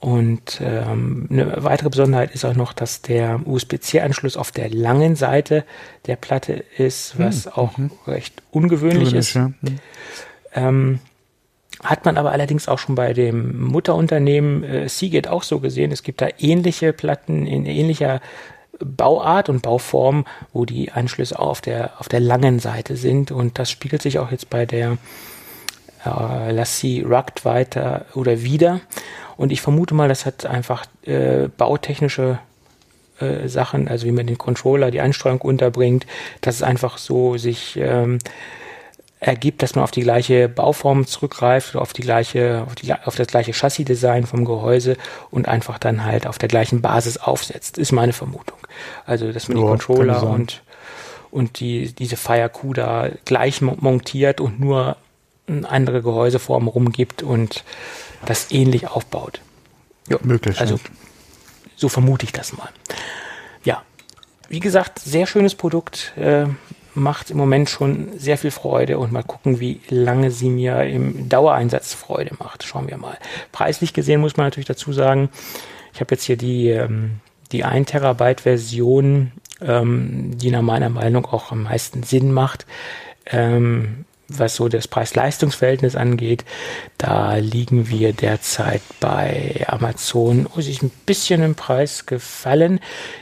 Und 0.00 0.60
ähm, 0.62 1.26
eine 1.28 1.64
weitere 1.64 1.90
Besonderheit 1.90 2.32
ist 2.32 2.44
auch 2.44 2.54
noch, 2.54 2.72
dass 2.72 3.02
der 3.02 3.40
USB-C-Anschluss 3.44 4.36
auf 4.36 4.52
der 4.52 4.70
langen 4.70 5.16
Seite 5.16 5.64
der 6.06 6.14
Platte 6.14 6.64
ist, 6.76 7.18
was 7.18 7.46
hm, 7.46 7.52
auch 7.52 7.78
mhm. 7.78 7.90
recht 8.06 8.40
ungewöhnlich 8.52 9.12
ist. 9.12 9.34
Ja. 9.34 9.50
Hm. 9.60 9.78
Ähm, 10.54 10.98
hat 11.82 12.04
man 12.04 12.16
aber 12.16 12.30
allerdings 12.30 12.68
auch 12.68 12.78
schon 12.78 12.94
bei 12.94 13.12
dem 13.12 13.60
Mutterunternehmen 13.60 14.62
äh, 14.62 14.88
Seagate 14.88 15.32
auch 15.32 15.42
so 15.42 15.58
gesehen. 15.58 15.90
Es 15.90 16.04
gibt 16.04 16.20
da 16.20 16.28
ähnliche 16.38 16.92
Platten 16.92 17.44
in 17.44 17.66
ähnlicher 17.66 18.20
Bauart 18.78 19.48
und 19.48 19.62
Bauform, 19.62 20.26
wo 20.52 20.64
die 20.64 20.92
Anschlüsse 20.92 21.36
auf 21.36 21.60
der, 21.60 21.98
auf 21.98 22.08
der 22.08 22.20
langen 22.20 22.60
Seite 22.60 22.96
sind. 22.96 23.32
Und 23.32 23.58
das 23.58 23.68
spiegelt 23.68 24.02
sich 24.02 24.20
auch 24.20 24.30
jetzt 24.30 24.48
bei 24.48 24.64
der 24.64 24.96
äh, 26.04 26.52
Lassie 26.52 27.02
Rugged 27.02 27.44
weiter 27.44 28.06
oder 28.14 28.42
wieder. 28.42 28.80
Und 29.36 29.52
ich 29.52 29.60
vermute 29.60 29.94
mal, 29.94 30.08
das 30.08 30.26
hat 30.26 30.46
einfach 30.46 30.84
äh, 31.02 31.48
bautechnische 31.56 32.38
äh, 33.20 33.48
Sachen, 33.48 33.88
also 33.88 34.06
wie 34.06 34.12
man 34.12 34.26
den 34.26 34.38
Controller, 34.38 34.90
die 34.90 35.00
Einsteuerung 35.00 35.40
unterbringt, 35.40 36.06
dass 36.40 36.56
es 36.56 36.62
einfach 36.62 36.98
so 36.98 37.36
sich 37.36 37.76
ähm, 37.76 38.18
ergibt, 39.20 39.62
dass 39.62 39.74
man 39.74 39.84
auf 39.84 39.90
die 39.90 40.02
gleiche 40.02 40.48
Bauform 40.48 41.06
zurückgreift, 41.06 41.76
auf 41.76 41.92
die 41.92 42.02
gleiche, 42.02 42.64
auf, 42.66 42.74
die, 42.76 42.92
auf 42.92 43.16
das 43.16 43.26
gleiche 43.26 43.52
Chassis-Design 43.52 44.26
vom 44.26 44.44
Gehäuse 44.44 44.96
und 45.30 45.48
einfach 45.48 45.78
dann 45.78 46.04
halt 46.04 46.26
auf 46.26 46.38
der 46.38 46.48
gleichen 46.48 46.82
Basis 46.82 47.16
aufsetzt, 47.16 47.78
ist 47.78 47.92
meine 47.92 48.12
Vermutung. 48.12 48.58
Also, 49.06 49.32
dass 49.32 49.48
man 49.48 49.58
ja, 49.58 49.64
die 49.64 49.68
Controller 49.68 50.22
und, 50.22 50.62
und 51.30 51.58
die, 51.60 51.92
diese 51.92 52.16
Fire 52.16 52.50
da 52.74 53.08
gleich 53.24 53.60
montiert 53.60 54.40
und 54.40 54.60
nur 54.60 54.96
andere 55.64 56.02
Gehäuseform 56.02 56.68
rumgibt 56.68 57.22
und 57.22 57.64
das 58.26 58.50
ähnlich 58.50 58.88
aufbaut. 58.88 59.40
Ja, 60.08 60.18
möglich. 60.22 60.60
Also 60.60 60.78
so 61.76 61.88
vermute 61.88 62.24
ich 62.24 62.32
das 62.32 62.56
mal. 62.56 62.68
Ja, 63.64 63.82
wie 64.48 64.60
gesagt, 64.60 64.98
sehr 64.98 65.26
schönes 65.26 65.54
Produkt. 65.54 66.12
Äh, 66.16 66.46
macht 66.94 67.30
im 67.30 67.36
Moment 67.36 67.70
schon 67.70 68.18
sehr 68.18 68.36
viel 68.38 68.50
Freude 68.50 68.98
und 68.98 69.12
mal 69.12 69.22
gucken, 69.22 69.60
wie 69.60 69.80
lange 69.88 70.30
sie 70.30 70.50
mir 70.50 70.82
im 70.84 71.28
Dauereinsatz 71.28 71.94
Freude 71.94 72.34
macht. 72.38 72.64
Schauen 72.64 72.88
wir 72.88 72.96
mal. 72.96 73.16
Preislich 73.52 73.92
gesehen 73.92 74.20
muss 74.20 74.36
man 74.36 74.46
natürlich 74.46 74.66
dazu 74.66 74.92
sagen, 74.92 75.30
ich 75.94 76.00
habe 76.00 76.14
jetzt 76.14 76.24
hier 76.24 76.36
die, 76.36 76.68
ähm, 76.70 77.20
die 77.52 77.64
1 77.64 77.90
Terabyte 77.90 78.42
Version, 78.42 79.32
ähm, 79.60 80.36
die 80.36 80.50
nach 80.50 80.62
meiner 80.62 80.88
Meinung 80.88 81.26
auch 81.26 81.52
am 81.52 81.64
meisten 81.64 82.02
Sinn 82.02 82.32
macht. 82.32 82.66
Ähm, 83.26 84.04
was 84.28 84.56
so 84.56 84.68
das 84.68 84.88
Preis-Leistungs-Verhältnis 84.88 85.96
angeht, 85.96 86.44
da 86.98 87.36
liegen 87.36 87.88
wir 87.88 88.12
derzeit 88.12 88.82
bei 89.00 89.64
Amazon, 89.66 90.46
oh, 90.54 90.58
ist 90.58 90.82
ein 90.82 90.90
bisschen 91.06 91.42
im 91.42 91.54
Preis 91.54 92.04
gefallen, 92.06 92.80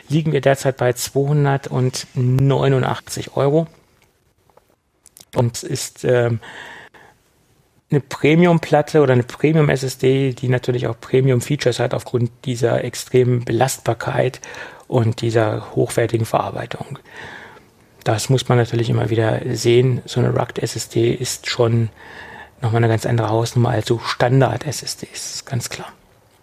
liegen 0.08 0.32
wir 0.32 0.40
derzeit 0.40 0.76
bei 0.76 0.92
289 0.92 3.36
Euro. 3.36 3.68
Und 5.34 5.56
es 5.56 5.62
ist 5.62 6.04
ähm, 6.04 6.40
eine 7.90 8.00
Premium-Platte 8.00 9.00
oder 9.00 9.12
eine 9.12 9.22
Premium-SSD, 9.22 10.32
die 10.32 10.48
natürlich 10.48 10.88
auch 10.88 10.98
Premium-Features 10.98 11.78
hat 11.78 11.94
aufgrund 11.94 12.32
dieser 12.44 12.82
extremen 12.82 13.44
Belastbarkeit 13.44 14.40
und 14.88 15.20
dieser 15.20 15.76
hochwertigen 15.76 16.26
Verarbeitung 16.26 16.98
das 18.06 18.28
muss 18.28 18.48
man 18.48 18.56
natürlich 18.56 18.88
immer 18.88 19.10
wieder 19.10 19.40
sehen. 19.56 20.00
So 20.04 20.20
eine 20.20 20.30
Rugged 20.30 20.60
SSD 20.60 21.12
ist 21.12 21.50
schon 21.50 21.88
nochmal 22.60 22.78
eine 22.78 22.88
ganz 22.88 23.04
andere 23.04 23.30
Hausnummer 23.30 23.70
als 23.70 23.88
so 23.88 23.98
Standard-SSDs, 23.98 25.44
ganz 25.44 25.68
klar. 25.70 25.92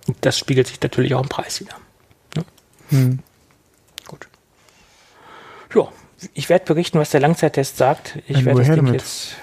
Und 0.05 0.17
das 0.21 0.37
spiegelt 0.37 0.67
sich 0.67 0.81
natürlich 0.81 1.15
auch 1.15 1.23
im 1.23 1.29
Preis 1.29 1.61
wieder. 1.61 1.75
Ne? 2.35 2.43
Hm. 2.89 3.19
Gut. 4.07 4.27
Ja, 5.73 5.87
ich 6.33 6.49
werde 6.49 6.65
berichten, 6.65 6.99
was 6.99 7.11
der 7.11 7.21
Langzeittest 7.21 7.77
sagt. 7.77 8.19
Ich 8.27 8.43
werde 8.43 8.65
das 8.65 8.75
Ding 8.75 8.93
jetzt 8.93 9.35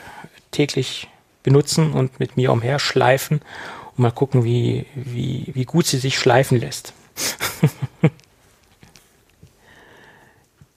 täglich 0.50 1.08
benutzen 1.42 1.92
und 1.92 2.20
mit 2.20 2.36
mir 2.36 2.52
umherschleifen 2.52 3.40
und 3.96 3.98
mal 3.98 4.10
gucken, 4.10 4.44
wie, 4.44 4.84
wie, 4.94 5.46
wie 5.54 5.64
gut 5.64 5.86
sie 5.86 5.96
sich 5.96 6.18
schleifen 6.18 6.60
lässt. 6.60 6.92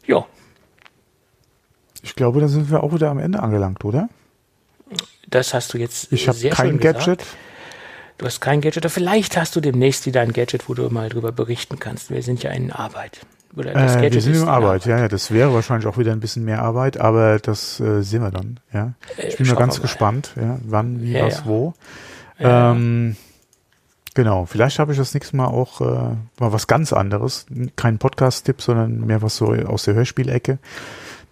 ja, 0.08 0.26
Ich 2.04 2.16
glaube, 2.16 2.40
da 2.42 2.48
sind 2.48 2.70
wir 2.70 2.84
auch 2.84 2.94
wieder 2.94 3.10
am 3.10 3.18
Ende 3.20 3.42
angelangt, 3.42 3.84
oder? 3.84 4.10
das 5.28 5.54
hast 5.56 5.74
du 5.74 5.80
jetzt 5.80 6.12
Ich 6.12 6.28
habe 6.28 6.38
sehr 6.38 6.52
kein 6.52 6.68
schön 6.72 6.80
Gadget. 6.80 7.20
gesagt. 7.20 7.26
Du 8.20 8.26
hast 8.28 8.40
kein 8.42 8.62
Gadget, 8.62 8.84
oder 8.84 8.90
vielleicht 8.92 9.36
hast 9.38 9.56
du 9.56 9.62
demnächst 9.62 10.06
wieder 10.06 10.22
ein 10.22 10.32
Gadget, 10.34 10.70
wo 10.70 10.76
du 10.76 10.88
mal 10.90 11.10
drüber 11.10 11.32
berichten 11.32 11.80
kannst. 11.80 12.12
Wir 12.12 12.22
sind 12.22 12.44
ja 12.44 12.52
in 12.52 12.72
Arbeit. 12.72 13.22
Oder 13.56 13.74
das 13.74 13.96
Äh, 13.96 14.12
wir 14.12 14.22
sind 14.22 14.36
in 14.36 14.48
Arbeit, 14.48 14.86
ja, 14.86 15.00
ja, 15.00 15.08
das 15.08 15.32
wäre 15.32 15.54
wahrscheinlich 15.54 15.88
auch 15.88 15.98
wieder 15.98 16.12
ein 16.12 16.20
bisschen 16.20 16.44
mehr 16.46 16.62
Arbeit, 16.62 16.98
aber 17.00 17.40
das 17.40 17.80
äh, 17.80 18.02
sehen 18.04 18.22
wir 18.22 18.32
dann, 18.32 18.60
ja. 18.74 18.94
Ich 19.28 19.38
bin 19.38 19.46
Äh, 19.48 19.50
mal 19.50 19.56
ganz 19.58 19.78
mal. 19.78 19.82
gespannt, 19.84 20.32
ja, 20.36 20.60
wann, 20.64 21.02
wie, 21.02 21.14
Ja, 21.14 21.26
was, 21.26 21.38
ja. 21.40 21.46
wo. 21.46 21.74
Ähm, 22.40 23.16
genau, 24.14 24.46
vielleicht 24.46 24.78
habe 24.80 24.92
ich 24.92 24.98
das 24.98 25.14
nächste 25.14 25.36
Mal 25.36 25.48
auch 25.48 25.82
äh, 25.82 25.86
mal 26.40 26.52
was 26.52 26.68
ganz 26.68 26.94
anderes. 26.94 27.46
Kein 27.76 27.98
Podcast-Tipp, 28.00 28.62
sondern 28.62 29.06
mehr 29.06 29.22
was 29.22 29.38
so 29.38 29.48
aus 29.54 29.84
der 29.84 29.94
Hörspielecke. 29.96 30.58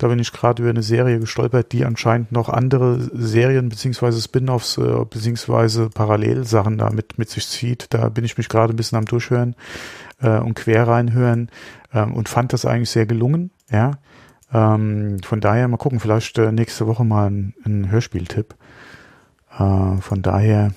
Da 0.02 0.08
bin 0.08 0.18
ich 0.18 0.32
gerade 0.32 0.64
über 0.64 0.72
eine 0.72 0.82
Serie 0.82 1.20
gestolpert, 1.20 1.72
die 1.74 1.86
anscheinend 1.86 2.32
noch 2.32 2.50
andere 2.50 3.00
Serien 3.14 3.70
beziehungsweise 3.70 4.20
Spin-offs 4.20 4.80
äh, 4.80 5.06
beziehungsweise 5.08 5.92
Parallelsachen 5.92 6.80
da 6.80 6.90
mit, 6.90 7.20
mit 7.20 7.30
sich 7.30 7.48
zieht. 7.48 7.86
Da 7.92 8.10
bin 8.10 8.26
ich 8.26 8.36
mich 8.36 8.50
gerade 8.50 8.74
ein 8.74 8.76
bisschen 8.76 8.98
am 8.98 9.06
Durchhören 9.06 9.56
äh, 10.20 10.40
und 10.40 10.56
quer 10.56 10.88
reinhören 10.88 11.52
ähm, 11.94 12.16
und 12.16 12.30
fand 12.30 12.52
das 12.52 12.66
eigentlich 12.66 12.90
sehr 12.90 13.06
gelungen. 13.06 13.52
Ja, 13.70 13.92
ähm, 14.52 15.20
von 15.24 15.40
daher 15.40 15.68
mal 15.68 15.78
gucken, 15.78 16.00
vielleicht 16.00 16.36
äh, 16.40 16.52
nächste 16.52 16.88
Woche 16.88 17.04
mal 17.04 17.30
ein, 17.30 17.54
ein 17.64 17.92
Hörspieltipp. 17.92 18.56
Äh, 19.54 19.98
von 19.98 20.24
daher, 20.24 20.74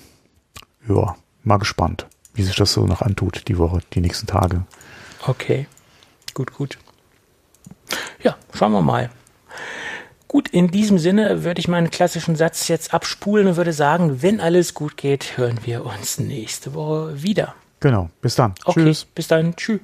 ja, 0.87 1.15
mal 1.43 1.57
gespannt, 1.57 2.05
wie 2.35 2.43
sich 2.43 2.55
das 2.55 2.73
so 2.73 2.85
noch 2.85 3.01
antut 3.01 3.47
die 3.47 3.57
Woche, 3.57 3.79
die 3.93 4.01
nächsten 4.01 4.27
Tage. 4.27 4.65
Okay, 5.25 5.65
gut, 6.35 6.53
gut. 6.53 6.77
Ja, 8.23 8.35
schauen 8.53 8.71
wir 8.71 8.81
mal. 8.81 9.09
Gut, 10.27 10.49
in 10.49 10.69
diesem 10.69 10.97
Sinne 10.97 11.43
würde 11.43 11.59
ich 11.59 11.67
meinen 11.67 11.89
klassischen 11.89 12.35
Satz 12.35 12.67
jetzt 12.67 12.93
abspulen 12.93 13.47
und 13.47 13.55
würde 13.55 13.71
sagen, 13.71 14.21
wenn 14.21 14.41
alles 14.41 14.73
gut 14.73 14.97
geht, 14.97 15.37
hören 15.37 15.59
wir 15.63 15.85
uns 15.85 16.19
nächste 16.19 16.73
Woche 16.73 17.23
wieder. 17.23 17.55
Genau, 17.79 18.09
bis 18.21 18.35
dann. 18.35 18.53
Okay, 18.65 18.83
Tschüss. 18.83 19.05
bis 19.05 19.27
dann. 19.27 19.55
Tschüss. 19.55 19.79